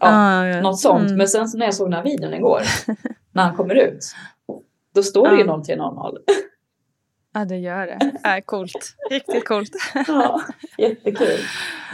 ja, 0.00 0.08
ah, 0.08 0.60
något 0.60 0.80
sånt. 0.80 1.04
Mm. 1.04 1.16
Men 1.16 1.28
sen 1.28 1.48
när 1.54 1.66
jag 1.66 1.74
såg 1.74 1.86
den 1.86 1.94
här 1.94 2.04
videon 2.04 2.34
igår, 2.34 2.62
när 3.32 3.42
han 3.42 3.56
kommer 3.56 3.74
ut, 3.74 4.04
då 4.94 5.02
står 5.02 5.28
det 5.28 5.36
ju 5.36 5.44
03.00. 5.44 6.18
Ja, 7.32 7.44
det 7.44 7.56
gör 7.56 7.86
det. 7.86 8.12
Äh, 8.36 8.40
coolt. 8.44 8.96
Riktigt 9.10 9.44
coolt. 9.44 9.70
ja, 10.08 10.40
jättekul. 10.78 11.38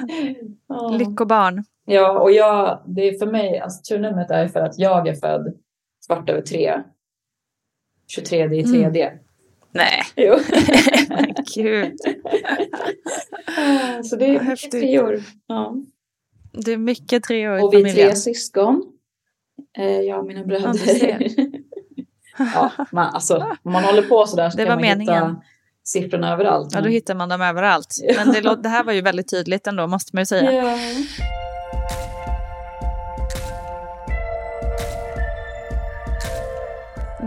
Ja. 0.69 0.89
Lyckobarn. 0.89 1.65
Ja, 1.85 2.19
och 2.19 2.33
jag, 2.33 2.83
det 2.87 3.09
är 3.09 3.19
för 3.19 3.27
mig, 3.27 3.59
alltså 3.59 3.83
turnumret 3.83 4.31
är 4.31 4.49
för 4.49 4.61
att 4.61 4.79
jag 4.79 5.09
är 5.09 5.15
född 5.15 5.55
kvart 6.07 6.31
över 6.31 6.43
tre. 6.43 6.83
23 8.07 8.45
i 8.59 8.65
tredje. 8.65 9.07
Mm. 9.09 9.19
Nej. 9.73 10.03
Jo. 10.17 10.35
Gud. 11.55 11.97
Så 14.05 14.17
det 14.17 14.27
är 14.27 14.41
mycket 14.45 14.71
treor. 14.71 15.23
Ja. 15.47 15.77
Det 16.53 16.73
är 16.73 16.77
mycket 16.77 17.25
treor 17.25 17.59
i 17.59 17.63
Och 17.63 17.75
vi 17.75 17.83
är 17.83 17.93
tre 17.95 18.17
syskon. 18.17 18.93
Eh, 19.79 20.01
jag 20.01 20.19
och 20.19 20.27
mina 20.27 20.45
bröder. 20.45 21.33
Ja, 22.55 22.71
man, 22.93 23.15
alltså, 23.15 23.47
om 23.63 23.73
man 23.73 23.85
håller 23.85 24.03
på 24.03 24.27
sådär 24.27 24.51
så 24.51 24.57
det 24.57 24.65
kan 24.65 24.75
man 24.75 24.83
meningen. 24.83 25.15
hitta 25.15 25.37
siffrorna 25.85 26.33
överallt. 26.33 26.75
Ja, 26.75 26.81
då 26.81 26.89
hittar 26.89 27.15
man 27.15 27.29
dem 27.29 27.41
överallt. 27.41 27.95
Men 28.17 28.33
det, 28.33 28.57
det 28.63 28.69
här 28.69 28.85
var 28.85 28.93
ju 28.93 29.01
väldigt 29.01 29.31
tydligt 29.31 29.67
ändå, 29.67 29.87
måste 29.87 30.17
man 30.17 30.23
ju 30.23 30.27
säga. 30.27 30.53
Ja. 30.53 30.79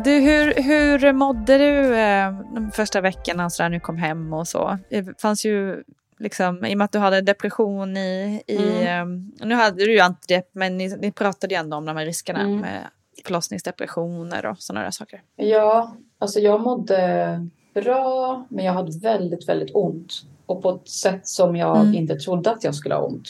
Du, 0.04 0.12
hur, 0.12 0.54
hur 0.64 1.14
mådde 1.14 1.58
du 1.58 1.96
eh, 1.96 2.32
de 2.56 2.72
första 2.74 3.02
veckorna 3.02 3.50
så 3.50 3.64
där, 3.64 3.70
när 3.70 3.78
du 3.78 3.80
kom 3.80 3.98
hem 3.98 4.34
och 4.34 4.48
så? 4.48 4.78
Det 4.90 5.22
fanns 5.22 5.46
ju 5.46 5.84
liksom, 6.20 6.66
i 6.66 6.74
och 6.74 6.78
med 6.78 6.86
att 6.86 6.92
du 6.92 7.00
hade 7.00 7.22
depression 7.22 7.98
i, 7.98 8.44
i 8.48 8.58
mm. 8.58 9.28
eh, 9.40 9.46
nu 9.48 9.56
hade 9.56 9.86
du 9.86 9.94
ju 9.94 10.00
antidepp 10.00 10.50
men 10.52 10.78
ni, 10.78 10.98
ni 10.98 11.12
pratade 11.12 11.54
ju 11.54 11.60
ändå 11.60 11.78
om 11.78 11.86
de 11.86 11.98
här 11.98 12.06
riskerna 12.06 12.40
mm. 12.40 12.58
med 12.58 12.88
förlossningsdepressioner 13.26 14.46
och 14.46 14.58
sådana 14.60 14.84
där 14.84 14.92
saker? 14.92 15.22
Ja, 15.36 15.96
alltså 16.20 16.40
jag 16.40 16.62
mådde 16.62 17.48
bra, 17.74 18.46
men 18.50 18.66
jag 18.66 18.74
hade 18.74 19.00
väldigt, 19.00 19.50
väldigt 19.50 19.76
ont. 19.76 20.14
Och 20.46 20.62
på 20.62 20.70
ett 20.70 20.90
sätt 20.90 21.28
som 21.28 21.56
jag 21.56 21.78
Mm. 21.82 21.94
inte 21.96 22.16
trodde 22.16 22.52
att 22.52 22.64
jag 22.64 22.76
skulle 22.76 22.96
ha 22.96 23.02
ont. 23.02 23.28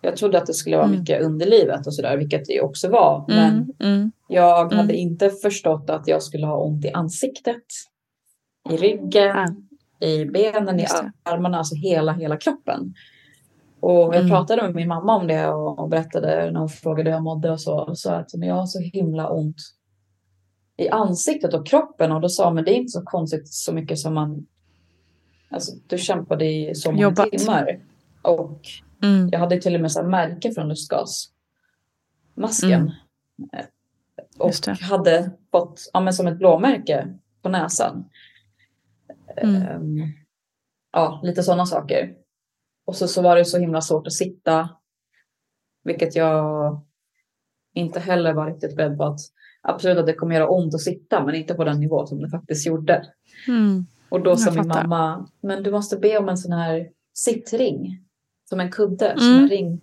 Jag 0.00 0.16
trodde 0.16 0.38
att 0.38 0.46
det 0.46 0.54
skulle 0.54 0.76
vara 0.76 0.86
Mm. 0.86 1.00
mycket 1.00 1.22
underlivet 1.22 1.86
och 1.86 1.94
sådär, 1.94 2.16
vilket 2.16 2.44
det 2.46 2.60
också 2.60 2.88
var. 2.88 3.24
Men 3.28 3.52
Mm, 3.52 3.72
mm, 3.80 4.12
jag 4.28 4.66
Mm. 4.66 4.78
hade 4.78 4.94
inte 4.96 5.30
förstått 5.30 5.90
att 5.90 6.08
jag 6.08 6.22
skulle 6.22 6.46
ha 6.46 6.56
ont 6.56 6.84
i 6.84 6.90
ansiktet, 6.90 7.62
i 8.70 8.76
ryggen, 8.76 9.68
i 10.00 10.24
benen, 10.24 10.80
i 10.80 10.86
armarna, 11.22 11.58
alltså 11.58 11.74
hela, 11.74 12.12
hela 12.12 12.36
kroppen. 12.36 12.94
Och 13.80 14.14
jag 14.14 14.16
Mm. 14.16 14.28
pratade 14.30 14.62
med 14.62 14.74
min 14.74 14.88
mamma 14.88 15.16
om 15.16 15.26
det 15.26 15.48
och, 15.48 15.88
berättade 15.88 16.50
när 16.50 16.60
hon 16.60 16.68
frågade 16.68 17.10
hur 17.10 17.14
jag 17.16 17.22
mådde 17.22 17.50
och 17.50 17.60
så. 17.60 17.94
Sa 17.94 18.14
att 18.14 18.34
men 18.34 18.48
jag 18.48 18.54
har 18.54 18.66
så 18.66 18.80
himla 18.80 19.28
ont 19.30 19.56
i 20.76 20.88
ansiktet 20.88 21.54
och 21.54 21.66
kroppen. 21.66 22.12
Och 22.12 22.20
då 22.20 22.28
sa 22.28 22.50
men 22.50 22.64
det 22.64 22.70
är 22.70 22.74
inte 22.76 22.90
så 22.90 23.02
konstigt 23.02 23.48
så 23.48 23.72
mycket 23.72 23.98
som 23.98 24.14
man... 24.14 24.46
Alltså 25.50 25.72
du 25.86 25.98
kämpade 25.98 26.44
i 26.44 26.74
så 26.74 26.90
många 26.92 27.02
Jobbat. 27.02 27.30
timmar. 27.30 27.80
Och 28.22 28.60
mm, 29.02 29.28
jag 29.32 29.38
hade 29.38 29.60
till 29.60 29.74
och 29.74 29.80
med 29.80 29.92
så 29.92 30.02
märke 30.02 30.52
från 30.52 30.68
lustgasmasken. 30.68 32.72
Mm. 32.72 32.90
Eh, 33.52 33.64
Och 34.38 34.52
hade 34.80 35.30
fått, 35.50 35.90
ja 35.92 36.00
men 36.00 36.12
som 36.12 36.26
ett 36.26 36.38
blåmärke 36.38 37.18
på 37.42 37.48
näsan. 37.48 38.04
Mm. 39.36 39.62
Ehm, 39.62 39.98
ja, 40.92 41.20
lite 41.22 41.42
sådana 41.42 41.66
saker. 41.66 42.14
Och 42.90 42.96
så, 42.96 43.08
så 43.08 43.22
var 43.22 43.36
det 43.36 43.44
så 43.44 43.58
himla 43.58 43.80
svårt 43.80 44.06
att 44.06 44.12
sitta. 44.12 44.68
Vilket 45.84 46.16
jag 46.16 46.80
inte 47.74 48.00
heller 48.00 48.32
var 48.34 48.46
riktigt 48.46 48.76
beredd 48.76 48.96
på 48.98 49.04
att 49.04 49.20
absolut 49.62 49.98
att 49.98 50.06
det 50.06 50.12
kommer 50.14 50.34
göra 50.34 50.48
ont 50.48 50.74
att 50.74 50.80
sitta 50.80 51.24
men 51.24 51.34
inte 51.34 51.54
på 51.54 51.64
den 51.64 51.80
nivå 51.80 52.06
som 52.06 52.20
det 52.22 52.28
faktiskt 52.30 52.66
gjorde. 52.66 53.04
mm. 53.48 53.86
Och 54.08 54.20
då 54.20 54.36
sa 54.36 54.50
min 54.50 54.68
mamma, 54.68 55.28
men 55.40 55.62
du 55.62 55.70
måste 55.70 55.96
be 55.96 56.18
om 56.18 56.28
en 56.28 56.36
sån 56.38 56.52
här 56.52 56.88
sittring. 57.14 58.04
Som 58.48 58.60
en 58.60 58.70
kudde, 58.70 59.14
som 59.18 59.28
Mm. 59.28 59.42
en 59.42 59.48
ring. 59.48 59.80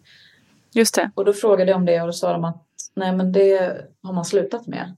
Just 0.74 0.96
det. 0.96 1.12
Och 1.16 1.26
då 1.26 1.34
frågade 1.34 1.72
jag 1.72 1.78
om 1.78 1.86
det 1.86 2.02
och 2.02 2.08
då 2.08 2.14
sa 2.14 2.32
de 2.34 2.44
att 2.44 2.66
nej 2.96 3.16
men 3.16 3.32
det 3.32 3.82
har 4.04 4.14
man 4.14 4.26
slutat 4.26 4.68
med. 4.68 4.96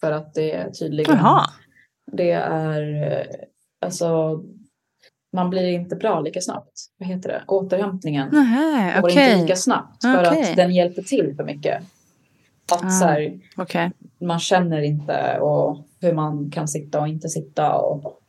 För 0.00 0.12
att 0.12 0.34
det 0.34 0.52
är 0.54 0.70
tydligen, 0.70 1.16
Jaha. 1.16 1.44
det 2.12 2.30
är 2.30 3.02
eh, 3.12 3.26
alltså 3.80 4.40
man 5.32 5.50
blir 5.50 5.64
inte 5.72 5.96
bra 5.96 6.20
lika 6.20 6.40
snabbt. 6.40 6.72
Vad 6.98 7.08
heter 7.08 7.28
det? 7.28 7.42
Återhämtningen 7.46 8.28
Nej, 8.32 9.00
går 9.00 9.10
inte 9.10 9.20
okej. 9.22 9.40
lika 9.42 9.56
snabbt 9.56 10.02
för 10.02 10.26
Okej. 10.26 10.50
att 10.50 10.56
den 10.56 10.74
hjälper 10.74 11.02
till 11.02 11.34
för 11.36 11.44
mycket. 11.44 11.82
Att 12.72 12.84
Ah. 12.84 12.88
så 12.90 13.04
här, 13.04 13.40
Okej. 13.56 13.90
man 14.20 14.38
känner 14.38 14.82
inte 14.82 15.38
och 15.40 15.78
hur 16.00 16.12
man 16.12 16.50
kan 16.50 16.68
sitta 16.68 17.00
och 17.00 17.08
inte 17.08 17.28
sitta. 17.28 17.74
Och 17.76 18.20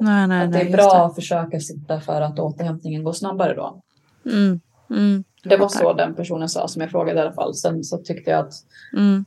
Nej, 0.00 0.26
nej, 0.28 0.44
att 0.44 0.52
det 0.52 0.58
nej. 0.58 0.66
är 0.66 0.70
just 0.70 0.76
bra 0.76 1.06
att 1.06 1.14
försöka 1.14 1.60
sitta 1.60 2.00
för 2.00 2.20
att 2.20 2.38
återhämtningen 2.38 3.04
går 3.04 3.12
snabbare 3.12 3.54
då. 3.54 3.82
det. 4.22 4.30
Mm, 4.30 4.60
mm, 4.90 5.24
Det 5.44 5.56
var 5.56 5.68
så 5.68 5.92
den 5.92 6.14
personen 6.14 6.48
sa 6.48 6.68
som 6.68 6.82
jag 6.82 6.90
frågade 6.90 7.18
i 7.18 7.22
alla 7.22 7.32
fall. 7.32 7.54
Sen 7.54 7.84
så 7.84 7.98
tyckte 7.98 8.30
jag 8.30 8.40
att 8.40 8.52
Mm. 8.96 9.24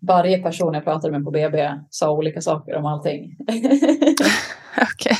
varje 0.00 0.38
person 0.38 0.74
jag 0.74 0.84
pratade 0.84 1.12
med 1.12 1.24
på 1.24 1.30
BB 1.30 1.70
sa 1.90 2.10
olika 2.10 2.40
saker 2.40 2.74
om 2.76 2.86
allting. 2.86 3.36
Okej. 4.82 5.16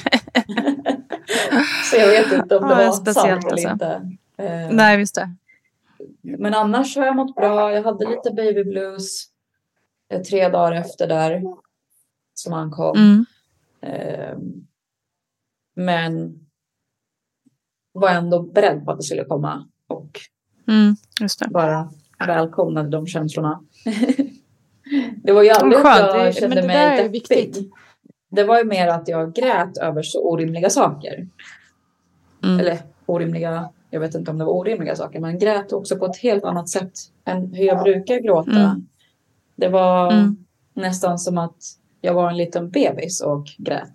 så 1.91 1.97
jag 1.97 2.07
vet 2.07 2.33
inte 2.33 2.57
om 2.57 2.69
det 2.69 2.75
Ja, 2.83 2.87
var 2.87 2.93
speciellt 2.93 3.43
sant 3.43 3.53
eller 3.53 3.53
alltså. 3.53 3.69
inte. 3.69 4.17
Eh, 4.37 4.69
Nej, 4.71 4.99
just 4.99 5.15
det. 5.15 5.31
Men 6.23 6.55
annars 6.55 6.97
har 6.97 7.07
jag 7.07 7.17
mått 7.17 7.35
bra. 7.35 7.73
Jag 7.73 7.83
hade 7.83 8.11
lite 8.11 8.31
baby 8.31 8.65
blues 8.65 9.25
eh, 10.13 10.23
tre 10.23 10.49
dagar 10.49 10.73
efter 10.73 11.07
där 11.07 11.43
som 12.35 12.53
han 12.53 12.71
kom. 12.71 12.97
Mm. 12.97 13.27
Eh, 13.81 14.37
men 15.75 16.39
var 17.93 18.11
ändå 18.11 18.43
beredd 18.43 18.85
på 18.85 18.91
att 18.91 18.99
det 18.99 19.03
skulle 19.05 19.25
komma 19.25 19.69
och 19.87 20.21
Mm, 20.69 20.97
bara 21.51 21.91
välkomnade 22.27 22.89
de 22.89 23.07
känslorna. 23.07 23.61
det 25.17 25.33
var 25.33 25.43
ju 25.43 25.51
aldrig 25.51 25.81
att 25.81 26.15
jag 26.15 26.35
kände 26.35 26.61
det 26.61 26.67
mig 26.67 27.09
deppig. 27.09 27.71
Det 28.33 28.45
var 28.45 28.59
ju 28.59 28.65
mer 28.65 28.89
att 28.89 29.09
jag 29.09 29.35
grät 29.35 29.77
över 29.77 30.03
så 30.03 30.23
orimliga 30.31 30.71
saker. 30.71 31.29
Mm. 32.45 32.61
Eller 32.61 32.79
orimliga, 33.07 33.69
jag 33.91 34.01
vet 34.01 34.15
inte 34.15 34.31
om 34.31 34.39
det 34.39 34.45
var 34.45 34.53
orimliga 34.53 34.97
saker, 34.97 35.21
men 35.21 35.39
grät 35.39 35.73
också 35.73 35.97
på 35.97 36.07
ett 36.07 36.17
helt 36.17 36.45
annat 36.45 36.69
sätt 36.69 36.93
än 37.25 37.55
hur 37.55 37.65
jag 37.65 37.83
brukar 37.83 38.19
gråta. 38.21 38.51
Mm. 38.61 38.87
Det 39.57 39.69
var 39.69 40.13
Mm. 40.13 40.37
nästan 40.75 41.19
som 41.19 41.39
att 41.39 41.57
jag 42.01 42.15
var 42.15 42.31
en 42.31 42.37
liten 42.37 42.71
bebis 42.71 43.21
och 43.21 43.47
grät. 43.59 43.93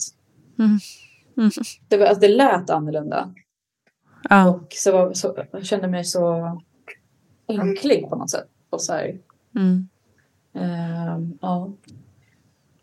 Mm. 0.60 0.80
Mm. 1.38 1.52
Det, 1.88 1.98
var, 1.98 2.06
alltså, 2.06 2.22
det 2.22 2.28
lät 2.36 2.70
annorlunda. 2.70 3.34
Ja. 4.30 4.50
Och 4.50 4.68
så, 4.70 4.92
var- 4.92 5.14
så, 5.14 5.44
jag 5.52 5.66
kände 5.66 5.88
mig 5.88 6.04
så 6.04 6.58
ynklig 7.50 8.10
på 8.10 8.16
något 8.16 8.30
sätt. 8.30 8.48
Och 8.70 8.82
så 8.82 8.94
här, 8.94 9.18
ehm, 10.54 11.38
ja. 11.42 11.72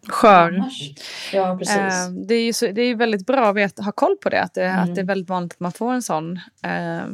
Skör. 0.09 0.53
Annars, 0.53 0.91
ja, 1.33 1.57
precis. 1.59 1.77
Eh, 1.77 2.11
det 2.29 2.35
är 2.35 2.45
ju 2.45 2.53
så, 2.53 2.67
det 2.67 2.83
är 2.83 2.95
väldigt 2.95 3.27
bra 3.27 3.47
att 3.51 3.57
veta, 3.57 3.83
ha 3.83 3.93
koll 3.93 4.17
på 4.23 4.29
det. 4.29 4.43
Att 4.43 4.55
det, 4.55 4.65
Mm. 4.65 4.79
att 4.85 4.95
det 4.95 5.01
är 5.01 5.05
väldigt 5.05 5.29
vanligt 5.29 5.53
att 5.53 5.61
man 5.61 5.73
får 5.73 5.93
en 5.93 6.03
sån 6.03 6.37
eh, 6.63 7.05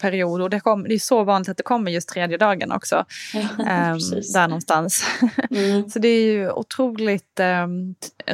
period. 0.00 0.42
Och 0.42 0.50
det, 0.50 0.60
kom, 0.60 0.82
det 0.84 0.94
är 0.94 0.98
så 0.98 1.24
vanligt 1.24 1.48
att 1.48 1.56
det 1.56 1.62
kommer 1.62 1.90
just 1.90 2.08
tredje 2.08 2.36
dagen 2.36 2.72
också. 2.72 2.96
Eh, 3.58 3.96
där 4.34 4.48
någonstans. 4.48 5.04
Mm. 5.50 5.88
så 5.90 5.98
det 5.98 6.08
är 6.08 6.24
ju 6.32 6.50
otroligt, 6.50 7.40
eh, 7.40 7.66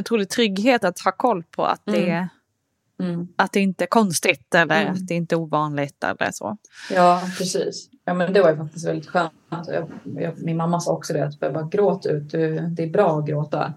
otrolig 0.00 0.28
trygghet 0.28 0.84
att 0.84 1.00
ha 1.00 1.12
koll 1.12 1.42
på 1.42 1.64
att 1.64 1.82
det, 1.84 2.10
Mm. 2.10 3.14
Mm. 3.14 3.28
att 3.36 3.52
det 3.52 3.60
inte 3.60 3.84
är 3.84 3.88
konstigt 3.88 4.54
eller 4.54 4.80
Mm. 4.82 4.92
att 4.92 5.06
det 5.06 5.14
inte 5.14 5.34
är 5.34 5.36
ovanligt 5.36 6.04
eller 6.04 6.30
så. 6.32 6.56
Ja, 6.90 7.22
precis. 7.38 7.88
Ja, 8.04 8.14
men 8.14 8.32
det 8.32 8.42
var 8.42 8.50
ju 8.50 8.56
faktiskt 8.56 8.86
väldigt 8.86 9.06
skönt. 9.08 9.32
Jag, 9.66 9.90
jag, 10.22 10.42
min 10.42 10.56
mamma 10.56 10.80
sa 10.80 10.92
också 10.92 11.12
det, 11.12 11.26
att 11.26 11.34
jag 11.40 11.52
bara 11.52 11.68
gråt 11.68 12.06
ut. 12.06 12.30
Du, 12.30 12.58
det 12.60 12.82
är 12.82 12.90
bra 12.90 13.18
att 13.18 13.26
gråta. 13.26 13.72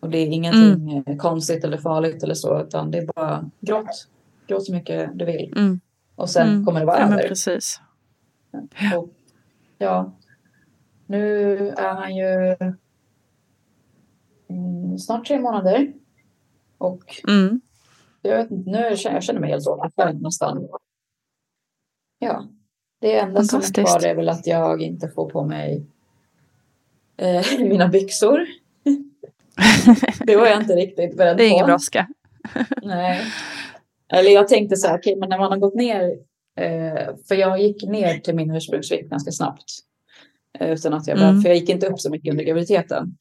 Och 0.00 0.10
det 0.10 0.18
är 0.18 0.26
ingenting 0.26 1.02
eh, 1.06 1.16
konstigt 1.16 1.64
eller 1.64 1.76
farligt 1.78 2.22
eller 2.22 2.34
så, 2.34 2.60
utan 2.62 2.90
det 2.90 2.98
är 2.98 3.06
bara 3.06 3.50
gråt. 3.60 4.08
Gråt 4.46 4.64
så 4.66 4.72
mycket 4.72 5.10
du 5.18 5.24
vill. 5.24 5.52
Mm. 5.56 5.80
Och 6.16 6.30
sen 6.30 6.48
Mm. 6.48 6.64
kommer 6.66 6.80
det 6.80 6.86
vara 6.86 6.98
Ja, 7.00 7.06
över. 7.06 7.28
precis. 7.28 7.80
Och, 8.96 9.08
ja, 9.78 10.12
nu 11.06 11.56
är 11.68 11.94
han 11.94 12.16
ju 12.16 12.56
mm, 14.48 14.98
snart 14.98 15.26
tre 15.26 15.40
månader. 15.40 15.92
Och 16.78 17.22
Mm. 17.28 17.60
jag 18.22 18.36
vet 18.36 18.50
inte, 18.50 18.70
nu 18.70 18.78
jag 18.78 18.98
känner 18.98 19.16
jag 19.16 19.22
känner 19.24 19.40
mig 19.40 19.50
helt 19.50 19.66
återställd 19.66 20.22
nästan. 20.22 20.68
Ja, 22.18 22.46
det 23.00 23.18
enda 23.18 23.42
som 23.42 23.58
är 23.60 23.74
kvar 23.84 24.06
är 24.06 24.14
väl 24.14 24.28
att 24.28 24.46
jag 24.46 24.82
inte 24.82 25.08
får 25.08 25.30
på 25.30 25.44
mig 25.44 25.86
eh, 27.16 27.44
mina 27.60 27.88
byxor. 27.88 28.46
Det 30.24 30.36
var 30.36 30.46
jag 30.46 30.60
inte 30.60 30.72
riktigt 30.74 31.16
beredd 31.16 31.36
på. 31.36 31.38
Det 31.38 31.44
är 31.44 31.50
ingen 31.50 31.66
brådska. 31.66 32.08
Nej. 32.82 33.20
Eller 34.12 34.30
jag 34.30 34.48
tänkte 34.48 34.76
så 34.76 34.88
här, 34.88 34.98
okej, 34.98 35.16
men 35.16 35.28
när 35.28 35.38
man 35.38 35.50
har 35.52 35.58
gått 35.58 35.74
ner, 35.74 36.02
eh, 36.60 37.14
för 37.28 37.34
jag 37.34 37.60
gick 37.60 37.82
ner 37.88 38.18
till 38.18 38.34
min 38.34 38.50
ursprungsvikt 38.50 39.10
ganska 39.10 39.32
snabbt. 39.32 39.64
Eh, 40.60 40.70
utan 40.70 40.94
att 40.94 41.06
jag 41.06 41.18
bara, 41.18 41.28
Mm. 41.28 41.42
för 41.42 41.48
jag 41.48 41.58
gick 41.58 41.68
inte 41.68 41.86
upp 41.86 42.00
så 42.00 42.10
mycket 42.10 42.30
under 42.30 42.44
graviditeten. 42.44 43.16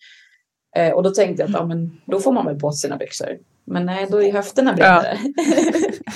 Eh, 0.76 0.92
och 0.92 1.04
då 1.04 1.10
tänkte 1.10 1.44
jag 1.44 1.50
att 1.50 1.56
ja, 1.56 1.66
men, 1.66 2.00
då 2.06 2.20
får 2.20 2.32
man 2.32 2.46
väl 2.46 2.60
på 2.60 2.72
sina 2.72 2.98
byxor. 2.98 3.38
Men 3.66 3.86
nej, 3.86 4.08
då 4.12 4.24
är 4.24 4.34
höfterna 4.34 4.74
bredare. 4.74 5.18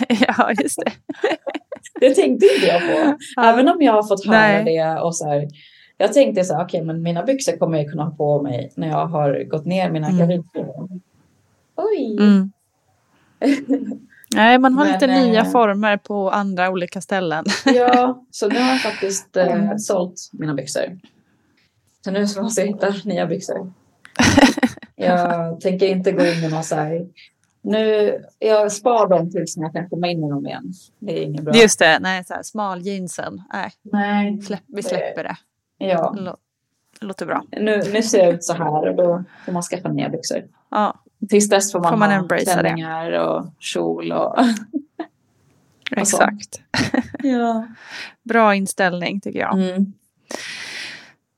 ja, 0.27 0.51
just 0.61 0.79
det. 0.85 0.91
det 1.99 2.15
tänkte 2.15 2.45
inte 2.55 2.67
jag 2.67 2.81
på. 2.81 3.17
Även 3.41 3.67
om 3.67 3.81
jag 3.81 3.93
har 3.93 4.03
fått 4.03 4.25
höra 4.25 4.37
Nej. 4.39 4.63
det 4.65 5.01
och 5.01 5.15
så 5.15 5.29
här. 5.29 5.47
Jag 5.97 6.13
tänkte 6.13 6.43
så 6.43 6.53
här, 6.55 6.63
okej, 6.65 6.81
men 6.81 7.01
mina 7.01 7.23
byxor 7.23 7.57
kommer 7.57 7.77
jag 7.77 7.89
kunna 7.91 8.03
ha 8.03 8.11
på 8.11 8.41
mig 8.41 8.71
när 8.75 8.87
jag 8.87 9.05
har 9.07 9.43
gått 9.43 9.65
ner 9.65 9.91
mina 9.91 10.07
Mm. 10.07 10.17
gravidkläder. 10.19 10.73
Oj! 11.75 12.17
Mm. 12.19 12.51
Nej, 14.35 14.57
man 14.59 14.73
har 14.73 14.83
Men, 14.85 14.93
lite 14.93 15.07
nya 15.07 15.39
eh, 15.41 15.51
former 15.51 15.97
på 15.97 16.29
andra 16.31 16.69
olika 16.69 17.01
ställen. 17.01 17.45
Ja, 17.65 18.23
så 18.31 18.47
nu 18.47 18.59
har 18.59 18.69
jag 18.69 18.81
faktiskt 18.91 19.37
eh, 19.37 19.75
sålt 19.77 20.29
mina 20.33 20.53
byxor. 20.53 20.99
Så 22.03 22.11
nu 22.11 22.19
måste 22.41 22.61
jag 22.61 22.67
hitta 22.67 22.93
nya 23.05 23.25
byxor. 23.25 23.73
Jag 24.95 25.61
tänker 25.61 25.87
inte 25.87 26.11
gå 26.11 26.25
in 26.25 26.43
i 26.43 26.49
någon 26.49 26.63
så 26.63 26.75
här... 26.75 27.07
Nu, 27.61 28.13
jag 28.39 28.71
spar 28.71 29.07
dem 29.07 29.31
tills 29.31 29.57
jag 29.57 29.73
kan 29.73 29.89
komma 29.89 30.07
in 30.07 30.23
i 30.23 30.29
dem 30.29 30.45
igen. 30.47 30.73
Det 30.99 31.19
är 31.19 31.23
inget 31.23 31.43
bra. 31.43 31.55
Just 31.55 31.79
det, 31.79 31.99
nej, 31.99 32.23
så 32.25 32.33
här, 32.33 32.43
smal 32.43 32.81
jeansen. 32.81 33.41
Nej, 33.53 33.71
Nej, 33.81 34.41
släpp, 34.41 34.61
vi 34.67 34.83
släpper 34.83 35.23
det. 35.23 35.37
Ja. 35.77 36.15
Det 36.99 37.05
låter 37.05 37.25
bra. 37.25 37.43
Nu, 37.51 37.81
nu 37.93 38.01
ser 38.01 38.23
jag 38.23 38.33
ut 38.33 38.43
så 38.43 38.53
här 38.53 38.89
och 38.89 38.95
då 38.95 39.23
får 39.45 39.51
man 39.51 39.63
skaffa 39.63 39.89
nya 39.89 40.09
byxor. 40.09 40.43
Ja, 40.69 40.99
Tills 41.29 41.49
dess 41.49 41.71
får 41.71 41.79
man, 41.79 41.91
Får 41.91 41.97
man 41.97 42.09
ha 42.09 42.17
embracea 42.17 42.55
det. 42.55 42.61
klänningar 42.61 43.11
och 43.11 43.45
kjol 43.59 44.11
och... 44.11 44.39
Och 45.91 45.97
exakt. 45.97 46.61
Ja. 47.23 47.67
Bra 48.23 48.55
inställning 48.55 49.21
tycker 49.21 49.39
jag. 49.39 49.61
Mm. 49.61 49.93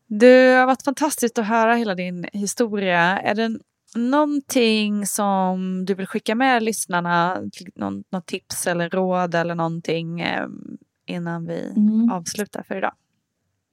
Det 0.07 0.55
har 0.55 0.65
varit 0.65 0.83
fantastiskt 0.83 1.37
att 1.37 1.47
höra 1.47 1.75
hela 1.75 1.95
din 1.95 2.25
historia. 2.33 3.19
Är 3.19 3.35
det 3.35 3.59
någonting 3.95 5.05
som 5.05 5.85
du 5.85 5.93
vill 5.93 6.07
skicka 6.07 6.35
med 6.35 6.63
lyssnarna? 6.63 7.41
Någon, 7.75 8.03
något 8.09 8.25
tips 8.25 8.67
eller 8.67 8.89
råd 8.89 9.35
eller 9.35 9.55
någonting 9.55 10.21
eh, 10.21 10.47
innan 11.05 11.45
vi 11.45 11.73
mm. 11.77 12.11
avslutar 12.11 12.63
för 12.63 12.77
idag? 12.77 12.93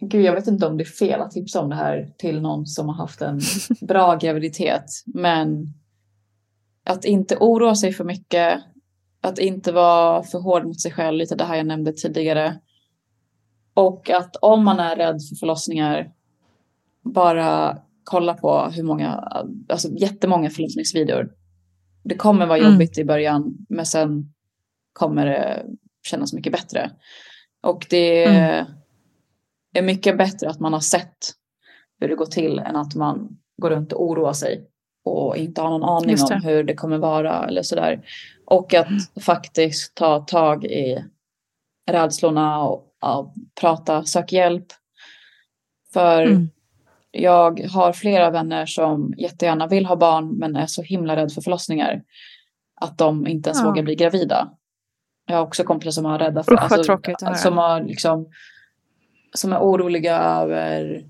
Gud, 0.00 0.24
jag 0.24 0.34
vet 0.34 0.46
inte 0.46 0.66
om 0.66 0.76
det 0.76 0.82
är 0.82 0.84
fel 0.84 1.20
att 1.20 1.30
tipsa 1.30 1.60
om 1.60 1.68
det 1.68 1.76
här 1.76 2.10
till 2.18 2.40
någon 2.40 2.66
som 2.66 2.88
har 2.88 2.94
haft 2.94 3.22
en 3.22 3.40
bra 3.80 4.16
graviditet. 4.16 4.84
Men 5.06 5.74
att 6.84 7.04
inte 7.04 7.36
oroa 7.36 7.74
sig 7.74 7.92
för 7.92 8.04
mycket. 8.04 8.60
Att 9.20 9.38
inte 9.38 9.72
vara 9.72 10.22
för 10.22 10.38
hård 10.38 10.64
mot 10.64 10.80
sig 10.80 10.92
själv, 10.92 11.18
lite 11.18 11.34
det 11.34 11.44
här 11.44 11.56
jag 11.56 11.66
nämnde 11.66 11.92
tidigare. 11.92 12.60
Och 13.74 14.10
att 14.10 14.36
om 14.36 14.64
man 14.64 14.80
är 14.80 14.96
rädd 14.96 15.22
för 15.28 15.36
förlossningar, 15.36 16.12
bara 17.02 17.78
kolla 18.04 18.34
på 18.34 18.70
hur 18.74 18.82
många, 18.82 19.12
alltså 19.68 19.88
jättemånga 19.88 20.50
förlossningsvideor. 20.50 21.30
Det 22.04 22.14
kommer 22.14 22.46
vara 22.46 22.58
mm. 22.58 22.72
jobbigt 22.72 22.98
mm. 22.98 23.04
i 23.04 23.06
början, 23.06 23.56
men 23.68 23.86
sen 23.86 24.32
kommer 24.92 25.26
det 25.26 25.66
kännas 26.02 26.32
mycket 26.32 26.52
bättre. 26.52 26.90
Och 27.62 27.86
det 27.90 28.24
mm. 28.24 28.66
Är 29.78 29.82
mycket 29.82 30.18
bättre 30.18 30.48
att 30.48 30.60
man 30.60 30.72
har 30.72 30.80
sett 30.80 31.16
hur 32.00 32.08
det 32.08 32.14
går 32.14 32.26
till 32.26 32.58
än 32.58 32.76
att 32.76 32.94
man 32.94 33.28
går 33.62 33.70
runt 33.70 33.92
och 33.92 34.04
oroar 34.04 34.32
sig 34.32 34.66
och 35.04 35.36
inte 35.36 35.60
har 35.60 35.70
någon 35.70 35.84
aning 35.84 36.16
om 36.30 36.40
hur 36.42 36.64
det 36.64 36.74
kommer 36.74 36.98
vara 36.98 37.46
eller 37.46 37.62
sådär. 37.62 38.00
Och 38.46 38.74
att 38.74 38.88
mm. 38.88 39.00
faktiskt 39.20 39.94
ta 39.94 40.20
tag 40.20 40.64
i 40.64 41.04
rädslorna 41.90 42.62
och, 42.62 42.84
och 43.02 43.34
prata, 43.60 44.04
sök 44.04 44.32
hjälp. 44.32 44.66
För 45.92 46.22
mm. 46.22 46.48
jag 47.10 47.60
har 47.60 47.92
flera 47.92 48.30
vänner 48.30 48.66
som 48.66 49.14
jättegärna 49.18 49.66
vill 49.66 49.86
ha 49.86 49.96
barn 49.96 50.38
men 50.38 50.56
är 50.56 50.66
så 50.66 50.82
himla 50.82 51.16
rädd 51.16 51.32
för 51.32 51.40
förlossningar. 51.40 52.02
Att 52.80 52.98
de 52.98 53.26
inte 53.26 53.50
ens 53.50 53.60
ja. 53.60 53.66
vågar 53.66 53.82
bli 53.82 53.94
gravida. 53.94 54.50
Jag 55.26 55.36
har 55.36 55.42
också 55.42 55.64
kompisar 55.64 55.90
som 55.90 56.04
har 56.04 56.18
rädda 56.18 56.42
för, 56.42 56.52
Usch, 56.52 56.60
alltså, 57.22 57.42
som, 57.42 57.58
har 57.58 57.80
liksom, 57.80 58.26
som 59.36 59.52
är 59.52 59.58
oroliga 59.58 60.16
över 60.18 61.04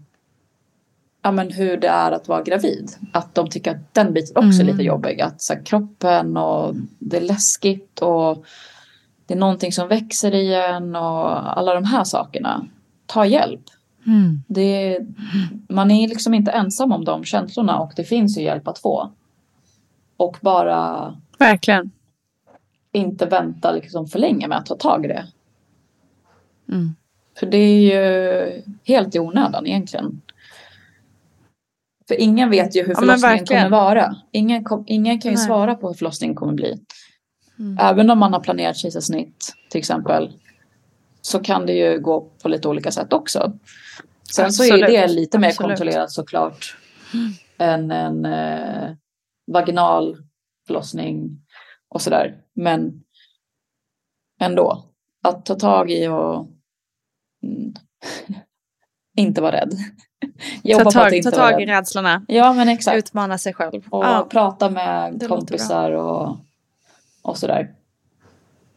ja, 1.27 1.33
men 1.33 1.51
hur 1.51 1.77
det 1.77 1.89
är 1.89 2.13
att 2.13 2.29
vara 2.29 2.43
gravid. 2.43 2.91
Att 3.13 3.35
de 3.35 3.51
tycker 3.51 3.71
att 3.71 3.95
den 3.95 4.13
biten 4.13 4.37
också 4.37 4.61
mm. 4.61 4.61
är 4.61 4.65
lite 4.65 4.75
mm. 4.75 4.87
jobbig. 4.87 5.21
Att 5.21 5.43
så 5.43 5.55
här, 5.55 5.65
kroppen 5.65 6.37
och 6.37 6.75
det 6.99 7.17
är 7.17 7.21
läskigt 7.21 7.99
och 8.01 8.45
det 9.27 9.35
är 9.35 9.39
någonting 9.39 9.73
som 9.73 9.89
växer 9.89 10.35
igen 10.35 10.97
och 10.97 11.59
alla 11.59 11.75
de 11.75 11.85
här 11.85 12.05
sakerna. 12.05 12.67
Ta 13.07 13.27
hjälp. 13.27 13.63
Mm. 14.07 14.43
Det, 14.47 14.99
man 15.69 15.91
är 15.91 16.09
liksom 16.09 16.35
inte 16.35 16.51
ensam 16.51 16.93
om 16.93 17.05
de 17.05 17.25
känslorna 17.25 17.79
och 17.79 17.93
det 17.97 18.05
finns 18.05 18.39
ju 18.39 18.43
hjälp 18.43 18.69
att 18.69 18.79
få. 18.79 19.11
Och 20.17 20.37
bara 20.41 21.15
Verkligen. 21.39 21.91
inte 22.93 23.27
vänta 23.27 23.73
liksom 23.73 24.07
för 24.07 24.19
länge 24.19 24.49
med 24.49 24.59
att 24.59 24.67
ta 24.67 24.75
tag 24.75 25.05
i 25.05 25.09
det. 25.09 25.27
Mm. 26.69 26.95
För 27.39 27.47
det 27.47 27.57
är 27.57 27.81
ju 27.81 28.63
helt 28.85 29.15
i 29.15 29.19
onödan 29.19 29.67
egentligen. 29.67 30.23
För 32.09 32.21
ingen 32.21 32.51
vet 32.51 32.77
ju 32.77 32.87
hur 32.87 32.95
förlossningen 32.95 33.39
ja, 33.39 33.47
kommer 33.47 33.71
vara. 33.71 34.17
Ingen, 34.33 34.65
kom, 34.65 34.85
ingen 34.87 35.21
kan 35.21 35.31
ju 35.31 35.37
Nej. 35.37 35.47
svara 35.47 35.75
på 35.75 35.89
hur 35.89 35.95
förlossningen 35.95 36.37
kommer 36.37 36.53
bli. 36.53 36.79
Mm. 37.59 37.79
Även 37.81 38.11
om 38.11 38.19
man 38.19 38.33
har 38.33 38.41
planerat 38.41 38.77
kejsarsnitt 38.77 39.55
till 39.71 39.79
exempel. 39.79 40.33
Så 41.21 41.39
kan 41.39 41.67
det 41.67 41.73
ju 41.73 42.01
gå 42.01 42.21
på 42.43 42.49
lite 42.49 42.69
olika 42.69 42.91
sätt 42.91 43.13
också. 43.13 43.53
Sen 44.35 44.47
Absolut. 44.47 44.71
så 44.71 44.77
är 44.77 44.87
det 44.87 45.07
lite 45.07 45.39
mer 45.39 45.49
Absolut. 45.49 45.69
kontrollerat 45.69 46.11
såklart. 46.11 46.77
Mm. 47.15 47.33
Än 47.59 47.91
en 47.91 48.25
eh, 48.25 48.97
vaginal 49.53 50.17
förlossning 50.67 51.41
och 51.89 52.03
sådär. 52.03 52.37
Men 52.55 53.03
ändå. 54.41 54.85
Att 55.23 55.47
ta 55.47 55.55
tag 55.55 55.91
i 55.91 56.09
och 56.09 56.49
inte 59.17 59.41
vara 59.41 59.53
rädd. 59.53 59.73
Jobba 60.63 60.85
ta 60.85 60.91
tag, 60.91 61.23
ta 61.23 61.31
tag 61.31 61.63
i 61.63 61.67
rädslorna. 61.67 62.25
Ja 62.29 62.53
men 62.53 62.69
exakt. 62.69 62.99
Utmana 62.99 63.39
sig 63.39 63.55
själv. 63.55 63.83
Och 63.91 64.05
ja. 64.05 64.27
prata 64.31 64.71
med 64.71 65.15
det 65.15 65.27
kompisar 65.27 65.91
och, 65.91 66.37
och 67.23 67.39
sådär. 67.39 67.75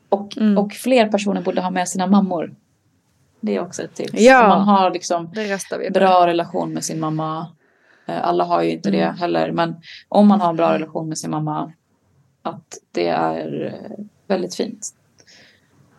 Och, 0.10 0.38
mm. 0.38 0.58
och 0.58 0.74
fler 0.74 1.08
personer 1.08 1.42
borde 1.42 1.62
ha 1.62 1.70
med 1.70 1.88
sina 1.90 2.08
mammor. 2.08 2.56
Det 3.42 3.56
är 3.56 3.62
också 3.62 3.84
ett 3.84 3.96
tips. 3.96 4.14
Ja, 4.14 4.44
Om 4.44 4.50
man 4.50 4.68
har 4.68 4.92
liksom 4.92 5.32
bra 5.94 6.28
relation 6.28 6.74
med 6.74 6.84
sin 6.84 7.00
mamma. 7.00 7.48
Eh, 8.06 8.28
alla 8.28 8.44
har 8.44 8.64
ju 8.64 8.72
inte 8.72 8.90
mm. 8.90 9.02
det 9.02 9.20
heller. 9.20 9.52
Men 9.52 9.76
om 10.10 10.28
man 10.28 10.42
har 10.42 10.50
en 10.50 10.56
bra 10.56 10.74
relation 10.74 11.10
med 11.10 11.18
sin 11.18 11.32
mamma. 11.32 11.74
Att 12.42 12.78
det 12.92 13.08
är 13.08 13.66
eh, 13.66 14.06
väldigt 14.28 14.56
fint. 14.56 14.88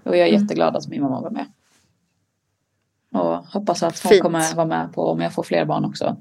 Och 0.02 0.16
jag 0.16 0.28
är 0.28 0.28
mm. 0.28 0.42
jätteglad 0.42 0.76
att 0.76 0.88
min 0.88 1.02
mamma 1.02 1.20
var 1.20 1.30
med. 1.30 1.46
Och 3.14 3.36
hoppas 3.46 3.82
att 3.82 4.02
hon 4.02 4.10
Fint. 4.10 4.22
kommer 4.22 4.54
vara 4.54 4.66
med 4.66 4.92
på 4.92 5.06
om 5.06 5.20
jag 5.20 5.32
får 5.32 5.42
fler 5.42 5.64
barn 5.64 5.84
också. 5.84 6.16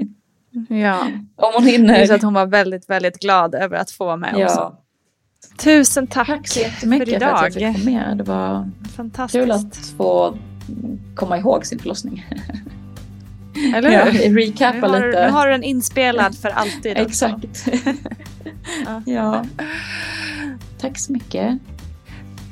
ja. 0.68 1.00
Om 1.36 1.52
hon 1.54 1.66
hinner. 1.66 1.98
Just 1.98 2.12
att 2.12 2.22
hon 2.22 2.34
var 2.34 2.46
väldigt, 2.46 2.90
väldigt 2.90 3.20
glad 3.20 3.54
över 3.54 3.76
att 3.76 3.90
få 3.90 4.04
vara 4.04 4.16
med 4.16 4.34
ja. 4.36 4.44
också. 4.44 4.76
Tusen 5.58 6.06
tack, 6.06 6.26
tack 6.26 6.48
så 6.48 6.60
jättemycket 6.60 7.08
för, 7.08 7.16
idag. 7.16 7.38
för 7.38 7.46
att 7.46 7.60
jag 7.60 7.74
fick 7.74 7.84
komma 7.84 7.98
med. 7.98 8.18
Det 8.18 8.24
var 8.24 8.70
Fantastiskt. 8.96 9.42
kul 9.42 9.50
att 9.50 9.76
få 9.96 10.36
komma 11.14 11.38
ihåg 11.38 11.66
sin 11.66 11.78
förlossning. 11.78 12.26
Eller 13.74 14.10
hur? 14.12 14.20
Ja, 14.20 14.46
recapa 14.46 14.86
nu 14.86 14.88
har, 14.88 15.06
lite. 15.06 15.26
Nu 15.26 15.32
har 15.32 15.46
du 15.46 15.52
den 15.52 15.62
inspelad 15.62 16.38
för 16.38 16.48
alltid. 16.48 16.92
Exakt. 16.96 17.66
ja. 18.86 19.02
ja. 19.06 19.44
Tack 20.78 20.98
så 20.98 21.12
mycket. 21.12 21.58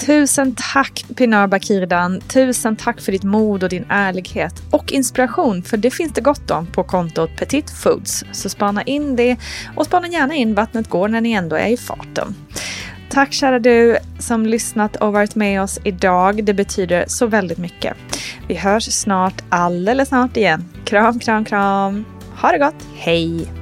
Tusen 0.06 0.54
tack 0.72 1.04
Pinar 1.16 1.46
Bakirdan. 1.46 2.20
Tusen 2.20 2.76
tack 2.76 3.00
för 3.00 3.12
ditt 3.12 3.22
mod 3.22 3.62
och 3.62 3.68
din 3.68 3.84
ärlighet 3.88 4.62
och 4.70 4.92
inspiration, 4.92 5.62
för 5.62 5.76
det 5.76 5.90
finns 5.90 6.12
det 6.12 6.20
gott 6.20 6.50
om 6.50 6.66
på 6.66 6.84
kontot 6.84 7.30
Petit 7.38 7.70
Foods. 7.70 8.24
Så 8.32 8.48
spana 8.48 8.82
in 8.82 9.16
det 9.16 9.36
och 9.76 9.86
spana 9.86 10.08
gärna 10.08 10.34
in 10.34 10.54
Vattnet 10.54 10.88
går 10.88 11.08
när 11.08 11.20
ni 11.20 11.32
ändå 11.32 11.56
är 11.56 11.68
i 11.68 11.76
farten. 11.76 12.34
Tack 13.10 13.32
kära 13.32 13.58
du 13.58 13.96
som 14.18 14.46
lyssnat 14.46 14.96
och 14.96 15.12
varit 15.12 15.34
med 15.34 15.62
oss 15.62 15.80
idag. 15.84 16.44
Det 16.44 16.54
betyder 16.54 17.04
så 17.08 17.26
väldigt 17.26 17.58
mycket. 17.58 17.96
Vi 18.48 18.54
hörs 18.54 18.84
snart, 18.84 19.42
alldeles 19.48 20.08
snart 20.08 20.36
igen. 20.36 20.64
Kram, 20.84 21.18
kram, 21.18 21.44
kram. 21.44 22.04
Ha 22.40 22.52
det 22.52 22.58
gott. 22.58 22.86
Hej! 22.96 23.61